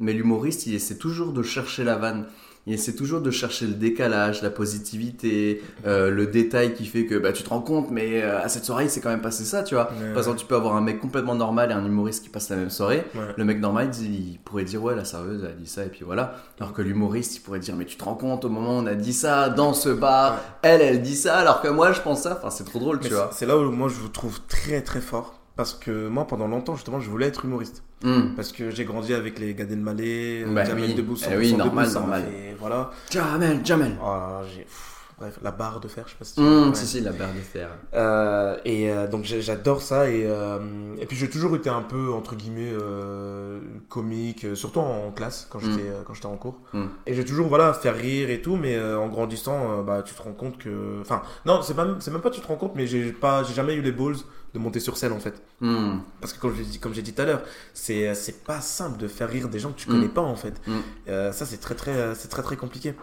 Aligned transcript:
mais 0.00 0.12
l'humoriste, 0.12 0.66
il 0.66 0.74
essaie 0.74 0.96
toujours 0.96 1.32
de 1.32 1.42
chercher 1.42 1.84
la 1.84 1.96
vanne. 1.96 2.26
Il 2.66 2.74
essaie 2.74 2.94
toujours 2.94 3.22
de 3.22 3.30
chercher 3.30 3.66
le 3.66 3.72
décalage, 3.72 4.42
la 4.42 4.50
positivité, 4.50 5.62
euh, 5.86 6.10
le 6.10 6.26
détail 6.26 6.74
qui 6.74 6.84
fait 6.84 7.06
que 7.06 7.14
bah, 7.14 7.32
tu 7.32 7.42
te 7.42 7.48
rends 7.48 7.62
compte, 7.62 7.90
mais 7.90 8.22
euh, 8.22 8.38
à 8.42 8.48
cette 8.50 8.66
soirée, 8.66 8.84
il 8.84 8.90
s'est 8.90 9.00
quand 9.00 9.08
même 9.08 9.22
passé 9.22 9.44
ça, 9.44 9.62
tu 9.62 9.74
vois. 9.74 9.90
Ouais, 9.92 10.08
Par 10.10 10.18
exemple, 10.18 10.38
tu 10.38 10.44
peux 10.44 10.56
avoir 10.56 10.76
un 10.76 10.82
mec 10.82 11.00
complètement 11.00 11.34
normal 11.34 11.70
et 11.70 11.74
un 11.74 11.84
humoriste 11.86 12.22
qui 12.22 12.28
passe 12.28 12.50
la 12.50 12.56
même 12.56 12.68
soirée. 12.68 13.04
Ouais. 13.14 13.32
Le 13.36 13.44
mec 13.46 13.60
normal, 13.60 13.90
il, 14.02 14.38
pourrait 14.44 14.64
dire, 14.64 14.82
ouais, 14.82 14.94
la 14.94 15.06
serveuse 15.06 15.42
a 15.44 15.52
dit 15.52 15.66
ça, 15.66 15.84
et 15.84 15.88
puis 15.88 16.04
voilà. 16.04 16.34
Alors 16.60 16.74
que 16.74 16.82
l'humoriste, 16.82 17.36
il 17.36 17.40
pourrait 17.40 17.60
dire, 17.60 17.76
mais 17.76 17.86
tu 17.86 17.96
te 17.96 18.04
rends 18.04 18.14
compte, 18.14 18.44
au 18.44 18.50
moment 18.50 18.76
où 18.78 18.82
on 18.82 18.86
a 18.86 18.94
dit 18.94 19.14
ça, 19.14 19.48
dans 19.48 19.72
ce 19.72 19.88
bar, 19.88 20.32
Ouais. 20.34 20.38
elle, 20.62 20.80
elle 20.82 21.00
dit 21.02 21.16
ça, 21.16 21.38
alors 21.38 21.62
que 21.62 21.68
moi, 21.68 21.92
je 21.92 22.00
pense 22.02 22.22
ça. 22.22 22.36
Enfin, 22.38 22.50
c'est 22.50 22.64
trop 22.64 22.78
drôle, 22.78 22.98
Mais 23.02 23.08
tu 23.08 23.14
vois. 23.14 23.30
c'est- 23.32 23.38
c'est 23.40 23.46
là 23.46 23.56
où 23.56 23.70
moi 23.70 23.88
je 23.88 23.94
vous 23.94 24.08
trouve 24.08 24.38
très 24.48 24.82
très 24.82 25.00
fort. 25.00 25.39
Parce 25.60 25.74
que 25.74 26.08
moi, 26.08 26.26
pendant 26.26 26.48
longtemps, 26.48 26.74
justement, 26.74 27.00
je 27.00 27.10
voulais 27.10 27.26
être 27.26 27.44
humoriste. 27.44 27.82
Hmm. 28.02 28.34
Parce 28.34 28.50
que 28.50 28.70
j'ai 28.70 28.86
grandi 28.86 29.12
avec 29.12 29.38
les 29.38 29.52
Gad 29.52 29.70
Elmaleh, 29.70 30.46
Bah 30.46 30.64
Jamel 30.64 30.84
oui. 30.88 30.94
Debbouze, 30.94 31.26
Eh 31.30 31.36
oui, 31.36 31.52
100% 31.52 31.56
normal, 31.58 31.92
normal. 31.92 32.24
Voilà. 32.58 32.90
Jamel, 33.10 33.60
Jamel. 33.62 33.92
Pff, 33.92 34.86
Bref, 35.18 35.38
la 35.42 35.50
barre 35.50 35.80
de 35.80 35.88
fer, 35.88 36.04
je 36.06 36.12
sais 36.12 36.16
pas 36.18 36.24
si 36.24 36.34
tu 36.36 36.40
Hmm, 36.40 36.68
ouais. 36.70 36.74
Si, 36.74 36.86
si, 36.86 37.00
la 37.02 37.12
barre 37.12 37.34
de 37.34 37.40
fer. 37.40 37.68
Euh, 37.92 38.56
et 38.64 38.90
euh, 38.90 39.06
donc 39.06 39.24
j'adore 39.24 39.82
ça 39.82 40.08
et, 40.08 40.22
euh, 40.24 40.58
et 40.98 41.04
puis 41.04 41.14
j'ai 41.14 41.28
toujours 41.28 41.54
été 41.56 41.68
un 41.68 41.82
peu 41.82 42.10
entre 42.10 42.36
guillemets 42.36 42.72
euh, 42.72 43.60
comique 43.90 44.44
euh, 44.46 44.54
surtout 44.54 44.80
en 44.80 45.10
classe 45.10 45.46
quand 45.50 45.58
j'étais 45.58 45.90
euh, 45.90 46.00
quand 46.06 46.14
j'étais 46.14 46.24
en 46.26 46.38
cours 46.38 46.58
Mm. 46.72 46.84
et 47.06 47.12
j'ai 47.12 47.26
toujours 47.26 47.48
voilà 47.48 47.74
faire 47.74 47.96
rire 47.96 48.30
et 48.30 48.40
tout 48.40 48.56
mais 48.56 48.76
euh, 48.76 48.98
en 48.98 49.08
grandissant 49.08 49.80
euh, 49.80 49.82
bah 49.82 50.02
tu 50.02 50.14
te 50.14 50.22
rends 50.22 50.32
compte 50.32 50.56
que 50.56 50.98
enfin 51.02 51.20
non 51.44 51.60
c'est 51.60 51.74
pas 51.74 51.86
c'est 51.98 52.10
même 52.12 52.22
pas 52.22 52.30
tu 52.30 52.40
te 52.40 52.46
rends 52.46 52.56
compte 52.56 52.72
mais 52.74 52.86
j'ai 52.86 53.12
pas 53.12 53.42
j'ai 53.42 53.52
jamais 53.52 53.74
eu 53.74 53.82
les 53.82 53.92
balls 53.92 54.16
de 54.54 54.58
monter 54.58 54.80
sur 54.80 54.96
scène 54.96 55.12
en 55.12 55.20
fait 55.20 55.34
Hmm. 55.60 55.98
parce 56.20 56.32
que 56.32 56.40
comme 56.40 56.54
j'ai 56.56 56.64
dit 56.64 56.78
comme 56.80 56.92
j'ai 56.94 57.02
dit 57.02 57.12
tout 57.12 57.22
à 57.22 57.24
l'heure 57.26 57.42
c'est 57.74 58.14
c'est 58.14 58.42
pas 58.44 58.60
simple 58.60 58.98
de 58.98 59.06
faire 59.08 59.28
rire 59.28 59.48
des 59.48 59.58
gens 59.60 59.70
que 59.72 59.78
tu 59.78 59.88
Mm. 59.88 59.92
connais 59.92 60.08
pas 60.08 60.22
en 60.22 60.36
fait 60.36 60.54
Mm. 60.66 60.78
Euh, 61.08 61.32
ça 61.32 61.46
c'est 61.46 61.58
très 61.58 61.74
très 61.74 61.92
euh, 61.96 62.14
c'est 62.14 62.28
très 62.28 62.42
très 62.42 62.56
compliqué 62.56 62.94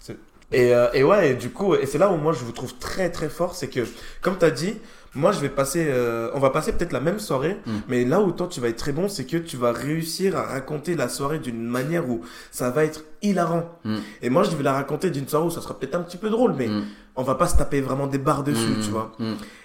C'est- 0.00 0.18
et, 0.52 0.74
euh, 0.74 0.88
et 0.94 1.02
ouais 1.02 1.30
et 1.30 1.34
du 1.34 1.50
coup 1.50 1.74
et 1.74 1.86
c'est 1.86 1.98
là 1.98 2.10
où 2.10 2.16
moi 2.16 2.32
je 2.32 2.44
vous 2.44 2.52
trouve 2.52 2.74
très 2.78 3.10
très 3.10 3.28
fort 3.28 3.54
c'est 3.54 3.68
que 3.68 3.80
comme 4.22 4.38
tu 4.38 4.44
as 4.44 4.50
dit 4.52 4.74
moi 5.14 5.32
je 5.32 5.40
vais 5.40 5.48
passer 5.48 5.86
euh, 5.88 6.30
on 6.34 6.38
va 6.40 6.50
passer 6.50 6.72
peut-être 6.72 6.92
la 6.92 7.00
même 7.00 7.18
soirée 7.18 7.56
Mm. 7.66 7.72
mais 7.88 8.04
là 8.04 8.20
où 8.20 8.30
toi 8.32 8.46
tu 8.48 8.60
vas 8.60 8.68
être 8.68 8.76
très 8.76 8.92
bon 8.92 9.08
c'est 9.08 9.24
que 9.24 9.36
tu 9.38 9.56
vas 9.56 9.72
réussir 9.72 10.36
à 10.36 10.42
raconter 10.42 10.94
la 10.94 11.08
soirée 11.08 11.38
d'une 11.40 11.64
manière 11.64 12.08
où 12.08 12.20
ça 12.52 12.70
va 12.70 12.84
être 12.84 13.02
hilarant 13.22 13.64
Mm. 13.84 13.96
et 14.22 14.30
moi 14.30 14.42
je 14.44 14.54
vais 14.54 14.62
la 14.62 14.72
raconter 14.74 15.10
d'une 15.10 15.26
soirée 15.26 15.46
où 15.46 15.50
ça 15.50 15.60
sera 15.60 15.76
peut-être 15.78 15.96
un 15.96 16.02
petit 16.02 16.18
peu 16.18 16.30
drôle 16.30 16.52
mais 16.56 16.68
Hmm. 16.68 16.84
on 17.16 17.22
va 17.22 17.34
pas 17.34 17.48
se 17.48 17.56
taper 17.56 17.80
vraiment 17.80 18.06
des 18.06 18.18
barres 18.18 18.44
dessus 18.44 18.74
tu 18.84 18.90
vois 18.90 19.16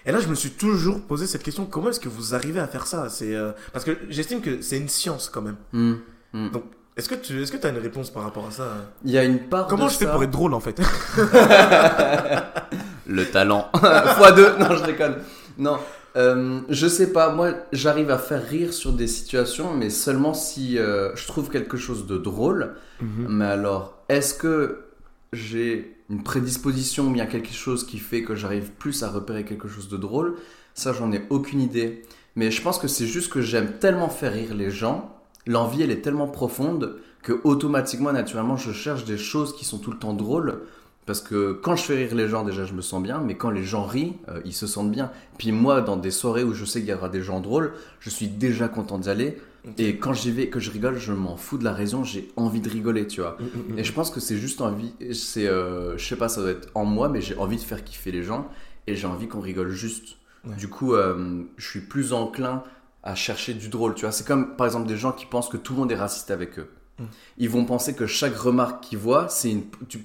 et 0.05 0.11
là, 0.11 0.19
je 0.19 0.27
me 0.29 0.35
suis 0.35 0.51
toujours 0.51 1.01
posé 1.01 1.27
cette 1.27 1.43
question 1.43 1.65
comment 1.65 1.89
est-ce 1.89 1.99
que 1.99 2.09
vous 2.09 2.33
arrivez 2.33 2.59
à 2.61 2.65
faire 2.67 2.87
ça? 2.87 3.07
C'est 3.09 3.35
euh, 3.35 3.51
parce 3.73 3.83
que 3.85 3.91
j'estime 4.09 4.39
que 4.41 4.61
c'est 4.61 4.77
une 4.77 4.87
science 4.89 5.29
quand 5.29 5.43
même. 5.43 5.57
Donc, 6.33 6.63
est-ce 6.97 7.07
que 7.07 7.15
tu 7.15 7.41
est-ce 7.41 7.51
que 7.51 7.65
as 7.65 7.69
une 7.69 7.77
réponse 7.77 8.09
par 8.09 8.23
rapport 8.23 8.47
à 8.47 8.51
ça? 8.51 8.75
Il 9.05 9.11
y 9.11 9.17
a 9.17 9.23
une 9.23 9.39
part 9.39 9.67
Comment 9.67 9.85
de 9.85 9.91
je 9.91 9.97
fais 9.97 10.05
pour 10.07 10.23
être 10.23 10.31
drôle 10.31 10.53
en 10.53 10.59
fait? 10.59 10.79
Le 13.07 13.25
talent. 13.25 13.69
Fois 13.73 14.31
deux. 14.33 14.57
Non, 14.57 14.75
je 14.75 14.83
déconne. 14.85 15.15
Non. 15.57 15.77
Euh, 16.17 16.59
je 16.67 16.87
sais 16.87 17.13
pas, 17.13 17.31
moi 17.33 17.53
j'arrive 17.71 18.11
à 18.11 18.17
faire 18.17 18.45
rire 18.45 18.73
sur 18.73 18.91
des 18.91 19.07
situations, 19.07 19.73
mais 19.73 19.89
seulement 19.89 20.33
si 20.33 20.77
euh, 20.77 21.15
je 21.15 21.25
trouve 21.27 21.49
quelque 21.49 21.77
chose 21.77 22.05
de 22.07 22.17
drôle. 22.17 22.75
Mais 23.01 23.45
alors, 23.45 24.03
est-ce 24.09 24.35
que 24.35 24.85
j'ai 25.33 25.97
une 26.09 26.21
prédisposition 26.23 27.07
ou 27.07 27.11
bien 27.11 27.25
quelque 27.25 27.51
chose 27.53 27.83
qui 27.85 27.97
fait 27.97 28.21
que 28.21 28.35
j'arrive 28.35 28.69
plus 28.71 29.01
à 29.01 29.09
repérer 29.09 29.43
quelque 29.43 29.67
chose 29.67 29.89
de 29.89 29.97
drôle? 29.97 30.35
Ça, 30.75 30.93
j'en 30.93 31.11
ai 31.11 31.23
aucune 31.29 31.61
idée. 31.61 32.03
Mais 32.35 32.51
je 32.51 32.61
pense 32.61 32.77
que 32.77 32.87
c'est 32.87 33.07
juste 33.07 33.31
que 33.31 33.41
j'aime 33.41 33.73
tellement 33.79 34.09
faire 34.09 34.33
rire 34.33 34.53
les 34.53 34.69
gens, 34.71 35.20
l'envie 35.47 35.81
elle 35.81 35.91
est 35.91 36.01
tellement 36.01 36.27
profonde 36.27 36.97
que 37.23 37.39
automatiquement, 37.43 38.11
naturellement, 38.11 38.57
je 38.57 38.71
cherche 38.71 39.05
des 39.05 39.17
choses 39.17 39.55
qui 39.55 39.65
sont 39.65 39.77
tout 39.77 39.91
le 39.91 39.97
temps 39.97 40.13
drôles. 40.13 40.61
Parce 41.07 41.19
que 41.19 41.53
quand 41.53 41.75
je 41.75 41.83
fais 41.83 41.95
rire 41.95 42.15
les 42.15 42.27
gens, 42.27 42.43
déjà, 42.43 42.63
je 42.63 42.73
me 42.73 42.81
sens 42.81 43.01
bien, 43.01 43.19
mais 43.19 43.35
quand 43.35 43.49
les 43.49 43.63
gens 43.63 43.85
rient, 43.85 44.13
euh, 44.29 44.39
ils 44.45 44.53
se 44.53 44.67
sentent 44.67 44.91
bien. 44.91 45.11
Puis 45.37 45.51
moi, 45.51 45.81
dans 45.81 45.97
des 45.97 46.11
soirées 46.11 46.43
où 46.43 46.53
je 46.53 46.63
sais 46.63 46.79
qu'il 46.79 46.89
y 46.89 46.93
aura 46.93 47.09
des 47.09 47.21
gens 47.21 47.39
drôles, 47.39 47.73
je 47.99 48.09
suis 48.09 48.27
déjà 48.27 48.67
content 48.67 48.99
d'y 48.99 49.09
aller. 49.09 49.37
Et 49.77 49.97
quand 49.97 50.13
j'y 50.13 50.31
vais, 50.31 50.47
que 50.47 50.59
je 50.59 50.71
rigole, 50.71 50.97
je 50.97 51.13
m'en 51.13 51.37
fous 51.37 51.57
de 51.57 51.63
la 51.63 51.73
raison, 51.73 52.03
j'ai 52.03 52.31
envie 52.35 52.61
de 52.61 52.69
rigoler, 52.69 53.05
tu 53.05 53.21
vois. 53.21 53.37
Mm, 53.39 53.77
Et 53.79 53.83
je 53.83 53.93
pense 53.93 54.09
que 54.09 54.19
c'est 54.19 54.37
juste 54.37 54.61
envie, 54.61 54.93
c'est, 55.13 55.47
euh, 55.47 55.97
je 55.97 56.07
sais 56.07 56.15
pas, 56.15 56.29
ça 56.29 56.41
doit 56.41 56.51
être 56.51 56.69
en 56.73 56.85
moi, 56.85 57.09
mais 57.09 57.21
j'ai 57.21 57.37
envie 57.37 57.57
de 57.57 57.61
faire 57.61 57.83
kiffer 57.83 58.11
les 58.11 58.23
gens 58.23 58.47
et 58.87 58.95
j'ai 58.95 59.05
envie 59.05 59.27
qu'on 59.27 59.39
rigole 59.39 59.69
juste. 59.69 60.17
Ouais. 60.47 60.55
Du 60.55 60.67
coup, 60.67 60.95
euh, 60.95 61.43
je 61.57 61.67
suis 61.67 61.81
plus 61.81 62.13
enclin 62.13 62.63
à 63.03 63.15
chercher 63.15 63.53
du 63.53 63.69
drôle, 63.69 63.95
tu 63.95 64.01
vois. 64.01 64.11
C'est 64.11 64.25
comme, 64.25 64.55
par 64.55 64.67
exemple, 64.67 64.87
des 64.87 64.97
gens 64.97 65.11
qui 65.11 65.25
pensent 65.25 65.49
que 65.49 65.57
tout 65.57 65.73
le 65.73 65.79
monde 65.79 65.91
est 65.91 65.95
raciste 65.95 66.31
avec 66.31 66.59
eux. 66.59 66.69
Mm. 66.99 67.03
Ils 67.39 67.49
vont 67.49 67.65
penser 67.65 67.95
que 67.95 68.05
chaque 68.05 68.35
remarque 68.35 68.83
qu'ils 68.83 68.99
voient, 68.99 69.27
c'est 69.27 69.55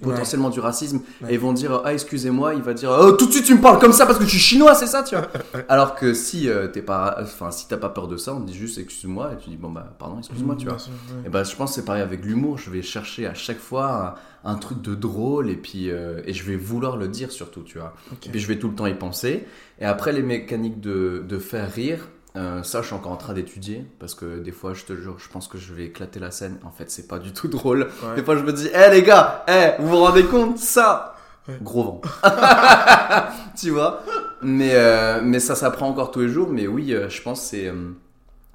potentiellement 0.01 0.49
du 0.49 0.61
racisme. 0.61 1.01
Ouais. 1.21 1.31
Et 1.31 1.35
ils 1.35 1.41
vont 1.41 1.53
dire, 1.53 1.83
ah, 1.85 1.93
excusez-moi, 1.93 2.55
il 2.55 2.63
va 2.63 2.73
dire, 2.73 2.91
oh, 2.99 3.13
tout 3.13 3.27
de 3.27 3.33
suite 3.33 3.45
tu 3.45 3.55
me 3.55 3.61
parles 3.61 3.79
comme 3.79 3.93
ça 3.93 4.07
parce 4.07 4.19
que 4.19 4.25
je 4.25 4.31
suis 4.31 4.39
chinois, 4.39 4.75
c'est 4.75 4.87
ça, 4.87 5.03
tu 5.03 5.15
vois. 5.15 5.29
Alors 5.69 5.95
que 5.95 6.15
si 6.15 6.49
euh, 6.49 6.69
t'es 6.69 6.83
pas, 6.83 7.19
enfin, 7.21 7.51
si 7.51 7.69
t'as 7.69 7.77
pas 7.77 7.91
peur 7.91 8.09
de 8.09 8.17
ça, 8.17 8.35
on 8.35 8.41
te 8.41 8.47
dit 8.47 8.57
juste, 8.57 8.79
excuse-moi, 8.79 9.33
et 9.35 9.37
tu 9.43 9.51
dis, 9.51 9.57
bon, 9.57 9.71
bah, 9.71 9.95
pardon, 9.99 10.19
excuse-moi, 10.19 10.57
tu 10.57 10.67
vois. 10.67 10.79
Et 11.27 11.29
ben, 11.29 11.45
je 11.45 11.55
pense 11.55 11.71
que 11.71 11.75
c'est 11.77 11.85
pareil 11.85 12.03
avec 12.03 12.25
l'humour. 12.25 12.57
Je 12.57 12.71
vais 12.71 12.83
chercher 12.83 13.27
à 13.27 13.35
chaque 13.35 13.59
fois 13.59 14.17
un, 14.45 14.51
un 14.51 14.55
truc 14.55 14.81
de 14.81 14.95
drôle 14.95 15.51
et 15.51 15.57
puis 15.57 15.91
euh, 15.91 16.23
et 16.25 16.33
je 16.33 16.45
vais 16.45 16.57
vouloir 16.57 16.97
le 16.97 17.09
dire 17.09 17.33
surtout, 17.33 17.63
tu 17.63 17.79
vois. 17.79 17.95
Et 18.25 18.31
puis 18.31 18.41
je 18.41 18.47
vais 18.47 18.59
tout 18.59 18.69
le 18.69 18.75
temps 18.75 18.87
y 18.87 18.95
penser. 18.95 19.47
Et 19.81 19.85
après 19.85 20.13
les 20.13 20.23
mécaniques 20.23 20.81
de, 20.81 21.25
de 21.29 21.39
faire 21.39 21.71
rire, 21.71 22.09
euh, 22.37 22.63
ça 22.63 22.83
je 22.83 22.87
suis 22.87 22.95
encore 22.95 23.13
en 23.13 23.17
train 23.17 23.33
d'étudier 23.33 23.87
parce 23.99 24.15
que 24.15 24.39
des 24.41 24.53
fois 24.53 24.75
je 24.75 24.85
te 24.85 24.95
jure, 24.95 25.19
je 25.19 25.29
pense 25.29 25.49
que 25.49 25.59
je 25.59 25.73
vais 25.73 25.87
éclater 25.87 26.21
la 26.21 26.31
scène. 26.31 26.59
En 26.65 26.71
fait, 26.71 26.91
c'est 26.91 27.09
pas 27.09 27.19
du 27.19 27.33
tout 27.33 27.49
drôle. 27.57 27.89
Ouais. 28.03 28.17
Des 28.17 28.23
fois 28.23 28.37
je 28.37 28.43
me 28.43 28.53
dis, 28.53 28.67
hé 28.69 28.91
les 28.91 29.03
gars, 29.03 29.45
hé, 29.49 29.73
vous 29.79 29.89
vous 29.89 29.99
rendez 29.99 30.25
compte 30.25 30.59
ça? 30.59 31.17
Ouais. 31.49 31.59
Gros 31.63 31.85
vent. 31.85 32.01
tu 33.57 33.71
vois? 33.71 34.03
Mais, 34.43 34.75
euh, 34.75 35.21
mais 35.23 35.41
ça 35.41 35.55
s'apprend 35.55 35.89
encore 35.89 36.11
tous 36.11 36.21
les 36.21 36.29
jours. 36.29 36.49
Mais 36.51 36.67
oui, 36.67 36.93
euh, 36.93 37.09
je 37.09 37.23
pense 37.23 37.41
que 37.41 37.47
c'est 37.47 37.69
euh, 37.69 37.93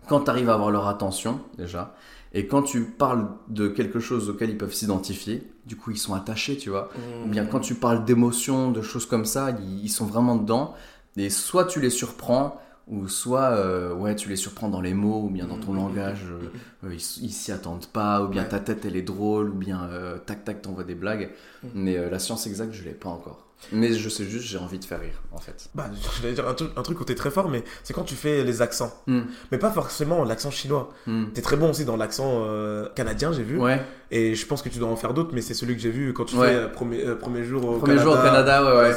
quand 0.08 0.22
tu 0.22 0.30
arrives 0.30 0.50
à 0.50 0.54
avoir 0.54 0.72
leur 0.72 0.88
attention 0.88 1.40
déjà. 1.58 1.96
Et 2.34 2.48
quand 2.48 2.62
tu 2.62 2.84
parles 2.84 3.28
de 3.50 3.68
quelque 3.68 4.00
chose 4.00 4.30
auquel 4.30 4.50
ils 4.50 4.58
peuvent 4.58 4.74
s'identifier, 4.74 5.52
du 5.66 5.76
coup 5.76 5.92
ils 5.92 5.98
sont 5.98 6.14
attachés, 6.14 6.56
tu 6.56 6.70
vois? 6.70 6.90
Ou 7.26 7.28
bien 7.28 7.46
quand 7.46 7.60
tu 7.60 7.76
parles 7.76 8.06
d'émotions, 8.06 8.72
de 8.72 8.82
choses 8.82 9.06
comme 9.06 9.26
ça, 9.26 9.52
ils, 9.52 9.84
ils 9.84 9.90
sont 9.90 10.06
vraiment 10.06 10.36
dedans. 10.36 10.74
Et 11.18 11.30
soit 11.30 11.66
tu 11.66 11.82
les 11.82 11.90
surprends, 11.90 12.58
ou 12.88 13.08
soit 13.08 13.52
euh, 13.52 13.94
ouais, 13.94 14.16
tu 14.16 14.30
les 14.30 14.36
surprends 14.36 14.70
dans 14.70 14.82
les 14.82 14.94
mots, 14.94 15.24
ou 15.26 15.30
bien 15.30 15.46
dans 15.48 15.58
ton 15.60 15.74
langage, 15.74 16.26
euh, 16.30 16.52
euh, 16.86 16.94
ils 16.94 17.24
ils 17.24 17.32
s'y 17.32 17.52
attendent 17.52 17.88
pas, 17.88 18.24
ou 18.24 18.28
bien 18.28 18.44
Ouais. 18.44 18.50
ta 18.50 18.60
tête 18.60 18.86
elle 18.86 18.96
est 18.96 19.02
drôle, 19.04 19.50
ou 19.52 19.54
bien 19.56 19.90
tac 20.26 20.44
tac 20.46 20.62
t'envoies 20.62 20.84
des 20.84 20.96
blagues. 20.96 21.32
Mais 21.74 21.98
euh, 21.98 22.10
la 22.10 22.20
science 22.20 22.48
exacte, 22.48 22.74
je 22.74 22.84
l'ai 22.84 22.94
pas 22.94 23.10
encore. 23.10 23.48
Mais 23.72 23.94
je 23.94 24.10
sais 24.10 24.26
juste, 24.26 24.46
j'ai 24.46 24.58
envie 24.58 24.80
de 24.80 24.86
faire 24.86 25.00
rire, 25.00 25.22
en 25.32 25.38
fait. 25.40 25.70
Bah, 25.76 25.90
je 26.18 26.22
vais 26.28 26.34
dire 26.34 26.48
un 26.48 26.54
truc, 26.54 26.72
un 26.76 26.82
truc 26.82 27.00
où 27.00 27.04
t'es 27.04 27.16
très 27.16 27.32
fort, 27.32 27.50
mais 27.50 27.64
c'est 27.84 27.94
quand 27.94 28.04
tu 28.04 28.16
fais 28.16 28.44
les 28.44 28.62
accents. 28.62 28.92
Hmm. 29.08 29.22
Mais 29.52 29.58
pas 29.58 29.72
forcément 29.72 30.24
l'accent 30.24 30.52
chinois. 30.52 30.90
Hmm. 31.08 31.26
T'es 31.34 31.42
très 31.42 31.56
bon 31.58 31.70
aussi 31.70 31.86
dans 31.86 31.98
l'accent 31.98 32.44
euh, 32.46 32.88
canadien, 32.96 33.32
j'ai 33.32 33.44
vu. 33.44 33.58
Ouais, 33.60 33.82
Et 34.14 34.36
je 34.36 34.46
pense 34.46 34.62
que 34.62 34.68
tu 34.70 34.78
dois 34.80 34.90
en 34.90 34.96
faire 34.98 35.14
d'autres, 35.14 35.32
mais 35.34 35.42
c'est 35.42 35.54
celui 35.54 35.76
que 35.76 35.82
j'ai 35.82 35.90
vu 35.90 36.12
quand 36.14 36.26
tu 36.26 36.36
Ouais. 36.36 36.48
fais 36.50 36.56
euh, 36.56 36.68
premier, 36.68 37.06
euh, 37.06 37.16
premier 37.16 37.44
jour 37.46 37.64
au 37.64 37.78
premier 37.78 37.96
Canada. 37.96 38.04
jour 38.04 38.14
au 38.14 38.24
Canada, 38.24 38.66
ouais, 38.66 38.90
ouais. 38.90 38.96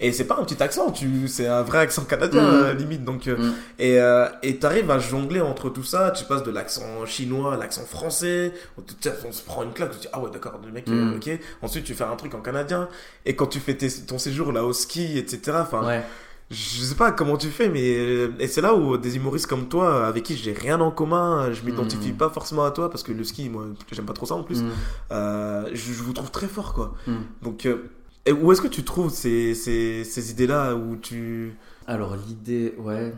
Et 0.00 0.12
c'est 0.12 0.24
pas 0.24 0.38
un 0.40 0.44
petit 0.44 0.62
accent, 0.62 0.90
tu, 0.90 1.28
c'est 1.28 1.46
un 1.48 1.62
vrai 1.62 1.78
accent 1.78 2.04
canadien, 2.04 2.72
Mm. 2.72 2.76
limite. 2.78 3.04
Donc, 3.04 3.26
euh, 3.28 3.36
Mm. 3.36 3.52
et, 3.78 4.48
et 4.48 4.56
t'arrives 4.58 4.90
à 4.90 4.98
jongler 4.98 5.40
entre 5.42 5.68
tout 5.70 5.82
ça. 5.84 6.12
Tu 6.12 6.24
passes 6.24 6.42
de 6.44 6.50
l'accent 6.50 7.04
chinois 7.04 7.54
à 7.54 7.56
l'accent 7.58 7.84
français. 7.84 8.52
On, 8.78 9.32
se 9.32 9.42
prend 9.42 9.64
une 9.64 9.72
claque, 9.72 9.90
tu 9.92 9.98
dis, 9.98 10.08
ah 10.12 10.20
ouais, 10.20 10.30
d'accord, 10.30 10.58
le 10.64 10.72
mec, 10.72 10.86
Mm. 10.88 11.12
euh, 11.12 11.16
ok. 11.16 11.30
Ensuite, 11.62 11.84
tu 11.84 11.94
fais 11.94 12.04
un 12.04 12.16
truc 12.16 12.34
en 12.34 12.40
canadien. 12.40 12.88
Et 13.26 13.36
quand 13.36 13.46
tu 13.46 13.60
fais 13.60 13.71
tes- 13.76 14.04
ton 14.06 14.18
séjour 14.18 14.52
là 14.52 14.64
au 14.64 14.72
ski, 14.72 15.18
etc. 15.18 15.58
Enfin, 15.60 15.86
Ouais. 15.86 16.02
je 16.50 16.56
sais 16.82 16.94
pas 16.94 17.12
comment 17.12 17.36
tu 17.36 17.48
fais, 17.48 17.68
mais 17.68 17.96
euh, 17.96 18.32
et 18.38 18.46
c'est 18.46 18.60
là 18.60 18.74
où 18.74 18.96
des 18.98 19.16
humoristes 19.16 19.46
comme 19.46 19.68
toi, 19.68 20.06
avec 20.06 20.22
qui 20.24 20.36
j'ai 20.36 20.52
rien 20.52 20.80
en 20.80 20.90
commun, 20.90 21.52
je 21.52 21.62
m'identifie 21.64 22.12
Mm. 22.12 22.16
pas 22.16 22.30
forcément 22.30 22.64
à 22.64 22.70
toi 22.70 22.90
parce 22.90 23.02
que 23.02 23.12
le 23.12 23.24
ski, 23.24 23.48
moi, 23.48 23.66
j'aime 23.90 24.04
pas 24.06 24.12
trop 24.12 24.26
ça 24.26 24.34
en 24.34 24.42
plus. 24.42 24.62
Hmm. 24.62 24.70
Euh, 25.12 25.68
je, 25.72 25.92
je 25.92 26.02
vous 26.02 26.12
trouve 26.12 26.30
très 26.30 26.48
fort, 26.48 26.74
quoi. 26.74 26.94
Hmm. 27.06 27.22
Donc, 27.42 27.66
euh, 27.66 27.90
et 28.26 28.32
où 28.32 28.52
est-ce 28.52 28.60
que 28.62 28.68
tu 28.68 28.84
trouves 28.84 29.10
ces, 29.10 29.54
ces, 29.54 30.04
ces 30.04 30.30
idées-là 30.30 30.74
où 30.76 30.96
tu. 30.96 31.54
Alors 31.86 32.14
l'idée, 32.16 32.74
ouais. 32.78 33.12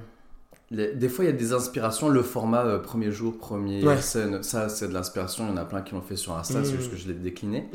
Des 0.70 1.08
fois, 1.08 1.24
il 1.24 1.28
y 1.28 1.30
a 1.30 1.36
des 1.36 1.52
inspirations. 1.52 2.08
Le 2.08 2.22
format 2.22 2.64
euh, 2.64 2.78
premier 2.78 3.12
jour, 3.12 3.36
premier 3.38 3.84
Ouais. 3.86 4.00
scène, 4.00 4.42
ça, 4.42 4.68
c'est 4.68 4.88
de 4.88 4.94
l'inspiration. 4.94 5.44
Il 5.46 5.50
y 5.50 5.52
en 5.52 5.56
a 5.58 5.64
plein 5.64 5.82
qui 5.82 5.94
l'ont 5.94 6.00
fait 6.00 6.16
sur 6.16 6.34
Insta, 6.36 6.60
Mm. 6.60 6.64
c'est 6.64 6.76
juste 6.76 6.90
que 6.90 6.96
je 6.96 7.06
l'ai 7.06 7.14
décliné. 7.14 7.68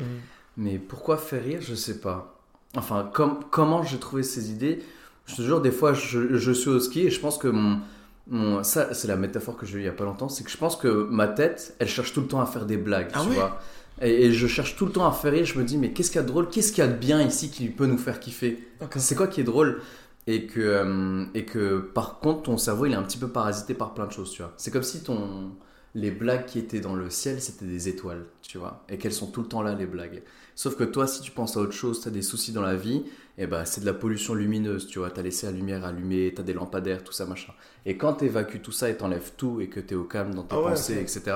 Mais 0.56 0.78
pourquoi 0.78 1.16
faire 1.16 1.42
rire, 1.42 1.60
je 1.62 1.74
sais 1.74 2.00
pas. 2.00 2.39
Enfin, 2.76 3.10
com- 3.12 3.40
comment 3.50 3.82
j'ai 3.82 3.98
trouvé 3.98 4.22
ces 4.22 4.50
idées 4.50 4.80
Je 5.26 5.36
te 5.36 5.42
jure, 5.42 5.60
des 5.60 5.72
fois, 5.72 5.92
je, 5.92 6.36
je 6.36 6.52
suis 6.52 6.70
au 6.70 6.80
ski 6.80 7.00
et 7.06 7.10
je 7.10 7.20
pense 7.20 7.38
que 7.38 7.48
mon. 7.48 7.80
mon 8.28 8.62
ça, 8.62 8.94
c'est 8.94 9.08
la 9.08 9.16
métaphore 9.16 9.56
que 9.56 9.66
j'ai 9.66 9.78
eue 9.78 9.82
il 9.82 9.84
y 9.86 9.88
a 9.88 9.92
pas 9.92 10.04
longtemps. 10.04 10.28
C'est 10.28 10.44
que 10.44 10.50
je 10.50 10.56
pense 10.56 10.76
que 10.76 10.88
ma 11.10 11.26
tête, 11.28 11.74
elle 11.78 11.88
cherche 11.88 12.12
tout 12.12 12.20
le 12.20 12.28
temps 12.28 12.40
à 12.40 12.46
faire 12.46 12.66
des 12.66 12.76
blagues, 12.76 13.10
Ah 13.12 13.22
tu 13.22 13.30
vois. 13.30 13.60
Et, 14.00 14.26
et 14.26 14.32
je 14.32 14.46
cherche 14.46 14.76
tout 14.76 14.86
le 14.86 14.92
temps 14.92 15.06
à 15.06 15.12
faire 15.12 15.32
rire. 15.32 15.44
Je 15.44 15.58
me 15.58 15.64
dis, 15.64 15.78
mais 15.78 15.92
qu'est-ce 15.92 16.10
qu'il 16.10 16.16
y 16.20 16.20
a 16.20 16.22
de 16.22 16.28
drôle 16.28 16.48
Qu'est-ce 16.48 16.72
qu'il 16.72 16.84
y 16.84 16.86
a 16.86 16.90
de 16.90 16.96
bien 16.96 17.20
ici 17.22 17.50
qui 17.50 17.68
peut 17.68 17.86
nous 17.86 17.98
faire 17.98 18.20
kiffer? 18.20 18.68
C'est 18.96 19.16
quoi 19.16 19.26
qui 19.26 19.40
est 19.40 19.44
drôle? 19.44 19.80
Et 20.26 20.46
que, 20.46 20.60
euh, 20.60 21.24
et 21.34 21.44
que 21.46 21.78
par 21.80 22.20
contre 22.20 22.42
ton 22.42 22.58
cerveau 22.58 22.84
il 22.86 22.92
est 22.92 22.96
un 22.96 23.02
petit 23.02 23.16
peu 23.18 23.28
parasité 23.28 23.72
par 23.74 23.94
plein 23.94 24.06
de 24.06 24.12
choses 24.12 24.30
tu 24.32 24.42
vois 24.42 24.52
c'est 24.58 24.70
comme 24.70 24.82
si 24.82 25.02
ton 25.02 25.52
les 25.94 26.10
blagues 26.10 26.44
qui 26.44 26.58
étaient 26.60 26.78
dans 26.80 26.94
le 26.94 27.10
ciel, 27.10 27.40
c'était 27.40 27.64
des 27.64 27.88
étoiles, 27.88 28.26
tu 28.42 28.58
vois, 28.58 28.84
et 28.88 28.96
qu'elles 28.96 29.12
sont 29.12 29.26
tout 29.26 29.40
le 29.42 29.48
temps 29.48 29.60
là, 29.62 29.74
les 29.74 29.86
blagues. 29.86 30.22
Sauf 30.60 30.76
que 30.76 30.84
toi, 30.84 31.06
si 31.06 31.22
tu 31.22 31.30
penses 31.30 31.56
à 31.56 31.60
autre 31.60 31.72
chose, 31.72 32.02
tu 32.02 32.08
as 32.08 32.10
des 32.10 32.20
soucis 32.20 32.52
dans 32.52 32.60
la 32.60 32.76
vie, 32.76 33.02
et 33.38 33.46
ben 33.46 33.64
c'est 33.64 33.80
de 33.80 33.86
la 33.86 33.94
pollution 33.94 34.34
lumineuse, 34.34 34.86
tu 34.86 34.98
vois, 34.98 35.10
tu 35.10 35.18
as 35.18 35.22
laissé 35.22 35.46
la 35.46 35.52
lumière 35.52 35.86
allumée, 35.86 36.34
tu 36.34 36.42
as 36.42 36.44
des 36.44 36.52
lampadaires, 36.52 37.02
tout 37.02 37.14
ça, 37.14 37.24
machin. 37.24 37.54
Et 37.86 37.96
quand 37.96 38.12
tu 38.12 38.26
évacues 38.26 38.60
tout 38.60 38.70
ça 38.70 38.90
et 38.90 38.94
t'enlèves 38.94 39.32
tout 39.38 39.62
et 39.62 39.70
que 39.70 39.80
tu 39.80 39.94
es 39.94 39.96
au 39.96 40.04
calme 40.04 40.34
dans 40.34 40.42
tes 40.42 40.54
Ah 40.54 40.60
ouais, 40.60 40.70
pensées, 40.72 41.00
etc., 41.00 41.34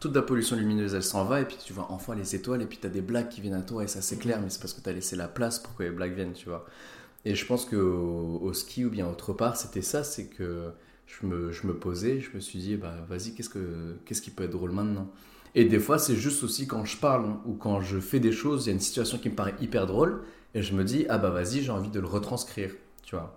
toute 0.00 0.14
la 0.14 0.20
pollution 0.20 0.54
lumineuse, 0.54 0.92
elle 0.92 1.02
s'en 1.02 1.24
va, 1.24 1.40
et 1.40 1.46
puis 1.46 1.56
tu 1.64 1.72
vois 1.72 1.86
enfin 1.88 2.14
les 2.14 2.34
étoiles, 2.34 2.60
et 2.60 2.66
puis 2.66 2.76
tu 2.76 2.86
as 2.86 2.90
des 2.90 3.00
blagues 3.00 3.30
qui 3.30 3.40
viennent 3.40 3.54
à 3.54 3.62
toi, 3.62 3.84
et 3.84 3.88
ça 3.88 4.02
c'est 4.02 4.18
clair, 4.18 4.38
mais 4.38 4.50
c'est 4.50 4.60
parce 4.60 4.74
que 4.74 4.82
tu 4.82 4.88
as 4.90 4.92
laissé 4.92 5.16
la 5.16 5.28
place 5.28 5.58
pour 5.58 5.74
que 5.74 5.84
les 5.84 5.90
blagues 5.90 6.14
viennent, 6.14 6.34
tu 6.34 6.50
vois. 6.50 6.66
Et 7.24 7.34
je 7.34 7.46
pense 7.46 7.64
qu'au 7.64 8.38
au 8.42 8.52
ski 8.52 8.84
ou 8.84 8.90
bien 8.90 9.08
autre 9.08 9.32
part, 9.32 9.56
c'était 9.56 9.80
ça, 9.80 10.04
c'est 10.04 10.26
que 10.26 10.72
je 11.06 11.26
me, 11.26 11.52
je 11.52 11.66
me 11.66 11.72
posais, 11.72 12.20
je 12.20 12.32
me 12.34 12.40
suis 12.40 12.58
dit, 12.58 12.76
bah 12.76 12.96
vas-y, 13.08 13.32
qu'est-ce, 13.32 13.48
que, 13.48 13.96
qu'est-ce 14.04 14.20
qui 14.20 14.30
peut 14.30 14.44
être 14.44 14.50
drôle 14.50 14.72
maintenant? 14.72 15.10
Et 15.58 15.64
des 15.64 15.78
fois, 15.80 15.98
c'est 15.98 16.14
juste 16.14 16.44
aussi 16.44 16.66
quand 16.68 16.84
je 16.84 16.96
parle 16.96 17.24
ou 17.44 17.54
quand 17.54 17.80
je 17.80 17.98
fais 17.98 18.20
des 18.20 18.30
choses, 18.32 18.64
il 18.64 18.68
y 18.68 18.70
a 18.70 18.74
une 18.74 18.80
situation 18.80 19.18
qui 19.18 19.28
me 19.28 19.34
paraît 19.34 19.54
hyper 19.60 19.86
drôle, 19.86 20.22
et 20.54 20.62
je 20.62 20.72
me 20.74 20.84
dis, 20.84 21.04
ah 21.08 21.18
bah 21.18 21.30
vas-y, 21.30 21.62
j'ai 21.62 21.70
envie 21.72 21.90
de 21.90 22.00
le 22.00 22.06
retranscrire, 22.06 22.70
tu 23.02 23.16
vois. 23.16 23.36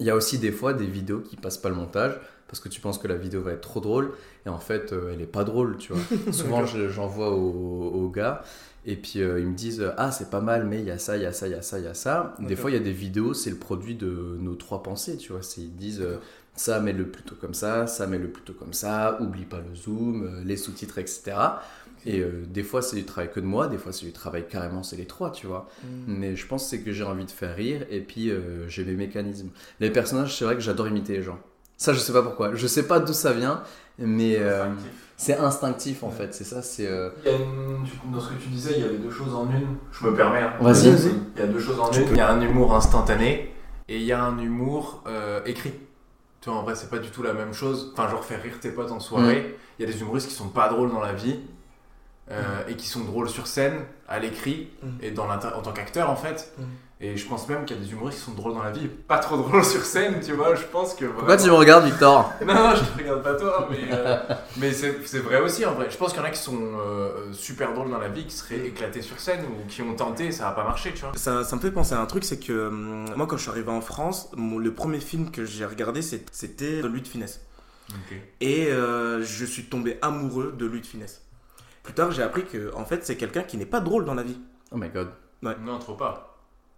Il 0.00 0.06
y 0.06 0.10
a 0.10 0.16
aussi 0.16 0.38
des 0.38 0.52
fois 0.52 0.74
des 0.74 0.86
vidéos 0.86 1.20
qui 1.20 1.36
passent 1.36 1.58
pas 1.58 1.68
le 1.68 1.74
montage, 1.74 2.18
parce 2.46 2.60
que 2.60 2.68
tu 2.68 2.80
penses 2.80 2.98
que 2.98 3.08
la 3.08 3.16
vidéo 3.16 3.42
va 3.42 3.52
être 3.52 3.60
trop 3.60 3.80
drôle, 3.80 4.12
et 4.46 4.48
en 4.48 4.58
fait, 4.58 4.92
euh, 4.92 5.12
elle 5.12 5.20
est 5.20 5.26
pas 5.26 5.44
drôle, 5.44 5.76
tu 5.78 5.92
vois. 5.92 6.02
Souvent, 6.32 6.64
je- 6.64 6.88
j'envoie 6.88 7.30
aux, 7.32 7.90
aux 7.92 8.08
gars, 8.10 8.42
et 8.86 8.96
puis 8.96 9.20
euh, 9.22 9.40
ils 9.40 9.46
me 9.46 9.54
disent 9.54 9.84
Ah, 9.98 10.12
c'est 10.12 10.30
pas 10.30 10.40
mal, 10.40 10.66
mais 10.66 10.78
il 10.78 10.86
y 10.86 10.90
a 10.90 10.98
ça, 10.98 11.16
il 11.16 11.22
y 11.22 11.26
a 11.26 11.32
ça, 11.32 11.46
il 11.48 11.52
y 11.52 11.54
a 11.56 11.62
ça, 11.62 11.78
il 11.78 11.84
y 11.84 11.88
a 11.88 11.94
ça. 11.94 12.36
Des 12.40 12.56
fois, 12.56 12.70
il 12.70 12.74
y 12.74 12.78
a 12.78 12.80
des 12.82 12.92
vidéos, 12.92 13.34
c'est 13.34 13.50
le 13.50 13.56
produit 13.56 13.94
de 13.96 14.36
nos 14.40 14.54
trois 14.54 14.82
pensées, 14.82 15.16
tu 15.18 15.32
vois. 15.32 15.42
Ils 15.58 15.76
disent 15.76 16.00
euh, 16.00 16.16
Ça, 16.58 16.80
mets-le 16.80 17.06
plutôt 17.06 17.36
comme 17.40 17.54
ça, 17.54 17.86
ça, 17.86 18.06
mets-le 18.06 18.28
plutôt 18.28 18.52
comme 18.52 18.72
ça, 18.72 19.16
oublie 19.20 19.44
pas 19.44 19.58
le 19.58 19.74
zoom, 19.76 20.24
euh, 20.24 20.42
les 20.44 20.56
sous-titres, 20.56 20.98
etc. 20.98 21.36
Et 22.04 22.20
euh, 22.20 22.44
des 22.48 22.62
fois, 22.64 22.82
c'est 22.82 22.96
du 22.96 23.04
travail 23.04 23.30
que 23.32 23.38
de 23.40 23.44
moi, 23.46 23.68
des 23.68 23.78
fois, 23.78 23.92
c'est 23.92 24.06
du 24.06 24.12
travail 24.12 24.46
carrément, 24.48 24.82
c'est 24.82 24.96
les 24.96 25.04
trois, 25.06 25.30
tu 25.30 25.46
vois. 25.46 25.68
Mais 26.08 26.34
je 26.36 26.46
pense 26.46 26.64
que 26.64 26.70
c'est 26.70 26.80
que 26.80 26.90
j'ai 26.92 27.04
envie 27.04 27.24
de 27.26 27.30
faire 27.30 27.54
rire, 27.54 27.86
et 27.90 28.00
puis 28.00 28.30
euh, 28.30 28.68
j'ai 28.68 28.84
mes 28.84 28.94
mécanismes. 28.94 29.50
Les 29.80 29.90
personnages, 29.90 30.36
c'est 30.36 30.44
vrai 30.44 30.54
que 30.56 30.60
j'adore 30.60 30.88
imiter 30.88 31.12
les 31.14 31.22
gens. 31.22 31.38
Ça, 31.76 31.92
je 31.92 32.00
sais 32.00 32.12
pas 32.12 32.22
pourquoi. 32.22 32.54
Je 32.56 32.66
sais 32.66 32.88
pas 32.88 32.98
d'où 32.98 33.12
ça 33.12 33.32
vient, 33.32 33.62
mais 33.98 34.36
euh, 34.38 34.66
c'est 35.16 35.36
instinctif 35.36 36.02
en 36.02 36.10
fait. 36.10 36.34
C'est 36.34 36.42
ça, 36.44 36.60
c'est. 36.62 36.88
euh, 36.88 37.10
une- 37.24 38.12
Dans 38.12 38.18
ce 38.20 38.30
que 38.30 38.42
tu 38.42 38.48
disais, 38.48 38.72
il 38.78 38.80
y 38.82 38.84
avait 38.84 38.98
deux 38.98 39.10
choses 39.12 39.32
en 39.34 39.48
une. 39.50 39.76
Je 39.92 40.04
me 40.06 40.12
permets. 40.14 40.40
hein. 40.40 40.54
Vas-y. 40.60 40.90
Vas-y. 40.90 41.12
Il 41.36 41.40
y 41.40 41.44
a 41.44 41.46
deux 41.46 41.60
choses 41.60 41.78
en 41.78 41.92
une. 41.92 42.08
Il 42.10 42.16
y 42.16 42.20
a 42.20 42.30
un 42.32 42.40
humour 42.40 42.74
instantané 42.74 43.54
et 43.88 43.96
il 43.96 44.02
y 44.02 44.12
a 44.12 44.20
un 44.24 44.38
humour 44.38 45.04
euh, 45.06 45.40
écrit. 45.46 45.72
Tu 46.48 46.52
vois, 46.52 46.62
en 46.62 46.64
vrai, 46.64 46.74
c'est 46.74 46.88
pas 46.88 46.98
du 46.98 47.10
tout 47.10 47.22
la 47.22 47.34
même 47.34 47.52
chose. 47.52 47.92
Enfin, 47.92 48.08
genre 48.08 48.24
faire 48.24 48.42
rire 48.42 48.58
tes 48.58 48.70
potes 48.70 48.90
en 48.90 49.00
soirée. 49.00 49.54
Il 49.78 49.84
y 49.84 49.88
a 49.88 49.92
des 49.92 50.00
humoristes 50.00 50.28
qui 50.28 50.34
sont 50.34 50.48
pas 50.48 50.70
drôles 50.70 50.90
dans 50.90 51.02
la 51.02 51.12
vie 51.12 51.40
euh, 52.30 52.66
et 52.68 52.74
qui 52.74 52.88
sont 52.88 53.04
drôles 53.04 53.28
sur 53.28 53.46
scène, 53.46 53.84
à 54.08 54.18
l'écrit 54.18 54.70
Mm. 54.82 54.86
et 55.02 55.10
dans 55.10 55.28
en 55.28 55.38
tant 55.62 55.72
qu'acteur 55.72 56.08
en 56.08 56.16
fait. 56.16 56.54
Et 57.00 57.16
je 57.16 57.28
pense 57.28 57.48
même 57.48 57.64
qu'il 57.64 57.76
y 57.76 57.80
a 57.80 57.82
des 57.84 57.92
humoristes 57.92 58.18
qui 58.18 58.24
sont 58.24 58.32
drôles 58.32 58.54
dans 58.54 58.62
la 58.64 58.72
vie 58.72 58.86
et 58.86 58.88
pas 58.88 59.18
trop 59.18 59.36
drôles 59.36 59.64
sur 59.64 59.82
scène, 59.84 60.18
tu 60.20 60.32
vois. 60.32 60.56
Je 60.56 60.64
pense 60.64 60.94
que. 60.94 61.04
Pourquoi 61.04 61.36
vraiment- 61.36 61.42
tu 61.44 61.48
me 61.50 61.54
regardes, 61.54 61.84
Victor 61.84 62.32
non, 62.44 62.54
non, 62.54 62.74
je 62.74 62.82
te 62.82 62.98
regarde 62.98 63.22
pas 63.22 63.34
toi, 63.34 63.68
mais, 63.70 63.78
euh, 63.92 64.16
mais 64.56 64.72
c'est 64.72 65.18
vrai 65.20 65.40
aussi 65.40 65.64
en 65.64 65.74
vrai. 65.74 65.88
Je 65.90 65.96
pense 65.96 66.10
qu'il 66.12 66.18
y 66.20 66.24
en 66.24 66.26
a 66.26 66.30
qui 66.30 66.40
sont 66.40 66.58
euh, 66.60 67.32
super 67.32 67.72
drôles 67.72 67.90
dans 67.90 67.98
la 67.98 68.08
vie, 68.08 68.24
qui 68.26 68.34
seraient 68.34 68.66
éclatés 68.66 69.02
sur 69.02 69.20
scène 69.20 69.44
ou 69.44 69.68
qui 69.68 69.80
ont 69.82 69.94
tenté 69.94 70.26
et 70.26 70.32
ça 70.32 70.48
a 70.48 70.52
pas 70.52 70.64
marché, 70.64 70.92
tu 70.92 71.02
vois. 71.02 71.12
Ça, 71.14 71.44
ça 71.44 71.54
me 71.54 71.60
fait 71.60 71.70
penser 71.70 71.94
à 71.94 72.00
un 72.00 72.06
truc, 72.06 72.24
c'est 72.24 72.40
que 72.40 72.66
hum, 72.66 73.04
moi 73.16 73.28
quand 73.28 73.36
je 73.36 73.42
suis 73.42 73.50
arrivé 73.52 73.70
en 73.70 73.80
France, 73.80 74.30
mon- 74.36 74.58
le 74.58 74.74
premier 74.74 74.98
film 74.98 75.30
que 75.30 75.44
j'ai 75.44 75.66
regardé 75.66 76.02
c'était 76.02 76.82
Louis 76.82 77.02
de 77.02 77.06
Finesse. 77.08 77.42
Et 78.40 78.66
euh, 78.72 79.22
je 79.22 79.44
suis 79.44 79.64
tombé 79.64 79.98
amoureux 80.02 80.52
de 80.58 80.66
Louis 80.66 80.80
de 80.80 80.86
Finesse. 80.86 81.22
Plus 81.84 81.94
tard 81.94 82.10
j'ai 82.10 82.22
appris 82.22 82.44
que 82.44 82.74
en 82.74 82.84
fait 82.84 83.06
c'est 83.06 83.16
quelqu'un 83.16 83.42
qui 83.42 83.56
n'est 83.56 83.66
pas 83.66 83.80
drôle 83.80 84.04
dans 84.04 84.14
la 84.14 84.22
vie. 84.24 84.38
Oh 84.72 84.76
my 84.76 84.88
god. 84.88 85.10
Non, 85.42 85.78
trop 85.78 85.94
pas. 85.94 86.27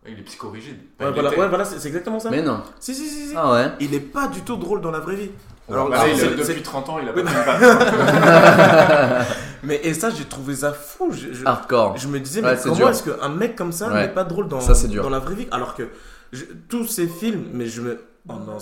Il 0.08 0.19
est 0.19 0.23
psychorigide. 0.23 0.79
Ouais, 0.99 1.06
Il 1.08 1.12
voilà, 1.12 1.29
était. 1.31 1.41
ouais, 1.41 1.49
voilà, 1.49 1.64
c'est 1.64 1.87
exactement 1.87 2.19
ça. 2.19 2.31
Mais 2.31 2.43
non. 2.43 2.62
Si, 2.81 2.94
si, 2.94 3.06
si, 3.08 3.29
si. 3.29 3.35
Ah 3.37 3.52
ouais. 3.52 3.67
Il 3.81 3.91
n'est 3.91 4.00
pas 4.00 4.29
du 4.29 4.41
tout 4.41 4.56
drôle 4.56 4.81
dans 4.81 4.91
la 4.91 4.99
vraie 5.00 5.17
vie. 5.17 5.31
Alors, 5.70 5.93
Alors, 5.93 6.06
là, 6.06 6.12
il 6.12 6.37
depuis 6.37 6.62
30 6.62 6.88
ans, 6.88 6.99
il 6.99 7.08
a 7.08 7.12
pas 7.12 7.23
vanne. 7.23 9.26
Mais 9.62 9.79
et 9.85 9.93
ça, 9.94 10.08
j'ai 10.11 10.25
trouvé 10.25 10.55
ça 10.56 10.73
fou. 10.73 11.12
Je, 11.12 11.32
je- 11.35 11.47
Hardcore. 11.47 11.97
je 11.99 12.08
me 12.08 12.19
disais, 12.19 12.41
Ouais, 12.43 12.52
mais 12.52 12.56
c'est 12.56 12.62
comment 12.64 12.76
dur. 12.76 12.88
est-ce 12.88 13.02
qu'un 13.05 13.29
mec 13.29 13.55
comme 13.56 13.73
ça 13.73 13.88
Ouais. 13.88 14.06
n'est 14.06 14.12
pas 14.14 14.25
drôle 14.25 14.49
dans, 14.49 14.61
Ça, 14.61 14.75
c'est 14.75 14.88
dur. 14.88 15.02
dans 15.02 15.11
la 15.11 15.19
vraie 15.19 15.35
vie? 15.35 15.49
Alors 15.50 15.75
que 15.75 15.88
je- 16.32 16.47
tous 16.69 16.87
ces 16.87 17.06
films, 17.06 17.44
mais 17.52 17.67
je 17.67 17.82
me. 17.82 18.00
Oh 18.29 18.32
non, 18.35 18.56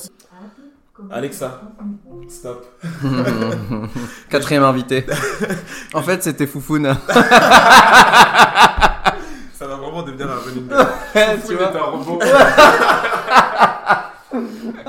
Alexa, 1.13 1.61
stop. 2.29 2.67
Quatrième 4.29 4.65
invité. 4.65 5.07
en 5.95 6.03
fait, 6.03 6.25
c'était 6.25 6.49
Foufoune. 6.49 6.97
Vraiment 9.79 10.03
devenir 10.03 10.31
un 10.31 10.37
running 10.37 10.69
tu 11.47 11.55
vois. 11.55 11.77
un 11.77 11.81
robot. 11.81 12.21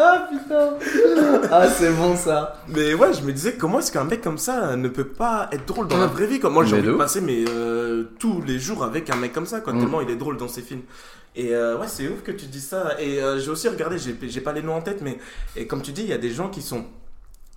Ah 0.02 0.28
putain. 0.30 0.74
Ah, 1.52 1.68
c'est 1.70 1.92
bon 1.94 2.16
ça. 2.16 2.58
Mais 2.68 2.94
ouais, 2.94 3.14
je 3.14 3.22
me 3.24 3.32
disais, 3.32 3.56
comment 3.56 3.80
est-ce 3.80 3.92
qu'un 3.92 4.04
mec 4.04 4.22
comme 4.22 4.38
ça 4.38 4.76
ne 4.76 4.88
peut 4.90 5.08
pas 5.08 5.48
être 5.52 5.66
drôle 5.66 5.88
dans 5.88 5.98
la 5.98 6.08
vraie 6.08 6.28
vie 6.28 6.40
quoi? 6.40 6.50
Moi, 6.50 6.66
j'ai 6.66 6.78
envie 6.78 6.88
de 6.88 6.94
passer 6.94 7.22
mais, 7.22 7.46
euh, 7.50 8.04
tous 8.20 8.42
les 8.46 8.60
jours 8.60 8.84
avec 8.84 9.10
un 9.10 9.16
mec 9.16 9.34
comme 9.34 9.46
ça, 9.46 9.62
quoi, 9.62 9.74
Mm. 9.74 9.80
tellement 9.80 10.02
il 10.02 10.10
est 10.10 10.16
drôle 10.16 10.38
dans 10.38 10.48
ses 10.48 10.62
films. 10.62 10.82
Et 11.36 11.54
euh, 11.56 11.78
ouais, 11.78 11.88
c'est 11.88 12.08
ouf 12.08 12.22
que 12.24 12.32
tu 12.32 12.46
dis 12.48 12.60
ça. 12.62 13.00
Et 13.00 13.22
euh, 13.22 13.40
j'ai 13.40 13.50
aussi 13.50 13.68
regardé, 13.70 13.98
j'ai 13.98 14.16
j'ai 14.22 14.42
pas 14.42 14.52
les 14.54 14.62
noms 14.62 14.76
en 14.76 14.82
tête, 14.82 15.02
mais 15.02 15.18
et 15.56 15.68
comme 15.68 15.82
tu 15.82 15.92
dis, 15.92 16.02
il 16.04 16.10
y 16.10 16.14
a 16.14 16.18
des 16.18 16.32
gens 16.32 16.50
qui 16.50 16.62
sont 16.62 16.86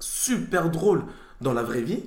super 0.01 0.69
drôles 0.71 1.03
dans 1.41 1.53
la 1.53 1.63
vraie 1.63 1.81
vie, 1.83 2.05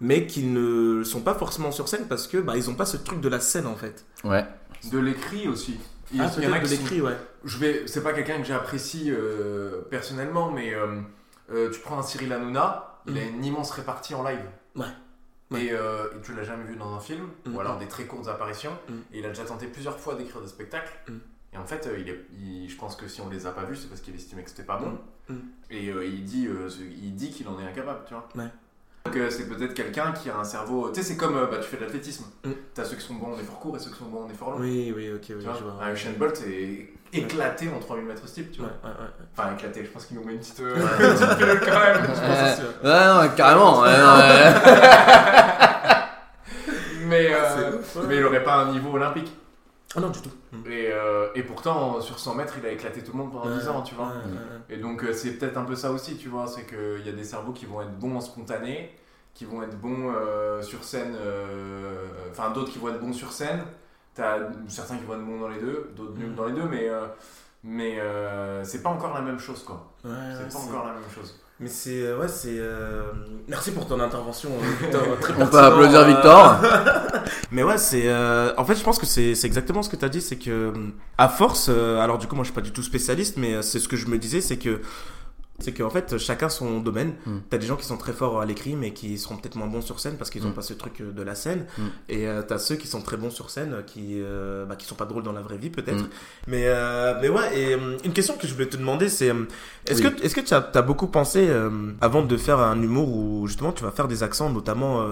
mais 0.00 0.26
qui 0.26 0.44
ne 0.44 1.02
sont 1.04 1.20
pas 1.20 1.34
forcément 1.34 1.72
sur 1.72 1.88
scène 1.88 2.06
parce 2.08 2.26
que 2.26 2.38
bah, 2.38 2.54
ils 2.56 2.68
ont 2.68 2.74
pas 2.74 2.86
ce 2.86 2.96
truc 2.98 3.20
de 3.20 3.28
la 3.28 3.40
scène 3.40 3.66
en 3.66 3.76
fait. 3.76 4.04
Ouais. 4.24 4.44
De 4.90 4.98
l'écrit 4.98 5.48
aussi. 5.48 5.78
Il, 6.12 6.20
Ah, 6.20 6.30
il 6.36 6.44
y 6.44 6.46
en 6.46 6.52
a 6.52 6.58
peut-être 6.58 6.70
de 6.70 6.76
l'écrit, 6.76 7.00
ouais. 7.00 7.16
Je 7.44 7.58
vais, 7.58 7.86
c'est 7.86 8.02
pas 8.02 8.12
quelqu'un 8.12 8.38
que 8.38 8.44
j'apprécie 8.44 9.10
euh, 9.10 9.82
personnellement, 9.90 10.50
mais 10.50 10.74
euh, 10.74 11.00
euh, 11.50 11.70
tu 11.70 11.80
prends 11.80 11.98
un 11.98 12.02
Cyril 12.02 12.32
Hanouna, 12.32 13.00
il 13.06 13.18
a 13.18 13.22
Mhm. 13.24 13.34
une 13.36 13.44
immense 13.44 13.70
répartie 13.70 14.14
en 14.14 14.22
live. 14.22 14.44
Ouais. 14.76 14.86
Et, 15.60 15.72
euh, 15.72 16.06
et 16.16 16.20
tu 16.22 16.34
l'as 16.34 16.42
jamais 16.44 16.64
vu 16.64 16.76
dans 16.76 16.94
un 16.94 17.00
film, 17.00 17.28
Mhm. 17.46 17.54
ou 17.56 17.60
alors 17.60 17.78
des 17.78 17.86
très 17.88 18.04
courtes 18.04 18.28
apparitions. 18.28 18.76
Mhm. 18.88 19.02
Et 19.12 19.18
il 19.20 19.24
a 19.26 19.28
déjà 19.28 19.44
tenté 19.44 19.66
plusieurs 19.66 19.98
fois 19.98 20.14
d'écrire 20.14 20.40
des 20.40 20.48
spectacles. 20.48 20.92
Et 21.52 21.56
en 21.56 21.64
fait, 21.64 21.88
il 21.98 22.08
est, 22.08 22.20
il- 22.32 22.68
je 22.68 22.76
pense 22.76 22.96
que 22.96 23.06
si 23.08 23.20
on 23.20 23.28
les 23.30 23.46
a 23.46 23.52
pas 23.52 23.62
vus, 23.64 23.76
c'est 23.76 23.88
parce 23.88 24.00
qu'il 24.00 24.14
estimait 24.14 24.42
que 24.42 24.50
c'était 24.50 24.64
pas 24.64 24.76
bon. 24.78 24.98
Et 25.70 25.88
euh, 25.90 26.04
il 26.04 26.24
dit, 26.24 26.46
euh, 26.48 26.68
il 27.02 27.14
dit 27.14 27.30
qu'il 27.30 27.46
en 27.48 27.58
est 27.60 27.64
incapable, 27.64 28.00
tu 28.06 28.14
vois. 28.14 28.28
Ouais. 28.36 28.50
Donc 29.06 29.16
euh, 29.16 29.28
c'est 29.28 29.46
peut-être 29.46 29.74
quelqu'un 29.74 30.12
qui 30.12 30.30
a 30.30 30.38
un 30.38 30.44
cerveau. 30.44 30.88
Tu 30.90 31.02
sais, 31.02 31.08
c'est 31.08 31.16
comme 31.18 31.36
euh, 31.36 31.44
bah, 31.46 31.58
tu 31.58 31.64
fais 31.68 31.76
de 31.76 31.82
l'athlétisme. 31.82 32.24
Mhm. 32.42 32.54
T'as 32.72 32.84
ceux 32.84 32.96
qui 32.96 33.04
sont 33.04 33.12
bons 33.14 33.34
en 33.34 33.38
effort 33.38 33.58
court 33.60 33.76
et 33.76 33.78
ceux 33.78 33.90
qui 33.90 33.98
sont 33.98 34.06
bons 34.06 34.24
en 34.24 34.30
effort 34.30 34.52
long. 34.52 34.60
Oui, 34.60 34.94
oui, 34.96 35.10
ok, 35.12 35.20
oui, 35.28 35.28
Tu 35.28 35.34
je 35.42 35.46
vois, 35.64 35.74
un 35.82 35.92
Usain 35.92 36.12
Bolt 36.18 36.40
est 36.48 36.88
éclaté 37.12 37.68
en 37.68 37.78
3000 37.80 38.06
mètres 38.06 38.26
steep, 38.26 38.50
tu 38.52 38.60
vois. 38.60 38.70
ouais, 38.82 38.88
ouais. 38.88 39.26
Enfin, 39.36 39.52
éclaté, 39.54 39.84
je 39.84 39.90
pense 39.90 40.06
qu'il 40.06 40.16
nous 40.16 40.24
met 40.24 40.32
une 40.32 40.38
petite, 40.38 40.58
euh, 40.60 40.74
une 40.98 41.16
petite 41.16 41.70
quand 41.70 41.80
même. 41.80 41.98
Je 42.02 42.06
pense 42.06 42.18
Ouais. 42.82 43.06
non, 43.28 43.34
carrément. 43.36 43.82
mais, 47.06 47.28
euh, 47.30 47.72
mais 48.08 48.16
il 48.16 48.24
aurait 48.24 48.42
pas 48.42 48.54
un 48.54 48.72
niveau 48.72 48.94
olympique. 48.94 49.30
Ah 49.96 50.00
non, 50.00 50.08
du 50.10 50.20
tout. 50.20 50.30
Et, 50.66 50.88
euh, 50.92 51.28
et 51.34 51.42
pourtant, 51.42 52.00
sur 52.00 52.18
100 52.18 52.34
mètres, 52.34 52.54
il 52.58 52.66
a 52.66 52.70
éclaté 52.70 53.02
tout 53.02 53.12
le 53.12 53.18
monde 53.18 53.32
pendant 53.32 53.54
10 53.56 53.68
ans, 53.68 53.82
tu 53.82 53.94
vois. 53.94 54.06
Ouais, 54.08 54.12
ouais, 54.12 54.32
ouais. 54.32 54.74
Et 54.74 54.76
donc, 54.78 55.04
euh, 55.04 55.12
c'est 55.12 55.32
peut-être 55.32 55.56
un 55.56 55.64
peu 55.64 55.76
ça 55.76 55.92
aussi, 55.92 56.16
tu 56.16 56.28
vois. 56.28 56.46
C'est 56.46 56.66
qu'il 56.66 57.06
y 57.06 57.08
a 57.08 57.12
des 57.12 57.24
cerveaux 57.24 57.52
qui 57.52 57.66
vont 57.66 57.80
être 57.82 57.96
bons 57.98 58.16
en 58.16 58.20
spontané, 58.20 58.94
qui 59.34 59.44
vont 59.44 59.62
être 59.62 59.78
bons 59.78 60.12
euh, 60.12 60.62
sur 60.62 60.82
scène, 60.84 61.14
euh, 61.20 62.06
enfin, 62.30 62.50
d'autres 62.50 62.72
qui 62.72 62.78
vont 62.78 62.88
être 62.88 63.00
bons 63.00 63.12
sur 63.12 63.32
scène. 63.32 63.62
T'as 64.14 64.38
certains 64.68 64.96
qui 64.96 65.04
vont 65.04 65.14
être 65.14 65.24
bons 65.24 65.40
dans 65.40 65.48
les 65.48 65.60
deux, 65.60 65.90
d'autres 65.96 66.16
nuls 66.16 66.30
Mhm. 66.30 66.34
dans 66.36 66.46
les 66.46 66.52
deux, 66.52 66.68
mais, 66.68 66.88
euh, 66.88 67.06
mais 67.64 67.98
euh, 68.00 68.62
c'est 68.64 68.82
pas 68.82 68.90
encore 68.90 69.12
la 69.14 69.20
même 69.22 69.38
chose, 69.38 69.62
quoi. 69.64 69.92
Ouais, 70.04 70.10
ouais, 70.10 70.16
C'est 70.36 70.44
pas 70.44 70.50
c'est- 70.50 70.68
encore 70.70 70.86
la 70.86 70.92
même 70.92 71.10
chose. 71.12 71.40
Mais 71.64 71.70
c'est 71.70 72.02
euh, 72.02 72.18
ouais 72.18 72.28
c'est 72.28 72.58
euh, 72.58 73.04
merci 73.48 73.70
pour 73.70 73.86
ton 73.86 73.98
intervention 73.98 74.50
euh, 74.50 74.82
Victor 74.82 75.00
très 75.20 75.32
On 75.42 75.46
peut 75.46 75.58
applaudir 75.58 76.00
euh, 76.00 76.04
Victor. 76.04 76.60
Mais 77.52 77.62
ouais 77.62 77.78
c'est 77.78 78.02
euh, 78.04 78.52
en 78.58 78.66
fait 78.66 78.74
je 78.74 78.84
pense 78.84 78.98
que 78.98 79.06
c'est 79.06 79.34
c'est 79.34 79.46
exactement 79.46 79.82
ce 79.82 79.88
que 79.88 79.96
tu 79.96 80.04
as 80.04 80.10
dit 80.10 80.20
c'est 80.20 80.36
que 80.36 80.74
à 81.16 81.30
force 81.30 81.68
euh, 81.70 82.00
alors 82.00 82.18
du 82.18 82.26
coup 82.26 82.34
moi 82.34 82.44
je 82.44 82.48
suis 82.48 82.54
pas 82.54 82.60
du 82.60 82.70
tout 82.70 82.82
spécialiste 82.82 83.38
mais 83.38 83.62
c'est 83.62 83.78
ce 83.78 83.88
que 83.88 83.96
je 83.96 84.08
me 84.08 84.18
disais 84.18 84.42
c'est 84.42 84.58
que 84.58 84.82
c'est 85.60 85.72
qu'en 85.72 85.88
fait 85.90 86.18
chacun 86.18 86.48
son 86.48 86.80
domaine 86.80 87.12
Mm. 87.26 87.36
t'as 87.48 87.58
des 87.58 87.66
gens 87.66 87.76
qui 87.76 87.84
sont 87.86 87.96
très 87.96 88.12
forts 88.12 88.40
à 88.40 88.44
l'écrit 88.44 88.74
mais 88.74 88.92
qui 88.92 89.16
seront 89.18 89.36
peut-être 89.36 89.54
moins 89.54 89.68
bons 89.68 89.82
sur 89.82 90.00
scène 90.00 90.16
parce 90.16 90.30
qu'ils 90.30 90.44
ont 90.46 90.50
Mm. 90.50 90.54
pas 90.54 90.62
ce 90.62 90.72
truc 90.74 91.00
euh, 91.00 91.12
de 91.12 91.22
la 91.22 91.34
scène 91.36 91.66
Mm. 91.78 91.82
et 92.08 92.26
euh, 92.26 92.42
t'as 92.42 92.58
ceux 92.58 92.74
qui 92.74 92.88
sont 92.88 93.00
très 93.02 93.16
bons 93.16 93.30
sur 93.30 93.50
scène 93.50 93.76
qui 93.86 94.20
euh, 94.20 94.64
bah, 94.66 94.74
qui 94.76 94.84
sont 94.84 94.96
pas 94.96 95.04
drôles 95.04 95.22
dans 95.22 95.32
la 95.32 95.42
vraie 95.42 95.56
vie 95.58 95.70
peut-être 95.70 96.02
Mm. 96.04 96.08
mais 96.48 96.64
euh, 96.66 97.14
mais 97.22 97.28
ouais 97.28 97.56
et 97.58 97.74
euh, 97.74 97.96
une 98.04 98.12
question 98.12 98.36
que 98.36 98.46
je 98.48 98.52
voulais 98.52 98.68
te 98.68 98.76
demander 98.76 99.08
c'est 99.08 99.28
est-ce 99.86 100.02
Oui. 100.02 100.12
que 100.12 100.22
est-ce 100.24 100.34
que 100.34 100.40
tu 100.40 100.54
as, 100.54 100.70
as 100.74 100.82
beaucoup 100.82 101.06
pensé 101.06 101.48
avant 102.00 102.22
de 102.22 102.36
faire 102.36 102.58
un 102.58 102.80
humour 102.82 103.08
où 103.16 103.46
justement 103.46 103.70
tu 103.72 103.84
vas 103.84 103.90
faire 103.92 104.08
des 104.08 104.22
accents 104.24 104.50
notamment 104.50 105.06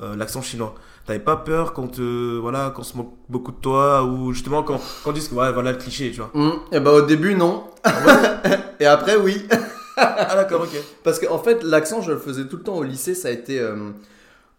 l'accent 0.00 0.42
chinois? 0.42 0.74
T'avais 1.06 1.18
pas 1.20 1.36
peur 1.36 1.72
quand 1.72 1.98
voilà 1.98 2.70
qu'on 2.76 2.82
se 2.82 2.94
moque 2.96 3.14
beaucoup 3.30 3.52
de 3.52 3.56
toi 3.56 4.04
ou 4.04 4.32
justement 4.34 4.62
quand 4.62 4.78
quand 5.02 5.10
on 5.10 5.12
dise 5.14 5.28
que 5.28 5.34
ouais 5.34 5.50
voilà 5.52 5.72
le 5.72 5.78
cliché 5.78 6.10
tu 6.12 6.20
vois? 6.20 6.30
Et 6.72 6.80
bah 6.80 6.92
au 6.92 7.02
début 7.02 7.34
non. 7.34 7.64
Et 8.80 8.86
après 8.86 9.16
oui. 9.16 9.46
Ah, 9.98 10.34
d'accord, 10.36 10.62
ok. 10.62 10.76
Parce 11.04 11.18
qu'en 11.18 11.38
fait, 11.38 11.62
l'accent, 11.62 12.00
je 12.02 12.12
le 12.12 12.18
faisais 12.18 12.44
tout 12.46 12.56
le 12.56 12.62
temps 12.62 12.76
au 12.76 12.82
lycée. 12.82 13.14
Ça 13.14 13.28
a 13.28 13.30
été. 13.30 13.60
euh, 13.60 13.90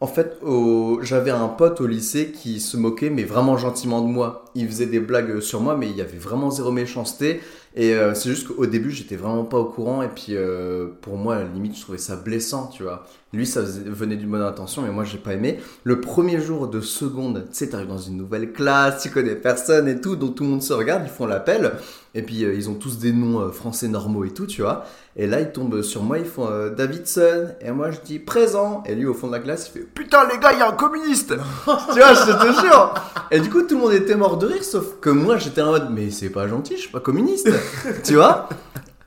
en 0.01 0.07
fait, 0.07 0.37
au- 0.43 0.99
j'avais 1.03 1.31
un 1.31 1.49
pote 1.49 1.81
au 1.81 1.87
lycée 1.87 2.31
qui 2.31 2.61
se 2.61 2.77
moquait, 2.77 3.09
mais 3.09 3.23
vraiment 3.25 3.57
gentiment 3.57 4.01
de 4.01 4.07
moi. 4.07 4.45
Il 4.55 4.67
faisait 4.67 4.85
des 4.85 4.99
blagues 5.01 5.41
sur 5.41 5.61
moi, 5.61 5.75
mais 5.77 5.89
il 5.89 5.95
y 5.97 6.01
avait 6.01 6.17
vraiment 6.17 6.51
zéro 6.51 6.71
méchanceté. 6.71 7.41
Et 7.75 7.93
euh, 7.93 8.13
c'est 8.15 8.29
juste 8.29 8.47
qu'au 8.47 8.65
début, 8.65 8.91
j'étais 8.91 9.17
vraiment 9.17 9.43
pas 9.43 9.57
au 9.57 9.65
courant. 9.65 10.01
Et 10.01 10.07
puis, 10.07 10.27
euh, 10.31 10.87
pour 11.01 11.17
moi, 11.17 11.35
à 11.35 11.39
la 11.39 11.49
limite, 11.49 11.75
je 11.75 11.81
trouvais 11.81 11.97
ça 11.97 12.15
blessant, 12.15 12.67
tu 12.67 12.83
vois. 12.83 13.05
Lui, 13.33 13.45
ça 13.45 13.61
venait 13.61 14.15
d'une 14.15 14.29
bonne 14.31 14.41
intention, 14.41 14.81
mais 14.81 14.89
moi, 14.91 15.03
j'ai 15.03 15.17
pas 15.19 15.33
aimé. 15.33 15.59
Le 15.83 16.01
premier 16.01 16.39
jour 16.41 16.67
de 16.69 16.81
seconde, 16.81 17.45
tu 17.51 17.57
sais, 17.57 17.69
t'arrives 17.69 17.87
dans 17.89 17.97
une 17.99 18.17
nouvelle 18.17 18.53
classe, 18.53 19.03
tu 19.03 19.09
connais 19.09 19.35
personne 19.35 19.87
et 19.87 20.01
tout, 20.01 20.15
donc 20.15 20.35
tout 20.35 20.43
le 20.43 20.49
monde 20.49 20.63
se 20.63 20.73
regarde, 20.73 21.03
ils 21.05 21.11
font 21.11 21.25
l'appel. 21.27 21.73
Et 22.15 22.23
puis, 22.23 22.43
euh, 22.43 22.55
ils 22.55 22.69
ont 22.69 22.73
tous 22.73 22.97
des 22.97 23.13
noms 23.13 23.39
euh, 23.39 23.51
français 23.51 23.87
normaux 23.87 24.23
et 24.23 24.31
tout, 24.31 24.47
tu 24.47 24.61
vois. 24.61 24.85
Et 25.15 25.27
là, 25.27 25.41
ils 25.41 25.51
tombent 25.51 25.83
sur 25.83 26.01
moi, 26.01 26.17
ils 26.17 26.25
font 26.25 26.47
euh, 26.49 26.69
Davidson. 26.71 27.49
Et 27.61 27.71
moi, 27.71 27.91
je 27.91 27.99
dis 28.03 28.17
présent. 28.17 28.83
Et 28.87 28.95
lui, 28.95 29.05
au 29.05 29.13
fond 29.13 29.27
de 29.27 29.33
la 29.33 29.39
classe, 29.39 29.69
il 29.69 29.79
fait 29.79 29.85
Putain, 29.85 30.27
les 30.27 30.39
gars, 30.39 30.53
il 30.53 30.59
y 30.59 30.61
a 30.61 30.69
un 30.69 30.73
communiste 30.73 31.35
Tu 31.65 31.99
vois, 31.99 32.13
je 32.13 32.31
te 32.31 32.61
jure 32.61 32.93
Et 33.29 33.39
du 33.39 33.49
coup, 33.49 33.61
tout 33.61 33.75
le 33.75 33.81
monde 33.81 33.93
était 33.93 34.15
mort 34.15 34.37
de 34.37 34.47
rire, 34.47 34.63
sauf 34.63 34.99
que 34.99 35.11
moi, 35.11 35.37
j'étais 35.37 35.61
en 35.61 35.71
mode 35.71 35.89
Mais 35.91 36.09
c'est 36.09 36.29
pas 36.29 36.47
gentil, 36.47 36.77
je 36.77 36.81
suis 36.81 36.91
pas 36.91 36.99
communiste 36.99 37.49
Tu 38.03 38.15
vois 38.15 38.49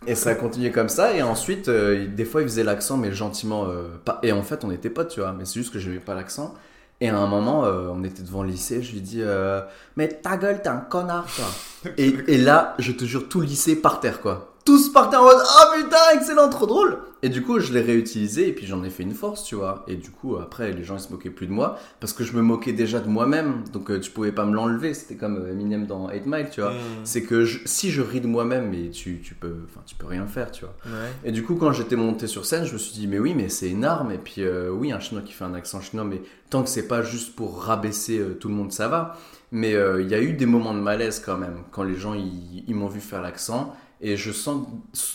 Et 0.07 0.15
ça 0.15 0.31
a 0.31 0.35
continué 0.37 0.71
comme 0.71 0.89
ça. 0.89 1.13
Et 1.13 1.23
ensuite, 1.23 1.69
des 1.69 2.25
fois, 2.25 2.43
il 2.43 2.49
faisait 2.49 2.65
l'accent, 2.65 2.97
mais 2.97 3.13
gentiment. 3.13 3.67
pas... 4.05 4.21
Et 4.23 4.31
en 4.31 4.45
fait, 4.45 4.65
on 4.65 4.71
était 4.71 4.91
potes, 4.91 5.09
tu 5.09 5.21
vois. 5.21 5.35
Mais 5.37 5.45
c'est 5.45 5.55
juste 5.55 5.73
que 5.73 5.81
j'aimais 5.81 5.99
pas 5.99 6.15
l'accent. 6.15 6.55
Et 7.03 7.09
à 7.09 7.19
un 7.19 7.27
moment, 7.27 7.65
euh, 7.65 7.89
on 7.93 8.05
était 8.05 8.23
devant 8.23 8.45
le 8.45 8.51
lycée, 8.51 8.81
je 8.81 8.93
lui 8.93 9.01
dis 9.01 9.23
euh, 9.23 9.61
Mais 9.97 10.07
ta 10.07 10.37
gueule, 10.37 10.63
t'es 10.63 10.69
un 10.69 10.77
connard, 10.77 11.27
toi. 11.35 11.47
et, 11.99 12.15
et 12.29 12.39
là, 12.39 12.77
je 12.79 12.93
te 12.93 13.05
jure, 13.05 13.29
tout 13.29 13.41
le 13.41 13.47
lycée 13.47 13.75
par 13.75 13.99
terre, 13.99 14.21
quoi. 14.21 14.52
Tous 14.65 14.91
partaient 14.93 15.17
en 15.17 15.25
mode 15.25 15.39
Oh 15.43 15.75
putain, 15.77 15.97
excellent, 16.15 16.49
trop 16.49 16.67
drôle. 16.67 16.99
Et 17.25 17.29
du 17.29 17.43
coup, 17.43 17.59
je 17.59 17.73
l'ai 17.73 17.81
réutilisé 17.81 18.49
et 18.49 18.53
puis 18.53 18.65
j'en 18.67 18.83
ai 18.85 18.91
fait 18.91 19.03
une 19.03 19.15
force, 19.15 19.43
tu 19.45 19.55
vois. 19.57 19.85
Et 19.89 19.97
du 19.97 20.11
coup, 20.11 20.37
après, 20.37 20.73
les 20.73 20.85
gens 20.85 20.97
ils 20.97 21.01
se 21.01 21.11
moquaient 21.13 21.31
plus 21.31 21.47
de 21.49 21.53
moi 21.53 21.79
parce 21.99 22.13
que 22.13 22.23
je 22.23 22.33
me 22.37 22.43
moquais 22.43 22.73
déjà 22.73 23.01
de 23.01 23.09
moi-même. 23.09 23.65
Donc, 23.73 23.91
euh, 23.91 23.99
tu 23.99 24.11
pouvais 24.13 24.31
pas 24.33 24.45
me 24.45 24.55
l'enlever. 24.55 24.95
C'était 24.95 25.17
comme 25.17 25.37
euh, 25.37 25.51
Eminem 25.51 25.87
dans 25.87 26.09
8 26.11 26.27
Mile, 26.27 26.47
tu 26.53 26.61
vois. 26.61 26.71
Mm. 26.71 26.77
C'est 27.05 27.23
que 27.23 27.45
je- 27.45 27.61
si 27.65 27.91
je 27.91 28.03
ris 28.03 28.21
de 28.21 28.27
moi-même, 28.29 28.71
mais 28.71 28.91
tu, 28.91 29.21
tu 29.21 29.35
peux, 29.35 29.55
enfin, 29.69 29.81
tu 29.85 29.95
peux 29.97 30.07
rien 30.07 30.27
faire, 30.27 30.51
tu 30.53 30.65
vois. 30.65 30.75
Ouais. 30.87 31.09
Et 31.25 31.33
du 31.33 31.43
coup, 31.43 31.55
quand 31.57 31.73
j'étais 31.73 31.97
monté 31.97 32.29
sur 32.29 32.45
scène, 32.47 32.65
je 32.65 32.73
me 32.73 32.79
suis 32.79 32.93
dit, 32.95 33.07
mais 33.09 33.19
oui, 33.19 33.35
mais 33.37 33.49
c'est 33.49 33.69
une 33.71 33.85
arme. 33.85 34.13
Et 34.13 34.19
puis, 34.19 34.43
euh, 34.43 34.71
oui, 34.71 34.93
un 34.93 35.01
chinois 35.01 35.23
qui 35.25 35.33
fait 35.33 35.45
un 35.45 35.55
accent 35.55 35.81
chinois, 35.81 36.05
mais 36.05 36.23
tant 36.51 36.63
que 36.63 36.69
c'est 36.69 36.87
pas 36.89 37.03
juste 37.03 37.35
pour 37.35 37.63
rabaisser 37.63 38.19
euh, 38.19 38.35
tout 38.39 38.49
le 38.49 38.55
monde, 38.55 38.73
ça 38.73 38.87
va. 38.89 39.17
Mais 39.55 39.73
il 40.01 40.09
y 40.09 40.15
a 40.15 40.21
eu 40.23 40.33
des 40.33 40.47
moments 40.47 40.73
de 40.73 40.79
malaise 40.81 41.21
quand 41.23 41.37
même, 41.37 41.57
quand 41.73 41.83
les 41.83 41.95
gens 41.95 42.15
ils 42.15 42.75
m'ont 42.75 42.89
vu 42.89 43.01
faire 43.01 43.21
l'accent. 43.21 43.77
Et 44.03 44.17
je 44.17 44.33
sens 44.33 44.67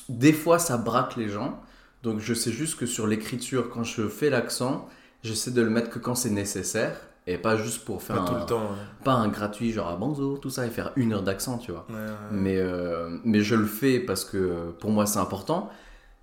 des 0.09 0.33
fois 0.33 0.57
ça 0.59 0.77
braque 0.77 1.15
les 1.17 1.29
gens. 1.29 1.59
Donc 2.03 2.19
je 2.19 2.33
sais 2.33 2.51
juste 2.51 2.79
que 2.79 2.85
sur 2.85 3.05
l'écriture, 3.05 3.69
quand 3.69 3.83
je 3.83 4.07
fais 4.07 4.29
l'accent, 4.29 4.87
j'essaie 5.23 5.51
de 5.51 5.61
le 5.61 5.69
mettre 5.69 5.89
que 5.89 5.99
quand 5.99 6.15
c'est 6.15 6.29
nécessaire. 6.29 6.95
Et 7.29 7.37
pas 7.37 7.57
juste 7.57 7.83
pour 7.83 8.01
faire 8.01 8.23
Pas 8.23 8.25
tout 8.25 8.35
un, 8.35 8.39
le 8.39 8.45
temps. 8.45 8.61
ouais. 8.61 9.03
pas 9.03 9.11
un 9.11 9.27
gratuit 9.27 9.73
genre 9.73 9.89
à 9.89 9.97
bonjour, 9.97 10.39
tout 10.39 10.49
ça, 10.49 10.65
et 10.65 10.69
faire 10.69 10.93
une 10.95 11.11
heure 11.11 11.23
d'accent, 11.23 11.57
tu 11.57 11.73
vois. 11.73 11.85
Ouais, 11.89 11.95
ouais. 11.95 12.11
Mais, 12.31 12.55
euh, 12.55 13.17
mais 13.25 13.41
je 13.41 13.55
le 13.55 13.65
fais 13.65 13.99
parce 13.99 14.23
que 14.23 14.71
pour 14.79 14.91
moi 14.91 15.05
c'est 15.05 15.19
important 15.19 15.69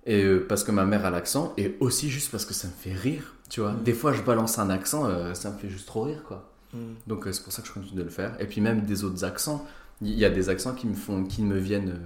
et 0.07 0.23
euh, 0.23 0.43
parce 0.49 0.63
que 0.63 0.71
ma 0.71 0.83
mère 0.85 1.05
a 1.05 1.11
l'accent 1.11 1.53
et 1.57 1.77
aussi 1.79 2.09
juste 2.09 2.31
parce 2.31 2.43
que 2.45 2.55
ça 2.55 2.67
me 2.67 2.73
fait 2.73 2.93
rire, 2.93 3.35
tu 3.51 3.61
vois. 3.61 3.73
Des 3.83 3.93
fois 3.93 4.13
je 4.13 4.23
balance 4.23 4.57
un 4.57 4.71
accent, 4.71 5.05
euh, 5.05 5.35
ça 5.35 5.51
me 5.51 5.57
fait 5.59 5.69
juste 5.69 5.85
trop 5.85 6.01
rire 6.03 6.23
quoi. 6.27 6.51
Mm. 6.73 6.77
Donc 7.05 7.27
c'est 7.31 7.43
pour 7.43 7.53
ça 7.53 7.61
que 7.61 7.67
je 7.67 7.73
continue 7.73 7.95
de 7.99 8.03
le 8.03 8.09
faire. 8.09 8.35
Et 8.39 8.47
puis 8.47 8.59
même 8.59 8.81
des 8.81 9.03
autres 9.03 9.23
accents, 9.23 9.63
il 10.01 10.17
y 10.17 10.25
a 10.25 10.31
des 10.31 10.49
accents 10.49 10.73
qui 10.73 10.87
me 10.87 10.95
font, 10.95 11.23
qui 11.25 11.43
me 11.43 11.59
viennent 11.59 11.99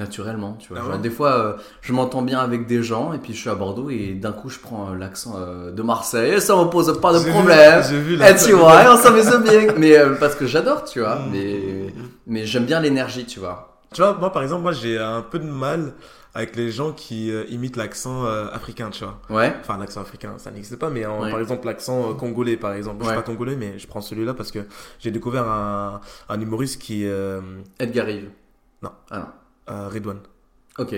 naturellement, 0.00 0.54
tu 0.58 0.68
vois. 0.70 0.78
Ah 0.80 0.84
Genre, 0.84 0.92
ouais 0.96 0.98
des 1.00 1.10
fois 1.10 1.32
euh, 1.32 1.52
je 1.82 1.92
m'entends 1.92 2.22
bien 2.22 2.40
avec 2.40 2.66
des 2.66 2.82
gens 2.82 3.12
et 3.12 3.18
puis 3.18 3.34
je 3.34 3.38
suis 3.38 3.50
à 3.50 3.54
Bordeaux 3.54 3.88
et 3.90 4.14
d'un 4.14 4.32
coup 4.32 4.48
je 4.48 4.58
prends 4.58 4.90
euh, 4.90 4.96
l'accent 4.96 5.34
euh, 5.36 5.70
de 5.70 5.82
Marseille 5.82 6.32
et 6.34 6.40
ça 6.40 6.56
me 6.56 6.64
pose 6.68 6.98
pas 7.00 7.12
de 7.12 7.18
vu- 7.18 7.30
problème. 7.30 7.82
J'ai 7.88 8.00
vu 8.00 8.14
Et 8.14 8.16
la 8.16 8.34
tu 8.34 8.52
vois, 8.52 8.82
et 8.82 8.88
on 8.88 8.96
s'amuse 8.96 9.30
bien. 9.44 9.74
Mais 9.78 9.96
euh, 9.96 10.14
parce 10.18 10.34
que 10.34 10.46
j'adore, 10.46 10.84
tu 10.84 10.98
vois. 11.00 11.16
Mm. 11.16 11.30
Mais, 11.32 11.60
mais 12.26 12.46
j'aime 12.46 12.64
bien 12.64 12.80
l'énergie, 12.80 13.24
tu 13.26 13.38
vois. 13.38 13.78
Tu 13.94 14.00
vois, 14.02 14.14
moi 14.18 14.32
par 14.32 14.42
exemple, 14.42 14.62
moi 14.62 14.72
j'ai 14.72 14.98
un 14.98 15.22
peu 15.22 15.38
de 15.38 15.44
mal 15.44 15.92
avec 16.32 16.54
les 16.54 16.70
gens 16.70 16.92
qui 16.92 17.32
euh, 17.32 17.42
imitent 17.50 17.76
l'accent 17.76 18.24
euh, 18.24 18.46
africain, 18.52 18.88
tu 18.90 19.04
vois. 19.04 19.18
Ouais. 19.30 19.52
Enfin, 19.60 19.76
l'accent 19.78 20.00
africain, 20.00 20.34
ça 20.38 20.52
n'existe 20.52 20.76
pas, 20.76 20.88
mais 20.88 21.04
en- 21.04 21.22
Ouais. 21.22 21.30
par 21.30 21.40
exemple, 21.40 21.66
l'accent 21.66 22.10
euh, 22.10 22.14
congolais, 22.14 22.56
par 22.56 22.72
exemple. 22.72 22.98
Je 23.00 23.04
suis 23.06 23.10
Ouais. 23.16 23.20
pas 23.22 23.26
congolais, 23.26 23.56
mais 23.56 23.78
je 23.80 23.86
prends 23.88 24.00
celui-là 24.00 24.32
parce 24.34 24.52
que 24.52 24.60
j'ai 25.00 25.10
découvert 25.10 25.46
un, 25.48 26.00
un 26.28 26.40
humoriste 26.40 26.80
qui 26.80 27.04
Edgar 27.80 28.06
Rive. 28.06 28.28
Non. 28.82 28.90
Ah 29.10 29.18
non. 29.18 29.24
Euh, 29.68 29.88
Redouane. 29.88 30.20
Ok. 30.78 30.94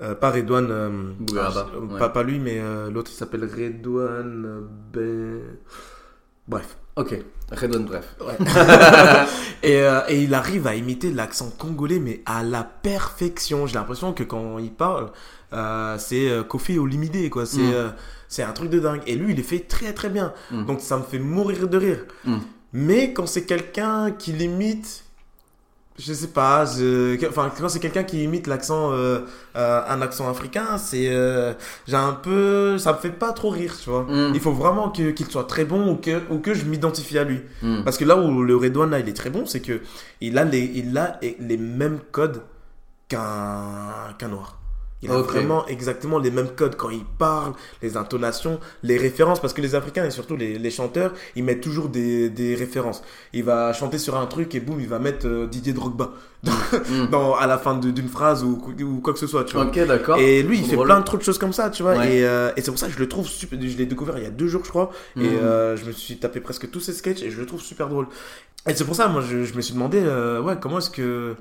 Euh, 0.00 0.14
pas 0.14 0.30
Redouane. 0.30 0.68
euh, 0.70 1.12
Bougaraba, 1.18 1.68
ouais. 1.80 1.98
pas, 1.98 2.08
pas 2.08 2.22
lui, 2.22 2.38
mais 2.38 2.60
l'autre 2.90 3.10
il 3.12 3.16
s'appelle 3.16 3.44
Redouane. 3.44 4.66
Ben. 4.92 5.40
Bref. 6.48 6.76
Ok. 6.96 7.16
Redouane, 7.52 7.84
bref. 7.84 8.16
et, 9.62 9.76
euh, 9.82 10.00
et 10.08 10.22
il 10.22 10.34
arrive 10.34 10.66
à 10.66 10.74
imiter 10.74 11.10
l'accent 11.10 11.50
congolais, 11.50 11.98
mais 11.98 12.22
à 12.26 12.42
la 12.42 12.64
perfection. 12.64 13.66
J'ai 13.66 13.74
l'impression 13.74 14.12
que 14.12 14.22
quand 14.24 14.58
il 14.58 14.72
parle, 14.72 15.10
euh, 15.52 15.96
c'est 15.98 16.28
euh, 16.30 16.42
Kofi 16.42 16.78
Olomide, 16.78 17.30
quoi. 17.30 17.46
C'est 17.46 17.60
Mm. 17.60 17.92
c'est 18.28 18.42
un 18.42 18.52
truc 18.52 18.70
de 18.70 18.80
dingue. 18.80 19.02
Et 19.06 19.14
lui, 19.14 19.32
il 19.34 19.38
est 19.40 19.42
fait 19.44 19.60
très 19.60 19.92
très 19.92 20.08
bien. 20.08 20.32
Mm. 20.50 20.64
Donc 20.66 20.80
ça 20.80 20.96
me 20.98 21.02
fait 21.02 21.18
mourir 21.18 21.68
de 21.68 21.76
rire. 21.78 22.04
Mm. 22.24 22.38
Mais 22.74 23.12
quand 23.12 23.26
c'est 23.26 23.44
quelqu'un 23.44 24.10
qui 24.10 24.32
l'imite, 24.32 25.04
je 26.04 26.12
sais 26.12 26.28
pas, 26.28 26.64
je- 26.64 27.16
enfin 27.28 27.50
quand 27.56 27.68
c'est 27.68 27.78
quelqu'un 27.80 28.02
qui 28.04 28.24
imite 28.24 28.46
l'accent, 28.46 28.92
euh, 28.92 29.20
euh, 29.56 29.80
un 29.88 30.02
accent 30.02 30.28
africain, 30.28 30.78
c'est, 30.78 31.08
euh, 31.10 31.52
j'ai 31.86 31.96
un 31.96 32.12
peu, 32.14 32.78
ça 32.78 32.92
me 32.92 32.98
fait 32.98 33.10
pas 33.10 33.32
trop 33.32 33.50
rire, 33.50 33.74
tu 33.82 33.90
vois. 33.90 34.02
Mm. 34.04 34.32
Il 34.34 34.40
faut 34.40 34.52
vraiment 34.52 34.90
que 34.90 35.10
qu'il 35.12 35.26
soit 35.26 35.44
très 35.44 35.64
bon 35.64 35.88
ou 35.92 35.96
que 35.96 36.20
ou 36.30 36.38
que 36.38 36.54
je 36.54 36.64
m'identifie 36.64 37.18
à 37.18 37.24
lui. 37.24 37.40
Mm. 37.62 37.82
Parce 37.84 37.96
que 37.98 38.04
là 38.04 38.16
où 38.16 38.42
le 38.42 38.56
Redouane 38.56 38.90
là, 38.90 38.98
il 39.00 39.08
est 39.08 39.12
très 39.16 39.30
bon, 39.30 39.46
c'est 39.46 39.60
que 39.60 39.80
il 40.20 40.38
a 40.38 40.44
les, 40.44 40.60
il 40.74 40.96
a 40.98 41.18
les 41.22 41.56
mêmes 41.58 42.00
codes 42.10 42.42
qu'un 43.08 44.14
qu'un 44.18 44.28
noir. 44.28 44.58
Il 45.02 45.10
a 45.10 45.14
vraiment 45.22 45.66
exactement 45.66 46.18
les 46.18 46.30
mêmes 46.30 46.50
codes 46.54 46.76
quand 46.76 46.90
il 46.90 47.04
parle, 47.04 47.54
les 47.82 47.96
intonations, 47.96 48.60
les 48.84 48.96
références, 48.96 49.40
parce 49.40 49.52
que 49.52 49.60
les 49.60 49.74
Africains 49.74 50.04
et 50.04 50.10
surtout 50.10 50.36
les, 50.36 50.58
les 50.58 50.70
chanteurs, 50.70 51.12
ils 51.36 51.42
mettent 51.42 51.60
toujours 51.60 51.88
des, 51.88 52.30
des 52.30 52.54
références. 52.54 53.02
Il 53.32 53.42
va 53.44 53.72
chanter 53.72 53.98
sur 53.98 54.16
un 54.16 54.26
truc 54.26 54.54
et 54.54 54.60
boum, 54.60 54.80
il 54.80 54.88
va 54.88 54.98
mettre 55.00 55.26
euh, 55.26 55.46
Didier 55.46 55.72
Drogba 55.72 56.12
dans, 56.44 56.52
Mm. 56.52 57.06
dans- 57.10 57.34
à 57.34 57.46
la 57.46 57.58
fin 57.58 57.74
de- 57.76 57.90
d'une 57.90 58.08
phrase 58.08 58.42
ou, 58.44 58.60
ou 58.80 59.00
quoi 59.00 59.12
que 59.12 59.18
ce 59.18 59.26
soit, 59.26 59.44
tu 59.44 59.54
vois. 59.56 59.66
Ok, 59.66 59.78
d'accord. 59.86 60.18
Et 60.18 60.42
lui, 60.42 60.58
il 60.58 60.64
fait 60.66 60.74
drôle. 60.74 60.86
plein 60.86 61.00
de 61.00 61.04
trucs 61.04 61.20
de 61.20 61.24
choses 61.24 61.38
comme 61.38 61.52
ça, 61.52 61.70
tu 61.70 61.82
vois. 61.82 61.96
Ouais. 61.96 62.18
Et, 62.18 62.24
euh, 62.24 62.50
et 62.56 62.62
c'est 62.62 62.70
pour 62.70 62.78
ça 62.80 62.86
que 62.86 62.92
je 62.92 62.98
le 62.98 63.08
trouve 63.08 63.26
super. 63.26 63.58
Je 63.60 63.76
l'ai 63.76 63.86
découvert 63.86 64.18
il 64.18 64.24
y 64.24 64.26
a 64.26 64.30
deux 64.30 64.46
jours, 64.48 64.62
je 64.64 64.70
crois. 64.70 64.90
Et 65.16 65.20
Mhm. 65.20 65.26
euh, 65.42 65.76
je 65.76 65.84
me 65.84 65.92
suis 65.92 66.16
tapé 66.18 66.40
presque 66.40 66.70
tous 66.70 66.80
ses 66.80 66.92
sketchs 66.92 67.22
et 67.22 67.30
je 67.30 67.38
le 67.40 67.46
trouve 67.46 67.60
super 67.60 67.88
drôle. 67.88 68.06
Et 68.68 68.74
c'est 68.74 68.84
pour 68.84 68.94
ça, 68.94 69.08
moi, 69.08 69.20
je, 69.20 69.44
je 69.44 69.54
me 69.54 69.60
suis 69.60 69.74
demandé, 69.74 70.00
ouais, 70.00 70.54
comment 70.60 70.78
est-ce 70.78 70.90
que. 70.90 71.34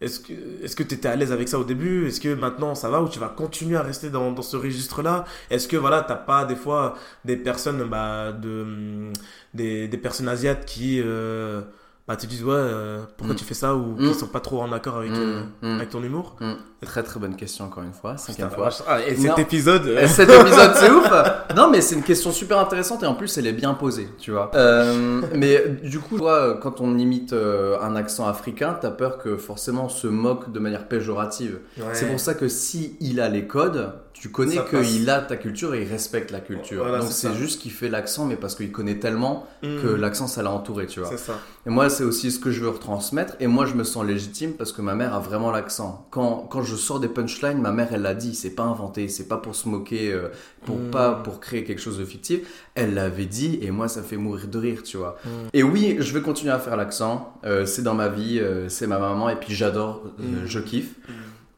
Est-ce 0.00 0.20
que 0.20 0.32
est-ce 0.64 0.74
que 0.74 0.82
tu 0.82 0.94
étais 0.94 1.08
à 1.08 1.16
l'aise 1.16 1.30
avec 1.32 1.48
ça 1.48 1.58
au 1.58 1.64
début? 1.64 2.06
Est-ce 2.06 2.20
que 2.20 2.32
maintenant 2.34 2.74
ça 2.74 2.88
va 2.88 3.02
ou 3.02 3.08
tu 3.08 3.18
vas 3.18 3.28
continuer 3.28 3.76
à 3.76 3.82
rester 3.82 4.08
dans, 4.10 4.32
dans 4.32 4.42
ce 4.42 4.56
registre-là? 4.56 5.24
Est-ce 5.50 5.68
que 5.68 5.76
voilà, 5.76 6.00
t'as 6.02 6.14
pas 6.16 6.44
des 6.46 6.56
fois 6.56 6.94
des 7.24 7.36
personnes 7.36 7.84
bah, 7.88 8.32
de 8.32 8.62
hum, 8.62 9.12
des, 9.52 9.88
des 9.88 9.98
personnes 9.98 10.28
asiates 10.28 10.64
qui 10.64 11.02
euh, 11.04 11.60
bah, 12.08 12.16
te 12.16 12.24
disent 12.26 12.44
ouais 12.44 12.54
euh, 12.54 13.02
pourquoi 13.18 13.34
Mm. 13.34 13.38
tu 13.38 13.44
fais 13.44 13.54
ça 13.54 13.74
ou 13.76 13.94
Mm. 13.98 14.08
qui 14.08 14.14
sont 14.14 14.28
pas 14.28 14.40
trop 14.40 14.62
en 14.62 14.72
accord 14.72 14.96
avec, 14.96 15.10
Mm. 15.12 15.14
euh, 15.16 15.42
Mm. 15.62 15.76
avec 15.76 15.90
ton 15.90 16.02
humour? 16.02 16.36
Mm. 16.40 16.52
Très 16.86 17.02
très 17.02 17.20
bonne 17.20 17.36
question 17.36 17.66
encore 17.66 17.82
une 17.82 17.92
fois, 17.92 18.16
cinquième 18.16 18.50
fois. 18.50 18.70
Ah, 18.88 19.00
et 19.06 19.14
Non. 19.16 19.22
cet 19.36 19.38
épisode. 19.38 19.86
euh, 19.86 20.00
Et 20.02 20.08
Cet 20.08 20.30
épisode, 20.30 20.72
c'est 20.76 20.90
ouf. 20.90 21.10
Non, 21.54 21.68
mais 21.70 21.80
c'est 21.82 21.94
une 21.94 22.02
question 22.02 22.32
super 22.32 22.58
intéressante 22.58 23.02
et 23.02 23.06
en 23.06 23.14
plus, 23.14 23.36
elle 23.36 23.46
est 23.46 23.52
bien 23.52 23.74
posée, 23.74 24.08
tu 24.18 24.30
vois. 24.30 24.50
Euh, 24.54 25.20
mais 25.34 25.62
du 25.84 25.98
coup, 25.98 26.18
quand 26.62 26.80
on 26.80 26.96
imite 26.96 27.32
euh, 27.34 27.78
un 27.82 27.96
accent 27.96 28.26
africain, 28.26 28.78
t'as 28.80 28.90
peur 28.90 29.18
que 29.18 29.36
forcément 29.36 29.84
on 29.86 29.88
se 29.90 30.06
moque 30.06 30.52
de 30.52 30.58
manière 30.58 30.88
péjorative. 30.88 31.58
ouais. 31.76 31.84
C'est 31.92 32.06
pour 32.06 32.18
ça 32.20 32.32
que 32.34 32.48
si 32.48 32.96
il 33.00 33.20
a 33.20 33.28
les 33.28 33.46
codes, 33.46 33.92
tu 34.14 34.30
connais 34.30 34.58
qu'il 34.70 35.08
a 35.10 35.20
ta 35.20 35.36
culture 35.36 35.74
et 35.74 35.82
il 35.82 35.88
respecte 35.88 36.30
la 36.30 36.40
culture. 36.40 36.82
Voilà, 36.82 36.98
Donc 37.00 37.10
c'est 37.12 37.32
juste 37.34 37.60
qu'il 37.60 37.72
fait 37.72 37.88
l'accent, 37.88 38.24
mais 38.26 38.36
parce 38.36 38.54
qu'il 38.54 38.72
connaît 38.72 38.98
tellement 38.98 39.46
Mm. 39.62 39.82
que 39.82 39.88
l'accent, 39.88 40.26
ça 40.26 40.42
l'a 40.42 40.50
entouré, 40.50 40.86
tu 40.86 41.00
vois. 41.00 41.14
Ça. 41.18 41.34
Et 41.66 41.70
moi, 41.70 41.90
c'est 41.90 42.04
aussi 42.04 42.30
ce 42.30 42.38
que 42.38 42.50
je 42.50 42.62
veux 42.62 42.70
retransmettre. 42.70 43.34
Et 43.40 43.46
moi, 43.46 43.66
je 43.66 43.74
me 43.74 43.84
sens 43.84 44.06
légitime 44.06 44.54
parce 44.54 44.72
que 44.72 44.80
ma 44.80 44.94
mère 44.94 45.14
a 45.14 45.20
vraiment 45.20 45.50
l'accent. 45.50 46.06
Quand, 46.10 46.46
quand 46.50 46.62
je 46.62 46.69
sors 46.76 47.00
des 47.00 47.08
punchlines, 47.08 47.60
ma 47.60 47.72
mère, 47.72 47.88
elle 47.92 48.02
l'a 48.02 48.14
dit. 48.14 48.34
C'est 48.34 48.50
pas 48.54 48.64
inventé. 48.64 49.08
C'est 49.08 49.28
pas 49.28 49.36
pour 49.36 49.54
se 49.54 49.68
moquer, 49.68 50.12
euh, 50.12 50.28
pour 50.64 50.76
Mm. 50.78 50.90
pas 50.90 51.12
pour 51.12 51.40
créer 51.40 51.64
quelque 51.64 51.80
chose 51.80 51.98
de 51.98 52.04
fictif. 52.04 52.40
Elle 52.74 52.94
l'avait 52.94 53.26
dit 53.26 53.58
et 53.62 53.70
moi, 53.70 53.88
ça 53.88 54.00
me 54.00 54.06
fait 54.06 54.16
mourir 54.16 54.48
de 54.48 54.58
rire, 54.58 54.82
tu 54.82 54.96
vois. 54.96 55.16
Mm. 55.24 55.28
Et 55.54 55.62
oui, 55.62 55.96
je 56.00 56.12
vais 56.14 56.22
continuer 56.22 56.52
à 56.52 56.58
faire 56.58 56.76
l'accent. 56.76 57.34
Euh, 57.44 57.66
c'est 57.66 57.82
dans 57.82 57.94
ma 57.94 58.08
vie. 58.08 58.38
euh, 58.40 58.68
c'est 58.68 58.86
ma 58.86 58.98
maman. 58.98 59.28
Et 59.30 59.36
puis, 59.36 59.54
j'adore. 59.54 60.02
euh, 60.20 60.42
Mm. 60.44 60.46
Je 60.46 60.58
kiffe. 60.60 60.94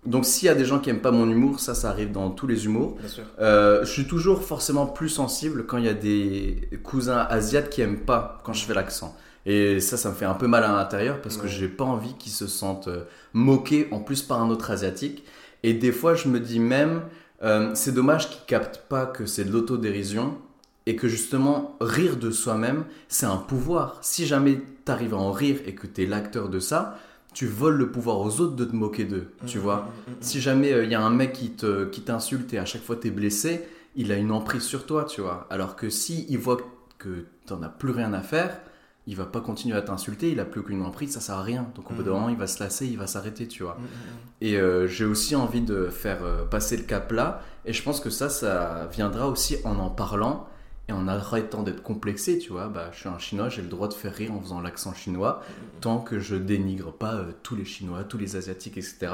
Donc, 0.05 0.25
s'il 0.27 0.47
y 0.47 0.49
a 0.49 0.57
des 0.57 0.65
gens 0.65 0.81
qui 0.81 0.91
aiment 0.91 1.01
pas 1.01 1.13
mon 1.13 1.31
humour, 1.31 1.61
ça, 1.61 1.75
ça 1.77 1.89
arrive 1.91 2.11
dans 2.11 2.31
tous 2.31 2.49
les 2.49 2.65
humours. 2.65 2.97
Bien 2.99 3.09
sûr. 3.09 3.23
Euh, 3.41 3.85
je 3.85 3.91
suis 3.93 4.07
toujours 4.09 4.43
forcément 4.43 4.85
plus 4.87 5.09
sensible 5.09 5.65
quand 5.65 5.79
il 5.79 5.85
y 5.85 5.89
a 5.89 5.95
des 5.95 6.69
cousins 6.83 7.25
asiates 7.31 7.71
qui 7.71 7.83
aiment 7.83 8.01
pas 8.01 8.41
quand 8.45 8.53
je 8.53 8.65
fais 8.65 8.75
l'accent. 8.75 9.15
Et 9.47 9.81
ça, 9.81 9.97
ça 9.97 10.11
me 10.11 10.15
fait 10.15 10.25
un 10.25 10.35
peu 10.35 10.47
mal 10.47 10.65
à 10.65 10.73
l'intérieur 10.73 11.21
parce 11.21 11.37
que 11.37 11.49
j'ai 11.49 11.69
pas 11.69 11.85
envie 11.85 12.15
qu'ils 12.15 12.33
se 12.33 12.47
sentent 12.47 12.89
euh, 12.89 13.05
moqués 13.33 13.89
en 13.91 14.01
plus 14.01 14.23
par 14.23 14.41
un 14.41 14.51
autre 14.51 14.71
asiatique. 14.71 15.25
Et 15.63 15.75
des 15.75 15.93
fois, 15.93 16.15
je 16.15 16.29
me 16.29 16.41
dis 16.41 16.61
même, 16.61 17.03
Euh, 17.45 17.75
c'est 17.75 17.93
dommage 17.93 18.31
qu'ils 18.31 18.47
captent 18.47 18.85
pas 18.89 19.05
que 19.05 19.27
c'est 19.27 19.45
de 19.45 19.51
l'autodérision 19.51 20.39
et 20.87 20.95
que 20.95 21.09
justement 21.09 21.77
rire 21.81 22.17
de 22.17 22.31
soi-même, 22.31 22.85
c'est 23.09 23.27
un 23.27 23.37
pouvoir. 23.37 23.99
Si 24.01 24.27
jamais 24.27 24.63
t'arrives 24.85 25.15
à 25.15 25.17
en 25.17 25.33
rire 25.33 25.59
et 25.67 25.75
que 25.75 25.89
t'es 25.89 26.07
l'acteur 26.07 26.49
de 26.49 26.61
ça, 26.61 26.99
tu 27.35 27.49
voles 27.49 27.77
le 27.77 27.91
pouvoir 27.91 28.21
aux 28.21 28.41
autres 28.41 28.55
de 28.55 28.65
te 28.65 28.77
moquer 28.77 29.05
d'eux, 29.07 29.27
tu 29.45 29.59
vois. 29.59 29.89
Si 30.21 30.41
jamais 30.41 30.71
il 30.85 30.91
y 30.91 30.95
a 30.95 31.03
un 31.03 31.11
mec 31.11 31.33
qui 31.33 31.51
te 31.51 31.85
qui 31.87 32.03
t'insulte 32.03 32.55
et 32.55 32.59
à 32.59 32.65
chaque 32.65 32.85
fois 32.85 32.95
t'es 32.95 33.11
blessé, 33.11 33.63
il 33.97 34.13
a 34.13 34.17
une 34.17 34.31
emprise 34.31 34.63
sur 34.63 34.87
toi, 34.87 35.05
tu 35.05 35.21
vois. 35.21 35.49
Alors 35.51 35.75
que 35.75 35.91
si 35.91 36.27
il 36.29 36.39
voit 36.39 36.59
que 36.99 37.27
t'en 37.47 37.61
as 37.65 37.69
plus 37.69 37.91
rien 37.91 38.13
à 38.13 38.23
faire, 38.23 38.53
il 39.07 39.17
va 39.17 39.25
pas 39.27 39.41
continuer 39.41 39.77
à 39.77 39.83
t'insulter, 39.83 40.31
il 40.31 40.39
a 40.39 40.45
plus 40.45 40.61
aucune 40.61 40.81
emprise, 40.83 41.13
ça 41.13 41.21
sert 41.21 41.35
à 41.37 41.43
rien. 41.43 41.67
Donc 41.75 41.91
au 41.91 41.95
bout 41.95 42.03
d'un 42.03 42.11
Mhm. 42.13 42.17
moment, 42.17 42.29
il 42.29 42.37
va 42.37 42.47
se 42.47 42.63
lasser, 42.63 42.87
il 42.87 42.97
va 42.99 43.07
s'arrêter, 43.09 43.49
tu 43.49 43.63
vois. 43.65 43.75
Mm, 43.75 43.83
mm, 43.83 43.87
Et 44.43 44.57
euh, 44.57 44.87
j'ai 44.87 45.05
aussi 45.05 45.35
envie 45.35 45.61
de 45.63 45.89
faire 45.89 46.23
euh, 46.23 46.45
passer 46.45 46.77
le 46.77 46.85
cap 46.85 47.11
là. 47.13 47.41
Et 47.65 47.73
je 47.73 47.83
pense 47.83 48.01
que 48.01 48.11
ça, 48.11 48.29
ça 48.29 48.89
viendra 48.93 49.29
aussi 49.29 49.57
en 49.65 49.77
en 49.79 49.91
parlant 49.91 50.47
et 50.89 50.93
en 50.93 51.07
arrêtant 51.09 51.63
d'être 51.63 51.83
complexé, 51.83 52.39
tu 52.39 52.51
vois. 52.51 52.67
Bah, 52.69 52.91
je 52.93 52.99
suis 53.01 53.09
un 53.09 53.19
chinois, 53.19 53.49
j'ai 53.49 53.63
le 53.63 53.69
droit 53.69 53.87
de 53.89 53.95
faire 53.95 54.13
rire 54.15 54.33
en 54.33 54.41
faisant 54.41 54.61
l'accent 54.61 54.93
chinois, 54.95 55.43
tant 55.81 55.99
que 55.99 56.19
je 56.21 56.35
dénigre 56.37 56.93
pas 56.93 57.15
euh, 57.15 57.33
tous 57.43 57.57
les 57.57 57.65
chinois, 57.65 58.05
tous 58.05 58.19
les 58.19 58.37
asiatiques, 58.37 58.77
etc. 58.79 59.13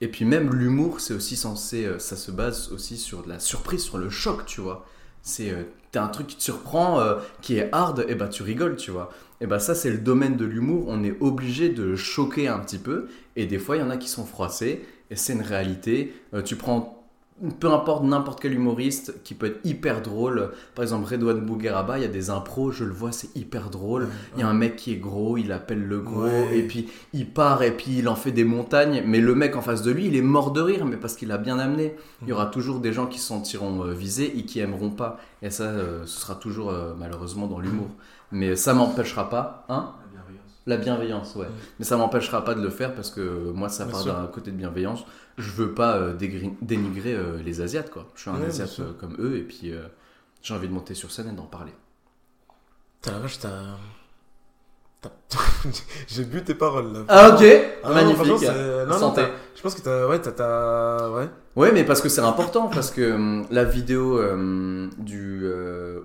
Et 0.00 0.08
puis 0.08 0.24
même 0.24 0.52
l'humour, 0.54 1.00
c'est 1.00 1.14
aussi 1.14 1.36
censé, 1.36 1.88
ça 1.98 2.16
se 2.16 2.30
base 2.32 2.70
aussi 2.72 2.96
sur 2.96 3.22
de 3.24 3.28
la 3.28 3.38
surprise, 3.40 3.82
sur 3.82 3.98
le 3.98 4.08
choc, 4.10 4.44
tu 4.46 4.60
vois. 4.60 4.86
C'est 5.22 5.50
euh, 5.50 5.64
t'as 5.92 6.04
un 6.04 6.08
truc 6.08 6.26
qui 6.28 6.36
te 6.36 6.42
surprend, 6.42 7.00
euh, 7.00 7.16
qui 7.42 7.56
est 7.58 7.68
hard, 7.72 8.04
et 8.08 8.14
bah 8.14 8.28
tu 8.28 8.42
rigoles, 8.42 8.76
tu 8.76 8.90
vois. 8.90 9.10
Et 9.40 9.46
bah 9.46 9.58
ça 9.58 9.74
c'est 9.74 9.90
le 9.90 9.98
domaine 9.98 10.36
de 10.36 10.44
l'humour, 10.44 10.84
on 10.88 11.02
est 11.02 11.16
obligé 11.20 11.68
de 11.68 11.96
choquer 11.96 12.48
un 12.48 12.58
petit 12.58 12.78
peu, 12.78 13.08
et 13.36 13.46
des 13.46 13.58
fois 13.58 13.76
il 13.76 13.80
y 13.80 13.82
en 13.82 13.90
a 13.90 13.96
qui 13.96 14.08
sont 14.08 14.24
froissés, 14.24 14.84
et 15.10 15.16
c'est 15.16 15.32
une 15.32 15.42
réalité. 15.42 16.14
Euh, 16.34 16.42
tu 16.42 16.56
prends 16.56 16.99
peu 17.58 17.72
importe 17.72 18.04
n'importe 18.04 18.40
quel 18.40 18.52
humoriste 18.52 19.14
qui 19.24 19.34
peut 19.34 19.46
être 19.46 19.60
hyper 19.64 20.02
drôle. 20.02 20.50
Par 20.74 20.82
exemple, 20.82 21.08
Redouane 21.10 21.40
Bougueraba, 21.40 21.98
il 21.98 22.02
y 22.02 22.04
a 22.04 22.08
des 22.08 22.28
impros, 22.30 22.70
je 22.70 22.84
le 22.84 22.92
vois, 22.92 23.12
c'est 23.12 23.34
hyper 23.36 23.70
drôle. 23.70 24.08
Il 24.36 24.40
y 24.40 24.42
a 24.42 24.48
un 24.48 24.52
mec 24.54 24.76
qui 24.76 24.92
est 24.92 24.96
gros, 24.96 25.36
il 25.38 25.50
appelle 25.52 25.82
le 25.82 26.00
gros, 26.00 26.24
Ouais. 26.24 26.58
et 26.58 26.62
puis 26.62 26.88
il 27.14 27.26
part, 27.30 27.62
et 27.62 27.70
puis 27.76 27.98
il 27.98 28.08
en 28.08 28.14
fait 28.16 28.32
des 28.32 28.44
montagnes. 28.44 29.02
Mais 29.06 29.20
le 29.20 29.34
mec 29.34 29.56
en 29.56 29.62
face 29.62 29.82
de 29.82 29.90
lui, 29.90 30.06
il 30.06 30.16
est 30.16 30.22
mort 30.22 30.50
de 30.52 30.60
rire, 30.60 30.84
mais 30.84 30.96
parce 30.96 31.14
qu'il 31.16 31.32
a 31.32 31.38
bien 31.38 31.58
amené. 31.58 31.94
Il 32.22 32.28
y 32.28 32.32
aura 32.32 32.46
toujours 32.46 32.80
des 32.80 32.92
gens 32.92 33.06
qui 33.06 33.18
se 33.18 33.26
sentiront 33.26 33.84
euh, 33.84 33.92
visés 33.94 34.38
et 34.38 34.44
qui 34.44 34.60
aimeront 34.60 34.90
pas. 34.90 35.18
Et 35.42 35.50
ça, 35.50 35.64
euh, 35.64 36.02
ce 36.04 36.20
sera 36.20 36.34
toujours 36.34 36.70
euh, 36.70 36.92
malheureusement 36.98 37.46
dans 37.46 37.58
l'humour. 37.60 37.88
Mais 38.32 38.54
ça 38.54 38.74
m'empêchera 38.74 39.28
pas, 39.28 39.64
hein 39.68 39.90
La 40.70 40.76
bienveillance. 40.76 40.76
la 40.76 40.76
bienveillance, 40.76 41.36
ouais. 41.36 41.46
Ouais. 41.46 41.52
Mais 41.78 41.84
ça 41.84 41.96
m'empêchera 41.96 42.44
pas 42.44 42.54
de 42.54 42.62
le 42.62 42.70
faire 42.70 42.94
parce 42.94 43.10
que 43.10 43.50
moi, 43.50 43.68
ça 43.68 43.84
Bien 43.84 43.92
part 43.92 44.04
d'un 44.04 44.26
côté 44.28 44.50
de 44.50 44.56
bienveillance. 44.56 45.04
Je 45.36 45.50
veux 45.50 45.72
pas 45.74 45.96
euh, 45.96 46.14
dénigrer 46.14 47.14
euh, 47.14 47.42
les 47.44 47.60
Asiates, 47.60 47.90
quoi. 47.90 48.06
Je 48.14 48.20
suis 48.20 48.30
un 48.30 48.34
Ouais, 48.34 48.46
Asiate 48.46 48.78
euh, 48.80 48.92
comme 48.98 49.16
eux 49.18 49.36
et 49.36 49.42
puis 49.42 49.72
euh, 49.72 49.82
j'ai 50.42 50.54
envie 50.54 50.68
de 50.68 50.72
monter 50.72 50.94
sur 50.94 51.10
scène 51.10 51.28
et 51.28 51.32
d'en 51.32 51.46
parler. 51.46 51.72
T'as 53.02 53.12
la 53.12 53.18
vache, 53.18 53.38
t'as. 53.38 53.48
J'ai 56.08 56.24
bu 56.24 56.44
tes 56.44 56.54
paroles 56.54 56.92
là. 56.92 57.00
Ah, 57.08 57.30
ok 57.30 57.42
Ah 57.82 57.94
Magnifique 57.94 58.26
non, 58.26 58.86
non, 58.86 58.98
Santé. 58.98 59.22
Je 59.56 59.62
pense 59.62 59.74
que 59.74 59.80
t'as. 59.80 60.06
Ouais, 60.06 60.20
t'as. 60.20 61.08
Ouais. 61.08 61.28
Ouais, 61.56 61.72
mais 61.72 61.84
parce 61.84 62.02
que 62.02 62.10
c'est 62.10 62.20
important, 62.20 62.68
parce 62.68 62.90
que 62.90 63.42
la 63.50 63.64
vidéo 63.64 64.20
du, 64.98 65.50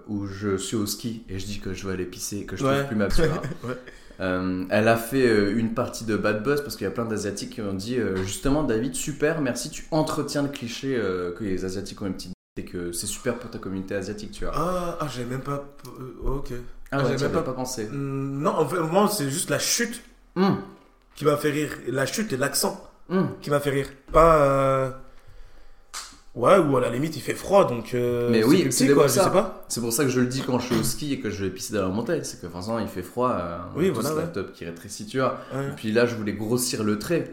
où 0.07 0.27
je 0.27 0.55
suis 0.55 0.77
au 0.77 0.85
ski 0.85 1.25
et 1.27 1.39
je 1.39 1.45
dis 1.45 1.59
que 1.59 1.73
je 1.73 1.85
veux 1.85 1.93
aller 1.93 2.05
pisser 2.05 2.37
et 2.37 2.45
que 2.45 2.55
je 2.55 2.63
trouve 2.63 2.87
plus 2.87 2.95
ma 2.95 3.07
Ouais. 3.63 3.77
Euh, 4.21 4.63
elle 4.69 4.87
a 4.87 4.95
fait 4.97 5.27
euh, 5.27 5.57
une 5.57 5.73
partie 5.73 6.05
de 6.05 6.15
Bad 6.15 6.41
Buzz 6.43 6.61
parce 6.61 6.75
qu'il 6.77 6.85
y 6.85 6.87
a 6.87 6.91
plein 6.91 7.05
d'Asiatiques 7.05 7.49
qui 7.55 7.61
ont 7.61 7.73
dit 7.73 7.97
euh, 7.99 8.15
justement 8.23 8.63
David 8.63 8.95
super 8.95 9.41
merci 9.41 9.69
tu 9.69 9.85
entretiens 9.91 10.41
le 10.43 10.47
cliché 10.49 10.95
que 11.37 11.43
les 11.43 11.65
Asiatiques 11.65 12.01
ont 12.01 12.05
une 12.07 12.13
petite 12.13 12.31
et 12.57 12.63
que 12.63 12.93
c'est 12.93 13.07
super 13.07 13.35
pour 13.37 13.49
ta 13.51 13.57
communauté 13.59 13.93
asiatique 13.95 14.31
tu 14.31 14.45
vois 14.45 14.53
Ah, 14.55 14.97
ah 15.01 15.07
j'avais 15.13 15.25
même 15.29 15.41
pas. 15.41 15.65
ok. 16.23 16.53
ah 16.91 16.99
j'avais 16.99 17.15
ouais 17.15 17.21
même 17.23 17.31
pas- 17.31 17.41
pas 17.41 17.51
pensé 17.53 17.89
Non, 17.91 18.51
en 18.51 18.65
fait, 18.65 18.79
moi, 18.79 19.09
c'est 19.09 19.29
juste 19.29 19.49
la 19.49 19.59
chute 19.59 20.01
Hum, 20.37 20.57
qui 21.15 21.25
m'a 21.25 21.35
fait 21.37 21.51
rire. 21.51 21.71
La 21.89 22.05
chute 22.05 22.31
et 22.31 22.37
l'accent 22.37 22.81
hum. 23.09 23.29
qui 23.41 23.49
m'a 23.49 23.59
fait 23.59 23.71
rire. 23.71 23.87
Pas. 24.13 25.01
Ouais, 26.35 26.57
ou 26.57 26.75
à 26.75 26.81
la 26.81 26.89
limite, 26.89 27.15
il 27.15 27.21
fait 27.21 27.33
froid, 27.33 27.65
donc. 27.67 27.93
euh, 27.93 28.29
Mais 28.29 28.43
oui, 28.43 28.67
c'est 28.69 28.87
pour 28.93 29.03
je 29.03 29.07
ça. 29.07 29.23
sais 29.25 29.29
pas. 29.31 29.65
c'est 29.69 29.79
pour 29.79 29.93
ça 29.93 30.03
que 30.03 30.09
je 30.09 30.19
le 30.19 30.27
dis 30.27 30.41
quand 30.41 30.59
je 30.59 30.65
suis 30.67 30.75
au 30.75 30.83
ski 30.83 31.13
et 31.13 31.19
que 31.21 31.29
je 31.29 31.45
vais 31.45 31.49
pisser 31.49 31.73
dans 31.73 31.83
la 31.83 31.87
montagne 31.87 32.21
c'est 32.23 32.41
que 32.41 32.49
forcément 32.49 32.79
il 32.79 32.87
fait 32.87 33.03
froid 33.03 33.31
euh, 33.31 33.57
Oui, 33.77 33.89
voilà, 33.89 34.13
ouais. 34.15 34.23
qui 34.53 34.65
rétrécit 34.65 35.05
tu 35.05 35.19
vois 35.19 35.37
Ouais. 35.55 35.67
et 35.67 35.71
puis 35.77 35.91
là 35.93 36.05
je 36.05 36.15
voulais 36.15 36.33
grossir 36.33 36.83
le 36.83 36.99
trait 36.99 37.31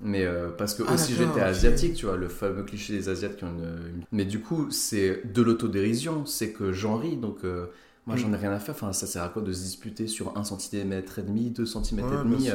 mais 0.00 0.24
euh, 0.24 0.48
parce 0.56 0.74
que 0.74 0.82
Ah, 0.88 0.94
aussi 0.94 1.12
j'étais 1.14 1.40
asiatique, 1.40 1.94
tu 1.94 2.06
vois, 2.06 2.16
le 2.16 2.28
fameux 2.28 2.62
cliché 2.62 2.92
des 2.94 3.08
asiates 3.08 3.36
qui 3.36 3.44
ont 3.44 3.48
une... 3.48 4.04
Mais 4.12 4.24
du 4.24 4.38
coup, 4.40 4.70
c'est 4.70 5.22
de 5.30 5.42
l'autodérision, 5.42 6.24
c'est 6.24 6.52
que 6.52 6.70
j'en 6.72 6.96
ris, 6.98 7.16
donc 7.16 7.38
euh, 7.44 7.66
moi 8.06 8.14
Mm. 8.14 8.18
j'en 8.20 8.32
ai 8.32 8.36
rien 8.36 8.52
à 8.52 8.60
faire. 8.60 8.74
Enfin, 8.76 8.92
ça 8.92 9.06
sert 9.08 9.24
à 9.24 9.28
quoi 9.28 9.42
de 9.42 9.52
se 9.52 9.60
disputer 9.62 10.06
sur 10.06 10.38
1 10.38 10.44
cm 10.44 10.92
et 10.92 11.22
demi, 11.22 11.50
2 11.50 11.66
cm 11.66 11.98
et 11.98 12.02
demi 12.24 12.48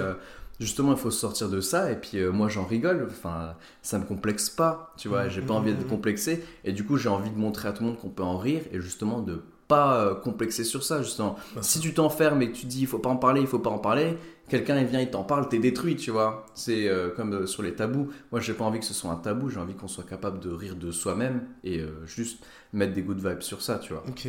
Justement, 0.59 0.91
il 0.91 0.97
faut 0.97 1.11
sortir 1.11 1.49
de 1.49 1.61
ça, 1.61 1.91
et 1.91 1.95
puis 1.95 2.19
euh, 2.19 2.31
moi 2.31 2.47
j'en 2.47 2.63
rigole, 2.65 3.07
enfin, 3.09 3.55
ça 3.81 3.97
me 3.99 4.05
complexe 4.05 4.49
pas, 4.49 4.93
tu 4.97 5.07
vois, 5.07 5.25
Mm, 5.25 5.29
j'ai 5.29 5.41
mm, 5.41 5.45
pas 5.45 5.53
envie 5.55 5.71
mm, 5.71 5.75
d'être 5.75 5.85
mm. 5.87 5.89
complexé, 5.89 6.43
et 6.63 6.71
du 6.73 6.85
coup 6.85 6.97
j'ai 6.97 7.09
envie 7.09 7.31
de 7.31 7.37
montrer 7.37 7.69
à 7.69 7.73
tout 7.73 7.83
le 7.83 7.89
monde 7.89 7.99
qu'on 7.99 8.09
peut 8.09 8.23
en 8.23 8.37
rire, 8.37 8.61
et 8.71 8.79
justement 8.79 9.21
de 9.21 9.41
pas 9.67 9.97
euh, 9.97 10.15
complexer 10.15 10.63
sur 10.63 10.83
ça, 10.83 11.01
justement. 11.01 11.37
Bah, 11.55 11.63
Si 11.63 11.79
tu 11.79 11.93
t'enfermes 11.93 12.41
et 12.41 12.51
que 12.51 12.55
tu 12.55 12.65
dis 12.65 12.81
il 12.81 12.87
faut 12.87 12.99
pas 12.99 13.09
en 13.09 13.15
parler, 13.17 13.41
il 13.41 13.47
faut 13.47 13.59
pas 13.59 13.69
en 13.69 13.79
parler, 13.79 14.17
quelqu'un 14.49 14.77
il 14.79 14.85
vient, 14.87 14.99
il 15.01 15.09
t'en 15.09 15.23
parle, 15.23 15.47
t'es 15.49 15.59
détruit, 15.59 15.95
tu 15.95 16.11
vois. 16.11 16.45
C'est 16.53 16.87
euh, 16.87 17.09
comme 17.09 17.33
euh, 17.33 17.45
sur 17.47 17.63
les 17.63 17.73
tabous. 17.73 18.09
Moi, 18.31 18.41
j'ai 18.41 18.53
pas 18.53 18.65
envie 18.65 18.79
que 18.79 18.85
ce 18.85 18.93
soit 18.93 19.11
un 19.11 19.15
tabou, 19.15 19.49
j'ai 19.49 19.59
envie 19.59 19.73
qu'on 19.75 19.87
soit 19.87 20.03
capable 20.03 20.39
de 20.39 20.49
rire 20.51 20.75
de 20.75 20.91
soi-même 20.91 21.47
et 21.63 21.79
euh, 21.79 22.05
juste 22.05 22.45
mettre 22.73 22.93
des 22.93 23.01
good 23.01 23.17
vibes 23.25 23.41
sur 23.41 23.61
ça, 23.61 23.79
tu 23.79 23.93
vois. 23.93 24.03
Ok. 24.07 24.27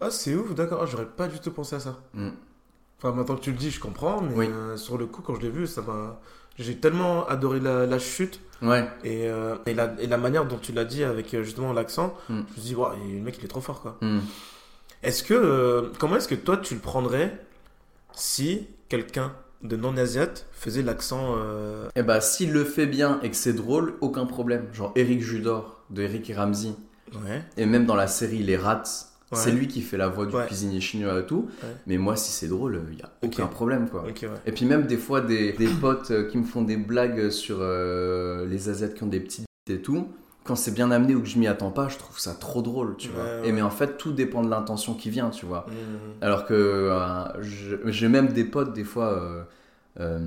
Ah, 0.00 0.10
c'est 0.10 0.34
ouf, 0.34 0.54
d'accord. 0.54 0.80
Ah, 0.82 0.86
J'aurais 0.86 1.06
pas 1.08 1.28
du 1.28 1.38
tout 1.40 1.50
pensé 1.52 1.76
à 1.76 1.80
ça. 1.80 1.98
Mm. 2.14 2.28
Enfin, 2.98 3.14
maintenant 3.14 3.36
que 3.36 3.40
tu 3.42 3.50
le 3.52 3.56
dis, 3.56 3.70
je 3.70 3.78
comprends, 3.80 4.20
mais 4.20 4.34
Oui. 4.34 4.48
euh, 4.52 4.76
sur 4.76 4.98
le 4.98 5.06
coup, 5.06 5.22
quand 5.22 5.34
je 5.36 5.40
l'ai 5.40 5.50
vu, 5.50 5.66
ça 5.66 5.82
m'a. 5.82 6.20
J'ai 6.58 6.76
tellement 6.76 7.26
adoré 7.28 7.60
la, 7.60 7.86
la 7.86 7.98
chute 8.00 8.40
Ouais, 8.60 8.84
et, 9.04 9.28
euh, 9.28 9.54
et, 9.66 9.74
la, 9.74 9.94
et 10.00 10.08
la 10.08 10.18
manière 10.18 10.44
dont 10.44 10.58
tu 10.58 10.72
l'as 10.72 10.84
dit 10.84 11.04
avec 11.04 11.32
euh, 11.32 11.44
justement 11.44 11.72
l'accent. 11.72 12.12
Mm. 12.28 12.34
Je 12.34 12.40
me 12.40 12.46
suis 12.54 12.60
dit, 12.62 12.74
le 12.74 13.20
mec, 13.22 13.36
il 13.38 13.44
est 13.44 13.48
trop 13.48 13.60
fort, 13.60 13.80
quoi. 13.82 13.96
Mm. 14.00 14.18
Est-ce 15.04 15.22
que. 15.22 15.34
euh, 15.34 15.92
comment 16.00 16.16
est-ce 16.16 16.26
que 16.26 16.34
toi, 16.34 16.56
tu 16.56 16.74
le 16.74 16.80
prendrais 16.80 17.38
si 18.12 18.66
quelqu'un 18.88 19.32
de 19.62 19.76
non-asiate 19.76 20.46
faisait 20.52 20.82
l'accent. 20.82 21.36
Et 21.96 22.02
bah, 22.02 22.20
s'il 22.20 22.52
le 22.52 22.64
fait 22.64 22.86
bien 22.86 23.20
et 23.22 23.30
que 23.30 23.36
c'est 23.36 23.52
drôle, 23.52 23.94
aucun 24.00 24.24
problème. 24.26 24.66
Genre 24.72 24.92
Eric 24.96 25.20
Judor 25.20 25.82
de 25.90 26.02
Eric 26.02 26.28
et 26.30 26.34
Ramsey, 26.34 26.72
Ouais. 27.14 27.42
et 27.56 27.66
même 27.66 27.86
dans 27.86 27.94
la 27.96 28.06
série 28.06 28.38
Les 28.42 28.56
Rats, 28.56 28.82
c'est 29.32 29.50
lui 29.52 29.68
qui 29.68 29.82
fait 29.82 29.96
la 29.96 30.08
voix 30.08 30.26
du 30.26 30.34
Ouais. 30.34 30.46
cuisinier 30.46 30.80
chinois 30.80 31.18
et 31.20 31.26
tout. 31.26 31.48
Ouais. 31.62 31.68
Mais 31.86 31.98
moi, 31.98 32.16
si 32.16 32.30
c'est 32.32 32.48
drôle, 32.48 32.80
il 32.92 32.98
y 32.98 33.02
a 33.02 33.10
aucun 33.22 33.46
problème, 33.46 33.88
quoi. 33.88 34.04
Et 34.46 34.52
puis 34.52 34.64
même 34.64 34.86
des 34.86 34.96
fois 34.96 35.20
des, 35.20 35.52
des 35.52 35.66
potes 35.68 36.10
euh, 36.10 36.28
qui 36.28 36.38
me 36.38 36.44
font 36.44 36.62
des 36.62 36.76
blagues 36.76 37.30
sur 37.30 37.58
euh, 37.60 38.46
les 38.46 38.68
Asiates 38.68 38.94
qui 38.94 39.02
ont 39.02 39.08
des 39.08 39.20
petites 39.20 39.46
et 39.70 39.80
tout. 39.82 40.08
Quand 40.44 40.56
c'est 40.56 40.70
bien 40.72 40.90
amené 40.90 41.14
ou 41.14 41.20
que 41.20 41.28
je 41.28 41.38
m'y 41.38 41.46
attends 41.46 41.70
pas, 41.70 41.88
je 41.88 41.98
trouve 41.98 42.18
ça 42.18 42.32
trop 42.32 42.62
drôle, 42.62 42.96
tu 42.96 43.10
vois. 43.10 43.44
Et 43.46 43.52
mais 43.52 43.60
en 43.60 43.68
fait, 43.68 43.98
tout 43.98 44.12
dépend 44.12 44.42
de 44.42 44.48
l'intention 44.48 44.94
qui 44.94 45.10
vient, 45.10 45.28
tu 45.28 45.44
vois. 45.44 45.66
Mm. 45.68 46.24
Alors 46.24 46.46
que 46.46 46.54
euh, 46.54 47.24
j'ai 47.42 48.08
même 48.08 48.28
des 48.28 48.44
potes, 48.44 48.72
des 48.72 48.84
fois, 48.84 49.12
euh, 49.12 49.42
euh, 50.00 50.18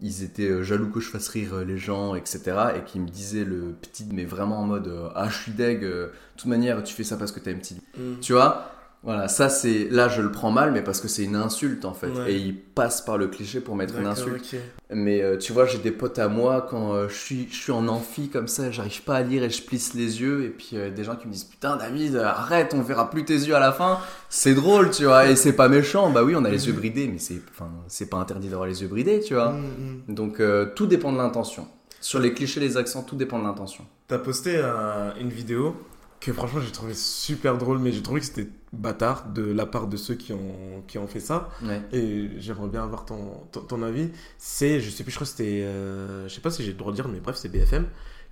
ils 0.00 0.22
étaient 0.22 0.48
euh, 0.48 0.62
jaloux 0.62 0.90
que 0.90 1.00
je 1.00 1.08
fasse 1.08 1.28
rire 1.28 1.54
euh, 1.54 1.64
les 1.64 1.78
gens, 1.78 2.14
etc. 2.14 2.40
Et 2.76 2.84
qui 2.84 2.98
me 3.00 3.08
disaient 3.08 3.44
le 3.44 3.74
petit, 3.80 4.06
mais 4.12 4.24
vraiment 4.24 4.60
en 4.60 4.64
mode 4.66 4.92
Ah, 5.14 5.28
je 5.30 5.34
suis 5.36 5.52
deg, 5.52 5.80
de 5.82 6.10
toute 6.36 6.46
manière, 6.46 6.82
tu 6.82 6.94
fais 6.94 7.04
ça 7.04 7.16
parce 7.16 7.32
que 7.32 7.40
t'as 7.40 7.50
une 7.52 7.58
petite 7.58 7.82
Mm. 7.96 8.20
tu 8.20 8.32
vois? 8.32 8.73
Voilà, 9.04 9.28
ça 9.28 9.48
c'est 9.50 9.88
là 9.90 10.08
je 10.08 10.22
le 10.22 10.30
prends 10.32 10.50
mal, 10.50 10.72
mais 10.72 10.82
parce 10.82 11.00
que 11.00 11.08
c'est 11.08 11.24
une 11.24 11.36
insulte 11.36 11.84
en 11.84 11.92
fait, 11.94 12.08
Ouais. 12.08 12.32
et 12.32 12.36
il 12.36 12.54
passe 12.58 13.02
par 13.02 13.18
le 13.18 13.28
cliché 13.28 13.60
pour 13.60 13.76
mettre 13.76 13.98
une 13.98 14.06
insulte. 14.06 14.56
Mais 14.90 15.22
euh, 15.22 15.36
tu 15.36 15.52
vois, 15.52 15.66
j'ai 15.66 15.78
des 15.78 15.90
potes 15.90 16.18
à 16.18 16.28
moi 16.28 16.66
quand 16.68 16.94
euh, 16.94 17.08
je 17.08 17.14
suis 17.14 17.48
je 17.50 17.56
suis 17.56 17.72
en 17.72 17.86
amphi 17.88 18.28
comme 18.30 18.48
ça, 18.48 18.70
j'arrive 18.70 19.02
pas 19.02 19.16
à 19.16 19.22
lire 19.22 19.42
et 19.44 19.50
je 19.50 19.62
plisse 19.62 19.92
les 19.94 20.20
yeux, 20.22 20.44
et 20.44 20.48
puis 20.48 20.70
euh, 20.74 20.90
des 20.90 21.04
gens 21.04 21.16
qui 21.16 21.26
me 21.28 21.32
disent 21.32 21.44
putain 21.44 21.76
David, 21.76 22.16
arrête, 22.16 22.72
on 22.74 22.80
verra 22.82 23.10
plus 23.10 23.24
tes 23.24 23.34
yeux 23.34 23.54
à 23.54 23.60
la 23.60 23.72
fin. 23.72 23.98
C'est 24.30 24.54
drôle, 24.54 24.90
tu 24.90 25.04
vois, 25.04 25.26
et 25.28 25.36
c'est 25.36 25.52
pas 25.52 25.68
méchant. 25.68 26.10
Bah 26.10 26.24
oui, 26.24 26.34
on 26.36 26.44
a 26.44 26.50
les 26.50 26.66
yeux 26.66 26.72
bridés, 26.72 27.06
mais 27.12 27.18
c'est 27.18 27.40
enfin 27.50 27.70
c'est 27.88 28.08
pas 28.08 28.16
interdit 28.16 28.48
d'avoir 28.48 28.66
les 28.68 28.80
yeux 28.82 28.88
bridés, 28.88 29.20
tu 29.20 29.34
vois. 29.34 29.50
Mm, 29.52 30.02
mm. 30.08 30.14
Donc 30.14 30.40
euh, 30.40 30.66
tout 30.74 30.86
dépend 30.86 31.12
de 31.12 31.18
l'intention. 31.18 31.68
Sur 32.00 32.20
les 32.20 32.32
clichés, 32.34 32.60
les 32.60 32.76
accents, 32.76 33.02
tout 33.02 33.16
dépend 33.16 33.38
de 33.38 33.44
l'intention. 33.44 33.84
T'as 34.08 34.18
posté 34.18 34.58
un- 34.58 35.14
une 35.20 35.30
vidéo 35.30 35.74
que 36.24 36.32
franchement 36.32 36.60
j'ai 36.64 36.72
trouvé 36.72 36.94
super 36.94 37.56
drôle, 37.58 37.78
mais 37.78 37.92
j'ai 37.92 38.02
trouvé 38.02 38.20
que 38.20 38.26
c'était 38.26 38.48
bâtard 38.72 39.26
de 39.34 39.42
la 39.52 39.66
part 39.66 39.86
de 39.86 39.96
ceux 39.96 40.14
qui 40.14 40.32
ont, 40.32 40.82
qui 40.88 40.98
ont 40.98 41.06
fait 41.06 41.20
ça. 41.20 41.48
Ouais. 41.62 41.80
Et 41.92 42.28
j'aimerais 42.38 42.68
bien 42.68 42.82
avoir 42.82 43.04
ton, 43.04 43.42
ton, 43.52 43.60
ton 43.60 43.82
avis. 43.82 44.08
C'est, 44.38 44.80
je 44.80 44.90
sais 44.90 45.04
plus, 45.04 45.10
je 45.12 45.16
crois 45.16 45.26
que 45.26 45.30
c'était, 45.30 45.62
euh, 45.64 46.28
je 46.28 46.34
sais 46.34 46.40
pas 46.40 46.50
si 46.50 46.62
j'ai 46.64 46.72
le 46.72 46.78
droit 46.78 46.90
de 46.92 46.96
dire, 46.96 47.08
mais 47.08 47.20
bref, 47.20 47.36
c'est 47.36 47.48
BFM 47.48 47.86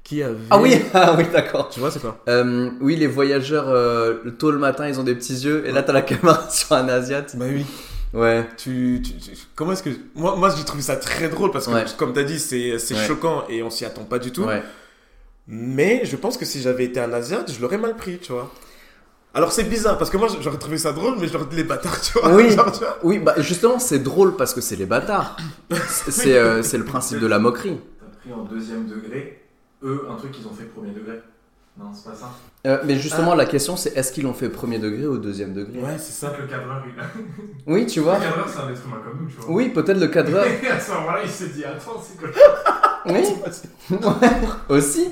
qui 0.05 0.22
avait. 0.22 0.37
Ah 0.50 0.61
oui, 0.61 0.74
ah 0.94 1.14
oui, 1.16 1.24
d'accord. 1.33 1.68
Tu 1.68 1.78
vois, 1.81 1.90
c'est 1.90 2.00
quoi? 2.00 2.22
Euh, 2.28 2.70
oui, 2.81 2.96
les 2.96 3.07
voyageurs, 3.07 3.68
euh, 3.68 4.31
tôt 4.38 4.50
le 4.50 4.59
matin, 4.59 4.88
ils 4.88 4.98
ont 4.98 5.05
des 5.05 5.14
petits 5.14 5.35
yeux, 5.44 5.64
et 5.66 5.70
là, 5.72 5.83
t'as 5.85 5.92
la 5.92 6.02
caméra 6.02 6.48
sur 6.50 6.72
un 6.72 6.88
Asiate. 6.88 7.37
Bah 7.37 7.44
oui. 7.48 7.64
Ouais. 8.14 8.46
Tu, 8.59 9.00
tu- 9.02 9.14
tu- 9.14 9.31
comment 9.55 9.72
est-ce 9.72 9.83
que 9.83 9.90
moi, 10.14 10.37
moi 10.37 10.52
j'ai 10.55 10.64
trouvé 10.64 10.83
ça 10.83 10.96
très 10.96 11.31
drôle 11.31 11.50
parce 11.50 11.66
que 11.66 11.72
Ouais. 11.72 11.85
comme 11.96 12.12
t'as 12.12 12.24
dit, 12.24 12.38
c'est, 12.38 12.78
c'est 12.78 12.94
Ouais. 12.94 13.07
choquant 13.07 13.44
et 13.48 13.62
on 13.62 13.70
s'y 13.70 13.87
attend 13.87 14.05
pas 14.05 14.18
du 14.18 14.33
tout. 14.33 14.42
Ouais. 14.44 14.62
Mais 15.55 16.07
je 16.07 16.17
pense 16.17 16.38
que 16.38 16.47
si 16.47 16.62
j'avais 16.62 16.85
été 16.85 16.99
un 16.99 17.12
Asiate, 17.12 17.53
je 17.53 17.61
l'aurais 17.61 17.77
mal 17.77 17.95
pris, 17.95 18.19
tu 18.19 18.33
vois. 18.33 18.51
Alors 19.35 19.53
c'est 19.53 19.65
bizarre 19.65 19.99
parce 19.99 20.09
que 20.09 20.17
moi 20.17 20.29
j'aurais 20.41 20.57
trouvé 20.57 20.79
ça 20.79 20.93
drôle, 20.93 21.17
mais 21.21 21.29
j'aurais 21.29 21.45
dit 21.45 21.57
les 21.57 21.65
bâtards, 21.65 22.01
tu 22.01 22.19
vois. 22.19 22.35
Oui, 22.35 22.51
Genre, 22.57 22.73
tu 22.73 22.79
vois. 22.79 22.99
oui 23.03 23.19
bah 23.19 23.35
justement, 23.37 23.79
c'est 23.79 23.99
drôle 23.99 24.37
parce 24.37 24.55
que 24.55 24.62
c'est 24.62 24.77
les 24.77 24.87
bâtards. 24.87 25.37
C'est 25.88 26.38
euh, 26.38 26.62
c'est 26.62 26.79
le 26.79 26.87
principe 26.87 27.19
de 27.19 27.27
la 27.27 27.38
moquerie. 27.38 27.79
T'as 28.01 28.19
pris 28.19 28.33
en 28.33 28.45
deuxième 28.45 28.87
degré, 28.87 29.43
eux, 29.83 30.07
un 30.11 30.17
truc 30.17 30.33
qu'ils 30.33 30.47
ont 30.47 30.55
fait 30.55 30.65
premier 30.65 30.93
degré. 30.93 31.21
Non, 31.79 31.87
c'est 31.93 32.11
pas 32.11 32.17
ça. 32.17 32.31
Euh, 32.67 32.79
mais 32.87 32.97
justement, 32.97 33.35
la 33.35 33.45
question 33.45 33.77
c'est 33.77 33.95
est-ce 33.95 34.11
qu'ils 34.12 34.25
l'ont 34.25 34.33
fait 34.35 34.49
premier 34.49 34.79
degré 34.79 35.07
ou 35.07 35.19
deuxième 35.19 35.53
degré? 35.53 35.81
Ouais, 35.81 35.99
c'est 35.99 36.12
ça. 36.12 36.31
que 36.31 36.41
le 36.41 36.49
cadreur, 36.49 36.83
il 36.87 36.99
a. 36.99 37.05
Oui, 37.67 37.85
tu 37.85 38.01
vois. 38.01 38.19
Le 38.19 38.25
cadreur, 38.25 38.49
c'est 38.49 38.61
un 38.61 38.71
être 38.71 38.83
humain 38.87 39.01
comme 39.05 39.19
nous, 39.23 39.29
tu 39.29 39.37
vois. 39.37 39.51
Oui, 39.55 39.69
peut-être 39.69 40.01
le 40.01 40.09
cadreur. 40.09 40.47
Et 40.47 40.67
à 40.71 40.81
ce 40.81 40.93
moment-là, 40.93 41.21
il 41.23 41.31
s'est 41.31 41.49
dit 41.49 41.65
Attends, 41.65 42.03
c'est 42.03 42.19
quoi? 42.19 42.31
Oui, 43.05 43.25
ouais, 43.91 44.31
aussi. 44.69 45.11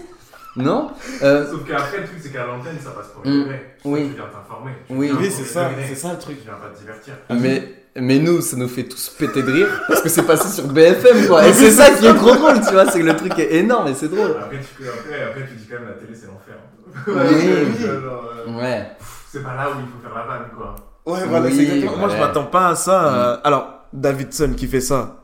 Non 0.57 0.91
Euh, 1.23 1.51
Sauf 1.51 1.65
qu'après, 1.67 1.99
le 1.99 2.05
truc, 2.07 2.19
c'est 2.23 2.33
qu'à 2.33 2.47
l'antenne, 2.47 2.77
ça 2.83 2.91
passe 2.91 3.09
premier 3.09 3.37
Mm. 3.37 3.41
degré. 3.43 3.77
Oui. 3.85 4.09
Tu 4.11 4.15
viens 4.17 4.25
t'informer. 4.25 4.73
Oui. 4.91 5.11
Oui, 5.19 5.31
c'est 5.31 5.45
ça, 5.45 5.71
c'est 5.89 5.95
ça 5.95 6.13
le 6.13 6.19
truc. 6.19 6.39
Tu 6.39 6.45
viens 6.45 6.55
pas 6.55 6.69
te 6.75 6.79
divertir. 6.79 7.15
Mais, 7.31 7.85
mais 7.97 8.19
nous, 8.19 8.41
ça 8.41 8.57
nous 8.57 8.69
fait 8.69 8.85
tous 8.85 9.09
péter 9.11 9.43
de 9.43 9.51
rire 9.53 9.69
parce 9.89 10.01
que 10.03 10.09
c'est 10.09 10.23
passé 10.25 10.49
sur 10.49 10.67
BFM 10.69 11.27
quoi. 11.29 11.47
Et 11.47 11.53
c'est 11.53 11.71
ça 11.71 11.91
qui 11.93 12.07
est 12.07 12.15
trop 12.15 12.35
drôle, 12.35 12.61
tu 12.67 12.73
vois. 12.73 12.91
C'est 12.91 13.01
que 13.01 13.05
le 13.05 13.17
truc 13.17 13.39
est 13.39 13.55
énorme 13.57 13.89
et 13.89 13.95
c'est 13.95 14.09
drôle. 14.09 14.33
Après 14.41 14.59
tu, 14.59 14.89
après, 14.89 15.23
après, 15.23 15.47
tu 15.47 15.55
dis 15.55 15.67
quand 15.69 15.79
même 15.81 15.89
la 15.89 15.95
télé, 15.95 16.15
c'est 16.15 16.27
l'enfer. 16.27 16.57
Oui. 17.07 17.85
Euh, 17.85 18.59
Ouais. 18.59 18.91
c'est 19.31 19.43
pas 19.43 19.55
là 19.55 19.69
où 19.71 19.75
il 19.81 19.87
faut 19.87 20.03
faire 20.03 20.15
la 20.15 20.25
vanne, 20.25 20.49
quoi. 20.57 20.75
Ouais, 21.07 21.25
voilà, 21.27 21.47
Oui, 21.47 21.55
c'est 21.57 21.63
exactement. 21.77 21.97
Moi, 21.99 22.09
je 22.09 22.17
m'attends 22.17 22.45
pas 22.47 22.69
à 22.71 22.75
ça. 22.75 23.15
euh, 23.15 23.37
Alors, 23.45 23.85
Davidson 23.93 24.55
qui 24.57 24.67
fait 24.67 24.81
ça, 24.81 25.23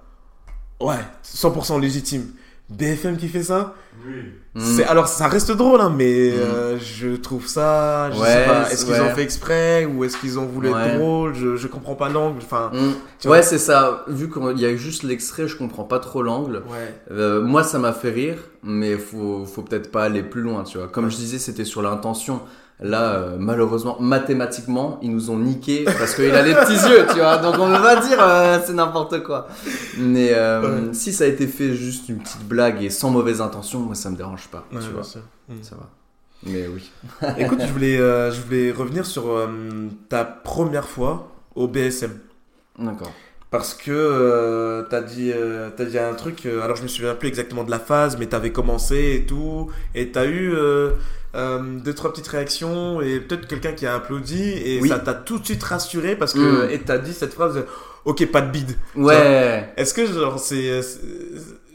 ouais, 0.81 0.95
100% 1.25 1.81
légitime. 1.81 2.27
BFM 2.69 3.17
qui 3.17 3.29
fait 3.29 3.43
ça, 3.43 3.75
Oui. 4.07 4.33
Mm. 4.57 4.61
c'est 4.77 4.85
alors 4.87 5.07
ça 5.07 5.29
reste 5.29 5.53
drôle, 5.53 5.81
hein, 5.83 5.93
mais 5.95 6.33
euh, 6.33 6.79
je 6.79 7.15
trouve 7.17 7.47
ça, 7.47 8.11
je 8.11 8.19
Ouais, 8.19 8.27
sais 8.27 8.45
pas, 8.47 8.71
est-ce 8.73 8.87
qu'ils 8.87 9.01
ont 9.03 9.15
fait 9.15 9.23
exprès 9.23 9.85
ou 9.85 10.03
est-ce 10.05 10.17
qu'ils 10.17 10.39
ont 10.39 10.47
voulu 10.47 10.71
Ouais. 10.71 10.81
être 10.89 10.99
drôle 10.99 11.35
je, 11.35 11.57
je 11.57 11.67
comprends 11.69 11.95
pas 11.95 12.09
l'angle. 12.09 12.39
Enfin, 12.43 12.71
Mm. 12.73 12.93
Tu 13.21 13.29
Ouais, 13.29 13.43
c'est 13.43 13.59
ça. 13.59 14.05
Vu 14.09 14.31
qu'il 14.31 14.59
y 14.59 14.65
a 14.65 14.75
juste 14.77 15.03
l'extrait, 15.03 15.47
je 15.47 15.57
comprends 15.57 15.85
pas 15.85 15.99
trop 15.99 16.23
l'angle. 16.23 16.63
ouais. 16.71 16.95
Euh, 17.11 17.43
moi, 17.43 17.63
ça 17.65 17.79
m'a 17.79 17.93
fait 17.93 18.11
rire, 18.11 18.39
mais 18.63 18.97
faut, 18.97 19.45
faut 19.45 19.63
peut-être 19.63 19.91
pas 19.93 20.05
aller 20.05 20.23
plus 20.23 20.41
loin, 20.43 20.65
tu 20.65 20.79
vois. 20.79 20.89
Comme 20.89 21.11
je 21.11 21.17
disais, 21.17 21.39
c'était 21.39 21.65
sur 21.65 21.83
l'intention. 21.83 22.41
Là, 22.79 23.15
euh, 23.15 23.37
malheureusement, 23.39 23.97
mathématiquement, 24.01 24.99
ils 25.01 25.11
nous 25.11 25.31
ont 25.31 25.39
niqué 25.39 25.85
parce 25.85 26.15
qu'il 26.15 26.31
a 26.35 26.43
les 26.43 26.53
petits 26.55 26.75
yeux, 26.91 27.07
tu 27.11 27.21
vois. 27.21 27.39
Donc 27.39 27.55
on 27.59 27.69
ne 27.69 27.79
va 27.79 27.97
dire 27.97 28.19
euh, 28.21 28.59
c'est 28.65 28.75
n'importe 28.75 29.23
quoi. 29.23 29.49
Mais 29.97 30.35
euh, 30.35 30.93
si 30.93 31.15
ça 31.15 31.25
a 31.25 31.27
été 31.27 31.47
fait 31.47 31.75
juste 31.75 32.11
une 32.11 32.19
petite 32.19 32.47
blague 32.47 32.83
et 32.83 32.91
sans 32.91 33.09
mauvaise 33.11 33.41
intention, 33.41 33.81
moi 33.81 33.95
ça 33.95 34.11
me 34.11 34.17
dérange 34.17 34.49
pas, 34.49 34.67
Ouais, 34.73 34.81
tu 34.83 34.91
vois. 34.91 35.05
sûr. 35.05 35.23
Mm. 35.49 35.55
Ça 35.63 35.77
va. 35.77 35.89
Mais 36.45 36.67
oui. 36.69 36.91
Écoute, 37.39 37.61
je 37.67 37.73
voulais, 37.73 37.97
je 37.97 38.41
voulais 38.43 38.73
revenir 38.73 39.07
sur 39.07 39.25
ta 40.11 40.25
première 40.27 40.87
fois 40.87 41.29
au 41.55 41.69
BSM. 41.69 42.11
D'accord. 42.79 43.11
Parce 43.51 43.73
que 43.73 43.91
euh, 43.91 44.83
t'as 44.91 45.01
dit, 45.01 45.33
t'as 45.79 45.85
dit 45.87 45.99
un 45.99 46.13
truc, 46.13 46.45
alors 46.45 46.77
je 46.77 46.83
me 46.83 46.89
souviens 46.89 47.15
plus 47.15 47.29
exactement 47.29 47.65
de 47.65 47.71
la 47.71 47.79
phase, 47.79 48.19
mais 48.19 48.27
t'avais 48.27 48.53
commencé 48.53 49.15
et 49.23 49.25
tout, 49.25 49.71
et 49.95 50.13
t'as 50.13 50.27
eu 50.27 50.53
euh, 51.37 51.79
deux, 51.79 51.95
trois 51.95 52.13
petites 52.13 52.27
réactions, 52.29 53.01
et 53.01 53.21
peut-être 53.21 53.47
quelqu'un 53.47 53.73
qui 53.73 53.87
a 53.87 53.95
applaudi, 53.95 54.43
et 54.43 54.81
Oui. 54.81 54.89
ça 54.89 54.99
t'a 54.99 55.15
tout 55.15 55.39
de 55.39 55.45
suite 55.45 55.63
rassuré, 55.63 56.17
parce 56.17 56.33
que, 56.33 56.67
Mm. 56.67 56.71
et 56.71 56.79
t'as 56.81 56.99
dit 56.99 57.13
cette 57.13 57.35
phrase, 57.35 57.65
ok, 58.05 58.27
pas 58.31 58.41
de 58.41 58.51
bide. 58.51 58.73
Ouais. 58.95 59.73
Est-ce 59.77 59.93
que, 59.95 60.07
genre, 60.07 60.39
c'est, 60.39 60.81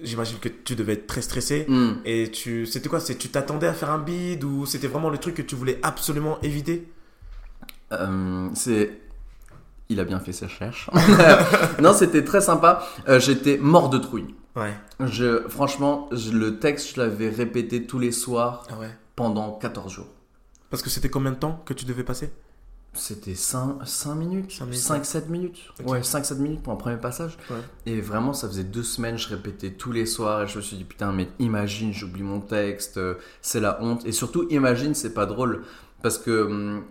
j'imagine 0.04 0.40
que 0.40 0.50
tu 0.50 0.76
devais 0.76 0.94
être 0.94 1.06
très 1.08 1.22
stressé, 1.22 1.66
Mm. 1.68 1.92
et 2.06 2.32
tu, 2.32 2.66
c'était 2.66 2.90
quoi, 2.90 3.00
c'est, 3.00 3.16
tu 3.16 3.30
t'attendais 3.30 3.68
à 3.68 3.74
faire 3.74 3.92
un 3.92 4.00
bide, 4.00 4.44
ou 4.44 4.66
c'était 4.66 4.88
vraiment 4.88 5.10
le 5.12 5.18
truc 5.20 5.36
que 5.36 5.42
tu 5.44 5.56
voulais 5.56 5.80
absolument 5.84 6.40
éviter? 6.42 6.88
Euh, 7.92 8.48
c'est. 8.56 8.92
Il 9.90 10.00
a 10.00 10.06
bien 10.06 10.20
fait 10.22 10.32
ses 10.32 10.46
recherches. 10.46 10.90
non, 11.82 11.94
c'était 11.94 12.24
très 12.24 12.40
sympa. 12.40 12.88
Euh, 13.10 13.20
J'étais 13.20 13.58
mort 13.58 13.90
de 13.90 13.98
trouille. 13.98 14.34
Ouais. 14.56 14.74
Je, 15.02 15.42
franchement, 15.50 16.08
je- 16.14 16.32
le 16.32 16.60
texte, 16.60 16.96
je 16.96 17.02
l'avais 17.02 17.28
répété 17.30 17.84
tous 17.86 18.00
les 18.00 18.14
soirs 18.14 18.66
Ah 18.72 18.80
ouais. 18.80 18.90
Pendant 19.22 19.52
14 19.52 19.94
jours. 19.94 20.08
Parce 20.72 20.82
que 20.82 20.90
c'était 20.90 21.10
combien 21.10 21.32
de 21.32 21.38
temps 21.38 21.62
que 21.66 21.76
tu 21.76 21.86
devais 21.86 22.04
passer? 22.04 22.32
C'était 22.94 23.36
5, 23.36 23.86
5 23.86 24.16
minutes, 24.16 24.52
Cinq 24.52 24.66
minutes, 24.66 24.84
5-7 24.84 25.28
minutes. 25.30 25.60
Ouais, 25.86 26.02
5-7 26.02 26.38
minutes 26.40 26.64
pour 26.64 26.74
un 26.74 26.76
premier 26.76 26.98
passage. 26.98 27.38
Ouais. 27.52 27.58
Et 27.86 28.02
vraiment, 28.02 28.34
ça 28.34 28.48
faisait 28.48 28.64
deux 28.64 28.84
semaines, 28.84 29.20
je 29.20 29.30
répétais 29.30 29.72
tous 29.72 29.92
les 29.92 30.08
soirs 30.08 30.42
et 30.42 30.48
je 30.48 30.58
me 30.58 30.62
suis 30.62 30.76
dit, 30.76 30.84
putain, 30.84 31.12
mais 31.12 31.30
imagine, 31.38 31.94
j'oublie 31.94 32.24
mon 32.24 32.42
texte, 32.42 32.98
euh, 32.98 33.14
c'est 33.42 33.60
la 33.60 33.82
honte. 33.84 34.06
Et 34.06 34.12
surtout, 34.12 34.48
imagine, 34.50 34.96
c'est 34.96 35.14
pas 35.14 35.28
drôle. 35.28 35.64
Parce 36.02 36.18
que, 36.18 36.46
hum, 36.46 36.84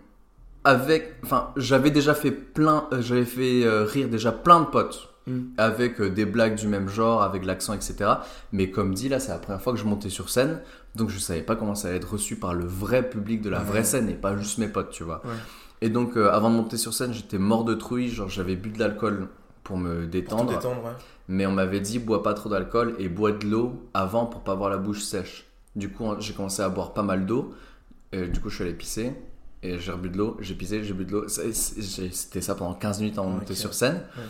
avec, 0.63 1.15
enfin, 1.23 1.51
j'avais 1.57 1.91
déjà 1.91 2.15
fait 2.15 2.31
plein, 2.31 2.87
euh, 2.93 3.01
j'avais 3.01 3.25
fait 3.25 3.65
euh, 3.65 3.83
rire 3.83 4.07
déjà 4.07 4.31
plein 4.31 4.61
de 4.61 4.67
potes. 4.67 5.10
Mm. 5.27 5.39
Avec 5.57 6.01
euh, 6.01 6.09
des 6.09 6.25
blagues 6.25 6.55
du 6.55 6.67
même 6.67 6.89
genre, 6.89 7.21
avec 7.21 7.45
l'accent, 7.45 7.73
etc. 7.73 8.09
Mais 8.51 8.71
comme 8.71 8.93
dit, 8.93 9.07
là, 9.09 9.19
c'est 9.19 9.31
la 9.31 9.37
première 9.37 9.61
fois 9.61 9.71
que 9.73 9.79
je 9.79 9.85
montais 9.85 10.09
sur 10.09 10.29
scène. 10.29 10.61
Donc, 10.95 11.09
je 11.09 11.19
savais 11.19 11.41
pas 11.43 11.55
comment 11.55 11.75
ça 11.75 11.87
allait 11.89 11.97
être 11.97 12.11
reçu 12.13 12.35
par 12.37 12.53
le 12.53 12.65
vrai 12.65 13.07
public 13.07 13.41
de 13.41 13.49
la 13.49 13.59
Ouais. 13.59 13.65
vraie 13.65 13.83
scène 13.83 14.09
et 14.09 14.13
pas 14.15 14.35
juste 14.35 14.57
mes 14.57 14.67
potes, 14.67 14.89
tu 14.89 15.03
vois. 15.03 15.21
Ouais. 15.25 15.31
Et 15.81 15.89
donc, 15.89 16.17
euh, 16.17 16.31
avant 16.31 16.49
de 16.49 16.55
monter 16.55 16.77
sur 16.77 16.93
scène, 16.93 17.13
j'étais 17.13 17.37
mort 17.37 17.63
de 17.65 17.73
trouille. 17.75 18.07
Genre, 18.09 18.29
j'avais 18.29 18.55
bu 18.55 18.69
de 18.69 18.79
l'alcool 18.79 19.27
pour 19.63 19.77
me 19.77 19.93
Pour 19.93 20.05
te 20.05 20.09
détendre. 20.11 20.49
détendre, 20.49 20.83
ouais. 20.83 20.91
Mais 21.27 21.45
on 21.45 21.51
m'avait 21.51 21.79
dit, 21.79 21.99
bois 21.99 22.23
pas 22.23 22.33
trop 22.33 22.49
d'alcool 22.49 22.95
et 22.99 23.07
bois 23.07 23.31
de 23.31 23.45
l'eau 23.47 23.87
avant 23.93 24.25
pour 24.25 24.41
pas 24.41 24.51
avoir 24.53 24.69
la 24.69 24.77
bouche 24.77 25.01
sèche. 25.03 25.45
Du 25.75 25.89
coup, 25.89 26.05
j'ai 26.19 26.33
commencé 26.33 26.61
à 26.61 26.69
boire 26.69 26.93
pas 26.93 27.03
mal 27.03 27.25
d'eau. 27.25 27.53
Et 28.11 28.27
Du 28.27 28.41
coup, 28.41 28.49
je 28.49 28.55
suis 28.55 28.63
allé 28.63 28.73
pisser. 28.73 29.13
Et 29.63 29.77
j'ai 29.77 29.91
rebu 29.91 30.09
de 30.09 30.17
l'eau, 30.17 30.35
j'ai 30.39 30.55
pissé, 30.55 30.83
j'ai 30.83 30.93
bu 30.93 31.05
de 31.05 31.11
l'eau. 31.11 31.27
C'était 31.27 32.41
ça 32.41 32.55
pendant 32.55 32.73
15 32.73 32.99
minutes 33.01 33.17
avant 33.19 33.29
de 33.29 33.33
monter 33.35 33.53
sur 33.55 33.73
scène. 33.75 34.03
Ouais. 34.17 34.23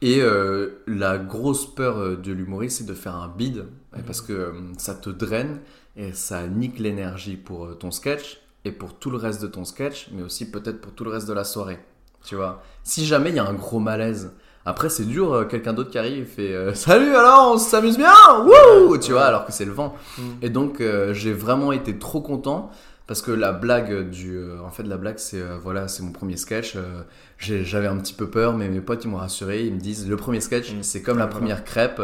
Et 0.00 0.20
euh, 0.20 0.82
la 0.86 1.18
grosse 1.18 1.66
peur 1.66 1.98
euh, 1.98 2.16
de 2.16 2.32
l'humoriste, 2.32 2.78
c'est 2.78 2.86
de 2.86 2.94
faire 2.94 3.16
un 3.16 3.28
bide. 3.28 3.66
Mhm. 3.96 4.02
Parce 4.06 4.20
que 4.20 4.32
euh, 4.32 4.52
ça 4.76 4.94
te 4.94 5.10
draine 5.10 5.58
et 5.96 6.12
ça 6.12 6.46
nique 6.46 6.78
l'énergie 6.78 7.36
pour 7.36 7.66
euh, 7.66 7.74
ton 7.74 7.90
sketch 7.90 8.40
et 8.64 8.72
pour 8.72 8.94
tout 8.94 9.10
le 9.10 9.16
reste 9.16 9.42
de 9.42 9.46
ton 9.46 9.64
sketch, 9.64 10.08
mais 10.12 10.22
aussi 10.22 10.50
peut-être 10.50 10.80
pour 10.80 10.92
tout 10.92 11.04
le 11.04 11.10
reste 11.10 11.28
de 11.28 11.32
la 11.32 11.44
soirée. 11.44 11.78
Tu 12.24 12.36
vois 12.36 12.62
Si 12.82 13.06
jamais 13.06 13.30
il 13.30 13.36
y 13.36 13.38
a 13.38 13.46
un 13.46 13.54
gros 13.54 13.78
malaise, 13.80 14.32
après 14.68 14.90
c'est 14.90 15.04
dur, 15.04 15.32
euh, 15.32 15.44
quelqu'un 15.44 15.72
d'autre 15.72 15.90
qui 15.90 15.98
arrive 15.98 16.18
et 16.18 16.24
fait 16.26 16.52
euh, 16.52 16.74
Salut 16.74 17.14
alors, 17.14 17.52
on 17.54 17.58
s'amuse 17.58 17.96
bien 17.96 18.12
Wouh 18.44 18.98
Tu 18.98 19.12
vois, 19.12 19.24
alors 19.24 19.46
que 19.46 19.52
c'est 19.52 19.64
le 19.64 19.72
vent. 19.72 19.94
Mm. 20.18 20.22
Et 20.42 20.50
donc 20.50 20.80
euh, 20.80 21.14
j'ai 21.14 21.32
vraiment 21.32 21.72
été 21.72 21.98
trop 21.98 22.20
content 22.20 22.70
parce 23.08 23.20
que 23.22 23.32
la 23.32 23.50
blague 23.52 24.08
du 24.10 24.36
euh, 24.36 24.58
en 24.64 24.70
fait 24.70 24.84
la 24.84 24.96
blague 24.98 25.18
c'est 25.18 25.40
euh, 25.40 25.56
voilà 25.60 25.88
c'est 25.88 26.02
mon 26.04 26.12
premier 26.12 26.36
sketch 26.36 26.74
euh, 26.76 27.02
j'avais 27.38 27.86
un 27.88 27.96
petit 27.96 28.14
peu 28.14 28.28
peur 28.28 28.56
mais 28.56 28.68
mes 28.68 28.80
potes 28.80 29.04
ils 29.04 29.08
m'ont 29.08 29.16
rassuré 29.16 29.64
ils 29.64 29.74
me 29.74 29.80
disent 29.80 30.08
le 30.08 30.16
premier 30.16 30.40
sketch 30.40 30.70
Mm. 30.72 30.82
c'est 30.82 31.02
comme 31.02 31.18
la 31.18 31.26
première 31.26 31.64
crêpe 31.64 32.00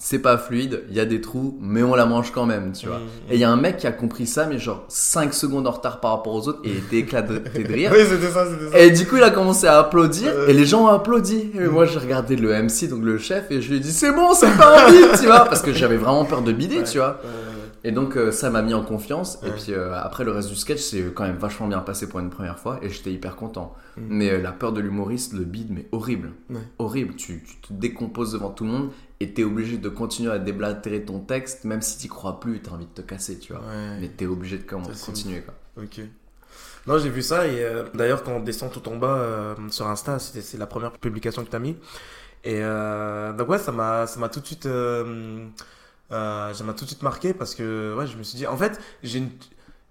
c'est 0.00 0.20
pas 0.20 0.38
fluide 0.38 0.84
il 0.90 0.94
y 0.94 1.00
a 1.00 1.04
des 1.06 1.20
trous 1.20 1.58
mais 1.60 1.82
on 1.82 1.96
la 1.96 2.06
mange 2.06 2.30
quand 2.30 2.46
même 2.46 2.70
tu 2.70 2.86
vois 2.86 2.98
Mm. 2.98 3.32
et 3.32 3.34
il 3.34 3.40
y 3.40 3.44
a 3.44 3.50
un 3.50 3.56
mec 3.56 3.78
qui 3.78 3.88
a 3.88 3.90
compris 3.92 4.28
ça 4.28 4.46
mais 4.46 4.58
genre 4.60 4.84
5 4.86 5.34
secondes 5.34 5.66
en 5.66 5.72
retard 5.72 5.98
par 5.98 6.12
rapport 6.12 6.34
aux 6.34 6.46
autres 6.46 6.60
et 6.62 6.68
il 6.70 6.76
était 6.78 6.98
éclaté 6.98 7.40
de 7.40 7.72
rire 7.72 7.90
Oui, 7.92 8.04
c'était 8.08 8.30
ça, 8.30 8.46
c'était 8.48 8.70
ça. 8.70 8.78
et 8.78 8.90
du 8.92 9.06
coup, 9.08 9.16
il 9.16 9.24
a 9.24 9.30
commencé 9.30 9.66
à 9.66 9.78
applaudir 9.80 10.32
et 10.48 10.52
les 10.52 10.66
gens 10.66 10.84
ont 10.84 10.88
applaudi. 10.88 11.50
Et 11.58 11.66
moi, 11.66 11.84
j'ai 11.84 11.98
regardé 11.98 12.36
le 12.36 12.50
MC, 12.62 12.86
donc 12.88 13.02
le 13.02 13.18
chef, 13.18 13.50
et 13.50 13.60
je 13.60 13.70
lui 13.70 13.78
ai 13.78 13.80
dit 13.80 13.90
c'est 13.92 14.12
bon, 14.12 14.34
c'est 14.34 14.56
pas 14.56 14.86
un 14.86 14.90
bide, 14.92 15.18
tu 15.18 15.26
vois, 15.26 15.44
parce 15.46 15.62
que 15.62 15.72
j'avais 15.72 15.96
vraiment 15.96 16.24
peur 16.24 16.42
de 16.42 16.52
bider, 16.52 16.78
Ouais. 16.78 16.84
tu 16.84 16.98
vois. 16.98 17.20
Et 17.84 17.92
donc, 17.92 18.16
euh, 18.16 18.32
ça 18.32 18.50
m'a 18.50 18.62
mis 18.62 18.74
en 18.74 18.82
confiance. 18.84 19.38
Et 19.44 19.50
puis 19.50 19.72
euh, 19.72 19.94
après, 19.94 20.24
le 20.24 20.32
reste 20.32 20.48
du 20.48 20.56
sketch, 20.56 20.80
c'est 20.80 21.12
quand 21.14 21.24
même 21.24 21.36
vachement 21.36 21.68
bien 21.68 21.78
passé 21.80 22.08
pour 22.08 22.20
une 22.20 22.30
première 22.30 22.58
fois, 22.58 22.78
et 22.82 22.88
j'étais 22.90 23.12
hyper 23.12 23.36
content. 23.36 23.74
Mm. 23.96 24.00
Mais 24.08 24.30
euh, 24.30 24.42
la 24.42 24.52
peur 24.52 24.72
de 24.72 24.80
l'humoriste, 24.80 25.32
le 25.32 25.44
bide, 25.44 25.68
mais 25.70 25.86
horrible, 25.92 26.32
Ouais. 26.50 26.60
horrible. 26.78 27.14
Tu, 27.16 27.42
tu 27.44 27.56
te 27.68 27.72
décomposes 27.72 28.32
devant 28.32 28.50
tout 28.50 28.64
le 28.64 28.70
monde 28.70 28.90
et 29.20 29.32
t'es 29.32 29.44
obligé 29.44 29.78
de 29.78 29.88
continuer 29.88 30.30
à 30.32 30.38
déblatérer 30.38 31.04
ton 31.04 31.20
texte, 31.20 31.64
même 31.64 31.82
si 31.82 31.98
t'y 31.98 32.08
crois 32.08 32.40
plus, 32.40 32.60
t'as 32.60 32.72
envie 32.72 32.86
de 32.86 32.90
te 32.90 33.02
casser, 33.02 33.38
tu 33.38 33.52
vois. 33.52 33.62
ouais. 33.62 33.98
Mais 34.00 34.08
t'es 34.08 34.26
obligé 34.26 34.58
de 34.58 34.64
continuer, 34.64 35.40
quoi. 35.42 35.54
Ok. 35.82 36.00
Non, 36.86 36.98
j'ai 36.98 37.10
vu 37.10 37.20
ça 37.22 37.46
et 37.46 37.62
d'ailleurs 37.92 38.22
quand 38.22 38.32
on 38.32 38.40
descend 38.40 38.72
tout 38.72 38.88
en 38.88 38.96
bas 38.96 39.54
sur 39.70 39.86
Insta, 39.88 40.18
c'était 40.18 40.40
c'est 40.40 40.56
la 40.56 40.66
première 40.66 40.92
publication 40.92 41.44
que 41.44 41.50
t'as 41.50 41.58
mis. 41.58 41.76
Et 42.44 42.62
donc 42.62 43.46
ouais, 43.48 43.58
ça 43.58 43.72
m'a 43.72 44.06
ça 44.06 44.18
m'a 44.18 44.30
tout 44.30 44.40
de 44.40 44.46
suite 44.46 44.66
euh, 46.12 46.52
ça 46.54 46.64
m'a 46.64 46.72
tout 46.74 46.84
de 46.84 46.90
suite 46.90 47.02
marqué 47.02 47.34
parce 47.34 47.54
que 47.54 47.94
ouais, 47.96 48.06
je 48.06 48.16
me 48.16 48.22
suis 48.22 48.36
dit 48.38 48.46
en 48.46 48.56
fait, 48.56 48.80
j'ai 49.02 49.18
une 49.18 49.30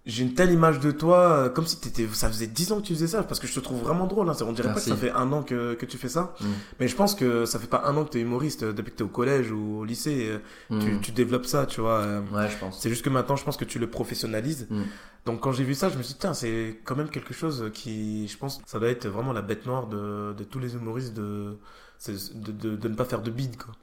j'ai 0.09 0.23
une 0.23 0.33
telle 0.35 0.51
image 0.53 0.79
de 0.79 0.91
toi, 0.91 1.17
euh, 1.31 1.49
comme 1.49 1.67
si 1.67 1.81
t'étais, 1.81 2.07
ça 2.13 2.29
faisait 2.29 2.47
10 2.47 2.71
ans 2.71 2.77
que 2.79 2.85
tu 2.87 2.93
faisais 2.93 3.07
ça, 3.07 3.23
parce 3.23 3.41
que 3.41 3.45
je 3.47 3.53
te 3.53 3.59
trouve 3.59 3.81
vraiment 3.81 4.07
drôle. 4.07 4.29
Hein. 4.29 4.35
On 4.39 4.53
dirait 4.53 4.69
Merci. 4.69 4.89
pas 4.89 4.95
que 4.95 5.01
ça 5.01 5.05
fait 5.05 5.11
un 5.11 5.29
an 5.33 5.43
que, 5.43 5.73
que 5.73 5.85
tu 5.85 5.97
fais 5.97 6.07
ça, 6.07 6.33
Mm. 6.39 6.45
mais 6.79 6.87
je 6.87 6.95
pense 6.95 7.13
que 7.13 7.43
ça 7.45 7.59
fait 7.59 7.67
pas 7.67 7.81
un 7.85 7.97
an 7.97 8.05
que 8.05 8.11
t'es 8.11 8.21
humoriste. 8.21 8.63
euh, 8.63 8.71
Depuis 8.71 8.91
que 8.93 8.97
t'es 8.99 9.03
au 9.03 9.09
collège 9.09 9.51
ou 9.51 9.79
au 9.79 9.83
lycée, 9.83 10.29
euh, 10.71 10.79
tu, 10.79 10.91
Mm. 10.93 11.01
tu 11.01 11.11
développes 11.11 11.45
ça, 11.45 11.65
tu 11.65 11.81
vois. 11.81 12.21
Ouais, 12.31 12.49
je 12.49 12.57
pense. 12.57 12.79
C'est 12.81 12.87
juste 12.87 13.03
que 13.03 13.09
maintenant, 13.09 13.35
je 13.35 13.43
pense 13.43 13.57
que 13.57 13.65
tu 13.65 13.79
le 13.79 13.89
professionnalises. 13.89 14.67
Mm. 14.69 14.83
Donc, 15.25 15.41
quand 15.41 15.51
j'ai 15.51 15.65
vu 15.65 15.73
ça, 15.73 15.89
je 15.89 15.97
me 15.97 16.03
suis 16.03 16.13
dit, 16.13 16.19
tiens, 16.21 16.33
c'est 16.33 16.79
quand 16.85 16.95
même 16.95 17.09
quelque 17.09 17.33
chose 17.33 17.69
qui, 17.73 18.29
je 18.29 18.37
pense, 18.37 18.61
ça 18.65 18.79
doit 18.79 18.87
être 18.87 19.09
vraiment 19.09 19.33
la 19.33 19.41
bête 19.41 19.65
noire 19.65 19.87
de, 19.87 20.31
de 20.37 20.43
tous 20.45 20.59
les 20.59 20.73
humoristes 20.75 21.15
de, 21.15 21.57
de, 22.07 22.51
de, 22.53 22.75
de 22.77 22.87
ne 22.87 22.95
pas 22.95 23.03
faire 23.03 23.21
de 23.21 23.29
bide, 23.29 23.57
quoi. 23.57 23.73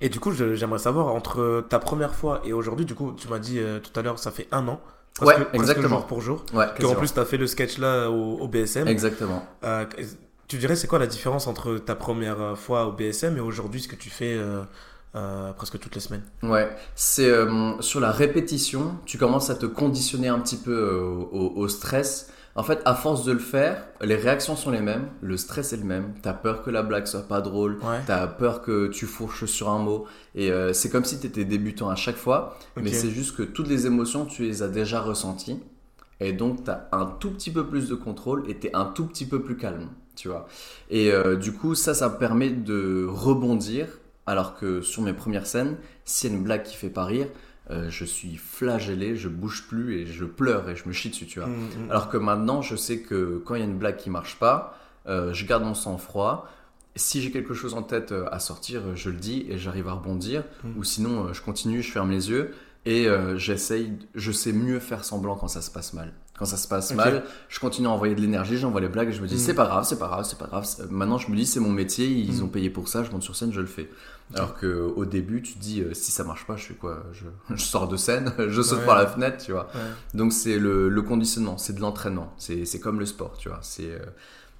Et 0.00 0.08
du 0.08 0.20
coup, 0.20 0.32
j'aimerais 0.32 0.78
savoir, 0.78 1.08
entre 1.14 1.64
ta 1.68 1.78
première 1.78 2.14
fois 2.14 2.40
et 2.44 2.52
aujourd'hui, 2.52 2.86
du 2.86 2.94
coup, 2.94 3.12
tu 3.16 3.28
m'as 3.28 3.38
dit 3.38 3.58
euh, 3.58 3.80
tout 3.80 3.98
à 3.98 4.02
l'heure, 4.02 4.18
ça 4.18 4.30
fait 4.30 4.48
un 4.52 4.66
an. 4.68 4.80
Ouais, 5.20 5.34
presque 5.34 5.54
exactement. 5.54 5.88
jour 5.88 6.06
pour 6.06 6.20
jour. 6.20 6.44
Ouais, 6.54 6.66
Que 6.78 6.84
en 6.86 6.94
plus, 6.94 7.12
tu 7.12 7.18
as 7.18 7.24
fait 7.24 7.36
le 7.36 7.46
sketch 7.46 7.78
là 7.78 8.08
au, 8.08 8.38
au 8.38 8.48
BSM. 8.48 8.86
Exactement. 8.86 9.44
Euh, 9.64 9.84
tu 10.46 10.58
dirais, 10.58 10.76
c'est 10.76 10.86
quoi 10.86 10.98
la 10.98 11.06
différence 11.06 11.46
entre 11.46 11.76
ta 11.78 11.94
première 11.94 12.56
fois 12.56 12.86
au 12.86 12.92
BSM 12.92 13.36
et 13.36 13.40
aujourd'hui, 13.40 13.82
ce 13.82 13.88
que 13.88 13.96
tu 13.96 14.10
fais 14.10 14.34
euh, 14.34 14.62
euh, 15.16 15.52
presque 15.52 15.78
toutes 15.78 15.94
les 15.94 16.00
semaines? 16.00 16.22
Ouais, 16.42 16.68
c'est 16.94 17.30
sur 17.80 18.00
la 18.00 18.12
répétition, 18.12 18.96
tu 19.06 19.18
commences 19.18 19.50
à 19.50 19.56
te 19.56 19.66
conditionner 19.66 20.28
un 20.28 20.38
petit 20.38 20.56
peu 20.56 20.98
au, 21.32 21.52
au 21.56 21.68
stress. 21.68 22.30
En 22.58 22.64
fait, 22.64 22.80
à 22.86 22.96
force 22.96 23.24
de 23.24 23.30
le 23.30 23.38
faire, 23.38 23.84
les 24.02 24.16
réactions 24.16 24.56
sont 24.56 24.72
les 24.72 24.80
mêmes, 24.80 25.10
le 25.20 25.36
stress 25.36 25.72
est 25.72 25.76
le 25.76 25.84
même. 25.84 26.14
T'as 26.22 26.32
peur 26.32 26.64
que 26.64 26.70
la 26.70 26.82
blague 26.82 27.06
soit 27.06 27.28
pas 27.28 27.40
drôle, 27.40 27.74
Ouais. 27.84 28.00
t'as 28.04 28.26
peur 28.26 28.62
que 28.62 28.88
tu 28.88 29.06
fourches 29.06 29.44
sur 29.44 29.68
un 29.68 29.78
mot, 29.78 30.06
et 30.34 30.50
euh, 30.50 30.72
c'est 30.72 30.90
comme 30.90 31.04
si 31.04 31.20
t'étais 31.20 31.44
débutant 31.44 31.88
à 31.88 31.94
chaque 31.94 32.16
fois. 32.16 32.58
Mais 32.76 32.92
c'est 32.92 33.10
juste 33.10 33.36
que 33.36 33.44
toutes 33.44 33.68
les 33.68 33.86
émotions, 33.86 34.26
tu 34.26 34.42
les 34.42 34.64
as 34.64 34.68
déjà 34.68 35.00
ressenties, 35.00 35.60
et 36.18 36.32
donc 36.32 36.64
t'as 36.64 36.88
un 36.90 37.06
tout 37.06 37.30
petit 37.30 37.52
peu 37.52 37.64
plus 37.64 37.88
de 37.88 37.94
contrôle 37.94 38.42
et 38.50 38.56
t'es 38.58 38.72
un 38.74 38.86
tout 38.86 39.06
petit 39.06 39.24
peu 39.26 39.40
plus 39.40 39.56
calme, 39.56 39.86
tu 40.16 40.26
vois. 40.26 40.48
Et 40.90 41.12
euh, 41.12 41.36
du 41.36 41.52
coup, 41.52 41.76
ça, 41.76 41.94
ça 41.94 42.08
me 42.08 42.18
permet 42.18 42.50
de 42.50 43.06
rebondir, 43.08 43.86
alors 44.26 44.56
que 44.56 44.82
sur 44.82 45.02
mes 45.02 45.12
premières 45.12 45.46
scènes, 45.46 45.76
s'il 46.04 46.30
y 46.30 46.34
a 46.34 46.36
une 46.36 46.42
blague 46.42 46.64
qui 46.64 46.74
fait 46.74 46.90
pas 46.90 47.04
rire, 47.04 47.28
euh, 47.70 47.90
je 47.90 48.04
suis 48.04 48.36
flagellé, 48.36 49.16
je 49.16 49.28
bouge 49.28 49.66
plus 49.68 49.98
et 49.98 50.06
je 50.06 50.24
pleure 50.24 50.68
et 50.70 50.76
je 50.76 50.86
me 50.86 50.92
chie 50.92 51.10
dessus, 51.10 51.26
tu 51.26 51.40
vois. 51.40 51.48
Mm, 51.48 51.86
mm. 51.86 51.90
Alors 51.90 52.08
que 52.08 52.16
maintenant, 52.16 52.62
je 52.62 52.76
sais 52.76 53.00
que 53.00 53.42
quand 53.44 53.54
il 53.54 53.58
y 53.60 53.62
a 53.62 53.66
une 53.66 53.78
blague 53.78 53.96
qui 53.96 54.10
marche 54.10 54.38
pas, 54.38 54.78
euh, 55.06 55.32
je 55.32 55.46
garde 55.46 55.64
mon 55.64 55.74
sang-froid. 55.74 56.48
Si 56.96 57.22
j'ai 57.22 57.30
quelque 57.30 57.54
chose 57.54 57.74
en 57.74 57.82
tête 57.82 58.12
euh, 58.12 58.26
à 58.32 58.40
sortir, 58.40 58.96
je 58.96 59.10
le 59.10 59.16
dis 59.16 59.46
et 59.48 59.58
j'arrive 59.58 59.88
à 59.88 59.92
rebondir. 59.92 60.44
Mm. 60.64 60.78
Ou 60.78 60.84
sinon, 60.84 61.32
je 61.32 61.42
continue, 61.42 61.82
je 61.82 61.90
ferme 61.90 62.10
les 62.10 62.30
yeux 62.30 62.54
et 62.86 63.06
euh, 63.06 63.36
j'essaye. 63.36 63.92
Je 64.14 64.32
sais 64.32 64.52
mieux 64.52 64.80
faire 64.80 65.04
semblant 65.04 65.36
quand 65.36 65.48
ça 65.48 65.62
se 65.62 65.70
passe 65.70 65.92
mal. 65.92 66.12
Quand 66.38 66.44
ça 66.44 66.56
se 66.56 66.68
passe 66.68 66.94
mal, 66.94 67.24
je 67.48 67.58
continue 67.58 67.88
à 67.88 67.90
envoyer 67.90 68.14
de 68.14 68.20
l'énergie, 68.20 68.56
j'envoie 68.58 68.80
les 68.80 68.88
blagues 68.88 69.08
et 69.08 69.12
je 69.12 69.20
me 69.20 69.26
dis 69.26 69.34
Mm. 69.34 69.38
c'est 69.38 69.54
pas 69.54 69.66
grave, 69.66 69.84
c'est 69.84 69.98
pas 69.98 70.06
grave, 70.06 70.24
c'est 70.24 70.38
pas 70.38 70.46
grave. 70.46 70.66
Maintenant, 70.90 71.18
je 71.18 71.30
me 71.30 71.36
dis 71.36 71.44
c'est 71.46 71.58
mon 71.60 71.72
métier, 71.72 72.06
ils 72.06 72.40
Mm. 72.40 72.44
ont 72.44 72.48
payé 72.48 72.70
pour 72.70 72.86
ça, 72.88 73.02
je 73.02 73.10
monte 73.10 73.22
sur 73.24 73.34
scène, 73.34 73.52
je 73.52 73.60
le 73.60 73.66
fais. 73.66 73.90
Alors 74.34 74.54
que 74.54 74.66
au 74.94 75.04
début, 75.06 75.40
tu 75.42 75.54
te 75.54 75.58
dis 75.58 75.80
euh, 75.80 75.94
si 75.94 76.12
ça 76.12 76.22
marche 76.22 76.46
pas, 76.46 76.54
je 76.56 76.64
fais 76.66 76.74
quoi? 76.74 77.02
Je, 77.12 77.24
je 77.54 77.62
sors 77.62 77.88
de 77.88 77.96
scène, 77.96 78.32
je 78.48 78.62
saute 78.62 78.80
Ouais. 78.80 78.86
par 78.86 78.96
la 78.96 79.06
fenêtre, 79.06 79.42
tu 79.44 79.52
vois. 79.52 79.68
Ouais. 79.74 79.80
Donc 80.14 80.32
c'est 80.32 80.58
le, 80.58 80.88
le 80.88 81.02
conditionnement, 81.02 81.58
c'est 81.58 81.72
de 81.74 81.80
l'entraînement. 81.80 82.32
C'est 82.38 82.64
c'est 82.66 82.78
comme 82.78 83.00
le 83.00 83.06
sport, 83.06 83.36
tu 83.38 83.48
vois. 83.48 83.58
C'est 83.62 83.90
euh, 83.90 83.98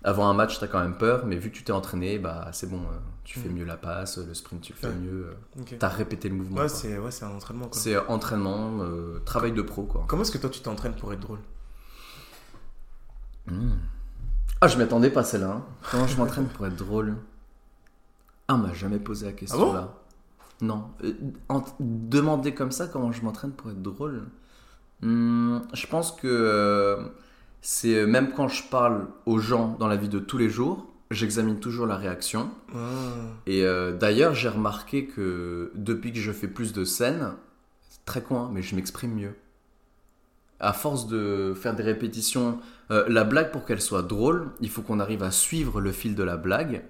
avant 0.05 0.29
un 0.29 0.35
match, 0.35 0.59
t'as 0.59 0.69
quand 0.69 0.81
même 0.81 0.97
peur, 0.97 1.27
mais 1.27 1.37
vu 1.37 1.51
que 1.51 1.57
tu 1.57 1.65
t'es 1.65 1.73
entraîné, 1.73 2.19
bah 2.19 2.49
c'est 2.53 2.69
bon, 2.71 2.79
euh, 2.79 2.97
tu 3.25 3.39
fais 3.39 3.49
Mm. 3.51 3.53
mieux 3.53 3.65
la 3.65 3.77
passe, 3.77 4.17
le 4.19 4.33
sprint 4.33 4.63
tu 4.63 4.73
le 4.73 4.79
fais 4.79 4.87
Ouais. 4.87 4.95
mieux. 4.95 5.27
euh. 5.61 5.63
T'as 5.79 5.89
répété 5.89 6.29
le 6.29 6.35
mouvement. 6.37 6.63
Ouais, 6.63 6.69
c'est 6.69 6.97
un 7.25 7.31
entraînement. 7.31 7.69
C'est 7.73 7.97
entraînement, 8.09 8.81
travail 9.27 9.53
de 9.53 9.63
pro, 9.63 9.83
quoi. 9.85 10.05
Comment 10.09 10.23
est-ce 10.23 10.33
que 10.33 10.39
toi 10.39 10.51
tu 10.51 10.61
t'entraînes 10.61 10.95
pour 10.95 11.13
être 11.13 11.21
drôle? 11.21 11.39
Ah, 14.61 14.69
je 14.69 14.77
m'attendais 14.79 15.11
pas 15.11 15.21
à 15.21 15.25
celle-là. 15.25 15.51
hein. 15.51 15.65
Comment 15.91 16.07
je 16.07 16.17
m'entraîne 16.17 16.47
pour 16.47 16.67
être 16.67 16.77
drôle 16.77 17.17
Ah, 18.49 18.55
on 18.55 18.59
m'a 18.59 18.73
jamais 18.75 18.99
posé 18.99 19.27
la 19.27 19.33
question 19.33 19.59
Ah 19.61 19.65
bon? 19.65 19.73
là. 19.73 19.95
Non. 20.61 20.85
Euh, 21.05 21.13
en- 21.49 21.63
demander 21.79 22.53
comme 22.55 22.73
ça 22.73 22.87
comment 22.89 23.13
je 23.13 23.23
m'entraîne 23.23 23.53
pour 23.53 23.71
être 23.71 23.81
drôle. 23.83 24.23
Hmm, 25.03 25.59
je 25.73 25.87
pense 25.87 26.11
que 26.11 26.27
euh, 26.27 26.97
c'est 27.63 27.95
euh, 27.95 28.07
même 28.07 28.33
quand 28.33 28.49
je 28.49 28.65
parle 28.69 29.07
aux 29.27 29.39
gens 29.39 29.77
dans 29.79 29.87
la 29.87 29.95
vie 29.97 30.09
de 30.09 30.19
tous 30.19 30.39
les 30.39 30.51
jours, 30.51 30.87
j'examine 31.13 31.61
toujours 31.61 31.87
la 31.87 31.97
réaction. 31.97 32.51
Ah. 32.75 32.79
Et 33.47 33.65
euh, 33.65 33.97
d'ailleurs, 33.97 34.35
j'ai 34.35 34.49
remarqué 34.49 35.07
que 35.07 35.71
depuis 35.77 36.13
que 36.13 36.19
je 36.19 36.33
fais 36.33 36.49
plus 36.49 36.73
de 36.73 36.85
scènes, 36.85 37.33
c'est 37.89 38.05
très 38.05 38.23
con, 38.23 38.41
hein, 38.41 38.51
mais 38.53 38.63
je 38.63 38.75
m'exprime 38.75 39.15
mieux. 39.15 39.35
À 40.61 40.73
force 40.73 41.07
de 41.07 41.55
faire 41.61 41.75
des 41.75 41.83
répétitions, 41.83 42.59
euh, 42.91 43.05
la 43.09 43.25
blague 43.25 43.53
pour 43.53 43.65
qu'elle 43.65 43.81
soit 43.81 44.03
drôle, 44.03 44.49
il 44.61 44.71
faut 44.71 44.83
qu'on 44.83 45.01
arrive 45.01 45.23
à 45.23 45.31
suivre 45.31 45.81
le 45.81 45.93
fil 45.93 46.15
de 46.15 46.23
la 46.23 46.37
blague 46.37 46.85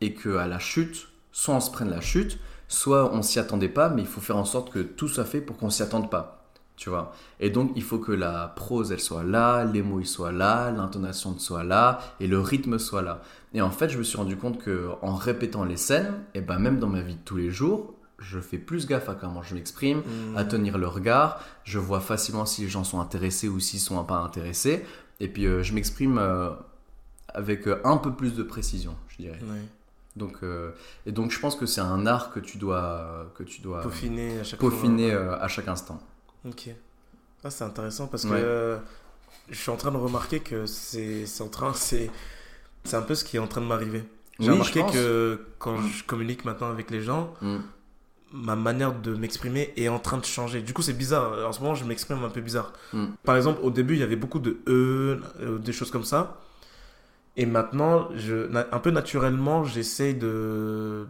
et 0.00 0.14
que 0.14 0.36
à 0.36 0.46
la 0.46 0.58
chute, 0.58 1.08
soit 1.32 1.54
on 1.54 1.60
se 1.60 1.70
prenne 1.70 1.90
la 1.90 2.00
chute, 2.00 2.38
soit 2.68 3.12
on 3.12 3.22
s'y 3.22 3.38
attendait 3.38 3.68
pas, 3.68 3.88
mais 3.90 4.02
il 4.02 4.08
faut 4.08 4.20
faire 4.20 4.36
en 4.36 4.44
sorte 4.44 4.72
que 4.72 4.78
tout 4.78 5.08
soit 5.08 5.24
fait 5.24 5.40
pour 5.40 5.56
qu'on 5.56 5.70
s'y 5.70 5.82
attende 5.82 6.10
pas. 6.10 6.40
Tu 6.76 6.88
vois 6.88 7.12
Et 7.40 7.50
donc, 7.50 7.72
il 7.76 7.82
faut 7.82 7.98
que 7.98 8.12
la 8.12 8.54
prose, 8.56 8.90
elle 8.90 9.00
soit 9.00 9.22
là, 9.22 9.64
les 9.64 9.82
mots, 9.82 10.00
ils 10.00 10.06
soient 10.06 10.32
là, 10.32 10.70
l'intonation 10.70 11.38
soit 11.38 11.62
là, 11.62 11.98
et 12.20 12.26
le 12.26 12.40
rythme 12.40 12.78
soit 12.78 13.02
là. 13.02 13.20
Et 13.52 13.60
en 13.60 13.70
fait, 13.70 13.90
je 13.90 13.98
me 13.98 14.02
suis 14.02 14.16
rendu 14.16 14.38
compte 14.38 14.58
que 14.58 14.88
en 15.02 15.14
répétant 15.14 15.64
les 15.64 15.76
scènes, 15.76 16.14
et 16.32 16.40
ben 16.40 16.58
même 16.58 16.78
dans 16.78 16.88
ma 16.88 17.02
vie 17.02 17.16
de 17.16 17.20
tous 17.22 17.36
les 17.36 17.50
jours, 17.50 17.92
je 18.20 18.38
fais 18.38 18.58
plus 18.58 18.86
gaffe 18.86 19.08
à 19.08 19.14
comment 19.14 19.42
je 19.42 19.54
m'exprime, 19.54 19.98
Mm. 20.00 20.36
à 20.36 20.44
tenir 20.44 20.78
le 20.78 20.86
regard. 20.86 21.40
Je 21.64 21.78
vois 21.78 22.00
facilement 22.00 22.46
si 22.46 22.62
les 22.62 22.68
gens 22.68 22.84
sont 22.84 23.00
intéressés 23.00 23.48
ou 23.48 23.58
s'ils 23.60 23.80
sont 23.80 24.02
pas 24.04 24.18
intéressés. 24.18 24.84
Et 25.20 25.28
puis, 25.28 25.46
euh, 25.46 25.62
je 25.62 25.72
m'exprime 25.74 26.18
euh, 26.18 26.50
avec 27.32 27.66
euh, 27.66 27.80
un 27.84 27.96
peu 27.96 28.12
plus 28.12 28.34
de 28.34 28.42
précision, 28.42 28.94
je 29.08 29.16
dirais. 29.18 29.38
Donc, 30.16 30.38
et 31.06 31.12
donc, 31.12 31.30
je 31.30 31.38
pense 31.38 31.54
que 31.56 31.66
c'est 31.66 31.80
un 31.80 32.04
art 32.06 32.32
que 32.32 32.40
tu 32.40 32.58
dois, 32.58 33.32
que 33.36 33.42
tu 33.44 33.60
dois 33.60 33.80
Peaufiner 33.80 34.40
à 34.40 34.44
chaque 34.44 34.60
peaufiner 34.60 35.12
à 35.12 35.46
chaque 35.48 35.68
instant. 35.68 36.00
Ok. 36.46 36.68
Ah, 37.44 37.48
c'est 37.50 37.64
intéressant 37.64 38.06
parce 38.08 38.24
que 38.24 38.74
Ouais. 38.74 38.80
je 39.50 39.56
suis 39.56 39.70
en 39.70 39.76
train 39.76 39.92
de 39.92 39.96
remarquer 39.96 40.40
que 40.40 40.66
c'est 40.66 41.24
c'est 41.26 41.42
en 41.42 41.48
train 41.48 41.72
c'est 41.72 42.10
c'est 42.84 42.96
un 42.96 43.02
peu 43.02 43.14
ce 43.14 43.24
qui 43.24 43.36
est 43.36 43.40
en 43.40 43.46
train 43.46 43.60
de 43.60 43.66
m'arriver. 43.66 44.02
J'ai 44.40 44.46
Oui, 44.48 44.52
remarqué 44.54 44.82
que 44.92 45.40
quand 45.58 45.80
je 45.80 46.02
communique 46.04 46.44
maintenant 46.44 46.68
avec 46.70 46.90
les 46.90 47.00
gens, 47.02 47.32
Mm. 47.40 47.58
Ma 48.32 48.56
manière 48.56 48.92
de 48.94 49.14
m'exprimer 49.14 49.72
est 49.76 49.88
en 49.88 49.98
train 49.98 50.18
de 50.18 50.24
changer. 50.24 50.62
Du 50.62 50.72
coup, 50.72 50.82
c'est 50.82 50.92
bizarre. 50.92 51.46
En 51.48 51.52
ce 51.52 51.60
moment, 51.60 51.74
je 51.74 51.84
m'exprime 51.84 52.22
un 52.24 52.28
peu 52.30 52.40
bizarre. 52.40 52.72
Mm. 52.92 53.06
Par 53.24 53.36
exemple, 53.36 53.60
au 53.62 53.70
début, 53.70 53.94
il 53.94 54.00
y 54.00 54.02
avait 54.02 54.16
beaucoup 54.16 54.38
de 54.38 54.58
e, 54.68 55.20
euh, 55.40 55.58
des 55.58 55.72
choses 55.72 55.90
comme 55.90 56.04
ça. 56.04 56.40
Et 57.36 57.46
maintenant, 57.46 58.08
je, 58.16 58.48
un 58.54 58.78
peu 58.80 58.90
naturellement, 58.90 59.64
j'essaye 59.64 60.14
de. 60.14 61.06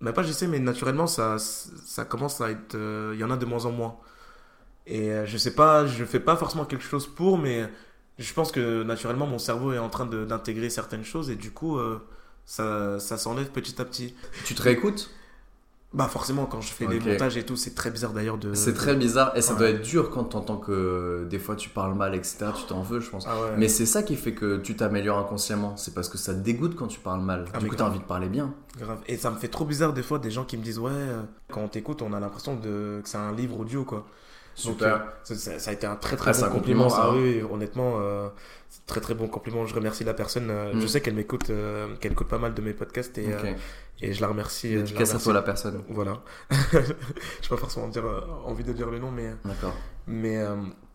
Mais 0.00 0.12
pas 0.12 0.22
j'essaie, 0.22 0.46
mais 0.46 0.60
naturellement, 0.60 1.06
ça, 1.06 1.38
ça 1.38 2.04
commence 2.04 2.40
à 2.40 2.50
être. 2.50 2.74
euh, 2.76 3.12
Il 3.14 3.20
y 3.20 3.24
en 3.24 3.30
a 3.30 3.36
de 3.36 3.44
moins 3.46 3.64
en 3.66 3.72
moins. 3.72 3.96
Et 4.86 5.12
euh, 5.12 5.26
je 5.26 5.36
sais 5.38 5.54
pas, 5.54 5.86
je 5.86 6.04
fais 6.04 6.20
pas 6.20 6.36
forcément 6.36 6.64
quelque 6.64 6.84
chose 6.84 7.06
pour, 7.06 7.38
mais 7.38 7.68
je 8.18 8.32
pense 8.32 8.52
que 8.52 8.82
naturellement, 8.84 9.26
mon 9.26 9.38
cerveau 9.38 9.72
est 9.72 9.78
en 9.78 9.90
train 9.90 10.06
d'intégrer 10.06 10.70
certaines 10.70 11.04
choses 11.04 11.30
et 11.30 11.36
du 11.36 11.50
coup, 11.50 11.78
euh, 11.78 11.98
ça, 12.46 12.98
ça 13.00 13.18
s'enlève 13.18 13.50
petit 13.50 13.80
à 13.80 13.84
petit. 13.84 14.14
Tu 14.44 14.54
te 14.54 14.62
réécoutes? 14.62 15.10
Bah 15.94 16.06
forcément 16.06 16.44
quand 16.44 16.60
je 16.60 16.70
fais 16.70 16.86
des 16.86 17.00
montages 17.00 17.38
et 17.38 17.46
tout, 17.46 17.56
c'est 17.56 17.74
très 17.74 17.90
bizarre 17.90 18.12
d'ailleurs 18.12 18.36
de... 18.36 18.52
C'est 18.52 18.74
très 18.74 18.94
bizarre 18.94 19.34
et 19.34 19.40
ça 19.40 19.54
Ouais. 19.54 19.58
doit 19.58 19.68
être 19.70 19.80
dur 19.82 20.10
quand 20.10 20.24
t'entends 20.24 20.58
que 20.58 21.26
des 21.30 21.38
fois 21.38 21.56
tu 21.56 21.70
parles 21.70 21.94
mal, 21.94 22.14
etc. 22.14 22.46
Tu 22.54 22.64
t'en 22.64 22.82
veux, 22.82 23.00
je 23.00 23.08
pense. 23.08 23.24
Ah 23.26 23.40
ouais. 23.40 23.56
Mais 23.56 23.68
c'est 23.68 23.86
ça 23.86 24.02
qui 24.02 24.14
fait 24.16 24.32
que 24.34 24.58
tu 24.58 24.76
t'améliores 24.76 25.16
inconsciemment. 25.18 25.78
C'est 25.78 25.94
parce 25.94 26.10
que 26.10 26.18
ça 26.18 26.34
te 26.34 26.40
dégoûte 26.40 26.76
quand 26.76 26.88
tu 26.88 27.00
parles 27.00 27.22
mal. 27.22 27.46
Ah, 27.54 27.58
du 27.58 27.68
coup, 27.68 27.74
t'as 27.74 27.86
envie 27.88 28.00
de 28.00 28.04
parler 28.04 28.28
bien. 28.28 28.52
Grave. 28.78 28.98
Et 29.06 29.16
ça 29.16 29.30
me 29.30 29.36
fait 29.38 29.48
trop 29.48 29.64
bizarre 29.64 29.94
des 29.94 30.02
fois 30.02 30.18
des 30.18 30.30
gens 30.30 30.44
qui 30.44 30.58
me 30.58 30.62
disent 30.62 30.78
ouais, 30.78 30.90
euh, 30.92 31.22
quand 31.50 31.62
on 31.62 31.68
t'écoute, 31.68 32.02
on 32.02 32.12
a 32.12 32.20
l'impression 32.20 32.54
de... 32.56 33.00
que 33.02 33.08
c'est 33.08 33.16
un 33.18 33.32
livre 33.32 33.58
audio 33.58 33.84
quoi. 33.84 34.06
Donc, 34.64 34.82
euh, 34.82 34.98
ça, 35.24 35.70
a 35.70 35.72
été 35.72 35.86
un 35.86 35.96
très 35.96 36.16
très 36.16 36.30
Ah, 36.42 36.48
bon 36.48 36.54
compliment. 36.54 36.84
compliment, 36.84 36.88
ça, 36.88 37.02
Ah 37.04 37.08
hein. 37.10 37.14
oui, 37.16 37.42
honnêtement, 37.50 37.94
euh, 38.00 38.28
très 38.86 39.00
très 39.00 39.14
bon 39.14 39.28
compliment. 39.28 39.64
Je 39.66 39.74
remercie 39.74 40.04
la 40.04 40.14
personne. 40.14 40.48
euh, 40.50 40.74
Mm. 40.74 40.80
Je 40.80 40.86
sais 40.86 41.00
qu'elle 41.00 41.14
m'écoute, 41.14 41.50
qu'elle 42.00 42.12
écoute 42.12 42.28
pas 42.28 42.38
mal 42.38 42.54
de 42.54 42.60
mes 42.62 42.72
podcasts 42.72 43.16
et, 43.18 43.28
et 44.00 44.12
je 44.12 44.20
la 44.20 44.28
remercie. 44.28 44.74
Dédicace 44.74 45.14
à 45.14 45.18
toi 45.18 45.32
la 45.32 45.42
personne. 45.42 45.82
Voilà. 45.88 46.18
Je 47.42 47.48
pas 47.48 47.56
forcément 47.56 47.88
dire, 47.88 48.04
envie 48.46 48.64
de 48.64 48.72
dire 48.72 48.90
le 48.90 48.98
nom, 48.98 49.10
mais 49.10 49.30
D'accord. 49.44 49.74
mais 50.06 50.38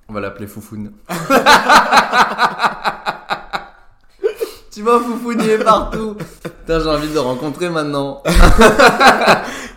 On 0.10 0.13
va 0.13 0.19
l'appeler 0.19 0.47
Foufoune. 0.47 0.91
tu 4.71 4.82
vois, 4.82 4.99
Foufoune, 4.99 5.39
il 5.41 5.49
est 5.49 5.63
partout. 5.63 6.15
Putain, 6.43 6.80
j'ai 6.80 6.89
envie 6.89 7.08
de 7.10 7.13
le 7.13 7.19
rencontrer 7.19 7.69
maintenant. 7.69 8.23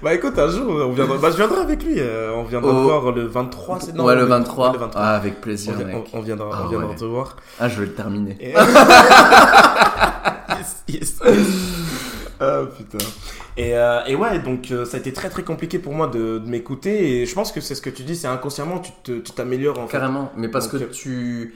Bah 0.02 0.14
écoute, 0.14 0.38
un 0.38 0.48
jour, 0.48 0.70
on 0.88 0.92
viendra... 0.92 1.16
bah, 1.18 1.30
je 1.30 1.36
viendrai 1.36 1.60
avec 1.60 1.82
lui. 1.82 1.94
euh, 1.98 2.32
on 2.34 2.44
viendra 2.44 2.70
Oh. 2.70 2.74
te 2.74 2.80
voir 2.82 3.12
le 3.12 3.26
23. 3.26 3.80
c'est- 3.80 3.92
non, 3.94 4.04
ouais, 4.04 4.14
le 4.14 4.24
23. 4.24 4.72
le 4.72 4.78
23. 4.78 5.00
Ah, 5.02 5.16
avec 5.16 5.34
on, 5.38 5.40
plaisir, 5.40 5.74
mec. 5.78 5.96
on- 6.12 6.18
on 6.18 6.20
viendra, 6.20 6.50
Ah 6.52 6.62
on 6.64 6.68
viendra 6.68 6.90
ouais. 6.90 6.96
te 6.96 7.04
voir. 7.04 7.36
Ah, 7.58 7.68
je 7.68 7.80
vais 7.80 7.86
le 7.86 7.94
terminer. 7.94 8.36
Et- 8.40 8.52
yes, 10.58 10.84
yes. 10.88 11.18
Ah 12.40 12.60
putain. 12.76 12.98
Et, 13.56 13.74
euh, 13.74 14.04
et 14.06 14.14
ouais, 14.14 14.38
donc 14.40 14.70
euh, 14.70 14.84
ça 14.84 14.98
a 14.98 15.00
été 15.00 15.12
très 15.14 15.30
très 15.30 15.42
compliqué 15.42 15.78
pour 15.78 15.94
moi 15.94 16.08
de, 16.08 16.38
de 16.38 16.46
m'écouter. 16.48 17.22
Et 17.22 17.26
je 17.26 17.34
pense 17.34 17.50
que 17.52 17.62
c'est 17.62 17.74
ce 17.74 17.80
que 17.80 17.88
tu 17.90 18.02
dis, 18.02 18.16
c'est 18.16 18.28
inconsciemment, 18.28 18.78
tu 18.80 18.92
te- 19.02 19.18
tu 19.20 19.32
t'améliores 19.32 19.78
en 19.78 19.86
fait. 19.86 19.92
Carrément, 19.98 20.30
mais 20.36 20.48
parce 20.48 20.68
que 20.68 20.76
tu 20.76 21.54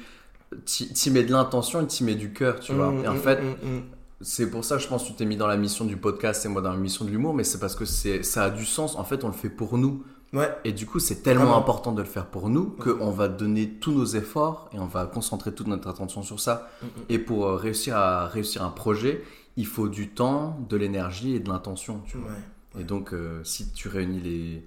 t'y 0.65 0.91
t'y 0.93 1.11
mets 1.11 1.23
de 1.25 1.33
l'intention 1.33 1.83
et 1.83 1.87
t'y 1.87 2.05
mets 2.05 2.15
du 2.15 2.33
cœur, 2.33 2.59
tu 2.61 2.73
vois. 2.73 2.91
Mm, 2.91 3.05
Et 3.05 3.09
en 3.09 3.15
mm, 3.15 3.19
fait, 3.19 3.37
mm, 3.43 3.69
mm. 3.69 3.83
C'est 4.21 4.51
pour 4.51 4.65
ça, 4.65 4.79
je 4.79 4.87
pense, 4.87 5.05
que 5.05 5.09
tu 5.09 5.15
t'es 5.15 5.25
mis 5.25 5.37
dans 5.37 5.47
la 5.47 5.57
mission 5.57 5.85
du 5.85 5.97
podcast 5.97 6.45
et 6.45 6.49
moi 6.49 6.61
dans 6.61 6.73
la 6.73 6.79
mission 6.79 7.05
de 7.05 7.11
l'humour, 7.11 7.35
mais 7.35 7.45
c'est 7.45 7.59
parce 7.59 7.75
que 7.75 7.85
c'est 7.85 8.23
ça 8.23 8.45
a 8.45 8.51
du 8.51 8.67
sens. 8.67 8.97
En 8.97 9.05
fait, 9.05 9.25
on 9.25 9.29
le 9.29 9.35
fait 9.35 9.49
pour 9.49 9.79
nous. 9.79 10.05
Ouais. 10.33 10.49
Et 10.65 10.73
du 10.73 10.87
coup, 10.87 11.01
c'est 11.01 11.23
tellement 11.23 11.45
Vraiment. 11.45 11.59
important 11.59 11.93
de 11.93 12.03
le 12.03 12.07
faire 12.07 12.27
pour 12.27 12.51
nous 12.51 12.67
qu'on 12.67 13.11
va 13.11 13.27
donner 13.27 13.69
tous 13.69 13.93
nos 13.93 14.05
efforts 14.05 14.71
et 14.73 14.79
on 14.79 14.87
va 14.87 15.07
concentrer 15.07 15.53
toute 15.53 15.67
notre 15.67 15.89
attention 15.89 16.23
sur 16.23 16.39
ça. 16.39 16.71
Mm, 16.83 16.87
mm. 16.87 16.91
Et 17.09 17.19
pour 17.19 17.47
euh, 17.47 17.57
réussir 17.57 17.97
à 17.97 18.27
réussir 18.29 18.63
un 18.63 18.71
projet, 18.71 19.25
il 19.57 19.67
faut 19.67 19.89
du 19.89 20.11
temps, 20.11 20.57
de 20.69 20.77
l'énergie 20.77 21.35
et 21.35 21.41
de 21.41 21.49
l'intention, 21.49 22.03
tu 22.07 22.19
vois. 22.19 22.31
Ouais. 22.31 22.83
Et 22.83 22.85
donc, 22.85 23.13
euh, 23.13 23.43
si 23.43 23.73
tu 23.73 23.89
réunis 23.89 24.21
les, 24.21 24.65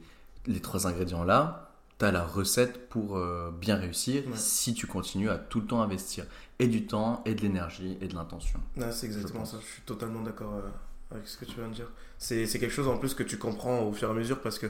les 0.48 0.60
trois 0.60 0.86
ingrédients 0.88 1.24
là, 1.24 1.73
tu 2.04 2.08
as 2.10 2.12
la 2.12 2.24
recette 2.26 2.90
pour 2.90 3.18
euh, 3.18 3.52
bien 3.52 3.76
réussir 3.76 4.24
Ouais. 4.28 4.34
si 4.36 4.74
tu 4.74 4.88
continues 4.88 5.30
à 5.30 5.38
tout 5.38 5.60
le 5.62 5.66
temps 5.68 5.82
investir 5.82 6.26
et 6.60 6.68
du 6.68 6.86
temps, 6.86 7.22
et 7.26 7.34
de 7.36 7.42
l'énergie, 7.42 7.98
et 8.02 8.08
de 8.08 8.14
l'intention. 8.16 8.60
C'est 8.92 9.06
exactement 9.08 9.46
Je 9.46 9.52
ça. 9.52 9.58
Je 9.62 9.66
suis 9.74 9.82
totalement 9.82 10.22
d'accord 10.22 10.54
euh, 10.56 11.16
avec 11.16 11.28
ce 11.28 11.38
que 11.38 11.46
tu 11.46 11.56
viens 11.58 11.68
de 11.68 11.74
dire. 11.74 11.90
C'est 12.18 12.46
quelque 12.48 12.70
chose 12.70 12.88
en 12.88 12.98
plus 12.98 13.14
que 13.14 13.24
tu 13.24 13.38
comprends 13.38 13.82
au 13.82 13.92
fur 13.92 14.08
et 14.08 14.12
à 14.12 14.14
mesure 14.14 14.40
parce 14.42 14.60
que 14.60 14.68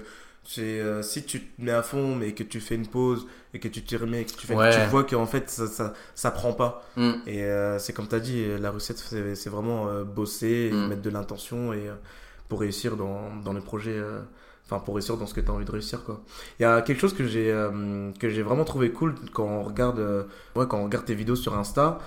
euh, 0.60 1.02
si 1.04 1.24
tu 1.24 1.42
te 1.42 1.62
mets 1.62 1.72
à 1.72 1.84
fond 1.84 2.16
mais 2.16 2.34
que 2.34 2.44
tu 2.44 2.60
fais 2.60 2.76
une 2.76 2.88
pause 2.88 3.28
et 3.54 3.60
que 3.60 3.68
tu 3.70 3.82
t'y 3.84 3.96
remets 3.96 4.22
et 4.22 4.26
que 4.26 4.32
tu, 4.34 4.46
fais, 4.48 4.56
Ouais. 4.56 4.72
tu 4.74 4.90
vois 4.90 5.04
qu'en 5.06 5.26
fait 5.26 5.50
ça, 5.50 5.68
ça, 5.68 5.94
ça 6.16 6.32
prend 6.32 6.54
pas. 6.54 6.84
Mm. 6.98 7.12
Et 7.28 7.44
euh, 7.44 7.80
c'est 7.80 7.94
comme 7.94 8.08
tu 8.08 8.16
as 8.16 8.20
dit, 8.20 8.46
la 8.60 8.72
recette 8.72 8.98
c'est 8.98 9.50
vraiment 9.50 9.88
euh, 9.88 10.04
bosser, 10.04 10.70
et 10.70 10.74
Mm. 10.74 10.88
mettre 10.88 11.02
de 11.02 11.10
l'intention 11.10 11.74
et 11.74 11.90
pour 12.50 12.60
réussir 12.62 12.98
dans, 12.98 13.36
dans 13.38 13.54
le 13.54 13.62
projet. 13.62 13.98
Enfin, 14.66 14.80
pour 14.80 14.96
réussir 14.96 15.18
dans 15.18 15.28
ce 15.28 15.34
que 15.34 15.42
tu 15.42 15.50
as 15.50 15.54
envie 15.54 15.66
de 15.66 15.72
réussir, 15.72 16.04
quoi. 16.04 16.22
Il 16.60 16.64
y 16.64 16.66
a 16.66 16.82
quelque 16.82 17.00
chose 17.00 17.14
que 17.14 17.28
j'ai 17.28 17.52
euh, 17.52 18.12
que 18.18 18.30
j'ai 18.30 18.42
vraiment 18.42 18.64
trouvé 18.64 18.92
cool 18.92 19.16
quand 19.34 19.44
on 19.44 19.62
regarde, 19.62 20.00
euh, 20.00 20.24
ouais, 20.56 20.66
quand 20.68 20.78
on 20.78 20.86
regarde 20.86 21.06
tes 21.06 21.16
vidéos 21.16 21.36
sur 21.36 21.58
Insta. 21.58 22.00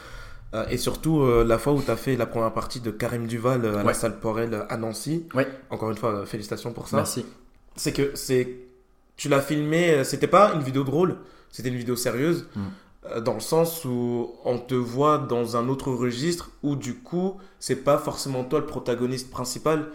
Euh, 0.55 0.65
et 0.71 0.79
surtout, 0.79 1.23
la 1.45 1.59
fois 1.59 1.75
où 1.75 1.83
tu 1.83 1.91
as 1.91 1.97
fait 1.97 2.17
la 2.17 2.25
première 2.25 2.53
partie 2.53 2.81
de 2.81 2.91
Karim 2.91 3.27
Duval 3.27 3.67
à 3.67 3.83
la 3.83 3.95
salle 3.95 4.19
Porel 4.21 4.65
à 4.69 4.77
Nancy. 4.79 5.27
Ouais. 5.35 5.47
Encore 5.71 5.91
une 5.91 5.99
fois, 5.99 6.25
félicitations 6.25 6.73
pour 6.73 6.89
ça. 6.89 6.97
Merci. 6.97 7.27
C'est 7.75 7.93
que 7.93 8.13
c'est. 8.15 8.57
Tu 9.17 9.29
l'as 9.29 9.41
filmé, 9.41 10.03
c'était 10.05 10.27
pas 10.27 10.53
une 10.55 10.63
vidéo 10.63 10.85
drôle, 10.85 11.17
c'était 11.51 11.69
une 11.69 11.77
vidéo 11.77 11.97
sérieuse. 11.97 12.47
Mm. 12.55 13.21
Dans 13.21 13.35
le 13.35 13.41
sens 13.41 13.85
où 13.85 14.33
on 14.45 14.59
te 14.59 14.75
voit 14.75 15.19
dans 15.19 15.57
un 15.57 15.69
autre 15.69 15.93
registre 15.93 16.51
où 16.63 16.75
du 16.75 16.97
coup, 16.97 17.37
c'est 17.61 17.77
pas 17.85 17.99
forcément 17.99 18.45
toi 18.45 18.61
le 18.61 18.67
protagoniste 18.67 19.31
principal 19.31 19.89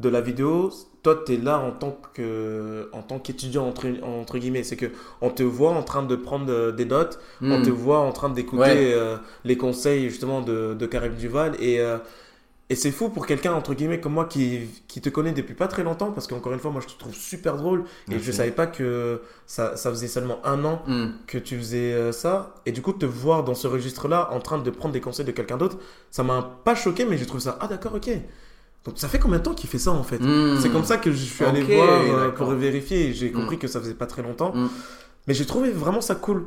de 0.00 0.08
la 0.08 0.20
vidéo. 0.20 0.70
Toi, 1.02 1.22
tu 1.24 1.32
es 1.34 1.36
là 1.38 1.58
en 1.58 1.70
tant 1.72 1.96
que 2.14 2.88
en 2.92 3.02
tant 3.02 3.18
qu'étudiant 3.18 3.66
entre, 3.66 3.86
entre 4.02 4.38
guillemets. 4.38 4.62
C'est 4.64 4.76
que 4.76 4.86
on 5.20 5.30
te 5.30 5.42
voit 5.42 5.70
en 5.70 5.82
train 5.82 6.02
de 6.02 6.14
prendre 6.16 6.50
euh, 6.52 6.72
des 6.72 6.84
notes 6.84 7.18
on 7.40 7.58
Mm. 7.58 7.62
te 7.62 7.70
voit 7.70 8.00
en 8.00 8.12
train 8.12 8.28
d'écouter 8.30 8.62
Ouais. 8.62 8.92
euh, 8.94 9.16
les 9.44 9.56
conseils 9.56 10.10
justement 10.10 10.40
de, 10.42 10.74
de 10.74 10.86
Karim 10.86 11.14
Duval 11.14 11.56
et, 11.58 11.80
euh, 11.80 11.96
et 12.68 12.74
c'est 12.76 12.90
fou 12.92 13.08
pour 13.08 13.26
quelqu'un 13.26 13.52
entre 13.54 13.72
guillemets 13.74 13.98
comme 13.98 14.12
moi 14.12 14.26
qui, 14.26 14.60
qui 14.88 15.00
te 15.00 15.08
connaît 15.08 15.32
depuis 15.32 15.54
pas 15.54 15.68
très 15.68 15.82
longtemps 15.82 16.12
parce 16.12 16.26
qu'encore 16.28 16.52
une 16.52 16.58
fois 16.60 16.70
moi 16.70 16.82
je 16.86 16.92
te 16.92 16.98
trouve 16.98 17.14
super 17.14 17.56
drôle 17.56 17.80
et 17.80 18.12
Merci. 18.12 18.26
je 18.26 18.32
savais 18.32 18.50
pas 18.52 18.66
que 18.66 19.22
ça, 19.46 19.76
ça 19.76 19.90
faisait 19.90 20.06
seulement 20.06 20.38
un 20.44 20.64
an 20.66 20.82
Mm. 20.86 21.06
que 21.26 21.38
tu 21.38 21.56
faisais 21.56 22.12
ça 22.12 22.54
et 22.66 22.72
du 22.72 22.82
coup 22.82 22.92
te 22.92 23.06
voir 23.06 23.42
dans 23.42 23.54
ce 23.54 23.66
registre 23.66 24.06
là 24.06 24.28
en 24.32 24.40
train 24.40 24.58
de 24.58 24.70
prendre 24.70 24.92
des 24.92 25.00
conseils 25.00 25.24
de 25.24 25.32
quelqu'un 25.32 25.56
d'autre 25.56 25.78
ça 26.10 26.22
m'a 26.22 26.42
pas 26.64 26.74
choqué 26.74 27.06
mais 27.06 27.16
j'ai 27.16 27.26
trouvé 27.26 27.42
ça 27.42 27.56
ah 27.60 27.66
d'accord 27.68 27.94
ok 27.94 28.10
donc 28.84 28.94
ça 28.98 29.08
fait 29.08 29.18
combien 29.18 29.38
de 29.38 29.42
temps 29.42 29.54
qu'il 29.54 29.68
fait 29.68 29.78
ça 29.78 29.90
en 29.92 30.02
fait 30.02 30.18
Mm. 30.20 30.58
c'est 30.60 30.70
comme 30.70 30.84
ça 30.84 30.96
que 30.96 31.10
je 31.12 31.16
suis 31.24 31.44
allé 31.44 31.62
voir 31.62 31.88
euh, 32.02 32.30
pour 32.30 32.50
vérifier 32.50 33.08
et 33.08 33.12
j'ai 33.12 33.30
Mm. 33.30 33.32
compris 33.34 33.58
que 33.58 33.68
ça 33.68 33.80
faisait 33.80 33.94
pas 33.94 34.06
très 34.06 34.22
longtemps. 34.22 34.52
Mm. 34.54 34.68
Mais 35.26 35.34
j'ai 35.34 35.44
trouvé 35.46 35.70
vraiment 35.70 36.00
ça 36.00 36.14
cool 36.14 36.46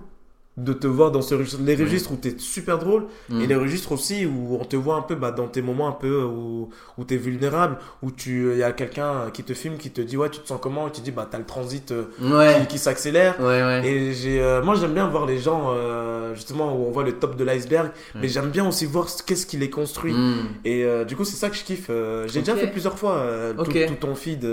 de 0.55 0.71
te 0.71 0.85
voir 0.85 1.09
dans 1.11 1.23
ce 1.23 1.33
registre, 1.33 1.59
les 1.63 1.75
registres 1.75 2.11
où 2.11 2.15
t'es 2.15 2.35
super 2.37 2.77
drôle 2.77 3.05
Mm. 3.29 3.41
et 3.41 3.47
les 3.47 3.55
registres 3.55 3.91
aussi 3.91 4.25
où 4.27 4.55
on 4.61 4.65
te 4.65 4.75
voit 4.75 4.95
un 4.97 5.01
peu 5.01 5.15
bah, 5.15 5.31
dans 5.31 5.47
tes 5.47 5.63
moments 5.63 5.87
un 5.87 5.93
peu 5.93 6.21
où, 6.23 6.69
où 6.99 7.03
t'es 7.03 7.17
vulnérable, 7.17 7.77
où 8.03 8.11
tu 8.11 8.51
il 8.51 8.59
y 8.59 8.63
a 8.63 8.71
quelqu'un 8.71 9.31
qui 9.33 9.43
te 9.43 9.53
filme, 9.55 9.77
qui 9.77 9.89
te 9.89 9.99
dit 10.01 10.15
ouais 10.15 10.29
tu 10.29 10.39
te 10.41 10.47
sens 10.47 10.59
comment? 10.61 10.87
Et 10.87 10.91
tu 10.91 11.01
dis 11.01 11.09
bah 11.09 11.27
t'as 11.29 11.39
le 11.39 11.45
transit 11.45 11.91
euh, 11.91 12.03
Ouais. 12.21 12.57
qui, 12.61 12.67
qui 12.67 12.77
s'accélère. 12.77 13.39
Ouais, 13.39 13.63
ouais. 13.63 13.81
Et 13.87 14.13
j'ai, 14.13 14.41
euh, 14.43 14.61
moi 14.61 14.75
j'aime 14.75 14.93
bien 14.93 15.07
voir 15.07 15.25
les 15.25 15.39
gens 15.39 15.71
euh, 15.73 16.35
justement 16.35 16.75
où 16.77 16.85
on 16.85 16.91
voit 16.91 17.03
le 17.03 17.13
top 17.13 17.35
de 17.35 17.43
l'iceberg, 17.43 17.89
mais 18.13 18.27
j'aime 18.27 18.49
bien 18.51 18.67
aussi 18.67 18.85
voir 18.85 19.09
ce- 19.09 19.23
qu'est-ce 19.23 19.47
qui 19.47 19.57
les 19.57 19.71
construit. 19.71 20.13
Mm. 20.13 20.33
Et 20.65 20.83
euh, 20.83 21.03
du 21.03 21.15
coup, 21.15 21.25
c'est 21.25 21.35
ça 21.35 21.49
que 21.49 21.55
je 21.55 21.63
kiffe. 21.63 21.87
Euh, 21.89 22.27
J'ai 22.27 22.41
déjà 22.41 22.55
fait 22.55 22.67
plusieurs 22.67 22.99
fois 22.99 23.13
euh, 23.15 23.53
tout, 23.55 23.71
tout 23.71 23.95
ton 23.99 24.13
feed. 24.13 24.45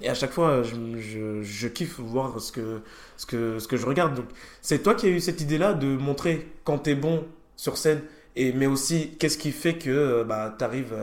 Euh, 0.00 0.04
et 0.04 0.08
à 0.08 0.14
chaque 0.14 0.32
fois, 0.32 0.62
je, 0.62 0.74
je, 1.00 1.42
je 1.42 1.68
kiffe 1.68 2.00
voir 2.00 2.40
ce 2.40 2.52
que, 2.52 2.80
ce, 3.16 3.26
que, 3.26 3.58
ce 3.58 3.68
que 3.68 3.76
je 3.76 3.86
regarde. 3.86 4.14
Donc, 4.14 4.26
c'est 4.62 4.82
toi 4.82 4.94
qui 4.94 5.06
as 5.06 5.10
eu 5.10 5.20
cette 5.20 5.40
idée-là 5.40 5.74
de 5.74 5.86
montrer 5.86 6.48
quand 6.64 6.78
t'es 6.78 6.94
bon 6.94 7.24
sur 7.56 7.76
scène. 7.76 8.00
Et, 8.36 8.52
mais 8.52 8.66
aussi, 8.66 9.16
qu'est-ce 9.18 9.36
qui 9.36 9.50
fait 9.50 9.74
que 9.74 9.90
euh, 9.90 10.24
bah, 10.24 10.54
tu 10.56 10.64
arrives 10.64 10.94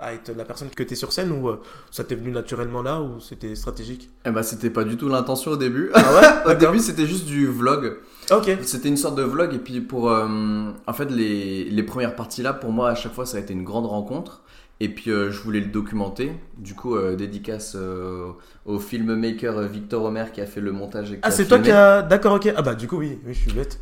à 0.00 0.12
être 0.14 0.30
la 0.36 0.44
personne 0.44 0.70
que 0.70 0.84
tu 0.84 0.92
es 0.92 0.96
sur 0.96 1.12
scène 1.12 1.32
ou 1.32 1.48
euh, 1.48 1.60
ça 1.90 2.04
t'est 2.04 2.14
venu 2.14 2.30
naturellement 2.30 2.82
là 2.82 3.00
ou 3.00 3.18
c'était 3.18 3.56
stratégique? 3.56 4.10
Eh 4.24 4.30
ben, 4.30 4.44
c'était 4.44 4.70
pas 4.70 4.84
du 4.84 4.96
tout 4.96 5.08
l'intention 5.08 5.52
au 5.52 5.56
début. 5.56 5.90
Ah 5.94 6.44
ouais? 6.46 6.52
Au 6.52 6.54
début, 6.54 6.78
c'était 6.78 7.06
juste 7.06 7.26
du 7.26 7.48
vlog. 7.48 7.96
Ok. 8.30 8.50
C'était 8.62 8.88
une 8.88 8.96
sorte 8.96 9.16
de 9.16 9.22
vlog 9.22 9.54
et 9.54 9.58
puis 9.58 9.80
pour 9.80 10.10
euh, 10.10 10.70
en 10.86 10.92
fait 10.92 11.10
les, 11.10 11.64
les 11.64 11.82
premières 11.82 12.14
parties 12.14 12.42
là 12.42 12.52
pour 12.52 12.70
moi 12.70 12.90
à 12.90 12.94
chaque 12.94 13.14
fois 13.14 13.24
ça 13.24 13.38
a 13.38 13.40
été 13.40 13.54
une 13.54 13.64
grande 13.64 13.86
rencontre 13.86 14.42
et 14.80 14.88
puis 14.88 15.10
euh, 15.10 15.30
je 15.30 15.40
voulais 15.40 15.60
le 15.60 15.66
documenter 15.66 16.32
du 16.56 16.74
coup 16.74 16.94
euh, 16.96 17.16
dédicace 17.16 17.74
euh, 17.76 18.28
au 18.64 18.78
filmmaker 18.78 19.60
Victor 19.62 20.04
Homer 20.04 20.26
qui 20.32 20.40
a 20.40 20.46
fait 20.46 20.60
le 20.60 20.70
montage 20.72 21.12
et 21.12 21.18
Ah, 21.22 21.28
a 21.28 21.30
c'est 21.30 21.46
toi 21.46 21.58
qui 21.58 21.70
as. 21.70 22.02
D'accord, 22.02 22.34
ok. 22.34 22.52
Ah, 22.56 22.62
bah, 22.62 22.74
du 22.74 22.86
coup, 22.86 22.98
oui, 22.98 23.18
oui 23.26 23.34
je 23.34 23.40
suis 23.40 23.52
bête. 23.52 23.80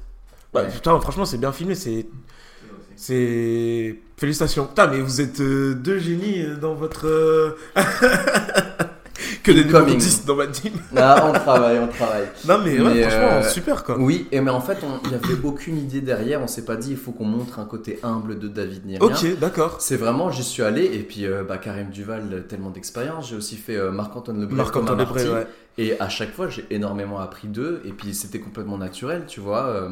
Bah, 0.54 0.62
Ouais. 0.62 0.68
putain, 0.70 0.98
franchement, 1.00 1.24
c'est 1.26 1.38
bien 1.38 1.52
filmé. 1.52 1.74
C'est. 1.74 2.06
C'est. 2.94 3.98
Félicitations. 4.16 4.66
Putain, 4.66 4.87
mais 4.87 5.00
vous 5.00 5.20
êtes 5.20 5.40
deux 5.42 5.98
génies 5.98 6.44
dans 6.61 6.74
votre. 6.74 7.56
que 9.46 9.52
des 9.52 9.64
numérotistes 9.64 10.26
dans 10.26 10.35
ma 10.37 10.46
team. 10.48 10.72
Ah, 10.96 11.28
on 11.28 11.32
travaille 11.32 11.78
on 11.78 11.87
travaille 11.88 12.26
Non, 12.46 12.59
mais, 12.64 12.80
ouais, 12.80 12.94
Mais, 12.94 13.02
franchement, 13.02 13.28
euh, 13.32 13.42
super 13.48 13.85
quoi. 13.85 13.96
oui 13.98 14.26
et 14.32 14.40
mais 14.40 14.50
en 14.50 14.61
fait 14.61 14.78
il 15.04 15.11
y 15.12 15.14
avait 15.14 15.44
aucune 15.44 15.78
idée 15.78 16.00
derrière 16.00 16.42
on 16.42 16.46
s'est 16.46 16.64
pas 16.64 16.76
dit 16.76 16.90
il 16.90 16.96
faut 16.96 17.12
qu'on 17.12 17.24
montre 17.24 17.59
un 17.59 17.64
côté 17.64 17.98
humble 18.02 18.38
de 18.38 18.48
David 18.48 18.87
ni 18.87 18.98
rien 18.98 19.06
Ok, 19.06 19.38
d'accord. 19.38 19.76
c'est 19.80 19.96
vraiment 19.96 20.30
j'y 20.30 20.42
suis 20.42 20.62
allé 20.62 20.85
et 20.85 21.00
puis 21.00 21.26
euh, 21.26 21.44
bah, 21.44 21.59
Karim 21.59 21.90
Duval 21.90 22.44
tellement 22.48 22.70
d'expérience 22.70 23.28
j'ai 23.30 23.37
aussi 23.37 23.56
fait 23.56 23.76
euh, 23.76 23.90
Marc-Antoine 23.90 24.40
Lebrun 24.40 24.56
Marc-Antoine 24.56 25.00
ouais. 25.00 25.46
Et 25.78 26.00
à 26.00 26.09
chaque 26.09 26.32
fois, 26.32 26.48
j'ai 26.48 26.64
énormément 26.70 27.18
appris 27.20 27.48
d'eux. 27.48 27.82
Et 27.85 27.90
puis, 27.90 28.14
c'était 28.14 28.40
complètement 28.40 28.78
naturel, 28.78 29.24
tu 29.28 29.40
vois. 29.40 29.87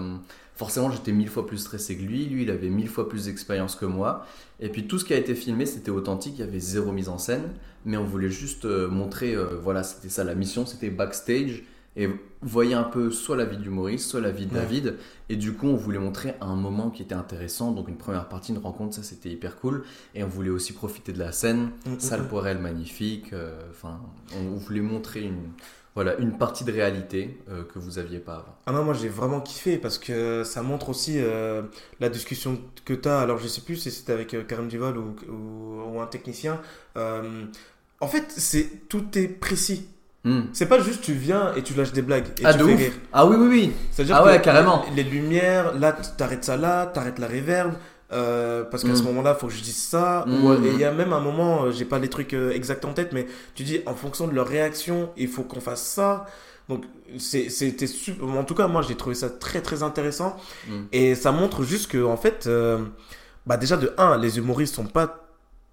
Forcément, 0.56 0.90
j'étais 0.90 1.10
mille 1.12 1.28
fois 1.28 1.46
plus 1.46 1.58
stressé 1.58 1.96
que 1.96 2.02
lui. 2.02 2.26
Lui, 2.26 2.42
il 2.44 2.50
avait 2.50 2.68
mille 2.70 2.88
fois 2.88 3.08
plus 3.08 3.24
d'expérience 3.24 3.74
que 3.74 3.86
moi. 3.86 4.24
Et 4.60 4.68
puis, 4.68 4.86
tout 4.86 4.98
ce 5.00 5.04
qui 5.04 5.12
a 5.12 5.16
été 5.16 5.34
filmé, 5.34 5.66
c'était 5.66 5.90
authentique. 5.90 6.34
Il 6.36 6.40
y 6.40 6.44
avait 6.44 6.60
zéro 6.60 6.92
mise 6.92 7.08
en 7.08 7.18
scène. 7.18 7.42
Mais 7.84 7.96
on 7.96 8.04
voulait 8.04 8.30
juste 8.30 8.64
euh, 8.64 8.88
montrer, 8.88 9.34
euh, 9.34 9.58
voilà, 9.60 9.82
c'était 9.82 10.08
ça 10.08 10.22
la 10.24 10.34
mission. 10.36 10.64
C'était 10.64 10.90
backstage. 10.90 11.64
Et 11.96 12.08
voyez 12.42 12.74
un 12.74 12.82
peu 12.84 13.10
soit 13.10 13.36
la 13.36 13.44
vie 13.44 13.56
du 13.56 13.70
Maurice, 13.70 14.06
soit 14.08 14.20
la 14.20 14.30
vie 14.30 14.46
de 14.46 14.54
Ouais. 14.54 14.60
David. 14.60 14.94
Et 15.28 15.36
du 15.36 15.52
coup, 15.54 15.66
on 15.66 15.76
voulait 15.76 15.98
montrer 15.98 16.34
un 16.40 16.54
moment 16.56 16.90
qui 16.90 17.02
était 17.02 17.14
intéressant. 17.14 17.72
Donc, 17.72 17.88
une 17.88 17.96
première 17.96 18.28
partie, 18.28 18.52
une 18.52 18.58
rencontre, 18.58 18.94
ça, 18.94 19.02
c'était 19.02 19.30
hyper 19.30 19.56
cool. 19.56 19.82
Et 20.14 20.22
on 20.22 20.28
voulait 20.28 20.50
aussi 20.50 20.72
profiter 20.72 21.12
de 21.12 21.18
la 21.18 21.32
scène. 21.32 21.70
Mm, 21.86 21.98
Salle 21.98 22.22
mm, 22.22 22.28
Poirel 22.28 22.58
magnifique. 22.58 23.32
euh, 23.32 23.60
Enfin, 23.70 24.00
on 24.36 24.54
voulait 24.56 24.80
montrer 24.80 25.22
une, 25.22 25.50
voilà, 25.94 26.16
une 26.16 26.37
partie 26.38 26.64
de 26.64 26.72
réalité 26.72 27.38
euh, 27.48 27.62
que 27.64 27.78
vous 27.78 27.98
aviez 27.98 28.18
pas 28.18 28.35
avant. 28.35 28.57
Ah 28.66 28.72
non, 28.72 28.83
moi 28.85 28.94
j'ai 28.94 29.09
vraiment 29.09 29.40
kiffé 29.40 29.78
parce 29.78 29.98
que 29.98 30.42
ça 30.44 30.62
montre 30.62 30.88
aussi 30.88 31.14
euh, 31.18 31.62
la 32.00 32.09
discussion 32.09 32.59
que 32.85 32.94
tu 32.94 33.09
as. 33.09 33.20
Alors 33.20 33.38
je 33.38 33.46
sais 33.46 33.61
plus 33.61 33.76
si 33.76 33.90
c'était 33.90 34.12
avec 34.12 34.35
euh, 34.35 34.42
Karim 34.42 34.68
Duval 34.68 34.98
ou, 34.98 35.14
ou, 35.30 35.96
ou 35.96 36.00
un 36.00 36.07
technicien. 36.07 36.61
Euh, 36.96 37.44
en 38.00 38.09
fait, 38.09 38.24
c'est 38.28 38.88
tout 38.88 39.07
est 39.16 39.28
précis. 39.28 39.88
Hmm. 40.24 40.44
C'est 40.52 40.66
pas 40.66 40.80
juste 40.80 41.02
tu 41.02 41.12
viens 41.12 41.54
et 41.54 41.62
tu 41.62 41.74
lâches 41.74 41.92
des 41.92 42.00
blagues 42.02 42.26
et 42.40 42.46
Ah, 42.46 42.54
tu 42.54 42.61
de 42.61 42.64
fais 42.64 42.72
ouf 42.72 42.78
rire. 42.80 42.92
Ah 43.12 43.26
oui, 43.26 43.37
oui, 43.38 43.46
oui. 43.46 43.72
C'est-à-dire 43.92 44.16
Ah 44.16 44.38
que 44.38 44.42
carrément. 44.42 44.85
Les, 44.96 45.02
les 45.04 45.11
lumières, 45.11 45.74
là 45.78 45.92
t'arrêtes 45.92 46.44
ça 46.44 46.57
là, 46.57 46.87
t'arrêtes 46.87 47.18
la 47.18 47.26
réverb. 47.26 47.74
Euh, 48.14 48.64
parce 48.64 48.83
qu'à 48.85 48.92
Mm. 48.92 48.96
ce 48.96 49.03
moment-là, 49.05 49.35
faut 49.35 49.48
que 49.48 49.53
je 49.53 49.62
dise 49.62 49.77
ça. 49.77 50.24
Mm. 50.27 50.44
Ou, 50.44 50.50
euh, 50.53 50.64
et 50.64 50.68
il 50.70 50.79
y 50.79 50.85
a 50.85 50.92
même 50.92 51.12
un 51.12 51.20
moment, 51.20 51.64
euh, 51.64 51.72
j'ai 51.72 51.85
pas 51.85 51.98
les 51.98 52.09
trucs 52.09 52.33
exacts 52.33 52.85
en 52.85 52.92
tête, 52.92 53.12
mais 53.12 53.27
tu 53.55 53.64
dis 53.64 53.81
en 53.87 53.94
fonction 53.94 54.27
de 54.29 54.35
leur 54.35 54.46
réaction, 54.46 55.11
il 55.16 55.29
faut 55.29 55.42
qu'on 55.42 55.61
fasse 55.61 55.83
ça. 55.85 56.27
Donc 56.68 56.85
c'était 57.18 57.87
super. 57.87 58.27
En 58.29 58.44
tout 58.44 58.55
cas, 58.55 58.66
moi 58.68 58.81
j'ai 58.83 58.94
trouvé 58.94 59.14
ça 59.14 59.29
très 59.29 59.61
très 59.61 59.83
intéressant. 59.83 60.37
Mm. 60.68 60.83
Et 60.92 61.14
ça 61.14 61.33
montre 61.33 61.62
juste 61.64 61.90
que 61.90 62.03
en 62.03 62.16
fait, 62.16 62.46
euh, 62.46 62.79
bah 63.46 63.57
déjà 63.59 63.77
de 63.77 63.92
un, 63.98 64.16
les 64.16 64.38
humoristes 64.38 64.74
sont 64.74 64.87
pas 64.87 65.27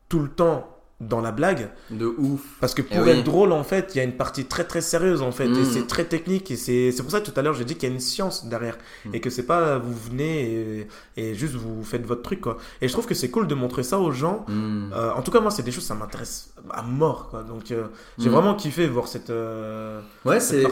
tout 0.10 0.20
le 0.20 0.30
temps 0.30 0.68
dans 1.02 1.20
la 1.20 1.32
blague. 1.32 1.70
De 1.90 2.06
ouf. 2.06 2.42
Parce 2.62 2.74
que 2.74 2.82
pour 2.82 2.98
Eh 2.98 3.02
oui. 3.02 3.10
être 3.10 3.24
drôle, 3.24 3.52
en 3.52 3.64
fait, 3.64 3.92
il 3.94 3.98
y 3.98 4.02
a 4.02 4.04
une 4.04 4.16
partie 4.16 4.46
très 4.46 4.64
très 4.64 4.82
sérieuse, 4.82 5.22
en 5.22 5.32
fait. 5.32 5.48
Mm. 5.48 5.60
Et 5.60 5.66
c'est 5.66 5.88
très 5.88 6.06
technique. 6.06 6.50
Et 6.52 6.56
c'est 6.56 6.94
pour 7.02 7.12
ça 7.12 7.20
que 7.22 7.30
tout 7.30 7.38
à 7.40 7.42
l'heure, 7.42 7.54
j'ai 7.56 7.66
dit 7.66 7.76
qu'il 7.76 7.90
y 7.90 7.92
a 7.92 7.94
une 7.94 8.00
science 8.00 8.46
derrière. 8.46 8.78
Mm. 9.06 9.16
Et 9.16 9.20
que 9.20 9.30
c'est 9.30 9.46
pas 9.48 9.78
vous 9.80 9.94
venez 9.94 10.52
et, 10.54 10.88
et 11.18 11.34
juste 11.36 11.56
vous 11.56 11.84
faites 11.84 12.06
votre 12.06 12.22
truc, 12.22 12.42
quoi. 12.42 12.58
Et 12.82 12.88
je 12.88 12.94
trouve 12.94 13.08
que 13.08 13.16
c'est 13.16 13.30
cool 13.30 13.48
de 13.48 13.56
montrer 13.56 13.84
ça 13.84 14.00
aux 14.00 14.12
gens. 14.12 14.46
Mm. 14.48 14.92
Euh, 14.94 15.12
en 15.14 15.22
tout 15.22 15.32
cas, 15.32 15.40
moi, 15.42 15.52
c'est 15.52 15.64
des 15.64 15.72
choses, 15.72 15.84
ça 15.86 15.96
m'intéresse 15.96 16.54
à 16.72 16.84
mort, 16.84 17.30
quoi. 17.30 17.44
Donc, 17.44 17.72
euh, 17.72 17.88
j'ai 18.20 18.30
Mm. 18.30 18.34
vraiment 18.34 18.56
kiffé 18.56 18.88
voir 18.88 19.08
cette, 19.08 19.30
euh, 19.32 20.02
Ouais, 20.26 20.40
c'est. 20.40 20.64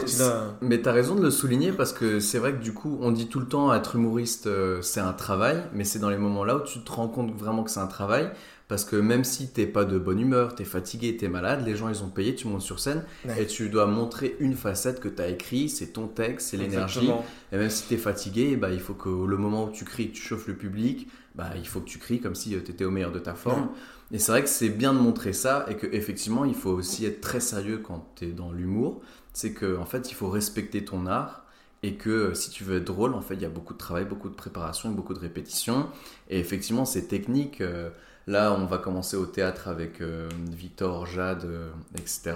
Mais 0.60 0.80
t'as 0.80 0.92
raison 0.92 1.14
de 1.16 1.22
le 1.22 1.30
souligner 1.30 1.72
parce 1.72 1.92
que 1.92 2.20
c'est 2.20 2.38
vrai 2.38 2.52
que 2.52 2.62
du 2.62 2.72
coup, 2.72 2.98
on 3.00 3.10
dit 3.10 3.26
tout 3.28 3.40
le 3.40 3.46
temps 3.46 3.74
être 3.74 3.96
humoriste, 3.96 4.46
euh, 4.46 4.80
c'est 4.82 5.00
un 5.00 5.12
travail, 5.12 5.62
mais 5.74 5.84
c'est 5.84 5.98
dans 5.98 6.10
les 6.10 6.16
moments 6.18 6.44
là 6.44 6.56
où 6.56 6.60
tu 6.60 6.78
te 6.80 6.92
rends 6.92 7.08
compte 7.08 7.32
vraiment 7.36 7.64
que 7.64 7.70
c'est 7.70 7.80
un 7.80 7.86
travail. 7.86 8.30
Parce 8.70 8.84
que 8.86 8.96
même 8.96 9.24
si 9.24 9.48
t'es 9.48 9.66
pas 9.66 9.84
de 9.84 9.98
bonne 9.98 10.20
humeur, 10.20 10.54
t'es 10.54 10.64
fatigué, 10.64 11.16
t'es 11.16 11.28
malade, 11.28 11.62
les 11.66 11.74
gens 11.76 11.88
ils 11.90 12.02
ont 12.02 12.08
payé, 12.08 12.34
tu 12.36 12.46
montes 12.46 12.62
sur 12.62 12.78
scène 12.80 13.04
Ouais. 13.26 13.42
et 13.42 13.46
tu 13.46 13.68
dois 13.68 13.84
montrer 13.86 14.36
une 14.40 14.54
facette 14.54 15.00
que 15.00 15.08
t'as 15.08 15.28
écrit, 15.28 15.68
c'est 15.68 15.88
ton 15.88 16.06
texte, 16.06 16.48
c'est 16.50 16.56
l'énergie. 16.56 17.10
Et 17.52 17.56
même 17.58 17.68
si 17.68 17.86
t'es 17.88 17.96
fatigué, 17.98 18.56
bah, 18.56 18.70
il 18.70 18.80
faut 18.80 18.94
que 18.94 19.08
le 19.08 19.36
moment 19.36 19.64
où 19.66 19.70
tu 19.70 19.84
cries, 19.84 20.10
tu 20.12 20.22
chauffes 20.22 20.46
le 20.46 20.54
public, 20.54 21.08
bah, 21.34 21.50
il 21.56 21.66
faut 21.66 21.80
que 21.80 21.88
tu 21.88 21.98
cries 21.98 22.20
comme 22.20 22.34
si 22.36 22.50
tu 22.50 22.56
étais 22.56 22.84
au 22.84 22.90
meilleur 22.92 23.12
de 23.12 23.18
ta 23.18 23.34
forme. 23.34 23.68
Et 24.12 24.18
c'est 24.20 24.32
vrai 24.32 24.42
que 24.44 24.48
c'est 24.48 24.70
bien 24.70 24.94
de 24.94 24.98
montrer 25.00 25.32
ça 25.32 25.66
et 25.68 25.74
que 25.76 25.86
effectivement 25.88 26.44
il 26.44 26.54
faut 26.54 26.70
aussi 26.70 27.04
être 27.04 27.20
très 27.20 27.40
sérieux 27.40 27.78
quand 27.78 28.06
tu 28.16 28.26
es 28.26 28.28
dans 28.32 28.52
l'humour. 28.52 29.00
C'est 29.32 29.52
que 29.52 29.76
en 29.78 29.84
fait 29.84 30.10
il 30.10 30.14
faut 30.14 30.28
respecter 30.30 30.84
ton 30.84 31.06
art 31.06 31.44
et 31.82 31.94
que 31.94 32.10
euh, 32.10 32.34
si 32.34 32.50
tu 32.50 32.62
veux 32.64 32.76
être 32.78 32.84
drôle, 32.84 33.14
en 33.14 33.20
fait 33.20 33.34
il 33.34 33.42
y 33.42 33.44
a 33.44 33.48
beaucoup 33.48 33.72
de 33.72 33.78
travail, 33.78 34.04
beaucoup 34.04 34.28
de 34.28 34.34
préparation, 34.34 34.90
beaucoup 34.90 35.14
de 35.14 35.18
répétition. 35.20 35.88
Et 36.28 36.38
effectivement 36.38 36.84
c'est 36.84 37.08
technique. 37.08 37.60
euh, 37.60 37.90
Là, 38.30 38.56
on 38.56 38.64
va 38.64 38.78
commencer 38.78 39.16
au 39.16 39.26
théâtre 39.26 39.66
avec 39.66 40.00
euh, 40.00 40.28
Victor, 40.52 41.04
Jade, 41.04 41.46
euh, 41.46 41.68
etc. 41.96 42.34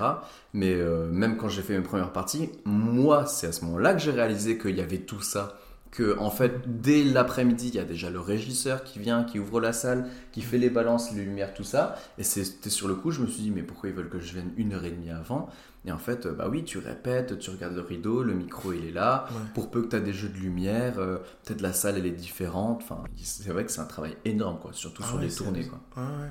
Mais 0.53 0.75
euh, 0.75 1.07
même 1.07 1.37
quand 1.37 1.49
j'ai 1.49 1.63
fait 1.63 1.79
mes 1.79 1.85
premières 1.85 2.11
parties, 2.11 2.51
moi, 2.65 3.27
c'est 3.27 3.47
à 3.47 3.53
ce 3.53 3.65
moment-là 3.65 3.95
que 3.95 4.01
j'ai 4.01 4.11
réalisé 4.11 4.59
qu'il 4.59 4.75
y 4.75 4.81
avait 4.81 4.99
tout 4.99 5.21
ça. 5.21 5.57
Que, 5.95 6.19
en 6.19 6.31
fait, 6.31 6.81
dès 6.83 7.05
l'après-midi, 7.05 7.69
il 7.69 7.75
y 7.77 7.79
a 7.79 7.85
déjà 7.85 8.11
le 8.11 8.19
régisseur 8.19 8.83
qui 8.83 8.99
vient, 8.99 9.23
qui 9.23 9.39
ouvre 9.39 9.61
la 9.61 9.73
salle, 9.73 10.09
qui 10.33 10.43
fait 10.43 10.59
les 10.59 10.69
balances, 10.69 11.13
les 11.13 11.23
lumières, 11.25 11.55
tout 11.55 11.63
ça. 11.63 11.95
Et 12.19 12.25
c'était 12.25 12.69
sur 12.69 12.89
le 12.89 12.97
coup, 12.97 13.13
je 13.13 13.21
me 13.23 13.29
suis 13.29 13.43
dit, 13.45 13.51
mais 13.53 13.63
pourquoi 13.63 13.91
ils 13.91 13.95
veulent 13.95 14.09
que 14.09 14.19
je 14.19 14.33
vienne 14.33 14.51
une 14.57 14.73
heure 14.73 14.85
et 14.85 14.91
demie 14.91 15.11
avant? 15.11 15.49
Et 15.87 15.93
en 15.93 15.99
fait, 15.99 16.27
bah 16.27 16.49
oui, 16.51 16.65
tu 16.65 16.79
répètes, 16.79 17.39
tu 17.39 17.51
regardes 17.51 17.75
le 17.77 17.83
rideau, 17.83 18.25
le 18.25 18.35
micro, 18.35 18.73
il 18.73 18.87
est 18.87 18.91
là. 18.91 19.27
Ouais. 19.31 19.37
Pour 19.55 19.71
peu 19.71 19.83
que 19.83 19.89
tu 19.89 19.97
as 19.97 20.01
des 20.01 20.13
jeux 20.15 20.31
de 20.31 20.39
lumière, 20.39 20.99
euh, 20.99 21.19
peut-être 21.45 21.61
la 21.61 21.73
salle, 21.73 21.97
elle 21.99 22.07
est 22.07 22.11
différente. 22.11 22.81
Enfin, 22.83 23.05
c'est 23.23 23.53
vrai 23.53 23.65
que 23.65 23.71
c'est 23.71 23.81
un 23.81 23.85
travail 23.87 24.17
énorme, 24.25 24.59
quoi, 24.61 24.73
surtout 24.73 25.03
Ah 25.05 25.09
sur 25.09 25.19
ouais, 25.19 25.27
les 25.27 25.33
tournées, 25.33 25.67
quoi. 25.69 25.81
Ouais, 25.97 26.03
ouais. 26.03 26.31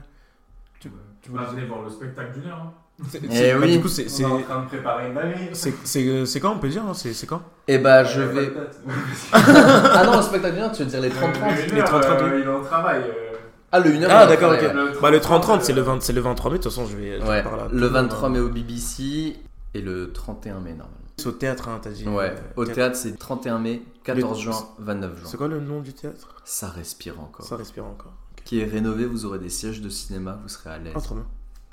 Tu, 0.80 0.90
tu 1.22 1.32
vas 1.32 1.46
venir 1.46 1.68
voir 1.68 1.84
le 1.84 1.90
spectacle 1.90 2.34
d'une 2.40 2.50
heure. 2.50 2.58
hein. 2.62 2.74
C'est- 3.10 3.22
Eh 3.24 3.28
c'est- 3.36 3.54
bah, 3.54 3.60
oui. 3.64 3.72
Du 3.78 3.82
coup, 3.82 3.88
c'est- 3.88 4.06
On 4.06 4.10
c'est 4.10 4.22
est 4.24 4.26
en 4.26 4.42
train 4.42 4.62
de 4.62 4.68
préparer 4.68 5.10
une 5.10 5.18
année. 5.18 5.50
c'est- 5.54 5.74
c'est- 5.84 6.26
c'est 6.26 6.40
quand, 6.40 6.54
on 6.56 6.60
peut 6.60 6.70
dire 6.70 6.84
hein 6.84 6.94
C'est 6.94 7.14
c'est 7.14 7.26
quand? 7.28 7.42
Et 7.68 7.80
bah, 7.80 8.04
je 8.04 8.22
Euh, 8.22 8.26
vais. 8.28 8.54
ah 9.34 10.04
non, 10.06 10.18
le 10.18 10.22
spectacle 10.22 10.56
bien, 10.56 10.70
tu 10.70 10.84
veux 10.84 10.90
dire 10.90 11.02
les 11.02 11.10
30-30 11.10 11.52
Euh, 11.52 11.66
les 11.74 11.80
heure, 11.82 11.86
30-30, 11.86 12.22
euh, 12.22 12.40
il 12.40 12.46
est 12.48 12.52
en 12.52 12.62
travail. 12.62 13.02
euh, 13.02 13.38
Ah, 13.72 13.80
le 13.80 13.90
1h. 13.92 14.08
Ah, 14.10 14.28
d'accord, 14.28 14.54
ok. 14.54 14.62
Le 14.62 15.00
Bah, 15.02 15.10
le 15.10 15.20
30, 15.20 15.42
30-30, 15.44 15.64
c'est 15.64 15.74
le, 15.74 15.82
20 15.82 16.02
c'est 16.04 16.14
le 16.14 16.22
23 16.22 16.52
mai. 16.52 16.58
De 16.60 16.64
toute 16.64 16.72
façon, 16.72 16.86
je 16.86 16.96
vais. 16.96 17.20
Ouais, 17.24 17.42
par 17.42 17.58
là. 17.58 17.68
le 17.72 17.88
23 17.88 18.30
mai 18.30 18.40
au 18.40 18.50
BBC 18.50 19.36
et 19.74 19.82
le 19.82 20.12
31 20.14 20.60
mai, 20.60 20.70
normalement. 20.72 20.90
C'est 21.18 21.28
au 21.28 21.32
théâtre, 21.32 21.70
hein, 21.70 21.80
t'as 21.82 21.90
dit. 21.90 22.08
Ouais, 22.08 22.30
Euh, 22.36 22.62
au 22.62 22.66
théâtre, 22.66 22.96
c'est 22.96 23.18
31 23.18 23.58
mai, 23.60 23.82
14 24.04 24.40
juin, 24.40 24.54
29 24.80 25.12
C'est 25.24 25.30
juin. 25.32 25.38
quoi 25.40 25.48
le 25.48 25.60
nom 25.60 25.80
du 25.82 25.94
théâtre? 25.94 26.36
Ça 26.46 26.68
respire 26.70 27.20
encore. 27.20 27.46
Ça 27.46 27.56
respire 27.56 27.86
encore. 27.86 28.14
Qui 28.46 28.62
est 28.62 28.66
rénové, 28.66 29.06
vous 29.06 29.26
aurez 29.26 29.40
des 29.40 29.50
sièges 29.50 29.82
de 29.82 29.90
cinéma, 29.90 30.38
vous 30.44 30.50
serez 30.50 30.70
à 30.72 30.78
l'aise. 30.78 30.94
Ah, 30.96 31.02
trop 31.02 31.16
bien. 31.16 31.26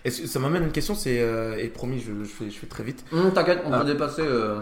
Et 0.05 0.11
c- 0.11 0.27
ça 0.27 0.39
m'amène 0.39 0.63
à 0.63 0.67
une 0.67 0.73
question, 0.73 0.95
c'est. 0.95 1.21
euh, 1.21 1.57
et 1.59 1.69
promis, 1.69 2.01
je, 2.01 2.13
je, 2.25 2.29
fais, 2.29 2.51
je 2.51 2.59
fais 2.59 2.67
très 2.67 2.83
vite. 2.83 3.05
Hum, 3.13 3.33
t'inquiète, 3.33 3.63
on 3.67 3.73
Ah. 3.73 3.81
peut 3.81 3.87
dépasser. 3.87 4.23
euh, 4.25 4.61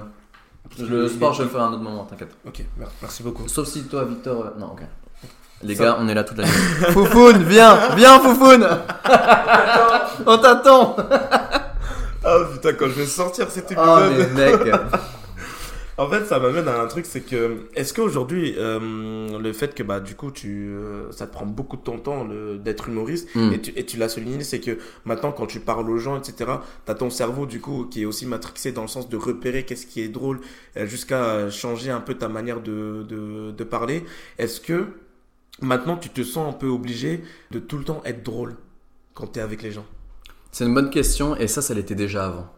Le 0.81 1.09
sport, 1.09 1.33
je 1.33 1.39
vais 1.39 1.45
le 1.45 1.51
faire 1.51 1.61
à 1.63 1.67
un 1.67 1.73
autre 1.73 1.83
moment, 1.83 2.05
t'inquiète. 2.05 2.37
Ok, 2.47 2.63
mer- 2.77 2.91
merci 3.01 3.23
beaucoup. 3.23 3.47
Sauf 3.49 3.67
si 3.69 3.85
toi, 3.85 4.05
Victor. 4.05 4.45
euh, 4.47 4.59
Non, 4.61 4.73
ok. 4.73 4.81
Les 5.63 5.75
Ça- 5.75 5.85
gars, 5.85 5.97
on 6.01 6.07
est 6.09 6.15
là 6.15 6.25
toute 6.25 6.39
la 6.39 6.45
nuit. 6.45 6.51
Foufoune, 6.93 7.43
viens, 7.45 7.77
viens, 7.97 8.19
Foufoune 8.21 8.67
On 10.27 10.39
t'attend 10.39 10.97
Ah 12.25 12.37
putain, 12.53 12.73
quand 12.75 12.87
je 12.87 12.93
vais 12.93 13.07
sortir 13.07 13.49
cet 13.51 13.73
Oh, 13.77 13.99
épisode. 13.99 14.29
mais 14.35 14.51
mec 14.53 14.75
En 15.99 16.09
fait, 16.09 16.25
ça 16.27 16.39
m'amène 16.39 16.69
à 16.69 16.81
un 16.81 16.87
truc, 16.87 17.07
c'est 17.07 17.23
que 17.23 17.67
est-ce 17.75 17.93
qu'aujourd'hui, 17.93 18.55
euh, 18.57 19.37
le 19.37 19.53
fait 19.53 19.75
que 19.75 19.83
bah 19.83 19.99
du 19.99 20.15
coup 20.15 20.31
tu, 20.31 20.69
euh, 20.69 21.11
ça 21.11 21.27
te 21.27 21.33
prend 21.33 21.45
beaucoup 21.45 21.77
de 21.77 21.83
ton 21.83 21.99
temps 21.99 22.23
le- 22.23 22.57
d'être 22.57 22.89
humoriste 22.89 23.29
Hmm. 23.35 23.53
et 23.53 23.61
tu, 23.61 23.73
et 23.75 23.85
tu 23.85 23.97
l'as 23.97 24.09
souligné, 24.09 24.45
c'est 24.45 24.61
que 24.61 24.79
maintenant 25.05 25.33
quand 25.33 25.47
tu 25.47 25.59
parles 25.59 25.91
aux 25.91 25.99
gens, 25.99 26.17
etc., 26.17 26.53
t'as 26.85 26.95
ton 26.95 27.11
cerveau 27.11 27.47
du 27.47 27.61
coup 27.61 27.85
qui 27.91 28.03
est 28.03 28.05
aussi 28.05 28.27
matrixé 28.27 28.71
dans 28.71 28.83
le 28.83 28.89
sens 28.89 29.09
de 29.09 29.17
repérer 29.17 29.65
qu'est-ce 29.65 29.87
qui 29.87 30.01
est 30.01 30.09
drôle 30.09 30.41
euh, 30.77 30.87
jusqu'à 30.87 31.51
changer 31.51 31.91
un 31.91 32.01
peu 32.01 32.15
ta 32.15 32.29
manière 32.29 32.61
de, 32.61 33.05
de, 33.09 33.51
de 33.51 33.65
parler. 33.65 34.05
Est-ce 34.39 34.61
que 34.61 34.87
maintenant 35.61 35.97
tu 35.97 36.11
te 36.11 36.23
sens 36.23 36.49
un 36.55 36.57
peu 36.57 36.69
obligé 36.69 37.23
de 37.51 37.59
tout 37.59 37.77
le 37.77 37.83
temps 37.85 38.03
être 38.05 38.23
drôle 38.23 38.55
quand 39.15 39.27
t'es 39.27 39.41
avec 39.41 39.63
les 39.63 39.73
gens? 39.73 39.87
C'est 40.53 40.65
une 40.65 40.75
bonne 40.75 40.91
question 40.91 41.35
et 41.37 41.49
ça, 41.49 41.61
ça 41.61 41.75
l'était 41.75 41.97
déjà 41.97 42.27
avant. 42.27 42.49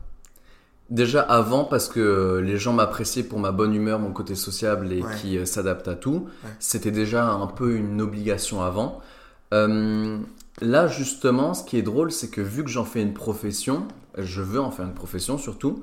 Déjà 0.90 1.22
avant 1.22 1.64
parce 1.64 1.88
que 1.88 2.00
euh, 2.00 2.40
les 2.40 2.56
gens 2.58 2.72
m'appréciaient 2.72 3.22
pour 3.22 3.38
ma 3.38 3.52
bonne 3.52 3.74
humeur, 3.74 4.00
mon 4.00 4.12
côté 4.12 4.34
sociable 4.34 4.92
et 4.92 5.02
Ouais. 5.02 5.14
qui 5.20 5.38
euh, 5.38 5.44
s'adapte 5.44 5.86
à 5.86 5.94
tout. 5.94 6.26
Ouais. 6.44 6.50
C'était 6.58 6.90
déjà 6.90 7.26
un 7.28 7.46
peu 7.46 7.74
une 7.76 8.00
obligation 8.00 8.60
avant. 8.62 9.00
Euh, 9.54 10.18
là, 10.60 10.88
justement, 10.88 11.54
ce 11.54 11.62
qui 11.64 11.76
est 11.78 11.82
drôle, 11.82 12.10
c'est 12.10 12.28
que 12.28 12.40
vu 12.40 12.64
que 12.64 12.70
j'en 12.70 12.84
fais 12.84 13.02
une 13.02 13.14
profession, 13.14 13.86
je 14.18 14.42
veux 14.42 14.60
en 14.60 14.72
faire 14.72 14.84
une 14.86 14.94
profession 14.94 15.38
surtout, 15.38 15.82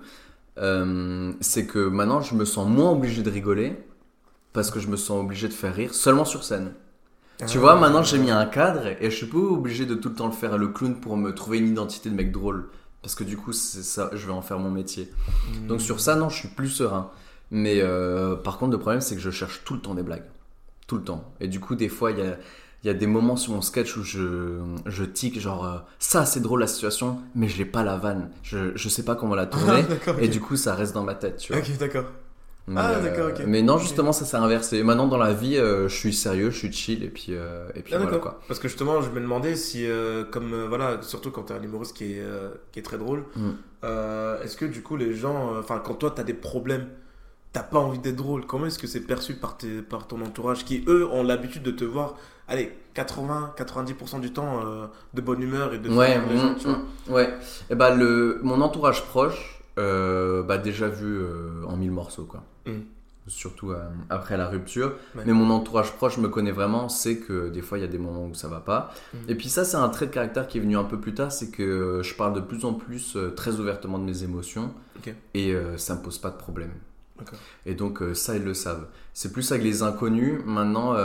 euh, 0.58 1.32
c'est 1.40 1.66
que 1.68 1.88
maintenant 1.88 2.20
je 2.22 2.36
me 2.36 2.44
sens 2.44 2.68
moins 2.68 2.92
obligé 2.92 3.22
de 3.22 3.30
rigoler 3.30 3.78
parce 4.54 4.72
que 4.72 4.80
je 4.80 4.88
me 4.88 4.98
sens 4.98 5.22
obligé 5.24 5.48
de 5.48 5.54
faire 5.54 5.74
rire 5.76 5.94
seulement 5.94 6.26
sur 6.26 6.44
scène. 6.44 6.72
Tu 7.48 7.58
Ah. 7.58 7.62
vois, 7.62 7.76
maintenant 7.80 8.02
j'ai 8.04 8.18
mis 8.18 8.32
un 8.32 8.46
cadre 8.46 8.88
et 8.88 9.10
je 9.12 9.16
suis 9.16 9.28
pas 9.28 9.38
obligé 9.38 9.86
de 9.86 9.94
tout 9.96 10.10
le 10.10 10.16
temps 10.16 10.26
le 10.26 10.32
faire 10.34 10.58
le 10.58 10.68
clown 10.70 10.96
pour 11.00 11.16
me 11.16 11.32
trouver 11.34 11.60
une 11.60 11.68
identité 11.68 12.10
de 12.10 12.16
mec 12.16 12.32
drôle. 12.32 12.70
Parce 13.02 13.16
que 13.16 13.24
du 13.24 13.38
coup, 13.38 13.54
c'est 13.54 13.84
ça, 13.84 14.10
je 14.14 14.26
vais 14.26 14.34
en 14.34 14.42
faire 14.42 14.60
mon 14.60 14.72
métier. 14.72 15.10
Hmm. 15.54 15.68
Donc 15.68 15.82
sur 15.82 16.00
ça, 16.00 16.16
non, 16.16 16.30
je 16.30 16.38
suis 16.38 16.48
plus 16.50 16.70
serein. 16.70 17.12
Mais 17.52 17.80
euh, 17.82 18.36
par 18.36 18.58
contre, 18.58 18.72
le 18.74 18.80
problème, 18.80 19.02
c'est 19.02 19.16
que 19.16 19.22
je 19.22 19.32
cherche 19.32 19.62
tout 19.64 19.76
le 19.76 19.80
temps 19.80 19.94
des 19.96 20.04
blagues. 20.04 20.26
Tout 20.88 20.98
le 20.98 21.04
temps. 21.04 21.32
Et 21.40 21.48
du 21.48 21.60
coup, 21.60 21.76
des 21.76 21.90
fois, 21.90 22.12
il 22.12 22.20
y 22.20 22.22
a, 22.22 22.38
il 22.84 22.88
y 22.88 22.90
a 22.90 22.94
des 22.94 23.08
moments 23.08 23.36
sur 23.38 23.54
mon 23.54 23.62
sketch 23.62 23.96
où 23.98 24.04
je, 24.04 24.60
je 24.86 25.04
tic, 25.04 25.40
genre, 25.40 25.66
euh, 25.66 25.78
ça, 26.00 26.26
c'est 26.26 26.40
drôle 26.42 26.60
la 26.60 26.68
situation, 26.68 27.20
mais 27.36 27.48
je 27.48 27.58
n'ai 27.58 27.66
pas 27.66 27.84
la 27.84 27.98
vanne. 27.98 28.30
Je, 28.44 28.76
je 28.76 28.90
sais 28.90 29.04
pas 29.04 29.16
comment 29.16 29.36
la 29.36 29.46
tourner. 29.46 29.86
Ah, 30.08 30.12
Et 30.20 30.28
du 30.28 30.40
coup, 30.42 30.56
ça 30.58 30.76
reste 30.76 30.94
dans 30.94 31.04
ma 31.04 31.16
tête, 31.16 31.38
tu 31.38 31.54
vois. 31.54 31.62
Ok, 31.62 31.78
d'accord. 31.78 32.06
Mais, 32.70 32.82
Ah, 32.84 32.92
euh, 32.96 33.02
d'accord, 33.02 33.30
ok. 33.30 33.44
Mais 33.48 33.62
non, 33.62 33.78
justement, 33.78 34.12
ça 34.12 34.26
s'est 34.26 34.36
inversé. 34.38 34.84
Maintenant, 34.84 35.08
dans 35.08 35.18
la 35.18 35.32
vie, 35.34 35.56
euh, 35.58 35.88
je 35.88 35.96
suis 35.96 36.14
sérieux, 36.14 36.50
je 36.50 36.58
suis 36.58 36.72
chill, 36.74 37.02
et 37.04 37.08
puis, 37.10 37.28
euh, 37.30 37.66
et 37.76 37.82
puis 37.82 37.94
Ah, 37.96 38.00
voilà 38.00 38.18
quoi. 38.18 38.42
Parce 38.48 38.60
que 38.60 38.68
justement, 38.68 39.02
je 39.02 39.10
me 39.10 39.22
demandais 39.22 39.56
si, 39.56 39.86
euh, 39.88 40.26
comme 40.26 40.54
euh, 40.54 40.66
voilà, 40.68 40.98
surtout 41.02 41.32
quand 41.32 41.44
t'es 41.44 41.54
un 41.54 41.64
humoriste 41.64 41.96
qui 41.96 42.14
est, 42.14 42.20
euh, 42.22 42.50
qui 42.74 42.80
est 42.80 42.84
très 42.84 42.98
drôle, 42.98 43.24
Mm. 43.38 43.50
euh, 43.86 44.44
est-ce 44.44 44.58
que 44.58 44.66
du 44.66 44.82
coup 44.84 44.98
les 44.98 45.14
gens, 45.14 45.54
euh, 45.54 45.60
enfin 45.62 45.82
quand 45.84 45.94
toi 45.94 46.12
t'as 46.14 46.24
des 46.24 46.34
problèmes, 46.34 46.88
t'as 47.54 47.64
pas 47.64 47.80
envie 47.80 48.00
d'être 48.00 48.18
drôle, 48.18 48.46
comment 48.46 48.66
est-ce 48.66 48.80
que 48.80 48.88
c'est 48.88 49.00
perçu 49.02 49.36
par, 49.36 49.56
tes, 49.58 49.82
par 49.82 50.06
ton 50.08 50.22
entourage 50.22 50.66
qui 50.66 50.84
eux 50.90 51.08
ont 51.08 51.24
l'habitude 51.24 51.64
de 51.64 51.72
te 51.72 51.86
voir, 51.86 52.16
allez, 52.50 52.74
80-90% 52.96 54.20
du 54.20 54.34
temps 54.34 54.60
euh, 54.66 54.88
de 55.14 55.22
bonne 55.22 55.42
humeur 55.42 55.74
et 55.74 55.78
de 55.80 55.90
Ouais, 55.90 56.20
les 56.30 56.38
gens, 56.38 56.52
mm, 56.52 56.56
tu 56.58 56.68
vois 56.68 56.78
mm, 56.78 57.14
ouais. 57.14 57.34
Et 57.70 57.76
bah, 57.76 57.94
le, 57.96 58.40
mon 58.44 58.60
entourage 58.62 59.04
proche, 59.06 59.57
euh, 59.78 60.44
bah, 60.44 60.58
déjà 60.58 60.88
vu 60.88 61.20
euh, 61.20 61.64
en 61.66 61.78
mille 61.78 61.92
morceaux, 61.92 62.26
quoi. 62.26 62.44
Mm. 62.66 62.80
Surtout 63.28 63.72
euh, 63.72 63.84
après 64.10 64.38
la 64.38 64.48
rupture. 64.48 64.94
Ouais. 65.16 65.24
Mais 65.26 65.34
mon 65.34 65.50
entourage 65.50 65.92
proche 65.92 66.18
me 66.18 66.30
connaît 66.30 66.52
vraiment, 66.52 66.88
sait 66.88 67.18
que 67.18 67.50
des 67.50 67.62
fois 67.62 67.78
il 67.78 67.82
y 67.82 67.84
a 67.84 67.90
des 67.90 67.98
moments 67.98 68.26
où 68.26 68.34
ça 68.34 68.48
va 68.48 68.62
pas. 68.62 68.94
Mm. 69.14 69.18
Et 69.28 69.36
puis 69.36 69.50
ça, 69.50 69.66
c'est 69.66 69.78
un 69.78 69.90
trait 69.90 70.08
de 70.08 70.12
caractère 70.12 70.48
qui 70.48 70.58
est 70.58 70.62
venu 70.62 70.78
un 70.78 70.86
peu 70.86 71.00
plus 71.00 71.14
tard, 71.14 71.32
c'est 71.32 71.52
que 71.52 72.02
je 72.04 72.16
parle 72.16 72.34
de 72.34 72.40
plus 72.40 72.64
en 72.64 72.74
plus 72.74 73.18
très 73.36 73.60
ouvertement 73.60 74.00
de 74.00 74.06
mes 74.06 74.24
émotions. 74.24 74.74
Et 75.34 75.54
ça 75.78 75.96
me 75.96 76.02
pose 76.02 76.18
pas 76.18 76.30
de 76.30 76.38
problème. 76.38 76.72
Et 77.66 77.76
donc 77.76 78.02
ça, 78.14 78.36
ils 78.36 78.44
le 78.44 78.54
savent. 78.54 78.88
C'est 79.14 79.32
plus 79.32 79.52
avec 79.52 79.64
les 79.64 79.84
inconnus. 79.84 80.42
Maintenant, 80.46 80.96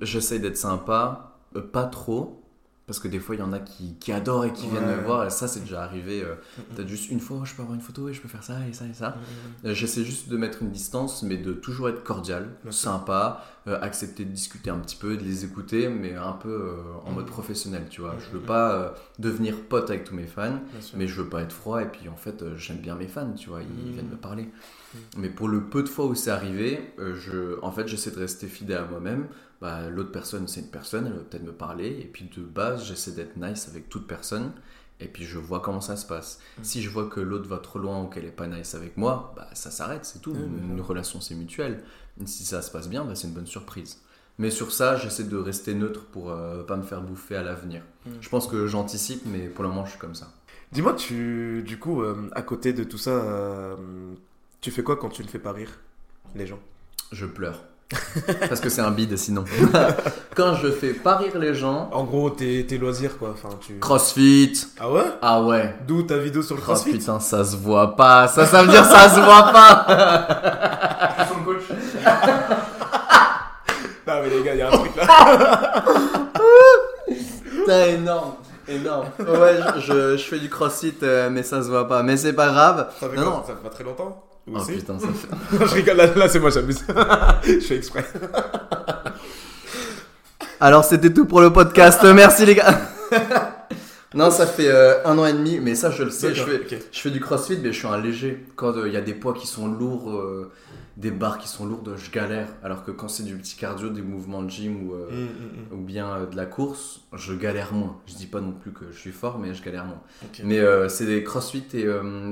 j'essaye 0.00 0.40
d'être 0.40 0.56
sympa, 0.56 1.38
pas 1.72 1.84
trop. 1.84 2.42
Parce 2.86 3.00
que 3.00 3.08
des 3.08 3.18
fois, 3.18 3.34
il 3.34 3.38
y 3.40 3.42
en 3.42 3.52
a 3.52 3.58
qui, 3.58 3.96
qui 3.98 4.12
adorent 4.12 4.44
et 4.44 4.52
qui 4.52 4.68
viennent 4.68 4.86
me 4.86 5.02
voir. 5.04 5.26
Et 5.26 5.30
ça, 5.30 5.48
c'est 5.48 5.58
déjà 5.60 5.82
arrivé. 5.82 6.22
euh, 6.22 6.36
Mm, 6.58 6.74
Peut-être 6.76 6.88
juste 6.88 7.10
une 7.10 7.18
fois, 7.18 7.42
je 7.44 7.52
peux 7.54 7.62
avoir 7.62 7.74
une 7.74 7.80
photo 7.80 8.08
et 8.08 8.14
je 8.14 8.20
peux 8.20 8.28
faire 8.28 8.44
ça 8.44 8.58
et 8.68 8.72
ça 8.72 8.84
et 8.86 8.94
ça. 8.94 9.16
mm, 9.64 9.66
Euh, 9.68 9.74
J'essaie 9.74 10.04
juste 10.04 10.28
de 10.28 10.36
mettre 10.36 10.62
une 10.62 10.70
distance, 10.70 11.22
mais 11.24 11.36
de 11.36 11.52
toujours 11.52 11.88
être 11.88 12.04
cordial, 12.04 12.48
sympa, 12.70 13.44
euh, 13.66 13.78
accepter 13.82 14.24
de 14.24 14.30
discuter 14.30 14.70
un 14.70 14.78
petit 14.78 14.94
peu, 14.96 15.16
de 15.16 15.24
les 15.24 15.44
écouter, 15.44 15.88
mais 15.88 16.14
un 16.14 16.32
peu 16.32 16.48
euh, 16.48 16.76
en 17.04 17.10
mode 17.10 17.26
professionnel, 17.26 17.86
tu 17.90 18.02
vois. 18.02 18.14
Je 18.20 18.30
veux 18.30 18.40
pas 18.46 18.94
devenir 19.18 19.56
pote 19.68 19.90
avec 19.90 20.04
tous 20.04 20.14
mes 20.14 20.26
fans, 20.26 20.60
mais 20.96 21.08
je 21.08 21.20
veux 21.22 21.28
pas 21.28 21.42
être 21.42 21.52
froid. 21.52 21.82
Et 21.82 21.86
puis 21.86 22.08
en 22.08 22.16
fait, 22.16 22.44
j'aime 22.56 22.78
bien 22.78 22.94
mes 22.94 23.08
fans, 23.08 23.32
tu 23.32 23.48
vois. 23.48 23.62
Ils 23.62 23.92
viennent 23.94 24.08
me 24.10 24.16
parler. 24.16 24.48
Mais 25.16 25.28
pour 25.28 25.48
le 25.48 25.64
peu 25.64 25.82
de 25.82 25.88
fois 25.88 26.06
où 26.06 26.14
c'est 26.14 26.30
arrivé, 26.30 26.92
euh, 26.98 27.14
je, 27.16 27.60
en 27.62 27.72
fait, 27.72 27.88
j'essaie 27.88 28.10
de 28.10 28.18
rester 28.18 28.46
fidèle 28.46 28.78
à 28.78 28.84
moi-même. 28.84 29.26
Bah, 29.60 29.88
L'autre 29.88 30.12
personne, 30.12 30.48
c'est 30.48 30.60
une 30.60 30.70
personne, 30.70 31.06
elle 31.06 31.14
va 31.14 31.20
peut-être 31.20 31.44
me 31.44 31.52
parler. 31.52 31.88
Et 32.00 32.10
puis 32.12 32.28
de 32.36 32.42
base, 32.42 32.84
j'essaie 32.84 33.12
d'être 33.12 33.36
nice 33.36 33.68
avec 33.68 33.88
toute 33.88 34.06
personne. 34.06 34.52
et 35.00 35.08
puis 35.08 35.24
je 35.24 35.38
vois 35.38 35.60
comment 35.60 35.80
ça 35.80 35.96
se 35.96 36.06
passe. 36.06 36.40
Mm. 36.58 36.64
Si 36.64 36.82
je 36.82 36.90
vois 36.90 37.08
que 37.08 37.20
l'autre 37.20 37.48
va 37.48 37.58
trop 37.58 37.78
loin 37.78 38.02
ou 38.02 38.06
qu'elle 38.06 38.24
est 38.24 38.30
pas 38.30 38.46
nice 38.46 38.74
avec 38.74 38.96
moi, 38.96 39.34
bah 39.36 39.48
ça 39.52 39.70
s'arrête, 39.70 40.04
c'est 40.04 40.20
tout. 40.20 40.32
Une, 40.34 40.42
ouais. 40.42 40.74
une 40.74 40.80
relation 40.80 41.20
c'est 41.20 41.34
mutuel. 41.34 41.82
Si 42.24 42.44
ça 42.44 42.62
se 42.62 42.70
passe 42.70 42.88
bien, 42.88 43.04
bah, 43.04 43.14
c'est 43.14 43.28
une 43.28 43.34
bonne 43.34 43.46
surprise. 43.46 44.00
Mais 44.38 44.50
sur 44.50 44.70
ça, 44.72 44.96
j'essaie 44.96 45.24
de 45.24 45.36
rester 45.36 45.74
neutre 45.74 46.04
pour 46.06 46.30
euh, 46.30 46.62
pas 46.62 46.76
me 46.76 46.82
faire 46.82 47.00
bouffer 47.02 47.36
à 47.36 47.42
l'avenir. 47.42 47.82
Mm. 48.04 48.10
Je 48.20 48.28
pense 48.28 48.46
que 48.46 48.66
j'anticipe, 48.66 49.22
mais 49.26 49.48
pour 49.48 49.64
le 49.64 49.70
moment, 49.70 49.84
je 49.84 49.90
suis 49.90 49.98
comme 49.98 50.14
ça. 50.14 50.30
Dis-moi, 50.72 50.94
tu, 50.94 51.62
du 51.64 51.78
coup, 51.78 52.02
euh, 52.02 52.28
à 52.32 52.42
côté 52.42 52.72
de 52.72 52.84
tout 52.84 52.98
ça, 52.98 53.10
euh, 53.10 53.76
tu 54.60 54.70
fais 54.70 54.82
quoi 54.82 54.96
quand 54.96 55.08
tu 55.08 55.22
ne 55.22 55.28
fais 55.28 55.38
pas 55.38 55.52
rire 55.52 55.70
les 56.34 56.46
gens? 56.46 56.58
Je 57.12 57.26
pleure. 57.26 57.60
Parce 58.48 58.60
que 58.60 58.68
c'est 58.68 58.80
un 58.80 58.90
bide 58.90 59.16
sinon. 59.16 59.44
Quand 60.34 60.54
je 60.56 60.72
fais 60.72 60.92
pas 60.92 61.18
rire 61.18 61.38
les 61.38 61.54
gens, 61.54 61.88
En 61.92 62.02
gros, 62.02 62.30
tes, 62.30 62.66
tes 62.66 62.78
loisirs, 62.78 63.16
quoi. 63.16 63.30
Enfin, 63.30 63.50
tu... 63.64 63.78
crossfit. 63.78 64.54
Ah 64.80 64.90
ouais? 64.90 65.04
Ah 65.22 65.40
ouais. 65.42 65.72
D'où 65.86 66.02
ta 66.02 66.18
vidéo 66.18 66.42
sur 66.42 66.56
le 66.56 66.62
Oh 66.62 66.64
crossfit? 66.64 66.90
putain, 66.98 67.20
ça 67.20 67.44
se 67.44 67.54
voit 67.56 67.94
pas. 67.94 68.26
Ça, 68.26 68.44
ça 68.44 68.62
veut 68.64 68.68
dire 68.70 68.84
ça 68.84 69.08
se 69.08 69.20
voit 69.20 69.52
pas. 69.52 71.26
Son 71.28 71.44
coach. 71.44 71.62
Non, 74.08 74.14
mais 74.22 74.30
les 74.30 74.42
gars, 74.44 74.54
il 74.54 74.58
y 74.58 74.62
a 74.62 74.68
un 74.68 74.70
truc 74.70 74.94
là. 74.96 75.84
Putain, 77.50 77.84
énorme. 77.86 78.34
Énorme. 78.68 79.06
Ouais, 79.18 79.58
je, 79.76 79.80
je, 79.80 80.16
je 80.16 80.22
fais 80.24 80.38
du 80.38 80.48
crossfit, 80.48 80.94
euh, 81.02 81.28
mais 81.30 81.42
ça 81.42 81.62
se 81.62 81.68
voit 81.68 81.86
pas. 81.88 82.02
Mais 82.04 82.16
c'est 82.16 82.32
pas 82.32 82.48
grave. 82.48 82.88
Ça 83.00 83.08
fait 83.08 83.16
Non, 83.16 83.22
quoi? 83.22 83.32
non. 83.32 83.42
Ça 83.46 83.54
fait 83.54 83.62
pas 83.62 83.68
très 83.70 83.84
longtemps? 83.84 84.24
Oh 84.48 84.64
putain, 84.64 84.98
ça 84.98 85.08
fait. 85.08 85.66
Je 85.66 85.74
rigole, 85.74 85.96
là, 85.96 86.14
là, 86.14 86.28
c'est 86.28 86.38
moi, 86.38 86.50
j'abuse. 86.50 86.84
je 87.44 87.58
fais 87.60 87.76
exprès. 87.76 88.04
Alors, 90.60 90.84
c'était 90.84 91.12
tout 91.12 91.26
pour 91.26 91.40
le 91.40 91.52
podcast. 91.52 92.02
Merci 92.04 92.46
les 92.46 92.54
gars. 92.54 92.78
non, 94.16 94.30
ça 94.30 94.46
fait 94.46 94.68
euh, 94.68 95.04
un 95.04 95.18
an 95.18 95.26
et 95.26 95.32
demi, 95.32 95.60
mais 95.60 95.74
ça, 95.74 95.90
je 95.90 96.02
le 96.02 96.10
sais. 96.10 96.34
Je 96.34 96.42
fais, 96.42 96.60
ok. 96.60 96.82
je 96.90 97.00
fais 97.00 97.10
du 97.10 97.20
crossfit, 97.20 97.58
mais 97.62 97.72
je 97.72 97.78
suis 97.78 97.86
un 97.86 98.00
léger. 98.00 98.44
Quand 98.56 98.74
euh, 98.76 98.88
il 98.88 98.94
y 98.94 98.96
a 98.96 99.02
des 99.02 99.12
poids 99.12 99.34
qui 99.34 99.46
sont 99.46 99.68
lourds, 99.68 100.10
euh, 100.10 100.50
des 100.96 101.10
barres 101.10 101.38
qui 101.38 101.48
sont 101.48 101.66
lourdes, 101.66 101.94
je 101.96 102.10
galère. 102.10 102.48
Alors 102.62 102.82
que 102.82 102.90
quand 102.90 103.08
c'est 103.08 103.24
du 103.24 103.36
petit 103.36 103.56
cardio, 103.56 103.90
des 103.90 104.00
mouvements 104.00 104.42
de 104.42 104.48
gym 104.48 104.88
ou, 104.88 104.94
hum, 104.94 105.28
hum. 105.70 105.78
ou 105.78 105.82
bien 105.82 106.26
de 106.30 106.34
la 106.34 106.46
course, 106.46 107.02
je 107.12 107.34
galère 107.34 107.74
moins. 107.74 108.00
Je 108.06 108.14
dis 108.14 108.26
pas 108.26 108.40
non 108.40 108.52
plus 108.52 108.72
que 108.72 108.86
je 108.90 108.98
suis 108.98 109.12
fort, 109.12 109.38
mais 109.38 109.52
je 109.52 109.62
galère 109.62 109.84
moins. 109.84 110.02
Mais 110.42 110.60
c'est 110.88 111.06
des 111.06 111.22
crossfit 111.22 111.64
et 111.74 111.86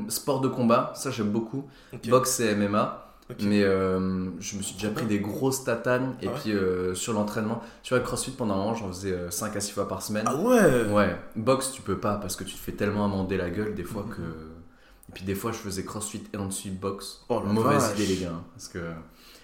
sport 0.08 0.40
de 0.40 0.48
combat, 0.48 0.92
ça 0.96 1.10
j'aime 1.10 1.30
beaucoup. 1.30 1.68
Ok. 1.92 2.08
Boxe 2.08 2.40
et 2.40 2.54
MMA. 2.54 3.03
Mais 3.40 3.62
euh, 3.62 4.30
je 4.38 4.56
me 4.56 4.62
suis 4.62 4.74
déjà 4.74 4.90
pris 4.90 5.06
des 5.06 5.18
grosses 5.18 5.64
tatanes. 5.64 6.14
Et 6.20 6.26
Ah 6.28 6.32
ouais 6.32 6.38
puis 6.40 6.52
euh, 6.52 6.94
sur 6.94 7.12
l'entraînement, 7.14 7.62
tu 7.82 7.94
vois, 7.94 8.02
crossfit 8.02 8.32
pendant 8.32 8.54
un 8.54 8.58
an, 8.58 8.74
j'en 8.74 8.88
faisais 8.88 9.30
5 9.30 9.56
à 9.56 9.60
6 9.60 9.72
fois 9.72 9.88
par 9.88 10.02
semaine. 10.02 10.24
Ah 10.26 10.36
ouais 10.36 10.84
Ouais, 10.90 11.16
boxe 11.36 11.72
tu 11.72 11.80
peux 11.82 11.98
pas 11.98 12.16
parce 12.16 12.36
que 12.36 12.44
tu 12.44 12.54
te 12.54 12.60
fais 12.60 12.72
tellement 12.72 13.04
amender 13.06 13.36
la 13.36 13.48
gueule 13.50 13.74
des 13.74 13.82
Mhm. 13.82 13.88
fois 13.88 14.04
que. 14.14 14.20
Et 14.22 15.12
puis 15.12 15.24
des 15.24 15.34
fois 15.34 15.52
je 15.52 15.58
faisais 15.58 15.84
crossfit 15.84 16.24
et 16.32 16.36
ensuite 16.36 16.78
boxe. 16.78 17.24
Oh 17.28 17.40
la 17.44 17.50
Mauvaise 17.52 17.92
idée 17.94 18.06
les 18.06 18.16
gars. 18.16 18.32
hein, 18.34 18.44
Parce 18.54 18.68
que. 18.68 18.78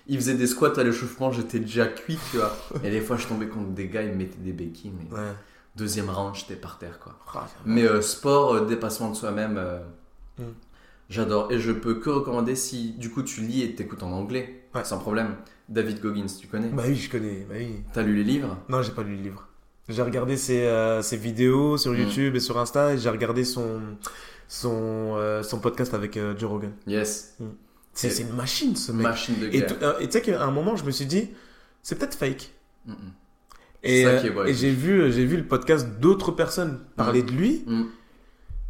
Ils 0.06 0.16
faisaient 0.18 0.34
des 0.34 0.46
squats 0.48 0.72
à 0.78 0.82
l'échauffement, 0.82 1.30
j'étais 1.30 1.60
déjà 1.60 1.86
cuit, 1.86 2.18
tu 2.30 2.38
vois. 2.38 2.54
Et 2.84 2.90
des 2.90 3.00
fois 3.00 3.16
je 3.16 3.26
tombais 3.26 3.46
contre 3.46 3.68
des 3.70 3.88
gars, 3.88 4.02
ils 4.02 4.10
me 4.10 4.16
mettaient 4.16 4.38
des 4.40 4.52
béquilles, 4.52 4.92
mais 4.98 5.14
Ouais. 5.16 5.32
deuxième 5.76 6.10
round 6.10 6.34
j'étais 6.34 6.56
par 6.56 6.78
terre 6.78 6.98
quoi. 6.98 7.14
Ah, 7.34 7.46
Mais 7.64 7.84
euh, 7.84 8.02
sport, 8.02 8.54
euh, 8.54 8.66
dépassement 8.66 9.10
de 9.10 9.16
soi-même, 9.16 9.56
euh, 9.58 9.78
Mm. 10.38 10.42
J'adore. 11.10 11.52
Et 11.52 11.58
je 11.58 11.72
peux 11.72 11.96
que 11.96 12.08
recommander 12.08 12.54
si 12.56 12.92
du 12.92 13.10
coup 13.10 13.22
tu 13.22 13.42
lis 13.42 13.62
et 13.62 13.74
t'écoutes 13.74 14.02
en 14.02 14.12
anglais, 14.12 14.62
Ouais. 14.74 14.84
sans 14.84 14.98
problème. 14.98 15.34
David 15.68 16.00
Goggins, 16.00 16.26
tu 16.40 16.46
connais? 16.46 16.68
Bah 16.68 16.84
oui, 16.86 16.96
je 16.96 17.10
connais. 17.10 17.46
Bah 17.48 17.56
oui. 17.58 17.82
T'as 17.92 18.02
lu 18.02 18.16
les 18.16 18.24
livres? 18.24 18.56
Non, 18.70 18.80
j'ai 18.82 18.92
pas 18.92 19.02
lu 19.02 19.16
le 19.16 19.22
livre. 19.22 19.46
J'ai 19.88 20.02
regardé 20.02 20.36
ses, 20.36 20.62
euh, 20.62 21.02
ses 21.02 21.16
vidéos 21.16 21.76
sur 21.76 21.92
Mm. 21.92 21.96
YouTube 21.98 22.36
et 22.36 22.40
sur 22.40 22.58
Insta 22.58 22.94
et 22.94 22.98
j'ai 22.98 23.08
regardé 23.10 23.44
son, 23.44 23.80
son, 24.48 25.14
euh, 25.16 25.42
son 25.42 25.58
podcast 25.60 25.94
avec 25.94 26.16
euh, 26.16 26.36
Joe 26.38 26.50
Rogan. 26.50 26.72
Yes. 26.86 27.36
C'est 27.92 28.06
Et- 28.06 28.10
c'est 28.10 28.22
une 28.22 28.34
machine 28.34 28.76
ce 28.76 28.92
mec. 28.92 29.02
Machine 29.02 29.34
de 29.40 29.48
guerre. 29.48 29.66
euh, 29.82 29.98
et 30.00 30.06
tu 30.06 30.12
sais 30.12 30.22
qu'à 30.22 30.42
un 30.44 30.50
moment, 30.50 30.76
je 30.76 30.84
me 30.84 30.90
suis 30.92 31.06
dit, 31.06 31.30
c'est 31.82 31.98
peut-être 31.98 32.14
fake. 32.14 32.50
Mm, 32.86 32.92
mm. 32.92 32.96
Et, 33.82 34.02
et 34.02 34.54
j'ai 34.54 34.70
vu, 34.70 35.10
j'ai 35.10 35.24
vu 35.24 35.36
le 35.38 35.46
podcast 35.46 35.88
d'autres 36.00 36.32
personnes 36.32 36.80
parler 36.96 37.22
de 37.22 37.30
lui. 37.32 37.64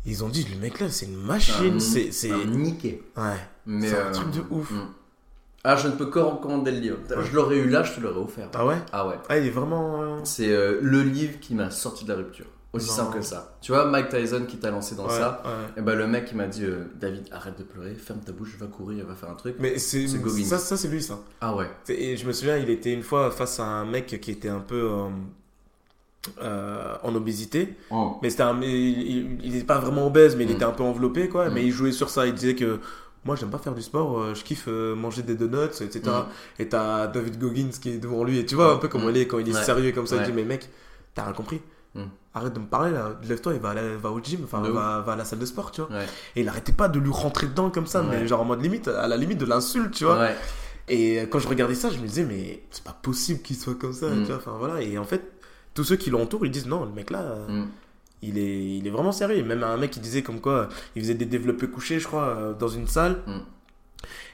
Mm. 0.04 0.08
Ils 0.10 0.24
ont 0.24 0.28
dit, 0.28 0.46
le 0.52 0.58
mec 0.60 0.80
là, 0.80 0.88
c'est 0.90 1.06
une 1.06 1.16
machine. 1.22 1.74
Un- 1.76 1.80
C'est. 1.80 2.12
c'est- 2.12 2.30
un 2.30 2.44
niqué. 2.44 3.02
Ouais. 3.16 3.80
C'est 3.82 3.96
un 3.96 4.06
euh, 4.06 4.12
truc 4.12 4.30
de 4.32 4.42
ouf. 4.50 4.70
mm. 4.70 4.80
Ah, 5.62 5.76
je 5.76 5.88
ne 5.88 5.92
peux 5.92 6.06
que 6.06 6.18
recommander 6.18 6.70
le 6.70 6.78
livre. 6.78 6.96
Je 7.08 7.36
l'aurais 7.36 7.58
eu 7.58 7.68
là, 7.68 7.82
je 7.82 7.92
te 7.92 8.00
l'aurais 8.00 8.18
offert. 8.20 8.48
Ah 8.54 8.64
ouais? 8.66 8.76
Ah 8.92 9.06
ouais. 9.06 9.16
Ah, 9.28 9.36
il 9.38 9.46
est 9.46 9.50
vraiment. 9.50 10.02
euh, 10.02 10.16
C'est 10.24 10.48
euh, 10.48 10.78
le 10.80 11.02
livre 11.02 11.38
qui 11.38 11.54
m'a 11.54 11.70
sorti 11.70 12.04
de 12.04 12.10
la 12.10 12.16
rupture. 12.16 12.46
Aussi 12.72 12.88
Non. 12.88 12.94
simple 12.94 13.18
que 13.18 13.22
ça. 13.24 13.56
Tu 13.60 13.72
vois, 13.72 13.84
Mike 13.90 14.08
Tyson 14.10 14.44
qui 14.48 14.56
t'a 14.56 14.70
lancé 14.70 14.94
dans 14.94 15.06
ouais, 15.08 15.18
ça. 15.18 15.42
ouais. 15.44 15.82
Et 15.82 15.82
ben 15.84 15.96
le 15.96 16.06
mec 16.06 16.28
il 16.30 16.36
m'a 16.36 16.46
dit 16.46 16.64
euh, 16.64 16.84
David 17.00 17.26
arrête 17.32 17.58
de 17.58 17.64
pleurer, 17.64 17.94
ferme 17.96 18.20
ta 18.20 18.30
bouche, 18.30 18.56
va 18.60 18.68
courir, 18.68 19.04
va 19.06 19.16
faire 19.16 19.28
un 19.28 19.34
truc. 19.34 19.56
Mais 19.58 19.76
c'est 19.80 20.06
ça, 20.44 20.56
ça 20.56 20.76
c'est 20.76 20.86
lui 20.86 21.02
ça. 21.02 21.18
Ah 21.40 21.54
ouais. 21.56 21.68
Et 21.88 22.16
je 22.16 22.24
me 22.26 22.32
souviens, 22.32 22.56
il 22.56 22.70
était 22.70 22.92
une 22.92 23.02
fois 23.02 23.32
face 23.32 23.58
à 23.58 23.64
un 23.64 23.84
mec 23.84 24.06
qui 24.20 24.30
était 24.30 24.48
un 24.48 24.60
peu 24.60 24.88
euh, 26.42 26.94
en 27.02 27.14
obésité. 27.14 27.76
Mais 28.22 28.30
c'était 28.30 28.42
un, 28.42 28.60
il, 28.62 28.68
il, 28.70 29.38
il 29.44 29.56
est 29.56 29.64
pas 29.64 29.78
vraiment 29.78 30.06
obèse, 30.06 30.36
mais 30.36 30.44
il 30.44 30.50
Mm. 30.50 30.54
était 30.56 30.64
un 30.64 30.72
peu 30.72 30.82
enveloppé 30.82 31.28
quoi. 31.28 31.48
Mm. 31.48 31.54
Mais 31.54 31.64
il 31.64 31.70
jouait 31.72 31.92
sur 31.92 32.10
ça. 32.10 32.26
Il 32.26 32.34
disait 32.34 32.54
que 32.54 32.78
moi 33.24 33.36
j'aime 33.36 33.50
pas 33.50 33.58
faire 33.58 33.74
du 33.74 33.82
sport, 33.82 34.18
euh, 34.20 34.34
je 34.34 34.42
kiffe 34.44 34.64
euh, 34.68 34.94
manger 34.94 35.22
des 35.22 35.34
donuts, 35.34 35.66
etc. 35.80 36.00
Mm. 36.06 36.62
Et 36.62 36.68
t'as 36.68 37.06
David 37.06 37.38
Goggins 37.38 37.70
qui 37.80 37.90
est 37.90 37.98
devant 37.98 38.24
lui 38.24 38.38
et 38.38 38.46
tu 38.46 38.54
vois 38.54 38.72
un 38.72 38.76
peu 38.76 38.88
comment 38.88 39.06
Mm. 39.06 39.10
il 39.10 39.16
est 39.18 39.26
quand 39.26 39.38
il 39.38 39.48
est 39.48 39.54
Ouais. 39.54 39.62
sérieux 39.62 39.92
comme 39.92 40.06
ça. 40.06 40.16
Il 40.16 40.20
Ouais. 40.20 40.26
dit 40.26 40.32
mais 40.32 40.44
mec, 40.44 40.68
t'as 41.14 41.24
rien 41.24 41.32
compris. 41.32 41.60
Arrête 42.32 42.52
de 42.52 42.60
me 42.60 42.66
parler 42.66 42.92
là, 42.92 43.18
lève-toi 43.28 43.54
et 43.54 43.58
va, 43.58 43.74
au 44.12 44.20
gym, 44.20 44.42
enfin 44.44 44.60
va, 44.60 45.00
va 45.04 45.12
à 45.14 45.16
la 45.16 45.24
salle 45.24 45.40
de 45.40 45.44
sport, 45.46 45.72
tu 45.72 45.80
vois. 45.80 45.90
Ouais. 45.90 46.06
Et 46.36 46.42
il 46.42 46.48
arrêtait 46.48 46.70
pas 46.70 46.86
de 46.88 47.00
lui 47.00 47.10
rentrer 47.10 47.48
dedans 47.48 47.70
comme 47.70 47.88
ça, 47.88 48.04
mais 48.04 48.24
genre 48.28 48.40
en 48.42 48.44
mode 48.44 48.62
limite, 48.62 48.86
à 48.86 49.08
la 49.08 49.16
limite 49.16 49.38
de 49.38 49.46
l'insulte, 49.46 49.92
tu 49.94 50.04
vois. 50.04 50.28
Et 50.88 51.16
quand 51.30 51.40
je 51.40 51.48
regardais 51.48 51.74
ça, 51.74 51.90
je 51.90 51.98
me 51.98 52.06
disais, 52.06 52.22
mais 52.24 52.62
c'est 52.70 52.84
pas 52.84 52.96
possible 53.02 53.40
qu'il 53.42 53.56
soit 53.56 53.74
comme 53.74 53.92
ça, 53.92 54.06
tu 54.10 54.22
vois. 54.26 54.36
Enfin 54.36 54.54
voilà. 54.58 54.80
Et 54.80 54.96
en 54.98 55.04
fait, 55.04 55.22
tous 55.74 55.84
ceux 55.84 55.96
qui 55.96 56.10
l'entourent, 56.10 56.44
ils 56.46 56.50
disent, 56.50 56.66
non, 56.66 56.84
le 56.84 56.90
mec 56.90 57.10
là, 57.10 57.22
Mm. 57.48 57.64
il, 58.22 58.38
est, 58.38 58.76
il 58.78 58.86
est 58.86 58.90
vraiment 58.90 59.12
sérieux. 59.12 59.42
Même 59.44 59.62
un 59.62 59.76
mec 59.76 59.90
qui 59.90 60.00
disait 60.00 60.22
comme 60.22 60.40
quoi, 60.40 60.68
il 60.96 61.02
faisait 61.02 61.14
des 61.14 61.26
développés 61.26 61.68
couchés, 61.68 61.98
je 62.00 62.06
crois, 62.06 62.28
euh, 62.38 62.52
dans 62.54 62.68
une 62.68 62.86
salle. 62.88 63.18
Mm. 63.26 63.38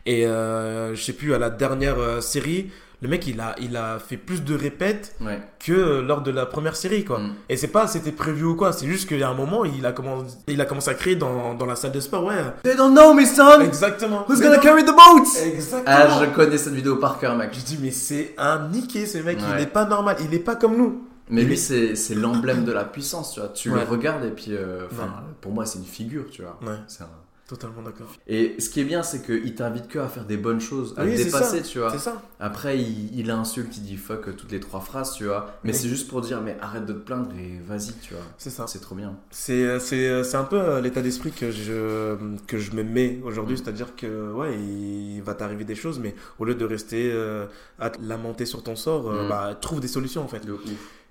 Et 0.07 0.26
euh, 0.26 0.95
je 0.95 1.03
sais 1.03 1.12
plus, 1.12 1.34
à 1.34 1.39
la 1.39 1.51
dernière 1.51 1.99
euh, 1.99 2.20
série, 2.20 2.70
le 3.03 3.09
mec, 3.09 3.26
il 3.26 3.41
a, 3.41 3.55
il 3.61 3.76
a 3.76 3.99
fait 3.99 4.16
plus 4.16 4.43
de 4.43 4.55
répètes 4.57 5.16
Ouais. 5.20 5.39
que 5.59 6.01
lors 6.01 6.22
de 6.22 6.30
la 6.30 6.47
première 6.47 6.76
série, 6.76 7.05
quoi. 7.05 7.18
Mm. 7.18 7.34
Et 7.51 7.57
c'est 7.57 7.68
pas, 7.68 7.87
c'était 7.87 8.12
prévu 8.12 8.45
ou 8.45 8.55
quoi, 8.57 8.72
c'est 8.72 8.87
juste 8.87 9.07
qu'il 9.09 9.18
y 9.18 9.22
a 9.22 9.28
un 9.28 9.34
moment, 9.34 9.64
il 9.64 9.84
a 9.84 9.93
commencé, 9.93 10.37
il 10.49 10.61
a 10.61 10.64
commencé 10.64 10.89
à 10.91 10.95
créer 10.95 11.16
dans, 11.16 11.55
dans 11.55 11.66
la 11.66 11.76
salle 11.76 11.93
de 11.93 12.01
sport, 12.01 12.24
ouais. 12.24 12.37
They 12.62 12.76
don't 12.76 12.93
know 12.95 13.12
me 13.12 13.24
son 13.26 13.61
Exactement. 13.61 14.24
Who's 14.28 14.41
gonna 14.41 14.59
carry 14.59 14.84
the 14.84 14.93
boat? 14.95 15.26
Exactement. 15.45 15.82
Ah 15.87 16.20
je 16.24 16.30
connais 16.34 16.57
cette 16.59 16.72
vidéo 16.74 16.97
par 16.97 17.18
cœur 17.18 17.37
mec. 17.37 17.51
Je 17.53 17.61
dis, 17.61 17.78
mais 17.82 17.91
c'est 17.91 18.34
un 18.39 18.68
niqué, 18.68 19.05
ce 19.07 19.18
mec, 19.18 19.39
il 19.41 19.55
Ouais. 19.57 19.62
est 19.64 19.66
pas 19.66 19.84
normal, 19.84 20.16
il 20.24 20.32
est 20.32 20.39
pas 20.39 20.55
comme 20.57 20.76
nous. 20.78 21.05
Mais 21.28 21.42
lui 21.42 21.54
est- 21.54 21.94
c'est 21.96 22.14
l'emblème 22.14 22.64
de 22.64 22.72
la 22.72 22.84
puissance 22.84 23.32
tu 23.34 23.40
vois. 23.40 23.48
Tu 23.50 23.70
Ouais. 23.70 23.80
le 23.84 23.90
regardes 23.90 24.24
et 24.24 24.30
puis 24.30 24.48
euh, 24.50 24.86
Ouais. 24.88 25.04
pour 25.40 25.52
moi 25.52 25.66
c'est 25.66 25.78
une 25.78 25.84
figure 25.84 26.26
tu 26.30 26.42
vois. 26.42 26.58
Ouais, 26.62 26.68
un- 27.00 27.06
totalement 27.48 27.82
d'accord. 27.82 28.08
Et 28.26 28.56
ce 28.60 28.68
qui 28.70 28.80
est 28.80 28.84
bien 28.84 29.02
c'est 29.04 29.22
qu'il 29.24 29.54
t'invite 29.54 29.86
que 29.88 29.98
à 30.00 30.08
faire 30.08 30.24
des 30.24 30.36
bonnes 30.36 30.60
choses, 30.60 30.94
à 30.96 31.04
Oui, 31.04 31.16
c'est 31.16 31.24
dépasser 31.26 31.62
tu 31.62 31.78
vois. 31.78 31.90
C'est 31.92 31.98
ça. 31.98 32.20
Après, 32.40 32.78
il, 32.80 33.16
il 33.18 33.30
insulte, 33.30 33.76
il 33.76 33.82
dit 33.84 33.96
fuck 33.96 34.36
toutes 34.36 34.50
les 34.50 34.58
trois 34.60 34.80
phrases, 34.80 35.14
tu 35.14 35.24
vois. 35.26 35.54
Mais 35.62 35.72
Oui. 35.72 35.78
c'est 35.78 35.88
juste 35.88 36.08
pour 36.08 36.20
dire, 36.22 36.40
mais 36.42 36.56
arrête 36.60 36.86
de 36.86 36.92
te 36.92 36.98
plaindre 36.98 37.30
et 37.38 37.60
vas-y, 37.66 37.92
tu 38.02 38.14
vois. 38.14 38.22
C'est 38.36 38.50
ça. 38.50 38.66
C'est 38.66 38.80
trop 38.80 38.94
bien. 38.96 39.16
C'est, 39.30 39.78
c'est, 39.78 40.24
c'est 40.24 40.36
un 40.36 40.42
peu 40.44 40.58
euh, 40.60 40.80
l'état 40.80 41.02
d'esprit 41.02 41.30
que 41.30 41.50
je, 41.52 42.16
que 42.48 42.58
je 42.58 42.72
me 42.72 42.82
mets 42.82 43.20
aujourd'hui, 43.24 43.54
Mm. 43.54 43.58
c'est-à-dire 43.58 43.94
que, 43.96 44.32
ouais, 44.32 44.56
il 44.58 45.20
va 45.22 45.34
t'arriver 45.34 45.64
des 45.64 45.76
choses, 45.76 45.98
mais 46.00 46.14
au 46.40 46.44
lieu 46.44 46.56
de 46.56 46.64
rester 46.64 47.10
euh, 47.12 47.46
à 47.78 47.90
te 47.90 48.02
lamenter 48.02 48.44
sur 48.44 48.62
ton 48.64 48.74
sort, 48.76 49.08
euh, 49.08 49.24
Mm. 49.24 49.28
bah, 49.28 49.54
trouve 49.60 49.78
des 49.80 49.88
solutions 49.88 50.22
en 50.24 50.28
fait. 50.28 50.42
Ouf. 50.50 50.60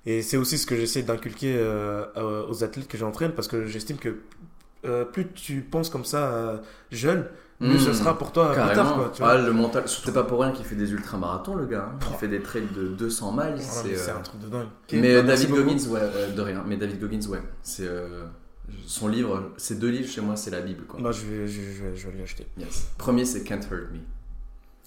Et 0.06 0.22
c'est 0.22 0.38
aussi 0.38 0.58
ce 0.58 0.66
que 0.66 0.76
j'essaie 0.76 1.02
d'inculquer 1.04 1.56
euh, 1.58 2.06
euh, 2.18 2.46
aux 2.48 2.64
athlètes 2.64 2.88
que 2.88 2.98
j'entraîne, 2.98 3.32
parce 3.32 3.48
que 3.48 3.66
j'estime 3.66 3.98
que 3.98 4.18
euh, 4.86 5.04
plus 5.06 5.28
tu 5.34 5.62
penses 5.62 5.90
comme 5.90 6.06
ça 6.06 6.32
euh, 6.32 6.58
jeune, 6.92 7.26
mieux 7.60 7.76
Mm. 7.76 7.80
ce 7.80 7.94
sera 7.94 8.16
pour 8.18 8.32
toi 8.32 8.52
plus 8.54 8.76
tard, 8.76 8.94
quoi. 8.96 9.12
Tu 9.16 9.24
Ah, 9.24 9.36
vois. 9.38 9.42
le 9.48 9.52
mental, 9.54 9.84
c'est 9.88 10.14
pas 10.14 10.24
pour 10.24 10.42
rien 10.42 10.52
qu'il 10.52 10.64
fait 10.66 10.76
des 10.76 10.92
ultramarathons, 10.92 11.56
le 11.56 11.66
gars. 11.66 11.90
hein. 11.92 11.98
Il 12.02 12.08
Oh. 12.14 12.18
fait 12.20 12.28
des 12.28 12.42
trails 12.42 12.68
de 12.76 12.88
200 12.90 13.32
miles. 13.32 13.56
Voilà, 13.56 13.58
c'est, 13.98 14.10
euh, 14.12 14.18
un 14.18 14.22
truc 14.22 14.42
de 14.42 14.48
dingue. 14.48 14.68
Mais 14.94 15.16
Bah, 15.16 15.22
David. 15.24 15.50
Goggins, 15.50 15.88
ouais, 15.90 16.00
euh, 16.02 16.32
de 16.34 16.42
rien. 16.42 16.64
Mais 16.68 16.78
David 16.78 17.00
Goggins, 17.00 17.26
ouais. 17.30 17.42
C'est 17.64 17.88
euh, 17.88 18.26
son 18.86 19.08
livre, 19.08 19.54
ces 19.58 19.76
deux 19.76 19.90
livres 19.90 20.08
chez 20.10 20.22
moi, 20.22 20.36
c'est 20.36 20.52
la 20.52 20.62
Bible, 20.62 20.84
quoi. 20.86 21.00
Bah, 21.02 21.12
je 21.12 21.26
vais, 21.26 21.48
je, 21.48 21.62
je 21.62 21.84
vais, 21.84 21.96
je 21.96 22.08
vais 22.08 22.14
lui 22.18 22.22
acheter. 22.22 22.46
Yes. 22.58 22.90
Premier, 23.00 23.26
c'est 23.26 23.44
Can't 23.44 23.62
Hurt 23.72 23.90
Me. 23.92 24.00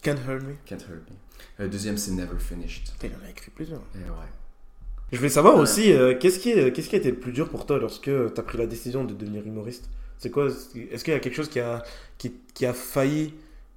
Can't 0.02 0.18
hurt 0.28 0.42
me. 0.44 0.54
Can't 0.64 0.76
Hurt 0.88 1.10
Me. 1.10 1.16
Euh, 1.64 1.68
deuxième, 1.68 1.96
c'est 1.96 2.12
Never 2.12 2.38
Finished. 2.38 2.84
Putain, 3.00 3.08
il 3.16 3.20
en 3.20 3.26
a 3.26 3.30
écrit 3.30 3.50
plusieurs. 3.50 3.80
Et 3.96 3.98
ouais. 4.08 4.14
Je 5.12 5.16
voulais 5.16 5.28
savoir 5.30 5.56
Ouais. 5.56 5.60
aussi, 5.62 5.92
euh, 5.92 6.14
qu'est-ce 6.18 6.38
qui, 6.38 6.50
est- 6.50 6.72
qu'est-ce 6.72 6.88
qui 6.88 6.96
a 6.96 6.98
été 6.98 7.10
le 7.10 7.16
plus 7.18 7.32
dur 7.32 7.48
pour 7.48 7.64
toi 7.66 7.78
lorsque 7.78 8.04
tu 8.04 8.10
as 8.40 8.42
pris 8.42 8.58
la 8.58 8.66
décision 8.66 9.04
de 9.04 9.14
devenir 9.14 9.46
humoriste? 9.46 9.88
C'est 10.18 10.30
quoi 10.30 10.48
Est-ce 10.48 11.04
qu'il 11.04 11.12
y 11.12 11.16
a 11.16 11.20
quelque 11.20 11.34
chose 11.34 11.48
qui 11.48 11.60
a, 11.60 11.82
qui, 12.18 12.32
qui 12.54 12.66
a 12.66 12.74
failli 12.74 13.32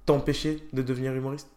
t'empêcher 0.06 0.62
de 0.72 0.82
devenir 0.82 1.14
humoriste? 1.14 1.48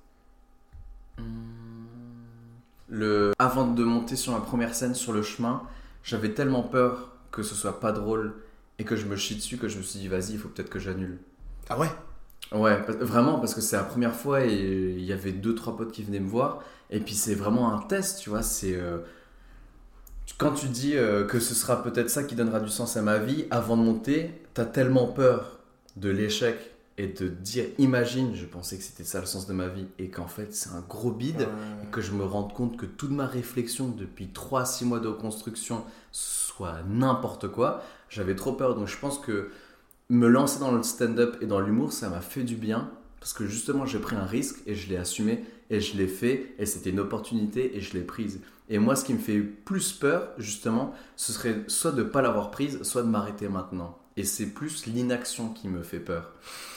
Le... 2.88 3.34
Avant 3.39 3.67
de 3.67 3.84
monter 3.84 4.15
sur 4.15 4.34
ma 4.34 4.39
première 4.41 4.76
scène 4.76 4.95
sur 4.95 5.11
le 5.11 5.23
chemin, 5.23 5.63
j'avais 6.03 6.34
tellement 6.34 6.63
peur 6.63 7.11
que 7.32 7.43
ce 7.43 7.55
soit 7.55 7.80
pas 7.80 7.91
drôle 7.91 8.36
et 8.80 8.84
que 8.86 8.95
je 8.95 9.05
me 9.05 9.15
chie 9.15 9.36
dessus, 9.36 9.57
que 9.57 9.67
je 9.67 9.78
me 9.78 9.84
suis 9.84 9.99
dit, 9.99 10.07
vas-y, 10.07 10.34
il 10.34 10.38
faut 10.39 10.49
peut-être 10.49 10.69
que 10.69 10.80
j'annule. 10.80 11.17
Ah 11.69 11.80
ouais? 11.80 11.89
Ouais, 12.51 12.78
vraiment, 12.99 13.39
parce 13.39 13.55
que 13.55 13.61
c'est 13.61 13.76
la 13.76 13.84
première 13.84 14.15
fois 14.15 14.45
et 14.45 14.53
il 14.97 15.03
y 15.03 15.11
avait 15.13 15.32
deux, 15.32 15.55
trois 15.55 15.76
potes 15.76 15.91
qui 15.91 16.03
venaient 16.03 16.19
me 16.19 16.30
voir. 16.30 16.63
Et 16.91 16.99
puis 16.99 17.15
c'est 17.15 17.34
vraiment 17.36 17.73
un 17.73 17.80
test, 17.80 18.19
tu 18.21 18.30
vois. 18.30 18.43
C'est. 18.43 18.76
euh, 18.76 18.99
quand 20.38 20.51
tu 20.51 20.67
dis 20.67 20.95
euh, 20.95 21.25
que 21.25 21.39
ce 21.39 21.53
sera 21.53 21.81
peut-être 21.83 22.09
ça 22.09 22.23
qui 22.23 22.36
donnera 22.36 22.59
du 22.59 22.69
sens 22.69 22.97
à 22.97 23.01
ma 23.01 23.17
vie, 23.17 23.45
avant 23.51 23.77
de 23.77 23.83
monter, 23.83 24.31
t'as 24.53 24.65
tellement 24.65 25.07
peur 25.07 25.59
de 25.95 26.09
l'échec 26.09 26.57
et 26.97 27.07
de 27.07 27.13
te 27.13 27.23
dire, 27.23 27.65
imagine, 27.77 28.36
je 28.36 28.45
pensais 28.45 28.77
que 28.77 28.83
c'était 28.83 29.03
ça 29.03 29.19
le 29.19 29.25
sens 29.25 29.47
de 29.47 29.53
ma 29.53 29.67
vie, 29.67 29.88
et 29.99 30.07
qu'en 30.07 30.27
fait 30.27 30.53
c'est 30.53 30.69
un 30.69 30.83
gros 30.88 31.11
bide, 31.11 31.41
et 31.83 31.88
que 31.91 31.99
je 31.99 32.13
me 32.13 32.23
rende 32.23 32.53
compte 32.53 32.77
que 32.77 32.86
toute 32.86 33.11
ma 33.11 33.27
réflexion 33.27 33.89
depuis 33.89 34.29
3-6 34.33 34.86
mois 34.86 34.99
de 35.01 35.09
construction 35.09 35.83
soit 36.13 36.77
n'importe 36.88 37.49
quoi, 37.49 37.83
j'avais 38.09 38.36
trop 38.36 38.53
peur. 38.53 38.75
Donc 38.75 38.88
je 38.88 38.97
pense 38.97 39.19
que 39.19 39.49
me 40.09 40.27
lancer 40.27 40.59
dans 40.59 40.71
le 40.71 40.83
stand-up 40.83 41.38
et 41.41 41.47
dans 41.47 41.59
l'humour, 41.59 41.91
ça 41.91 42.09
m'a 42.09 42.21
fait 42.21 42.43
du 42.43 42.55
bien, 42.55 42.89
parce 43.19 43.33
que 43.33 43.45
justement 43.45 43.86
j'ai 43.86 43.99
pris 43.99 44.15
un 44.15 44.25
risque 44.25 44.59
et 44.65 44.73
je 44.73 44.89
l'ai 44.89 44.97
assumé, 44.97 45.43
et 45.70 45.80
je 45.80 45.97
l'ai 45.97 46.07
fait, 46.07 46.53
et 46.59 46.66
c'était 46.66 46.91
une 46.91 46.99
opportunité, 46.99 47.76
et 47.76 47.82
je 47.82 47.93
l'ai 47.93 48.03
prise. 48.03 48.41
Et 48.70 48.80
moi, 48.80 48.95
ce 48.95 49.05
qui 49.05 49.13
me 49.13 49.20
fait 49.20 49.39
plus 49.39 49.93
peur, 49.93 50.30
justement, 50.38 50.93
ce 51.16 51.32
serait 51.32 51.63
soit 51.68 51.91
de 51.91 52.03
ne 52.03 52.07
pas 52.07 52.22
l'avoir 52.22 52.51
prise, 52.51 52.82
soit 52.84 53.03
de 53.03 53.07
m'arrêter 53.07 53.47
maintenant. 53.47 53.97
Et 54.18 54.24
c'est 54.24 54.47
plus 54.47 54.86
l'inaction 54.86 55.49
qui 55.49 55.68
me 55.68 55.84
fait 55.84 55.99
peur. 55.99 56.32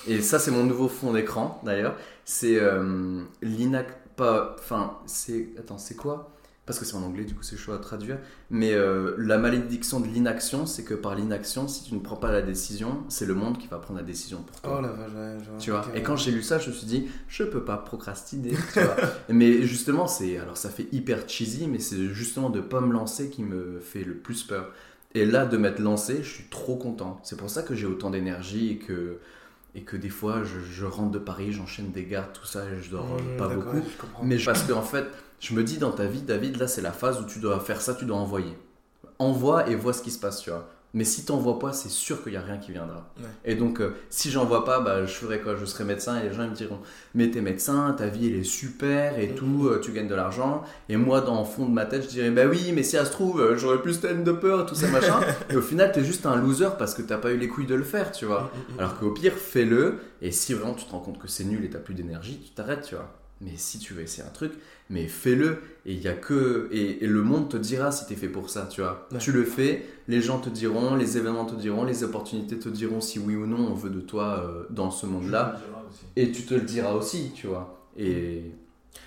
Et 0.06 0.20
ça, 0.20 0.38
c'est 0.38 0.50
mon 0.50 0.64
nouveau 0.64 0.88
fond 0.88 1.12
d'écran, 1.12 1.60
d'ailleurs. 1.64 1.96
C'est 2.24 2.58
euh, 2.58 3.22
l'inac... 3.42 3.88
Enfin, 4.18 4.98
c'est... 5.06 5.50
Attends, 5.58 5.78
c'est 5.78 5.94
quoi? 5.94 6.32
Parce 6.68 6.78
que 6.78 6.84
c'est 6.84 6.96
en 6.96 7.02
anglais, 7.02 7.24
du 7.24 7.34
coup, 7.34 7.42
c'est 7.42 7.56
chaud 7.56 7.72
à 7.72 7.78
traduire. 7.78 8.18
Mais 8.50 8.74
euh, 8.74 9.14
la 9.16 9.38
malédiction 9.38 10.00
de 10.00 10.06
l'inaction, 10.06 10.66
c'est 10.66 10.84
que 10.84 10.92
par 10.92 11.14
l'inaction, 11.14 11.66
si 11.66 11.82
tu 11.82 11.94
ne 11.94 11.98
prends 12.00 12.16
pas 12.16 12.30
la 12.30 12.42
décision, 12.42 13.04
c'est 13.08 13.24
le 13.24 13.32
monde 13.32 13.56
qui 13.56 13.68
va 13.68 13.78
prendre 13.78 13.98
la 13.98 14.04
décision 14.04 14.42
pour 14.42 14.60
toi. 14.60 14.76
Oh 14.78 14.82
la 14.82 14.88
vache, 14.92 15.12
ouais, 15.12 15.36
je 15.42 15.48
vois. 15.50 15.58
Tu 15.58 15.70
vois, 15.70 15.86
et 15.94 16.02
quand 16.02 16.16
j'ai 16.16 16.30
lu 16.30 16.42
ça, 16.42 16.58
je 16.58 16.68
me 16.68 16.74
suis 16.74 16.86
dit, 16.86 17.08
je 17.26 17.42
peux 17.42 17.64
pas 17.64 17.78
procrastiner. 17.78 18.50
tu 18.74 18.80
vois? 18.80 18.96
mais 19.30 19.62
justement, 19.62 20.06
c'est 20.06 20.36
alors 20.36 20.58
ça 20.58 20.68
fait 20.68 20.88
hyper 20.92 21.26
cheesy, 21.26 21.66
mais 21.68 21.78
c'est 21.78 22.08
justement 22.12 22.50
de 22.50 22.60
pas 22.60 22.82
me 22.82 22.92
lancer 22.92 23.30
qui 23.30 23.42
me 23.42 23.80
fait 23.80 24.04
le 24.04 24.14
plus 24.14 24.42
peur. 24.42 24.70
Et 25.14 25.24
là, 25.24 25.46
de 25.46 25.56
m'être 25.56 25.78
lancé, 25.78 26.18
je 26.22 26.28
suis 26.28 26.44
trop 26.50 26.76
content. 26.76 27.18
C'est 27.22 27.38
pour 27.38 27.48
ça 27.48 27.62
que 27.62 27.74
j'ai 27.74 27.86
autant 27.86 28.10
d'énergie 28.10 28.72
et 28.72 28.76
que 28.78 29.16
et 29.74 29.82
que 29.82 29.96
des 29.96 30.08
fois, 30.08 30.44
je, 30.44 30.60
je 30.60 30.84
rentre 30.84 31.10
de 31.12 31.18
Paris, 31.18 31.52
j'enchaîne 31.52 31.92
des 31.92 32.04
gardes, 32.04 32.32
tout 32.32 32.46
ça, 32.46 32.64
et 32.64 32.82
je 32.82 32.90
dors 32.90 33.06
Mmh, 33.06 33.36
pas 33.38 33.48
beaucoup. 33.48 33.76
je. 33.76 34.24
Mais 34.26 34.36
parce 34.38 34.62
qu'en 34.64 34.82
fait, 34.82 35.06
je 35.40 35.54
me 35.54 35.62
dis 35.62 35.78
dans 35.78 35.92
ta 35.92 36.06
vie, 36.06 36.22
David, 36.22 36.56
là, 36.56 36.66
c'est 36.66 36.82
la 36.82 36.92
phase 36.92 37.20
où 37.20 37.24
tu 37.24 37.38
dois 37.38 37.60
faire 37.60 37.80
ça, 37.80 37.94
tu 37.94 38.04
dois 38.04 38.16
envoyer. 38.16 38.56
Envoie 39.18 39.68
et 39.68 39.74
vois 39.74 39.92
ce 39.92 40.02
qui 40.02 40.10
se 40.10 40.18
passe, 40.18 40.40
tu 40.40 40.50
vois. 40.50 40.68
Mais 40.94 41.04
si 41.04 41.26
t'envoies 41.26 41.58
pas, 41.58 41.74
c'est 41.74 41.90
sûr 41.90 42.22
qu'il 42.22 42.32
y 42.32 42.36
a 42.36 42.40
rien 42.40 42.56
qui 42.56 42.72
viendra. 42.72 43.12
Ouais. 43.18 43.24
Et 43.44 43.54
donc, 43.56 43.80
euh, 43.80 43.90
si 44.08 44.30
j'envoie 44.30 44.64
pas, 44.64 44.80
bah, 44.80 45.04
je 45.04 45.12
ferai 45.12 45.40
quoi? 45.40 45.54
Je 45.54 45.66
serai 45.66 45.84
médecin 45.84 46.18
et 46.18 46.28
les 46.28 46.32
gens 46.34 46.44
ils 46.44 46.50
me 46.50 46.54
diront 46.54 46.78
Mais 47.14 47.30
t'es 47.30 47.42
médecin, 47.42 47.94
ta 47.96 48.06
vie 48.06 48.28
elle 48.28 48.36
est 48.36 48.42
super 48.42 49.18
et 49.18 49.34
tout, 49.34 49.66
euh, 49.66 49.80
tu 49.80 49.92
gagnes 49.92 50.08
de 50.08 50.14
l'argent. 50.14 50.62
Et 50.88 50.96
moi, 50.96 51.20
dans 51.20 51.40
le 51.40 51.44
fond 51.44 51.66
de 51.66 51.72
ma 51.72 51.84
tête, 51.84 52.04
je 52.04 52.08
dirais 52.08 52.30
Bah 52.30 52.46
oui, 52.46 52.72
mais 52.74 52.82
si 52.82 52.92
ça 52.92 53.04
se 53.04 53.10
trouve, 53.10 53.38
euh, 53.40 53.56
j'aurais 53.58 53.82
plus 53.82 53.94
stand 53.94 54.24
de 54.24 54.32
peur, 54.32 54.64
tout 54.64 54.74
ça 54.74 54.88
machin. 54.88 55.20
et 55.50 55.56
au 55.56 55.62
final, 55.62 55.92
t'es 55.92 56.02
juste 56.02 56.24
un 56.24 56.36
loser 56.36 56.70
parce 56.78 56.94
que 56.94 57.02
t'as 57.02 57.18
pas 57.18 57.32
eu 57.32 57.36
les 57.36 57.48
couilles 57.48 57.66
de 57.66 57.74
le 57.74 57.84
faire, 57.84 58.10
tu 58.10 58.24
vois. 58.24 58.44
Mm, 58.44 58.72
mm, 58.72 58.74
mm. 58.74 58.78
Alors 58.78 58.98
qu'au 58.98 59.10
pire, 59.10 59.34
fais-le. 59.34 59.98
Et 60.22 60.32
si 60.32 60.54
vraiment 60.54 60.74
tu 60.74 60.86
te 60.86 60.90
rends 60.90 61.00
compte 61.00 61.18
que 61.18 61.28
c'est 61.28 61.44
nul 61.44 61.62
et 61.66 61.68
t'as 61.68 61.80
plus 61.80 61.94
d'énergie, 61.94 62.40
tu 62.42 62.50
t'arrêtes, 62.52 62.86
tu 62.88 62.94
vois. 62.94 63.14
Mais 63.40 63.52
si 63.56 63.78
tu 63.78 63.92
veux 63.92 64.02
essayer 64.02 64.26
un 64.26 64.32
truc, 64.32 64.52
mais 64.90 65.06
fais-le. 65.08 65.62
Et 65.86 65.94
il 65.94 66.00
y 66.02 66.08
a 66.08 66.14
que 66.14 66.68
et, 66.70 67.04
et 67.04 67.06
le 67.06 67.22
monde 67.22 67.48
te 67.50 67.56
dira 67.56 67.92
si 67.92 68.06
t'es 68.06 68.14
fait 68.16 68.28
pour 68.28 68.50
ça, 68.50 68.66
tu 68.66 68.80
vois. 68.82 69.08
Ouais. 69.12 69.18
Tu 69.18 69.32
le 69.32 69.44
fais, 69.44 69.86
les 70.06 70.20
gens 70.20 70.38
te 70.40 70.48
diront, 70.50 70.94
les 70.96 71.16
événements 71.16 71.46
te 71.46 71.54
diront, 71.54 71.84
les 71.84 72.04
opportunités 72.04 72.58
te 72.58 72.68
diront 72.68 73.00
si 73.00 73.18
oui 73.18 73.36
ou 73.36 73.46
non 73.46 73.68
on 73.70 73.74
veut 73.74 73.90
de 73.90 74.00
toi 74.00 74.40
euh, 74.44 74.64
dans 74.70 74.90
ce 74.90 75.06
monde-là. 75.06 75.56
Et 76.16 76.32
tu 76.32 76.44
te 76.44 76.54
le 76.54 76.62
diras 76.62 76.92
aussi, 76.92 77.32
tu 77.34 77.46
vois. 77.46 77.88
Et 77.96 78.52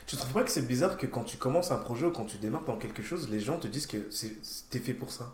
Tu 0.07 0.15
trouves 0.15 0.33
pas 0.33 0.43
que 0.43 0.51
c'est 0.51 0.67
bizarre 0.67 0.97
que 0.97 1.07
quand 1.07 1.23
tu 1.23 1.37
commences 1.37 1.71
un 1.71 1.77
projet 1.77 2.05
ou 2.07 2.11
quand 2.11 2.25
tu 2.25 2.37
démarres 2.37 2.65
dans 2.65 2.77
quelque 2.77 3.01
chose, 3.03 3.29
les 3.29 3.39
gens 3.39 3.57
te 3.57 3.67
disent 3.67 3.87
que 3.87 3.97
t'es 4.69 4.79
fait 4.79 4.93
pour 4.93 5.11
ça? 5.11 5.33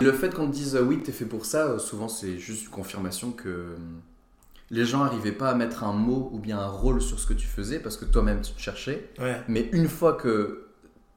Le 0.00 0.12
fait 0.12 0.34
qu'on 0.34 0.48
te 0.48 0.52
dise 0.52 0.74
euh, 0.76 0.82
oui, 0.82 1.02
t'es 1.02 1.12
fait 1.12 1.26
pour 1.26 1.44
ça, 1.46 1.66
euh, 1.66 1.78
souvent 1.78 2.08
c'est 2.08 2.38
juste 2.38 2.64
une 2.64 2.70
confirmation 2.70 3.32
que 3.32 3.76
les 4.72 4.86
gens 4.86 5.04
n'arrivaient 5.04 5.32
pas 5.32 5.50
à 5.50 5.54
mettre 5.54 5.84
un 5.84 5.92
mot 5.92 6.30
ou 6.32 6.38
bien 6.38 6.58
un 6.58 6.66
rôle 6.66 7.00
sur 7.00 7.20
ce 7.20 7.26
que 7.26 7.34
tu 7.34 7.46
faisais 7.46 7.78
parce 7.78 7.96
que 7.98 8.06
toi-même 8.06 8.40
tu 8.40 8.52
te 8.52 8.60
cherchais. 8.60 9.10
Ouais. 9.20 9.40
Mais 9.46 9.68
une 9.72 9.86
fois 9.86 10.14
que 10.14 10.66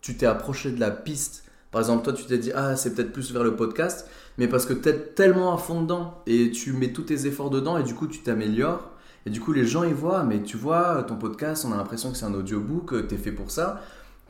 tu 0.01 0.17
t'es 0.17 0.25
approché 0.25 0.71
de 0.71 0.79
la 0.79 0.91
piste, 0.91 1.45
par 1.71 1.81
exemple, 1.81 2.03
toi, 2.03 2.13
tu 2.13 2.25
t'es 2.25 2.37
dit, 2.37 2.51
ah, 2.53 2.75
c'est 2.75 2.93
peut-être 2.93 3.11
plus 3.11 3.33
vers 3.33 3.43
le 3.43 3.55
podcast, 3.55 4.07
mais 4.37 4.47
parce 4.47 4.65
que 4.65 4.73
tu 4.73 4.87
es 4.87 4.97
tellement 4.97 5.53
à 5.53 5.57
fond 5.57 5.81
dedans 5.81 6.21
et 6.27 6.51
tu 6.51 6.73
mets 6.73 6.93
tous 6.93 7.03
tes 7.03 7.27
efforts 7.27 7.49
dedans 7.49 7.77
et 7.77 7.83
du 7.83 7.95
coup, 7.95 8.07
tu 8.07 8.19
t'améliores. 8.19 8.91
Et 9.25 9.29
du 9.29 9.39
coup, 9.39 9.53
les 9.53 9.65
gens, 9.65 9.83
ils 9.83 9.93
voient, 9.93 10.23
mais 10.23 10.43
tu 10.43 10.55
vois, 10.55 11.03
ton 11.03 11.15
podcast, 11.15 11.65
on 11.67 11.73
a 11.73 11.77
l'impression 11.77 12.11
que 12.11 12.17
c'est 12.17 12.25
un 12.25 12.33
audiobook, 12.33 13.07
tu 13.07 13.15
es 13.15 13.17
fait 13.17 13.31
pour 13.31 13.51
ça. 13.51 13.81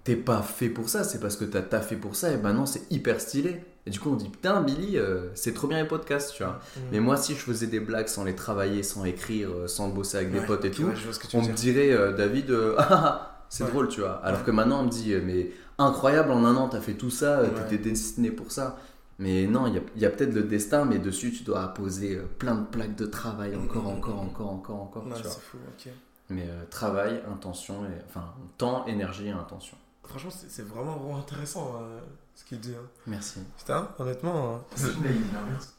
T'es 0.05 0.15
pas 0.15 0.41
fait 0.43 0.69
pour 0.69 0.87
ça, 0.87 1.03
c'est 1.03 1.19
parce 1.19 1.35
que 1.35 1.43
t'as 1.45 1.61
taffé 1.63 1.95
pour 1.97 2.15
ça, 2.15 2.31
et 2.31 2.37
ben 2.37 2.53
non, 2.53 2.65
c'est 2.65 2.89
hyper 2.91 3.19
stylé. 3.19 3.59
Et 3.87 3.89
du 3.89 3.99
coup, 3.99 4.09
on 4.11 4.15
dit, 4.15 4.29
putain, 4.29 4.61
Billy, 4.61 4.97
euh, 4.97 5.29
c'est 5.35 5.53
trop 5.53 5.67
bien 5.67 5.81
les 5.81 5.87
podcasts, 5.87 6.33
tu 6.33 6.43
vois. 6.43 6.59
Mais 6.91 6.99
moi, 6.99 7.17
si 7.17 7.33
je 7.33 7.39
faisais 7.39 7.67
des 7.67 7.79
blagues 7.79 8.07
sans 8.07 8.23
les 8.23 8.35
travailler, 8.35 8.81
sans 8.83 9.03
écrire, 9.03 9.49
euh, 9.51 9.67
sans 9.67 9.89
bosser 9.89 10.17
avec 10.17 10.31
des 10.31 10.41
potes 10.41 10.63
et 10.63 10.71
tout, 10.71 10.83
ouais, 10.85 10.93
on 11.33 11.41
me 11.41 11.53
dirait, 11.53 11.91
euh, 11.91 12.13
David, 12.15 12.49
euh, 12.51 12.75
ah, 12.79 12.87
ah, 12.91 13.45
c'est 13.49 13.63
Ouais. 13.63 13.69
drôle, 13.71 13.87
tu 13.89 14.01
vois. 14.01 14.21
Alors 14.23 14.43
que 14.43 14.51
maintenant, 14.51 14.81
on 14.81 14.83
me 14.85 14.89
dit, 14.89 15.13
mais 15.23 15.51
incroyable, 15.79 16.31
en 16.31 16.45
un 16.45 16.55
an, 16.55 16.69
t'as 16.69 16.81
fait 16.81 16.93
tout 16.93 17.09
ça, 17.11 17.41
t'étais 17.67 17.89
destiné 17.89 18.29
pour 18.31 18.51
ça. 18.51 18.77
Mais 19.17 19.47
non, 19.47 19.65
il 19.67 19.81
y 20.01 20.05
a, 20.05 20.09
peut-être 20.09 20.33
le 20.33 20.43
destin, 20.43 20.85
mais 20.85 20.99
dessus, 20.99 21.31
tu 21.31 21.43
dois 21.43 21.63
apposer 21.63 22.17
euh, 22.17 22.23
plein 22.37 22.55
de 22.55 22.65
plaques 22.65 22.95
de 22.95 23.05
travail, 23.05 23.55
encore, 23.55 23.83
Mhm. 23.83 23.97
encore, 23.97 24.19
encore, 24.19 24.51
encore, 24.51 24.81
encore, 24.81 25.05
Ouais, 25.07 25.13
tu 25.15 25.21
vois. 25.23 25.31
fou, 25.31 25.57
ok. 25.67 25.91
Mais 26.29 26.47
travail, 26.69 27.21
intention, 27.31 27.85
et, 27.85 28.03
enfin, 28.09 28.25
temps, 28.57 28.85
énergie 28.87 29.27
et 29.27 29.31
intention. 29.31 29.77
Franchement, 30.07 30.31
c'est 30.49 30.67
vraiment, 30.67 30.97
vraiment 30.97 31.19
intéressant 31.19 31.75
euh, 31.81 31.99
ce 32.35 32.43
qu'il 32.45 32.59
dit. 32.59 32.73
hein. 32.77 32.85
Merci. 33.07 33.39
Putain, 33.57 33.87
honnêtement. 33.99 34.61
hein. 34.77 34.81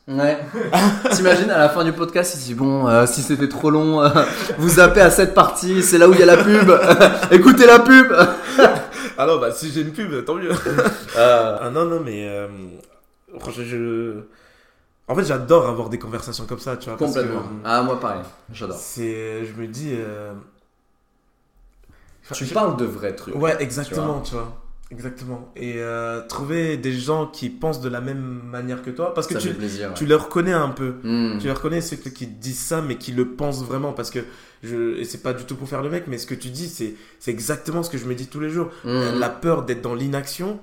Ouais. 0.08 0.38
T'imagines 1.12 1.50
à 1.50 1.58
la 1.58 1.68
fin 1.68 1.84
du 1.84 1.92
podcast, 1.92 2.34
il 2.38 2.44
dit 2.44 2.54
bon, 2.54 2.86
euh, 2.88 3.06
si 3.06 3.22
c'était 3.22 3.48
trop 3.48 3.70
long, 3.70 4.02
euh, 4.02 4.08
vous 4.58 4.68
zappez 4.68 5.00
à 5.00 5.10
cette 5.10 5.34
partie, 5.34 5.82
c'est 5.82 5.98
là 5.98 6.08
où 6.08 6.12
il 6.12 6.18
y 6.20 6.22
a 6.22 6.26
la 6.26 6.36
pub. 6.42 6.70
Écoutez 7.30 7.66
la 7.66 7.78
pub. 7.80 8.12
Ah 9.18 9.24
non, 9.24 9.38
bah 9.38 9.50
si 9.50 9.72
j'ai 9.72 9.80
une 9.80 9.92
pub, 9.92 10.26
tant 10.26 10.34
mieux. 10.34 10.50
Euh, 11.16 11.56
Ah 11.58 11.70
non, 11.70 11.86
non, 11.86 12.00
mais. 12.04 12.28
euh, 12.28 12.48
franchement, 13.40 13.64
je. 13.66 14.20
En 15.08 15.14
fait, 15.14 15.24
j'adore 15.24 15.66
avoir 15.66 15.88
des 15.88 15.98
conversations 15.98 16.44
comme 16.44 16.58
ça, 16.58 16.76
tu 16.76 16.90
vois. 16.90 16.98
parce 16.98 17.14
que, 17.14 17.20
complètement. 17.20 17.40
euh, 17.40 17.62
Ah 17.64 17.82
moi 17.82 17.98
pareil, 17.98 18.20
j'adore. 18.52 18.76
C'est. 18.78 19.46
Je 19.46 19.52
me 19.58 19.68
dis. 19.68 19.94
Tu 22.32 22.44
je- 22.44 22.54
parles 22.54 22.76
de 22.76 22.84
vrais 22.84 23.14
trucs. 23.14 23.34
Ouais, 23.36 23.56
exactement, 23.60 24.20
tu 24.20 24.34
vois. 24.34 24.62
Exactement. 24.92 25.50
Et 25.56 25.74
euh, 25.78 26.22
trouver 26.28 26.76
des 26.76 26.92
gens 26.92 27.26
qui 27.26 27.50
pensent 27.50 27.80
de 27.80 27.88
la 27.88 28.00
même 28.00 28.40
manière 28.44 28.82
que 28.82 28.90
toi, 28.90 29.12
parce 29.14 29.26
que 29.26 29.34
ça 29.34 29.40
tu, 29.40 29.52
tu 29.96 30.06
les 30.06 30.14
reconnais 30.14 30.52
un 30.52 30.68
peu. 30.68 30.94
Hmm. 31.02 31.38
Tu 31.40 31.46
les 31.46 31.52
reconnais 31.52 31.80
ceux 31.80 31.96
qui 31.96 32.26
disent 32.28 32.60
ça, 32.60 32.82
mais 32.82 32.96
qui 32.96 33.10
le 33.10 33.26
pensent 33.26 33.64
vraiment. 33.64 33.92
Parce 33.92 34.10
que, 34.10 34.20
je, 34.62 34.96
et 34.96 35.04
c'est 35.04 35.22
pas 35.24 35.32
du 35.32 35.42
tout 35.44 35.56
pour 35.56 35.68
faire 35.68 35.82
le 35.82 35.90
mec, 35.90 36.04
mais 36.06 36.18
ce 36.18 36.26
que 36.26 36.36
tu 36.36 36.50
dis, 36.50 36.68
c'est, 36.68 36.94
c'est 37.18 37.32
exactement 37.32 37.82
ce 37.82 37.90
que 37.90 37.98
je 37.98 38.04
me 38.04 38.14
dis 38.14 38.28
tous 38.28 38.38
les 38.38 38.48
jours. 38.50 38.70
Hmm. 38.84 39.18
La 39.18 39.28
peur 39.28 39.64
d'être 39.64 39.82
dans 39.82 39.94
l'inaction, 39.94 40.60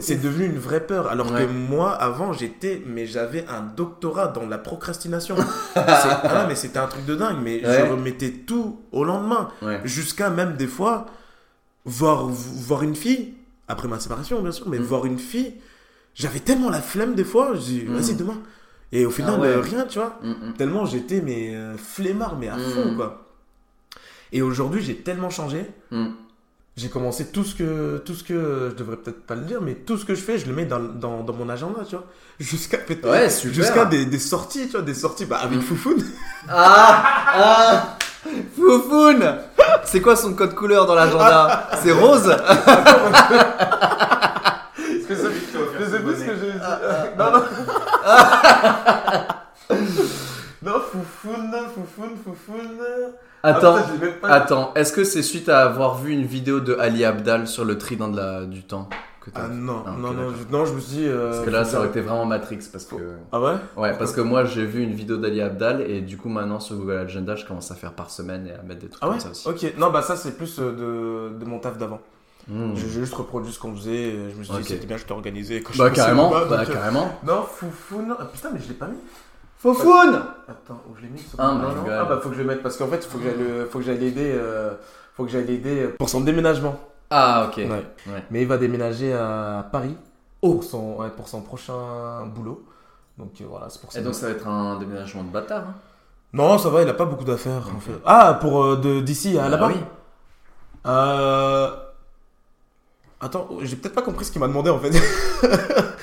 c'est, 0.00 0.16
devenu 0.20 0.46
une 0.46 0.58
vraie 0.58 0.86
peur. 0.86 1.08
Alors 1.08 1.30
Ouais. 1.32 1.46
que 1.46 1.50
moi, 1.50 1.90
avant, 1.92 2.32
j'étais, 2.32 2.82
mais 2.86 3.06
j'avais 3.06 3.44
un 3.48 3.62
doctorat 3.62 4.28
dans 4.28 4.46
la 4.46 4.58
procrastination. 4.58 5.36
Ah, 5.76 6.46
mais 6.48 6.54
c'était 6.54 6.78
un 6.78 6.86
truc 6.86 7.04
de 7.04 7.14
dingue, 7.14 7.38
mais 7.42 7.64
Ouais. 7.66 7.78
je 7.86 7.90
remettais 7.92 8.30
tout 8.30 8.80
au 8.92 9.04
lendemain. 9.04 9.50
Ouais. 9.62 9.80
Jusqu'à 9.84 10.30
même 10.30 10.56
des 10.56 10.66
fois, 10.66 11.06
voir, 11.84 12.26
voir 12.26 12.82
une 12.82 12.96
fille, 12.96 13.34
après 13.68 13.88
ma 13.88 14.00
séparation, 14.00 14.40
bien 14.42 14.52
sûr, 14.52 14.68
mais 14.68 14.78
Mm. 14.78 14.82
voir 14.82 15.06
une 15.06 15.18
fille, 15.18 15.54
j'avais 16.14 16.40
tellement 16.40 16.70
la 16.70 16.80
flemme 16.80 17.14
des 17.14 17.24
fois, 17.24 17.54
je 17.54 17.60
dis, 17.60 17.84
Mm. 17.86 17.94
vas-y, 17.94 18.14
demain. 18.14 18.38
Et 18.92 19.04
au 19.06 19.10
final, 19.10 19.34
Ah 19.38 19.40
ouais. 19.40 19.48
euh, 19.48 19.60
rien, 19.60 19.84
tu 19.86 19.98
vois. 19.98 20.18
Hmm. 20.22 20.52
Tellement 20.56 20.84
j'étais, 20.86 21.20
mais 21.20 21.54
euh, 21.54 21.76
flemmard, 21.76 22.36
mais 22.38 22.48
à 22.48 22.56
Mm. 22.56 22.60
fond, 22.60 22.94
quoi. 22.96 23.26
Et 24.32 24.40
aujourd'hui, 24.42 24.82
j'ai 24.82 24.96
tellement 24.96 25.30
changé. 25.30 25.66
J'ai 26.76 26.88
commencé 26.88 27.26
tout 27.26 27.44
ce 27.44 27.54
que, 27.54 27.98
tout 28.04 28.14
ce 28.14 28.24
que, 28.24 28.70
je 28.70 28.74
devrais 28.74 28.96
peut-être 28.96 29.24
pas 29.24 29.36
le 29.36 29.42
dire, 29.42 29.60
mais 29.62 29.74
tout 29.74 29.96
ce 29.96 30.04
que 30.04 30.16
je 30.16 30.20
fais, 30.20 30.38
je 30.38 30.46
le 30.46 30.52
mets 30.54 30.64
dans, 30.64 30.80
dans, 30.80 31.22
dans 31.22 31.32
mon 31.32 31.48
agenda, 31.48 31.80
tu 31.88 31.94
vois. 31.94 32.04
Jusqu'à 32.40 32.78
peut-être- 32.78 33.08
Ouais, 33.08 33.28
jusqu'à 33.52 33.84
des, 33.84 34.06
des 34.06 34.18
sorties, 34.18 34.66
tu 34.66 34.72
vois, 34.72 34.82
des 34.82 34.94
sorties 34.94 35.24
bah, 35.24 35.38
avec 35.40 35.58
Mm. 35.58 35.62
Foufoune. 35.62 36.02
Ah 36.48 37.04
ah 37.32 37.96
Foufoune 38.56 39.36
C'est 39.84 40.00
quoi 40.00 40.16
son 40.16 40.34
code 40.34 40.54
couleur 40.56 40.86
dans 40.86 40.96
l'agenda? 40.96 41.70
C'est 41.80 41.92
rose? 41.92 42.36
Je 45.08 45.14
sais 45.14 45.98
plus 46.00 46.14
ce 46.16 46.24
que 46.24 46.34
j'ai 46.40 46.52
dit. 46.52 46.58
Non, 47.18 47.30
non. 47.30 47.42
Foufoune, 51.28 52.16
Foufoune. 52.22 52.78
Attends, 53.42 53.76
Ah, 53.76 53.82
putain, 53.82 54.06
je 54.06 54.10
pas- 54.20 54.28
attends, 54.28 54.72
est-ce 54.74 54.92
que 54.92 55.04
c'est 55.04 55.22
suite 55.22 55.48
à 55.48 55.62
avoir 55.64 55.98
vu 55.98 56.12
une 56.12 56.24
vidéo 56.24 56.60
de 56.60 56.74
Ali 56.78 57.04
Abdal 57.04 57.46
sur 57.46 57.64
le 57.64 57.76
trident 57.78 58.08
de 58.08 58.16
la, 58.16 58.44
du 58.44 58.62
temps 58.62 58.88
que 59.20 59.30
Ah 59.34 59.48
non, 59.48 59.82
Ah, 59.86 59.94
non, 59.98 60.12
non, 60.12 60.30
je, 60.30 60.50
non, 60.54 60.64
je 60.66 60.72
me 60.74 60.80
suis 60.80 60.96
dit. 60.96 61.06
euh, 61.06 61.30
Parce 61.30 61.44
que 61.44 61.50
là, 61.50 61.64
ça 61.64 61.78
aurait 61.78 61.88
été 61.88 62.00
vraiment 62.00 62.26
Matrix. 62.26 62.60
Parce 62.70 62.84
que, 62.84 62.96
Ah 63.32 63.40
ouais? 63.40 63.54
Ouais, 63.76 63.96
parce 63.98 64.12
que 64.12 64.20
moi, 64.20 64.44
j'ai 64.44 64.64
vu 64.66 64.82
une 64.82 64.92
vidéo 64.94 65.16
d'Ali 65.16 65.40
Abdal 65.40 65.80
et 65.90 66.00
du 66.02 66.16
coup, 66.18 66.28
maintenant 66.28 66.60
sur 66.60 66.76
Google 66.76 66.98
Agenda, 66.98 67.34
je 67.36 67.44
commence 67.46 67.70
à 67.70 67.74
faire 67.74 67.92
par 67.92 68.10
semaine 68.10 68.46
et 68.46 68.52
à 68.52 68.62
mettre 68.62 68.80
des 68.80 68.88
trucs 68.88 69.02
Ah 69.02 69.06
ouais? 69.08 69.12
comme 69.12 69.20
ça 69.20 69.30
aussi. 69.30 69.48
Ok, 69.48 69.74
non, 69.78 69.90
bah 69.90 70.02
ça 70.02 70.16
c'est 70.16 70.36
plus 70.36 70.58
euh, 70.58 71.30
de, 71.32 71.38
de 71.38 71.44
mon 71.48 71.58
taf 71.58 71.78
d'avant. 71.78 72.00
Mmh. 72.48 72.72
J'ai 72.76 72.88
juste 72.88 73.14
reproduit 73.14 73.50
ce 73.52 73.58
qu'on 73.58 73.74
faisait, 73.74 74.08
et 74.10 74.30
je 74.30 74.36
me 74.38 74.44
suis 74.44 74.54
dit 74.56 74.64
c'était 74.64 74.86
bien, 74.86 74.98
je 74.98 75.04
t'ai 75.04 75.12
organisé. 75.14 75.62
Quand 75.62 75.72
je 75.72 75.78
Bah, 75.78 75.88
passé 75.88 75.96
carrément, 76.02 76.30
bah, 76.30 76.44
donc, 76.44 76.68
euh, 76.68 76.72
carrément. 76.74 77.18
Non. 77.26 77.46
Ah, 78.18 78.24
putain, 78.26 78.50
mais 78.52 78.60
je 78.60 78.68
l'ai 78.68 78.74
pas 78.74 78.86
mis. 78.86 78.98
Faufoune 79.72 80.22
Attends, 80.46 80.82
où 80.90 80.96
je 80.96 81.02
l'ai 81.02 81.08
mis 81.08 81.18
sur 81.18 81.40
Ah, 81.40 81.52
non, 81.54 81.68
non. 81.72 81.84
Ah 81.90 82.04
bah 82.04 82.18
faut 82.22 82.28
que 82.28 82.34
je 82.34 82.40
le 82.42 82.46
mette 82.46 82.62
parce 82.62 82.76
qu'en 82.76 82.86
fait, 82.86 83.02
faut 83.04 83.16
que 83.18 83.24
j'aille 83.24 83.38
le- 83.38 83.64
faut 83.64 83.78
que 83.78 83.84
j'aille 83.84 83.98
l'aider. 83.98 84.30
euh, 84.34 84.74
faut 85.16 85.24
que 85.24 85.30
j'aille 85.30 85.46
l'aider 85.46 85.88
pour 85.98 86.08
son 86.10 86.20
déménagement. 86.20 86.76
Ah, 87.10 87.46
ok. 87.48 87.56
Ouais. 87.56 87.68
Ouais. 87.70 88.24
Mais 88.30 88.42
il 88.42 88.46
va 88.48 88.58
déménager 88.58 89.12
à 89.14 89.66
Paris 89.72 89.96
pour, 90.42 90.62
son, 90.64 90.96
ouais, 90.96 91.08
pour 91.10 91.28
son 91.28 91.40
prochain 91.40 92.26
boulot. 92.26 92.62
Donc 93.16 93.30
euh, 93.40 93.44
voilà, 93.48 93.70
c'est 93.70 93.80
pour 93.80 93.90
ça. 93.90 94.00
Et 94.00 94.02
donc, 94.02 94.14
ça 94.14 94.26
va 94.26 94.32
être 94.32 94.46
un 94.46 94.78
déménagement 94.78 95.22
de 95.24 95.30
bâtard. 95.30 95.62
hein. 95.68 95.74
Non, 96.34 96.58
ça 96.58 96.68
va, 96.68 96.82
il 96.82 96.88
a 96.88 96.94
pas 96.94 97.04
beaucoup 97.06 97.24
d'affaires 97.24 97.68
en 97.74 97.80
fait. 97.80 97.92
Ah, 98.04 98.36
pour 98.40 98.62
euh, 98.64 98.76
de 98.76 99.00
d'ici 99.00 99.38
à 99.38 99.44
Ah 99.44 99.48
là-bas 99.48 99.68
oui. 99.68 99.76
Euh. 100.86 101.70
Attends, 103.20 103.48
j'ai 103.62 103.76
peut-être 103.76 103.94
pas 103.94 104.02
compris 104.02 104.24
ce 104.26 104.32
qu'il 104.32 104.40
m'a 104.40 104.48
demandé 104.48 104.68
en 104.68 104.78
fait. 104.78 104.90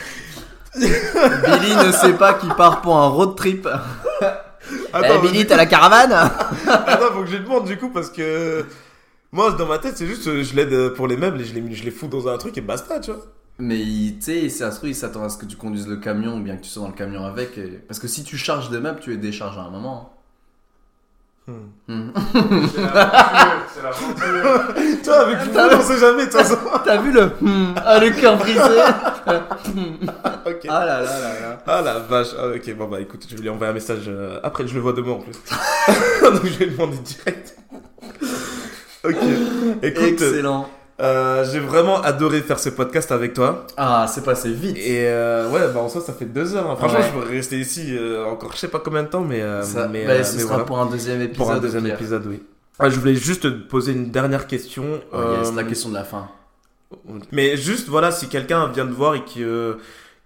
Billy 0.76 1.76
ne 1.86 1.92
sait 1.92 2.14
pas 2.14 2.34
qu'il 2.36 2.54
part 2.54 2.82
pour 2.82 2.98
un 2.98 3.08
road 3.08 3.36
trip. 3.36 3.68
Attends, 4.94 5.22
eh, 5.24 5.28
Billy, 5.28 5.46
t'as 5.46 5.58
la 5.58 5.66
caravane 5.66 6.12
Attends, 6.68 7.12
faut 7.14 7.22
que 7.22 7.28
je 7.28 7.38
lui 7.38 7.44
demande 7.44 7.66
du 7.66 7.78
coup 7.78 7.90
parce 7.90 8.10
que. 8.10 8.66
Moi, 9.34 9.52
dans 9.54 9.66
ma 9.66 9.78
tête, 9.80 9.96
c'est 9.98 10.08
juste 10.08 10.28
euh, 10.28 10.44
je 10.44 10.54
l'aide 10.56 10.90
pour 10.90 11.08
les 11.08 11.16
meubles 11.16 11.40
et 11.40 11.46
je 11.46 11.54
les, 11.54 11.74
je 11.74 11.84
les 11.86 11.92
fous 11.92 12.08
dans 12.08 12.28
un 12.28 12.38
truc 12.38 12.58
et 12.58 12.62
basta, 12.62 13.00
tu 13.00 13.12
vois. 13.12 13.22
Mais 13.60 13.80
il- 13.80 14.18
tu 14.18 14.24
sais, 14.26 14.50
ça 14.50 14.72
se 14.72 14.78
trouve, 14.78 14.90
il 14.90 14.96
s'attend 14.96 15.24
à 15.24 15.30
ce 15.30 15.38
que 15.38 15.46
tu 15.46 15.56
conduises 15.56 15.88
le 15.88 15.96
camion 15.98 16.36
ou 16.36 16.42
bien 16.42 16.58
que 16.58 16.64
tu 16.64 16.70
sois 16.70 16.82
dans 16.84 16.90
le 16.90 16.94
camion 16.96 17.24
avec. 17.26 17.58
et- 17.58 17.80
Parce 17.88 18.00
que 18.00 18.08
si 18.10 18.24
tu 18.26 18.38
charges 18.38 18.70
des 18.70 18.80
meubles, 18.80 19.00
tu 19.00 19.12
les 19.12 19.18
décharges 19.18 19.58
à 19.58 19.62
un 19.62 19.70
moment. 19.70 20.14
Hmm. 21.88 22.12
C'est 22.74 22.82
l'aventure, 22.82 23.66
c'est 23.74 23.84
l'aventure. 23.84 25.04
Toi, 25.04 25.16
avec 25.20 25.38
vous, 25.40 25.60
on 25.60 25.82
sait 25.82 25.98
jamais, 26.00 26.26
de 26.26 26.32
toute 26.32 26.40
façon. 26.40 26.58
T'as 26.86 26.98
vu 26.98 27.12
le 27.12 27.32
hmm, 27.42 27.76
Ah, 27.86 28.00
le 28.00 28.10
cœur 28.12 28.38
brisé 28.38 28.60
ok. 30.46 30.66
Ah 30.70 30.86
là 30.86 31.02
là 31.02 31.20
là 31.20 31.40
là. 31.42 31.64
Ah 31.68 31.82
la 31.82 32.00
vache. 32.00 32.28
Ah, 32.38 32.48
ok, 32.48 32.76
bon 32.76 32.88
bah 32.88 33.02
écoute, 33.02 33.26
je 33.30 33.36
vais 33.36 33.42
lui 33.42 33.50
envoyer 33.50 33.72
un 33.72 33.74
message 33.74 34.04
euh, 34.08 34.40
après, 34.44 34.68
je 34.68 34.74
le 34.74 34.80
vois 34.80 34.94
demain 34.94 35.12
en 35.14 35.20
plus. 35.20 35.34
Donc 36.24 36.46
je 36.46 36.58
vais 36.58 36.66
lui 36.66 36.76
demander 36.76 36.98
direct. 36.98 37.58
ok. 39.04 39.16
Écoute, 39.84 40.22
Excellent. 40.22 40.70
Euh, 41.02 41.44
j'ai 41.52 41.60
vraiment 41.60 42.02
adoré 42.02 42.42
faire 42.42 42.60
ce 42.60 42.70
podcast 42.70 43.12
avec 43.12 43.34
toi. 43.34 43.66
Ah, 43.78 44.06
c'est 44.08 44.24
passé 44.24 44.52
vite. 44.52 44.78
Et 44.78 45.08
euh, 45.08 45.50
ouais, 45.50 45.62
bah 45.74 45.80
en 45.82 45.90
soi, 45.90 46.02
ça 46.02 46.14
fait 46.14 46.26
deux 46.26 46.56
heures. 46.56 46.70
hein. 46.70 46.76
Franchement, 46.76 47.00
Ouais. 47.00 47.06
je 47.08 47.12
pourrais 47.12 47.30
rester 47.32 47.60
ici 47.60 47.96
euh, 47.98 48.26
encore 48.26 48.52
je 48.54 48.58
sais 48.58 48.68
pas 48.68 48.80
combien 48.80 49.04
de 49.04 49.08
temps, 49.10 49.22
mais. 49.22 49.42
Ça- 49.64 49.88
mais, 49.88 50.06
bah, 50.06 50.24
ce 50.24 50.36
mais 50.36 50.42
sera 50.44 50.50
voilà. 50.54 50.64
pour 50.66 50.80
un 50.80 50.86
deuxième 50.86 51.22
épisode. 51.22 51.38
Pour 51.38 51.52
un 51.52 51.60
deuxième 51.60 51.84
Pierre. 51.84 51.96
épisode, 51.96 52.26
oui. 52.28 52.44
Ah, 52.80 52.90
je 52.90 53.00
voulais 53.00 53.16
juste 53.16 53.44
te 53.44 53.48
poser 53.48 53.92
une 53.94 54.12
dernière 54.12 54.48
question. 54.48 55.02
Oh, 55.14 55.18
yes, 55.40 55.54
la 55.56 55.64
question 55.64 55.90
de 55.90 55.96
la 55.96 56.04
fin. 56.04 56.28
Mais 57.32 57.56
juste, 57.58 57.88
voilà, 57.88 58.12
si 58.12 58.28
quelqu'un 58.28 58.68
vient 58.68 58.86
te 58.88 58.92
voir 58.92 59.16
et 59.16 59.24
qui, 59.24 59.44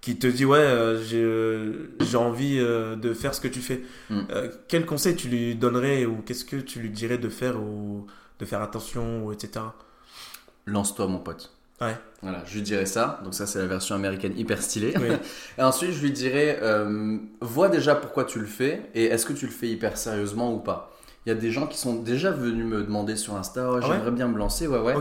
qui 0.01 0.17
te 0.17 0.27
dit, 0.27 0.45
ouais, 0.45 0.65
j'ai 1.03 2.17
envie 2.17 2.57
de 2.59 3.13
faire 3.13 3.33
ce 3.35 3.41
que 3.41 3.47
tu 3.47 3.59
fais, 3.59 3.81
Mm. 4.09 4.21
quel 4.67 4.85
conseil 4.85 5.15
tu 5.15 5.27
lui 5.27 5.55
donnerais 5.55 6.05
ou 6.05 6.17
qu'est-ce 6.25 6.45
que 6.45 6.55
tu 6.57 6.79
lui 6.79 6.89
dirais 6.89 7.17
de 7.17 7.29
faire 7.29 7.55
ou 7.59 8.05
de 8.39 8.45
faire 8.45 8.61
attention 8.61 9.25
ou 9.25 9.31
etc. 9.31 9.65
Lance-toi, 10.65 11.07
mon 11.07 11.19
pote. 11.19 11.51
Ouais. 11.81 11.95
Voilà, 12.21 12.43
je 12.45 12.55
lui 12.55 12.61
dirais 12.61 12.85
ça. 12.85 13.19
Donc, 13.23 13.33
ça, 13.33 13.45
c'est 13.45 13.59
la 13.59 13.67
version 13.67 13.95
américaine 13.95 14.33
hyper 14.37 14.61
stylée. 14.61 14.93
Oui. 14.99 15.09
Et 15.57 15.61
ensuite, 15.61 15.91
je 15.91 16.01
lui 16.01 16.11
dirais 16.11 16.59
euh, 16.61 17.17
vois 17.41 17.69
déjà 17.69 17.95
pourquoi 17.95 18.23
tu 18.23 18.39
le 18.39 18.45
fais 18.45 18.89
et 18.93 19.05
est-ce 19.05 19.25
que 19.25 19.33
tu 19.33 19.45
le 19.45 19.51
fais 19.51 19.67
hyper 19.67 19.97
sérieusement 19.97 20.53
ou 20.53 20.59
pas. 20.59 20.91
Il 21.25 21.29
y 21.29 21.31
a 21.31 21.35
des 21.35 21.49
gens 21.49 21.65
qui 21.65 21.77
sont 21.77 21.95
déjà 21.95 22.29
venus 22.29 22.65
me 22.65 22.83
demander 22.83 23.15
sur 23.15 23.35
Insta 23.35 23.71
Ouais, 23.71 23.79
Ah 23.81 23.87
ouais 23.87 23.95
j'aimerais 23.95 24.11
bien 24.11 24.27
me 24.27 24.37
lancer, 24.37 24.67
ouais, 24.67 24.79
ouais. 24.79 24.93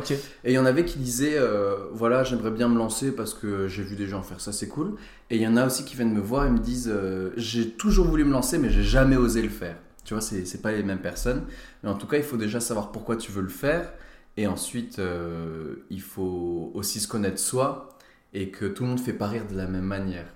Et 0.44 0.52
il 0.52 0.54
y 0.54 0.58
en 0.58 0.64
avait 0.64 0.86
qui 0.86 0.98
disaient 0.98 1.36
euh, 1.36 1.76
voilà, 1.92 2.24
j'aimerais 2.24 2.50
bien 2.50 2.66
me 2.68 2.78
lancer 2.78 3.12
parce 3.12 3.34
que 3.34 3.68
j'ai 3.68 3.82
vu 3.82 3.94
des 3.94 4.06
gens 4.06 4.22
faire 4.22 4.40
ça, 4.40 4.50
c'est 4.50 4.68
cool. 4.68 4.94
Et 5.28 5.36
il 5.36 5.42
y 5.42 5.46
en 5.46 5.58
a 5.58 5.66
aussi 5.66 5.84
qui 5.84 5.96
viennent 5.96 6.14
me 6.14 6.22
voir 6.22 6.46
et 6.46 6.50
me 6.50 6.58
disent 6.58 6.90
euh, 6.90 7.30
j'ai 7.36 7.68
toujours 7.68 8.06
voulu 8.06 8.24
me 8.24 8.32
lancer, 8.32 8.56
mais 8.56 8.70
j'ai 8.70 8.82
jamais 8.82 9.16
osé 9.16 9.42
le 9.42 9.50
faire. 9.50 9.76
Tu 10.06 10.14
vois, 10.14 10.22
c'est 10.22 10.46
c'est 10.46 10.62
pas 10.62 10.72
les 10.72 10.82
mêmes 10.82 11.00
personnes. 11.00 11.42
Mais 11.82 11.90
en 11.90 11.94
tout 11.94 12.06
cas, 12.06 12.16
il 12.16 12.22
faut 12.22 12.38
déjà 12.38 12.58
savoir 12.58 12.90
pourquoi 12.90 13.16
tu 13.16 13.30
veux 13.30 13.42
le 13.42 13.48
faire. 13.48 13.92
Et 14.36 14.46
ensuite, 14.46 14.98
euh, 14.98 15.76
il 15.90 16.00
faut 16.00 16.70
aussi 16.74 17.00
se 17.00 17.08
connaître 17.08 17.38
soi 17.38 17.88
et 18.32 18.50
que 18.50 18.66
tout 18.66 18.82
le 18.82 18.90
monde 18.90 19.00
fait 19.00 19.12
pas 19.12 19.28
rire 19.28 19.46
de 19.46 19.56
la 19.56 19.66
même 19.66 19.84
manière. 19.84 20.26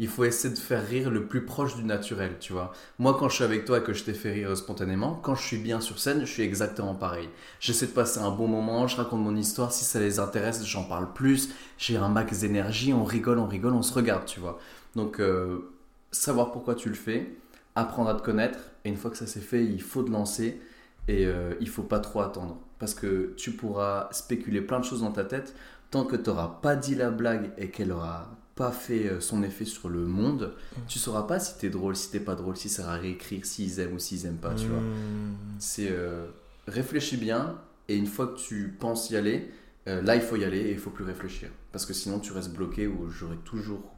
Il 0.00 0.08
faut 0.08 0.24
essayer 0.24 0.52
de 0.52 0.58
faire 0.58 0.84
rire 0.84 1.08
le 1.08 1.26
plus 1.26 1.44
proche 1.44 1.76
du 1.76 1.84
naturel, 1.84 2.36
tu 2.40 2.52
vois. 2.52 2.72
Moi, 2.98 3.16
quand 3.16 3.28
je 3.28 3.36
suis 3.36 3.44
avec 3.44 3.64
toi 3.64 3.78
et 3.78 3.82
que 3.82 3.92
je 3.92 4.02
t'ai 4.02 4.12
fait 4.12 4.32
rire 4.32 4.56
spontanément, 4.56 5.20
quand 5.22 5.36
je 5.36 5.42
suis 5.42 5.58
bien 5.58 5.80
sur 5.80 6.00
scène, 6.00 6.22
je 6.22 6.32
suis 6.32 6.42
exactement 6.42 6.96
pareil. 6.96 7.28
J'essaie 7.60 7.86
de 7.86 7.92
passer 7.92 8.18
un 8.18 8.32
bon 8.32 8.48
moment, 8.48 8.88
je 8.88 8.96
raconte 8.96 9.20
mon 9.20 9.36
histoire, 9.36 9.70
si 9.70 9.84
ça 9.84 10.00
les 10.00 10.18
intéresse, 10.18 10.64
j'en 10.66 10.82
parle 10.82 11.12
plus, 11.12 11.50
j'ai 11.78 11.96
un 11.96 12.08
max 12.08 12.40
d'énergie, 12.40 12.92
on 12.92 13.04
rigole, 13.04 13.38
on 13.38 13.46
rigole, 13.46 13.72
on 13.72 13.82
se 13.82 13.94
regarde, 13.94 14.24
tu 14.24 14.40
vois. 14.40 14.58
Donc, 14.96 15.20
euh, 15.20 15.70
savoir 16.10 16.50
pourquoi 16.50 16.74
tu 16.74 16.88
le 16.88 16.96
fais, 16.96 17.32
apprendre 17.76 18.10
à 18.10 18.14
te 18.14 18.22
connaître, 18.22 18.58
et 18.84 18.88
une 18.88 18.96
fois 18.96 19.12
que 19.12 19.16
ça 19.16 19.28
s'est 19.28 19.38
fait, 19.38 19.64
il 19.64 19.80
faut 19.80 20.02
te 20.02 20.10
lancer, 20.10 20.60
et 21.08 21.26
euh, 21.26 21.54
il 21.60 21.68
faut 21.68 21.82
pas 21.82 22.00
trop 22.00 22.20
attendre. 22.20 22.58
Parce 22.78 22.94
que 22.94 23.34
tu 23.36 23.52
pourras 23.52 24.08
spéculer 24.12 24.60
plein 24.60 24.80
de 24.80 24.84
choses 24.84 25.00
dans 25.00 25.12
ta 25.12 25.24
tête, 25.24 25.54
tant 25.90 26.04
que 26.04 26.16
tu 26.16 26.28
n'auras 26.28 26.58
pas 26.62 26.76
dit 26.76 26.94
la 26.94 27.10
blague 27.10 27.52
et 27.56 27.70
qu'elle 27.70 27.92
aura 27.92 28.36
pas 28.54 28.70
fait 28.70 29.08
euh, 29.08 29.20
son 29.20 29.42
effet 29.42 29.64
sur 29.64 29.88
le 29.88 30.06
monde, 30.06 30.54
tu 30.86 30.98
sauras 30.98 31.24
pas 31.24 31.40
si 31.40 31.58
t'es 31.58 31.70
drôle, 31.70 31.96
si 31.96 32.10
t'es 32.10 32.20
pas 32.20 32.34
drôle, 32.34 32.56
si 32.56 32.68
ça 32.68 32.84
va 32.84 32.94
réécrire, 32.94 33.44
s'ils 33.44 33.80
aiment 33.80 33.94
ou 33.94 33.98
s'ils 33.98 34.26
aiment 34.26 34.36
pas, 34.36 34.54
tu 34.54 34.66
vois. 34.66 34.80
Hmm. 34.80 35.34
C'est 35.58 35.90
euh, 35.90 36.26
réfléchis 36.68 37.16
bien 37.16 37.58
et 37.88 37.96
une 37.96 38.06
fois 38.06 38.28
que 38.28 38.38
tu 38.38 38.76
penses 38.78 39.10
y 39.10 39.16
aller, 39.16 39.50
euh, 39.88 40.00
là 40.02 40.14
il 40.14 40.22
faut 40.22 40.36
y 40.36 40.44
aller 40.44 40.60
et 40.60 40.72
il 40.72 40.78
faut 40.78 40.90
plus 40.90 41.04
réfléchir 41.04 41.50
parce 41.72 41.84
que 41.84 41.92
sinon 41.92 42.20
tu 42.20 42.32
restes 42.32 42.52
bloqué 42.52 42.86
ou 42.86 43.10
j'aurais 43.10 43.38
toujours, 43.44 43.92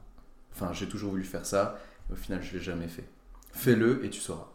enfin 0.53 0.73
j'ai 0.73 0.87
toujours 0.87 1.11
voulu 1.11 1.23
faire 1.23 1.45
ça, 1.45 1.79
et 2.09 2.13
au 2.13 2.15
final 2.15 2.41
je 2.41 2.57
l'ai 2.57 2.63
jamais 2.63 2.87
fait. 2.87 3.07
Fais-le 3.51 4.03
et 4.03 4.09
tu 4.09 4.19
sauras. 4.19 4.51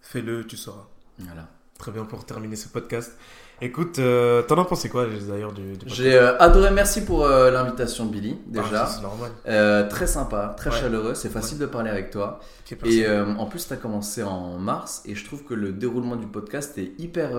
Fais-le, 0.00 0.44
tu 0.46 0.56
sauras. 0.56 0.88
Voilà. 1.18 1.48
Très 1.78 1.90
bien 1.90 2.04
pour 2.04 2.24
terminer 2.24 2.56
ce 2.56 2.68
podcast. 2.68 3.12
Écoute, 3.60 3.98
euh, 3.98 4.42
t'en 4.42 4.58
as 4.60 4.64
pensé 4.64 4.88
quoi 4.88 5.06
d'ailleurs 5.06 5.52
du, 5.52 5.62
du 5.72 5.78
podcast? 5.78 5.94
J'ai 5.96 6.14
euh, 6.14 6.36
adoré, 6.38 6.70
merci 6.70 7.04
pour 7.04 7.24
euh, 7.24 7.50
l'invitation 7.50 8.06
Billy 8.06 8.36
déjà. 8.46 8.64
Ah, 8.82 8.86
ça, 8.86 8.96
c'est 8.96 9.02
normal. 9.02 9.88
Très 9.88 10.06
sympa, 10.06 10.54
très 10.56 10.70
Ouais. 10.70 10.76
chaleureux, 10.76 11.14
c'est 11.14 11.28
facile 11.28 11.58
de 11.58 11.66
parler 11.66 11.90
avec 11.90 12.10
toi. 12.10 12.40
Et 12.84 13.06
en 13.08 13.46
plus, 13.46 13.66
tu 13.66 13.72
as 13.72 13.76
commencé 13.76 14.22
en 14.22 14.58
mars 14.58 15.02
et 15.04 15.14
je 15.14 15.24
trouve 15.24 15.44
que 15.44 15.54
le 15.54 15.72
déroulement 15.72 16.16
du 16.16 16.26
podcast 16.26 16.76
est 16.78 16.92
hyper 16.98 17.30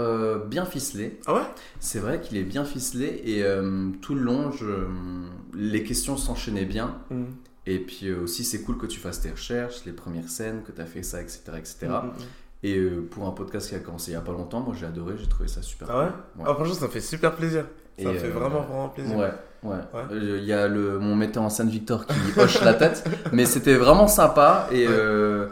bien 0.46 0.66
ficelé. 0.66 1.20
Ah 1.26 1.34
ouais? 1.34 1.42
C'est 1.80 2.00
vrai 2.00 2.20
qu'il 2.22 2.38
est 2.38 2.44
bien 2.44 2.66
ficelé 2.66 3.22
et 3.26 3.44
tout 4.02 4.16
le 4.16 4.22
long, 4.22 4.52
je- 4.52 4.88
les 5.54 5.84
questions 5.84 6.18
s'enchaînaient 6.18 6.66
bien. 6.66 6.98
Hmm. 7.10 7.26
Et 7.68 7.80
puis 7.80 8.14
aussi, 8.14 8.44
c'est 8.44 8.62
cool 8.62 8.78
que 8.78 8.86
tu 8.86 9.00
fasses 9.00 9.22
tes 9.22 9.32
recherches, 9.32 9.86
les 9.86 9.92
premières 9.92 10.30
scènes, 10.30 10.62
que 10.64 10.72
tu 10.72 10.82
as 10.82 10.86
fait 10.86 11.02
ça, 11.04 11.20
etc. 11.22 11.40
etc. 11.58 11.88
Et 12.66 12.78
euh, 12.78 13.08
pour 13.12 13.28
un 13.28 13.32
podcast 13.32 13.70
qui 13.70 13.76
a 13.76 13.80
commencé 13.80 14.10
il 14.10 14.16
n'y 14.16 14.18
a 14.18 14.22
pas 14.22 14.32
longtemps, 14.32 14.60
moi 14.60 14.74
j'ai 14.76 14.88
adoré, 14.88 15.14
j'ai 15.20 15.28
trouvé 15.28 15.48
ça 15.48 15.62
super 15.62 15.88
Ah 15.92 16.00
ouais, 16.00 16.10
cool. 16.36 16.46
Ah, 16.48 16.54
franchement, 16.56 16.74
ça 16.74 16.88
fait 16.88 17.00
super 17.00 17.36
plaisir. 17.36 17.66
Ça 18.02 18.10
Et, 18.10 18.14
fait 18.16 18.28
euh, 18.28 18.32
vraiment, 18.32 18.62
vraiment 18.62 18.90
plaisir. 18.90 19.16
Ouais, 19.16 19.30
ouais. 19.64 19.76
Ouais. 19.94 20.02
Euh, 20.12 20.38
Il 20.40 20.46
y 20.46 20.52
a 20.54 20.68
le, 20.68 20.98
mon 20.98 21.16
metteur 21.16 21.44
en 21.44 21.50
scène 21.50 21.70
Victor 21.70 22.08
qui 22.08 22.40
hoche 22.40 22.60
la 22.64 22.74
tête, 22.74 23.08
mais 23.32 23.46
c'était 23.46 23.76
vraiment 23.76 24.08
sympa. 24.08 24.68
Et 24.72 24.88
euh, 24.90 25.48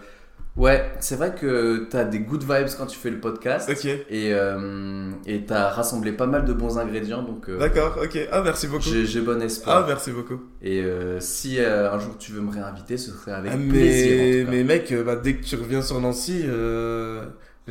ouais, 0.57 0.91
c'est 0.99 1.15
vrai 1.15 1.33
que 1.33 1.87
tu 1.89 1.97
as 1.97 2.05
des 2.05 2.19
good 2.19 2.41
vibes 2.43 2.67
quand 2.77 2.85
tu 2.85 2.97
fais 2.97 3.09
le 3.09 3.19
podcast. 3.19 3.69
Ok, 3.69 3.85
Et 3.85 4.33
euh, 4.33 5.11
et 5.25 5.45
tu 5.45 5.53
as 5.53 5.69
rassemblé 5.69 6.11
pas 6.11 6.27
mal 6.27 6.45
de 6.45 6.53
bons 6.53 6.77
ingrédients, 6.77 7.23
donc 7.23 7.49
euh, 7.49 7.57
d'accord, 7.57 7.97
ok. 8.03 8.17
Ah, 8.31 8.41
merci 8.43 8.67
beaucoup. 8.67 8.83
j'ai 8.83 9.05
j'ai 9.05 9.21
bon 9.21 9.39
Ah, 9.41 9.45
espoir. 9.45 9.87
merci 9.87 10.11
beaucoup. 10.11 10.39
Et 10.61 10.81
euh, 10.81 11.19
si 11.19 11.59
euh, 11.59 11.91
un 11.91 11.99
jour 11.99 12.17
tu 12.17 12.31
veux 12.31 12.41
me 12.41 12.51
réinviter, 12.51 12.97
ce 12.97 13.11
serait 13.11 13.31
avec 13.33 13.51
Ah, 13.53 13.57
plaisir. 13.57 13.71
en 13.71 14.23
mais, 14.25 14.39
tout 14.39 14.45
cas. 14.45 14.51
mais 14.51 14.63
mec, 14.63 14.91
euh, 14.91 15.03
bah, 15.03 15.15
dès 15.15 15.35
que 15.35 15.43
tu 15.43 15.55
reviens 15.55 15.81
sur 15.81 15.99
Nancy, 15.99 16.43
euh, 16.45 17.25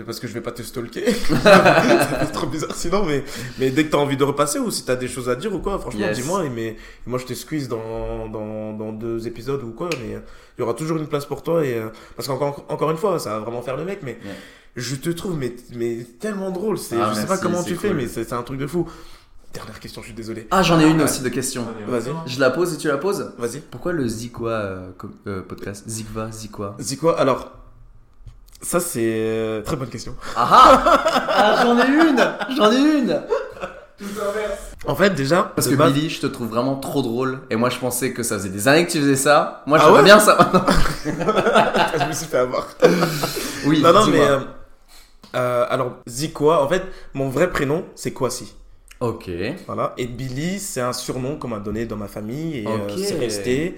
parce 0.07 0.19
que 0.21 0.27
je 0.27 0.33
vais 0.33 0.41
pas 0.41 0.53
te 0.53 0.63
stalker, 0.63 1.03
fait 1.13 2.27
trop 2.33 2.47
bizarre 2.47 2.75
sinon, 2.75 3.05
mais, 3.05 3.23
mais 3.59 3.71
dès 3.71 3.85
que 3.85 3.91
t'as 3.91 3.99
envie 3.99 4.17
de 4.17 4.25
repasser 4.25 4.59
ou 4.59 4.71
si 4.71 4.85
t'as 4.85 4.97
des 4.97 5.09
choses 5.09 5.29
à 5.29 5.37
dire 5.37 5.53
ou 5.55 5.59
quoi, 5.59 5.79
franchement, 5.79 6.01
Yes. 6.01 6.19
dis-moi. 6.19 6.45
Et 6.47 6.49
mais, 6.49 6.77
moi, 7.07 7.19
je 7.19 7.27
te 7.27 7.35
squeeze 7.35 7.69
dans, 7.69 8.27
dans, 8.29 8.73
dans 8.73 8.93
deux 8.93 9.27
épisodes 9.27 9.63
ou 9.63 9.73
quoi, 9.73 9.91
mais 10.01 10.19
il 10.57 10.61
y 10.61 10.63
aura 10.63 10.75
toujours 10.75 10.97
une 10.97 11.07
place 11.07 11.27
pour 11.27 11.43
toi. 11.43 11.65
Et, 11.65 11.75
euh, 11.75 11.89
parce 12.17 12.27
qu'encore 12.29 12.65
encore 12.69 12.91
une 12.91 12.97
fois, 12.97 13.19
ça 13.19 13.31
va 13.31 13.39
vraiment 13.41 13.61
faire 13.63 13.77
le 13.77 13.85
mec, 13.85 14.01
mais 14.03 14.19
je 14.77 14.95
te 14.97 15.11
trouve 15.11 15.37
mais, 15.37 15.55
mais 15.75 15.99
tellement 16.19 16.51
drôle. 16.51 16.79
C'est, 16.79 16.97
Ah, 16.99 17.13
je 17.15 17.21
sais 17.21 17.27
pas 17.27 17.37
comment 17.39 17.61
c'est 17.63 17.69
tu 17.71 17.77
fais, 17.77 17.93
mais 17.93 18.09
c'est, 18.09 18.25
c'est 18.25 18.35
un 18.35 18.43
truc 18.43 18.59
de 18.59 18.67
fou. 18.67 18.89
Dernière 19.53 19.79
question, 19.81 20.01
je 20.01 20.07
suis 20.07 20.15
désolé. 20.15 20.47
Ah, 20.51 20.63
j'en 20.63 20.81
ai 20.81 20.89
une 20.89 21.03
aussi 21.03 21.21
de 21.21 21.29
question. 21.29 21.67
Vas-y. 21.87 22.11
Je 22.25 22.41
la 22.41 22.49
pose 22.51 22.73
et 22.73 22.79
tu 22.79 22.89
la 22.89 22.97
poses? 22.97 23.35
Vas-y. 23.37 23.61
Pourquoi 23.61 23.93
le 23.93 24.09
Zikwa 24.09 24.51
euh, 24.51 24.89
euh, 25.27 25.43
podcast? 25.43 25.87
Zikva, 25.87 26.31
Zikwa? 26.31 26.75
C'est 26.79 26.97
quoi 26.97 27.21
Alors, 27.21 27.53
ça 28.63 28.81
c'est 28.81 29.01
euh, 29.05 29.61
très 29.63 29.77
bonne 29.77 29.89
question. 29.89 30.15
Ah 30.37 30.49
ah 30.51 31.05
Ah, 31.29 31.63
J'en 31.63 31.79
ai 31.79 31.87
une 31.89 32.35
J'en 32.57 32.71
ai 32.73 32.77
une 32.99 33.23
Tout 33.99 34.05
inverse. 34.21 34.59
En 34.87 34.97
fait, 34.97 35.11
déjà, 35.11 35.53
Parce 35.55 35.69
que 35.69 35.77
base- 35.77 35.93
Billy, 35.93 36.11
je 36.11 36.21
te 36.21 36.27
trouve 36.27 36.49
vraiment 36.49 36.75
trop 36.75 37.03
drôle. 37.03 37.41
Et 37.51 37.57
moi, 37.57 37.69
je 37.71 37.79
pensais 37.79 38.13
que 38.13 38.25
ça 38.25 38.37
faisait 38.37 38.49
des 38.49 38.67
années 38.67 38.85
que 38.85 38.91
tu 38.91 38.99
faisais 38.99 39.15
ça. 39.15 39.63
Moi, 39.67 39.79
Ah 39.81 39.85
j'aimerais 39.85 39.99
ouais 40.01 40.05
bien 40.05 40.19
ça 40.19 40.35
maintenant. 40.37 40.65
je 41.05 42.09
me 42.09 42.13
suis 42.13 42.27
fait 42.27 42.39
avoir. 42.39 42.67
Oui, 43.65 43.81
non, 43.81 43.93
non, 43.93 44.07
mais. 44.09 44.21
euh, 44.21 44.41
euh, 45.37 45.67
alors, 45.71 45.93
Zikwa, 46.09 46.65
en 46.65 46.69
fait, 46.69 46.83
mon 47.15 47.29
vrai 47.29 47.49
prénom, 47.51 47.85
c'est 47.95 48.11
Kwasi. 48.13 48.55
Ok. 48.99 49.31
Voilà. 49.67 49.95
Et 49.99 50.07
Billy, 50.07 50.59
c'est 50.59 50.81
un 50.81 50.93
surnom 50.93 51.37
qu'on 51.37 51.49
m'a 51.49 51.59
donné 51.61 51.87
dans 51.87 51.97
ma 51.97 52.09
famille 52.09 52.59
et 52.59 52.67
euh, 52.67 52.71
Ok. 52.89 52.99
c'est 53.05 53.19
resté. 53.19 53.77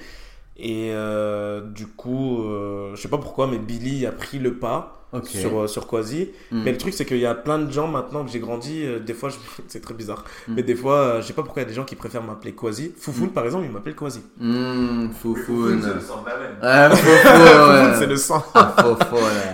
Et 0.56 0.90
euh, 0.92 1.60
du 1.60 1.86
coup, 1.86 2.42
euh, 2.42 2.94
je 2.94 3.02
sais 3.02 3.08
pas 3.08 3.18
pourquoi, 3.18 3.46
mais 3.46 3.58
Billy 3.58 4.06
a 4.06 4.12
pris 4.12 4.38
le 4.38 4.58
pas 4.58 5.03
Ok. 5.14 5.26
sur, 5.26 5.60
euh, 5.62 5.66
sur 5.66 5.86
Kwasi. 5.86 6.30
Hmm. 6.50 6.62
Mais 6.64 6.72
le 6.72 6.78
truc, 6.78 6.94
c'est 6.94 7.04
qu'il 7.04 7.18
y 7.18 7.26
a 7.26 7.34
plein 7.34 7.58
de 7.58 7.70
gens 7.70 7.86
maintenant 7.88 8.24
que 8.24 8.30
j'ai 8.30 8.38
grandi, 8.40 8.84
euh, 8.84 8.98
des 8.98 9.14
fois, 9.14 9.28
je- 9.28 9.36
c'est 9.68 9.80
très 9.80 9.94
bizarre, 9.94 10.24
Mm. 10.48 10.54
mais 10.56 10.62
des 10.62 10.74
fois, 10.74 10.94
euh, 10.96 11.22
je 11.22 11.26
sais 11.26 11.32
pas 11.32 11.42
pourquoi 11.42 11.62
il 11.62 11.64
y 11.64 11.68
a 11.68 11.70
des 11.70 11.74
gens 11.76 11.84
qui 11.84 11.96
préfèrent 11.96 12.22
m'appeler 12.22 12.52
Kwasi. 12.52 12.92
Foufoun, 12.98 13.28
par 13.30 13.44
exemple, 13.44 13.64
il 13.66 13.70
m'appelle 13.72 13.94
Kwasi. 13.94 14.22
Mmh, 14.40 15.08
foufoune. 15.20 15.82
C'est 15.82 15.94
le 15.94 16.00
sang 16.00 16.22
de 16.22 16.28
la 16.28 16.88
veine. 16.88 16.96
Foufoune, 16.96 17.14
Foufoun, 17.84 17.94
c'est 17.98 18.06
le 18.06 18.16
sang. 18.16 18.44
Ah. 18.54 18.74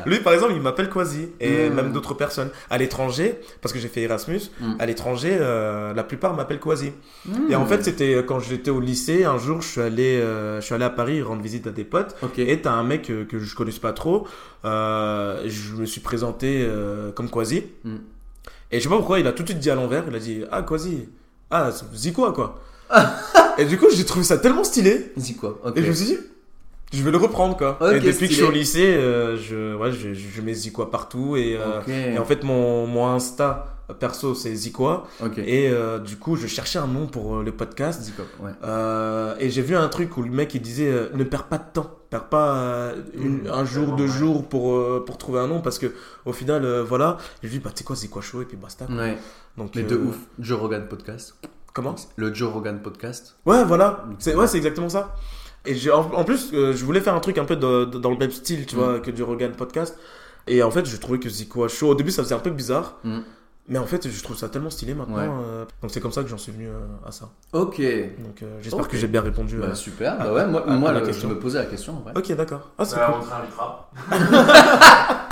Lui, 0.06 0.18
par 0.20 0.32
exemple, 0.34 0.52
il 0.54 0.62
m'appelle 0.62 0.88
Kwasi. 0.88 1.28
Et 1.40 1.68
Mm. 1.70 1.74
même 1.74 1.92
d'autres 1.92 2.14
personnes. 2.14 2.50
À 2.70 2.78
l'étranger, 2.78 3.40
parce 3.60 3.72
que 3.72 3.78
j'ai 3.78 3.88
fait 3.88 4.02
Erasmus, 4.02 4.40
Mm. 4.60 4.72
à 4.78 4.86
l'étranger, 4.86 5.36
euh, 5.40 5.92
la 5.94 6.04
plupart 6.04 6.34
m'appellent. 6.34 6.58
Mmh. 6.60 7.32
Et 7.50 7.56
en 7.56 7.64
fait, 7.66 7.82
c'était 7.84 8.14
euh, 8.16 8.22
quand 8.22 8.38
j'étais 8.40 8.70
au 8.70 8.80
lycée, 8.80 9.24
un 9.24 9.38
jour, 9.38 9.62
je 9.62 9.68
suis 9.68 9.80
allé, 9.80 10.18
euh, 10.20 10.60
je 10.60 10.66
suis 10.66 10.74
allé 10.74 10.84
à 10.84 10.90
Paris 10.90 11.22
rendre 11.22 11.42
visite 11.42 11.66
à 11.66 11.70
des 11.70 11.84
potes. 11.84 12.14
Ok. 12.22 12.38
Et 12.38 12.60
t'as 12.60 12.72
un 12.72 12.82
mec 12.84 13.08
euh, 13.10 13.24
que 13.24 13.38
je 13.38 13.54
connaisse 13.54 13.78
pas 13.78 13.92
trop. 13.92 14.26
Euh, 14.64 15.42
je 15.46 15.74
me 15.74 15.86
suis 15.86 16.00
présenté 16.00 16.62
euh, 16.62 17.12
comme 17.12 17.30
Kwasi. 17.30 17.64
Mm. 17.84 17.96
Et 18.72 18.78
je 18.78 18.82
sais 18.84 18.88
pas 18.88 18.96
pourquoi, 18.96 19.18
il 19.18 19.26
a 19.26 19.32
tout 19.32 19.42
de 19.42 19.48
suite 19.48 19.60
dit 19.60 19.70
à 19.70 19.74
l'envers. 19.74 20.04
Il 20.08 20.14
a 20.14 20.18
dit 20.18 20.44
Ah, 20.50 20.62
Kwasi. 20.62 21.08
Ah, 21.50 21.70
c'est 21.94 22.12
quoi, 22.12 22.32
quoi. 22.32 22.60
et 23.58 23.64
du 23.64 23.78
coup, 23.78 23.86
j'ai 23.92 24.04
trouvé 24.04 24.24
ça 24.24 24.38
tellement 24.38 24.64
stylé. 24.64 25.12
Quoi 25.38 25.60
Ok. 25.64 25.76
Et 25.76 25.82
je 25.82 25.88
me 25.88 25.92
suis 25.92 26.06
dit, 26.06 26.18
je 26.92 27.02
vais 27.02 27.10
le 27.10 27.18
reprendre 27.18 27.56
quoi. 27.56 27.78
Et 27.94 28.00
depuis 28.00 28.26
que 28.26 28.32
je 28.32 28.38
suis 28.38 28.42
au 28.42 28.50
lycée, 28.50 28.94
euh, 28.94 29.36
je, 29.36 29.74
ouais, 29.76 29.92
je, 29.92 30.12
je 30.12 30.42
mets 30.42 30.54
Zikwa 30.54 30.90
partout. 30.90 31.36
Et, 31.36 31.56
euh, 31.56 31.80
et 31.86 32.18
en 32.18 32.24
fait, 32.24 32.42
mon, 32.42 32.86
mon 32.86 33.06
Insta 33.06 33.79
perso, 33.94 34.34
c'est 34.34 34.54
Zikwa. 34.54 35.06
Et 35.38 35.68
euh, 35.70 35.98
du 35.98 36.16
coup, 36.16 36.36
je 36.36 36.46
cherchais 36.46 36.78
un 36.78 36.86
nom 36.86 37.06
pour 37.06 37.36
euh, 37.36 37.42
le 37.42 37.52
podcast. 37.52 38.12
Quoi 38.16 38.24
Ouais. 38.46 38.52
Euh, 38.64 39.34
et 39.38 39.50
j'ai 39.50 39.62
vu 39.62 39.76
un 39.76 39.88
truc 39.88 40.16
où 40.16 40.22
le 40.22 40.30
mec 40.30 40.54
il 40.54 40.62
disait 40.62 41.08
ne 41.14 41.24
perds 41.24 41.44
pas 41.48 41.58
de 41.58 41.64
temps, 41.72 41.90
perds 42.10 42.28
pas 42.28 42.92
une- 43.14 43.48
un 43.52 43.64
jour, 43.64 43.96
deux 43.96 44.04
ouais. 44.04 44.08
jours 44.10 44.48
pour, 44.48 45.04
pour 45.04 45.18
trouver 45.18 45.40
un 45.40 45.46
nom 45.46 45.60
parce 45.60 45.78
que 45.78 45.92
au 46.24 46.32
final, 46.32 46.66
voilà. 46.80 47.18
Lui 47.42 47.50
dis 47.50 47.58
bah 47.58 47.70
tu 47.70 47.78
sais 47.78 47.84
quoi, 47.84 47.96
Zikwa 47.96 48.22
show 48.22 48.42
et 48.42 48.44
puis 48.44 48.56
basta. 48.56 48.86
quoi. 48.86 48.94
Ouais. 48.96 49.18
Donc, 49.56 49.74
Mais 49.74 49.82
de 49.82 49.96
ouf. 49.96 50.16
Joe 50.38 50.58
Rogan 50.60 50.86
Podcast. 50.88 51.34
Comment 51.72 51.94
Le 52.16 52.32
Joe 52.34 52.52
Rogan 52.52 52.80
Podcast. 52.82 53.36
Ouais, 53.46 53.64
voilà. 53.64 54.04
C'est 54.18 54.34
ouais, 54.34 54.46
c'est 54.46 54.56
exactement 54.56 54.88
ça. 54.88 55.14
Et 55.66 55.74
j'ai- 55.74 55.90
en, 55.92 56.00
en 56.14 56.24
plus, 56.24 56.50
je 56.52 56.84
voulais 56.84 57.00
faire 57.00 57.14
un 57.14 57.20
truc 57.20 57.36
un 57.38 57.44
peu 57.44 57.54
de- 57.56 57.84
de- 57.84 57.98
dans 57.98 58.10
le 58.10 58.16
même 58.16 58.30
style, 58.30 58.64
tu 58.66 58.74
Mm. 58.76 58.78
vois, 58.78 59.00
que 59.00 59.10
du 59.10 59.22
Rogan 59.22 59.52
podcast. 59.52 59.98
Et 60.46 60.62
en 60.62 60.70
fait, 60.70 60.86
je 60.86 60.96
trouvais 60.96 61.18
que 61.18 61.28
Zico 61.28 61.68
Show, 61.68 61.88
au 61.90 61.94
début, 61.94 62.10
ça 62.10 62.22
faisait 62.22 62.34
un 62.34 62.38
peu 62.40 62.50
bizarre. 62.50 62.96
Mm. 63.04 63.18
Mais 63.72 63.78
en 63.78 63.86
fait, 63.86 64.08
je 64.10 64.22
trouve 64.22 64.36
ça 64.36 64.48
tellement 64.48 64.68
stylé 64.68 64.94
maintenant. 64.94 65.16
Ouais. 65.16 65.22
euh, 65.28 65.64
donc 65.80 65.92
c'est 65.92 66.00
comme 66.00 66.10
ça 66.12 66.22
que 66.24 66.28
j'en 66.28 66.36
suis 66.38 66.50
venu 66.52 66.66
euh, 66.68 66.72
à 67.06 67.12
ça. 67.12 67.28
Ok. 67.52 67.76
Donc 67.78 68.42
euh, 68.42 68.58
j'espère 68.60 68.88
que 68.88 68.96
j'ai 68.96 69.06
bien 69.06 69.22
répondu. 69.22 69.58
Bah, 69.58 69.66
euh. 69.70 69.74
super. 69.74 70.18
Bah 70.18 70.32
ouais, 70.32 70.44
moi, 70.46 70.64
à- 70.68 70.72
à 70.72 70.76
moi 70.76 70.90
la 70.92 70.98
le- 70.98 71.04
je 71.06 71.10
question. 71.12 71.28
me 71.28 71.38
posais 71.38 71.60
la 71.60 71.66
question 71.66 71.96
en 71.96 72.00
vrai. 72.00 72.12
Ok, 72.16 72.32
d'accord. 72.34 72.70
Ah, 72.78 72.84
c'est 72.84 72.96
Bah, 72.96 73.12
cool. 73.12 73.22
on 73.22 73.24
te 73.24 73.30
réinvitera. 73.32 73.90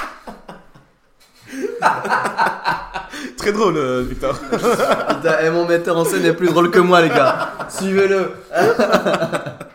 Très 3.37 3.53
drôle, 3.53 3.79
Victor. 4.03 4.39
Putain, 4.39 5.39
et 5.43 5.51
mon 5.51 5.67
metteur 5.67 5.97
en 5.97 6.05
scène 6.05 6.25
est 6.25 6.35
plus 6.35 6.49
drôle 6.49 6.71
que 6.71 6.79
moi, 6.79 7.01
les 7.01 7.09
gars. 7.09 7.51
Suivez-le. 7.69 8.33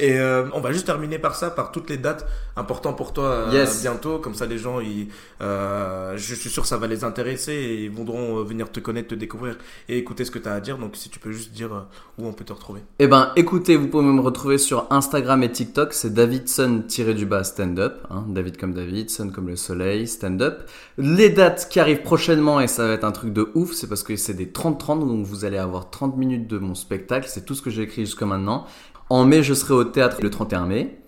Et 0.00 0.18
euh, 0.18 0.46
on 0.52 0.60
va 0.60 0.72
juste 0.72 0.86
terminer 0.86 1.18
par 1.18 1.34
ça, 1.34 1.50
par 1.50 1.72
toutes 1.72 1.90
les 1.90 1.96
dates 1.96 2.26
importantes 2.56 2.96
pour 2.96 3.12
toi 3.12 3.24
euh, 3.24 3.50
Yes. 3.52 3.82
bientôt. 3.82 4.18
Comme 4.18 4.34
ça, 4.34 4.46
les 4.46 4.58
gens, 4.58 4.80
ils, 4.80 5.08
euh, 5.40 6.16
je 6.16 6.34
suis 6.34 6.50
sûr 6.50 6.62
que 6.62 6.68
ça 6.68 6.76
va 6.76 6.86
les 6.86 7.04
intéresser 7.04 7.52
et 7.52 7.84
ils 7.84 7.90
voudront 7.90 8.38
euh, 8.38 8.42
venir 8.44 8.70
te 8.70 8.80
connaître, 8.80 9.08
te 9.08 9.14
découvrir 9.14 9.56
et 9.88 9.98
écouter 9.98 10.24
ce 10.24 10.30
que 10.30 10.38
tu 10.38 10.48
as 10.48 10.54
à 10.54 10.60
dire. 10.60 10.78
Donc, 10.78 10.96
si 10.96 11.08
tu 11.08 11.18
peux 11.18 11.32
juste 11.32 11.52
dire 11.52 11.72
euh, 11.74 11.80
où 12.18 12.26
on 12.26 12.32
peut 12.32 12.44
te 12.44 12.52
retrouver. 12.52 12.80
Eh 12.98 13.06
ben, 13.06 13.32
écoutez, 13.36 13.76
vous 13.76 13.88
pouvez 13.88 14.04
me 14.04 14.20
retrouver 14.20 14.58
sur 14.58 14.86
Instagram 14.90 15.42
et 15.42 15.50
TikTok. 15.52 15.92
C'est 15.92 16.12
Davidson-du-bas 16.14 17.44
stand-up. 17.44 17.98
Hein, 18.10 18.24
David 18.28 18.56
comme 18.56 18.74
David, 18.74 19.10
Sun 19.10 19.32
comme 19.32 19.48
le 19.48 19.56
soleil, 19.56 20.06
stand-up. 20.06 20.62
Les 20.96 21.30
dates 21.30 21.68
qui 21.70 21.80
arrivent 21.80 22.02
prochainement, 22.02 22.60
et 22.60 22.66
ça 22.66 22.86
va 22.86 22.92
être 22.94 23.04
un 23.04 23.12
truc 23.12 23.32
de 23.32 23.48
ouf, 23.54 23.72
c'est 23.72 23.86
parce 23.88 24.02
que 24.02 24.16
c'est 24.16 24.34
des 24.34 24.46
30-30, 24.46 25.00
donc 25.06 25.24
vous 25.24 25.44
allez 25.44 25.58
avoir 25.58 25.90
30 25.90 26.16
minutes 26.16 26.46
de 26.48 26.58
mon 26.58 26.74
spectacle. 26.74 27.26
C'est 27.28 27.44
tout 27.44 27.54
ce 27.54 27.62
que 27.62 27.70
j'ai 27.70 27.82
écrit 27.82 28.04
jusqu'à 28.04 28.26
maintenant. 28.26 28.66
En 29.10 29.24
mai, 29.24 29.42
je 29.42 29.54
serai 29.54 29.74
au 29.74 29.84
théâtre 29.84 30.18
le 30.22 30.30
31 30.30 30.66
mai. 30.66 30.98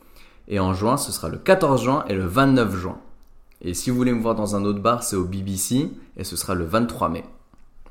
Et 0.49 0.59
en 0.59 0.75
juin, 0.75 0.97
ce 0.97 1.13
sera 1.13 1.29
le 1.29 1.39
14 1.39 1.83
juin 1.83 2.05
et 2.09 2.15
le 2.15 2.27
29 2.27 2.77
juin. 2.77 2.99
Et 3.63 3.75
si 3.75 3.91
vous 3.91 3.97
voulez 3.97 4.13
me 4.13 4.21
voir 4.21 4.35
dans 4.35 4.57
un 4.57 4.65
autre 4.65 4.81
bar, 4.81 5.03
c'est 5.03 5.17
au 5.17 5.25
BBC. 5.25 5.91
Et 6.17 6.25
ce 6.25 6.37
sera 6.37 6.55
le 6.55 6.65
23 6.65 7.09
mai. 7.09 7.25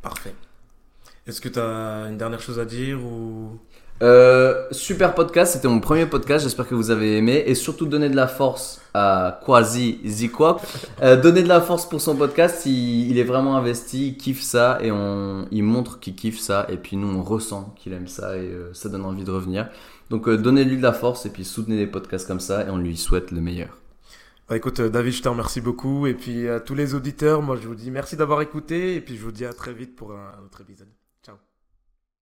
Parfait. 0.02 0.34
Est-ce 1.28 1.42
que 1.42 1.50
tu 1.50 1.60
as 1.60 2.08
une 2.10 2.18
dernière 2.18 2.42
chose 2.42 2.60
à 2.60 2.66
dire 2.66 3.00
ou? 3.04 3.60
Euh, 4.02 4.66
super 4.72 5.14
podcast, 5.14 5.54
c'était 5.54 5.68
mon 5.68 5.82
premier 5.82 6.06
podcast, 6.06 6.46
j'espère 6.46 6.66
que 6.66 6.74
vous 6.74 6.90
avez 6.90 7.18
aimé 7.18 7.44
et 7.46 7.54
surtout 7.54 7.86
donner 7.86 8.10
de 8.10 8.16
la 8.16 8.28
force 8.30 8.82
à 8.94 9.42
Quasi 9.46 10.00
Zikwa. 10.06 10.58
Euh, 11.02 11.22
donner 11.22 11.44
de 11.44 11.50
la 11.50 11.60
force 11.60 11.88
pour 11.88 12.00
son 12.00 12.16
podcast, 12.16 12.66
il, 12.66 13.12
il 13.12 13.18
est 13.18 13.26
vraiment 13.26 13.58
investi, 13.58 14.08
il 14.08 14.18
kiffe 14.18 14.42
ça 14.42 14.80
et 14.82 14.90
on, 14.90 15.48
il 15.52 15.64
montre 15.64 16.00
qu'il 16.00 16.16
kiffe 16.16 16.40
ça 16.40 16.66
et 16.70 16.78
puis 16.78 16.96
nous 16.96 17.10
on 17.10 17.22
ressent 17.22 17.76
qu'il 17.78 17.92
aime 17.92 18.08
ça 18.08 18.38
et 18.38 18.48
euh, 18.48 18.74
ça 18.74 18.88
donne 18.88 19.04
envie 19.04 19.26
de 19.26 19.32
revenir. 19.32 19.68
Donc 20.10 20.28
euh, 20.28 20.38
donnez-lui 20.38 20.78
de 20.78 20.82
la 20.82 20.94
force 20.94 21.26
et 21.26 21.30
puis 21.30 21.46
soutenez 21.46 21.78
des 21.78 21.88
podcasts 21.88 22.28
comme 22.28 22.40
ça 22.40 22.66
et 22.66 22.70
on 22.70 22.78
lui 22.78 22.98
souhaite 22.98 23.32
le 23.32 23.42
meilleur. 23.42 23.78
Bah 24.48 24.58
écoute, 24.58 24.80
euh, 24.80 24.90
David, 24.90 25.14
je 25.14 25.22
te 25.22 25.30
remercie 25.30 25.62
beaucoup. 25.62 26.08
Et 26.08 26.16
puis 26.16 26.48
à 26.48 26.60
tous 26.60 26.76
les 26.76 26.96
auditeurs, 26.96 27.42
moi 27.42 27.56
je 27.56 27.68
vous 27.68 27.76
dis 27.76 27.92
merci 27.92 28.18
d'avoir 28.18 28.42
écouté. 28.42 28.96
Et 28.96 29.02
puis 29.02 29.16
je 29.16 29.24
vous 29.24 29.32
dis 29.32 29.46
à 29.46 29.54
très 29.54 29.74
vite 29.74 29.96
pour 29.96 30.14
un 30.14 30.44
autre 30.44 30.62
épisode. 30.62 30.99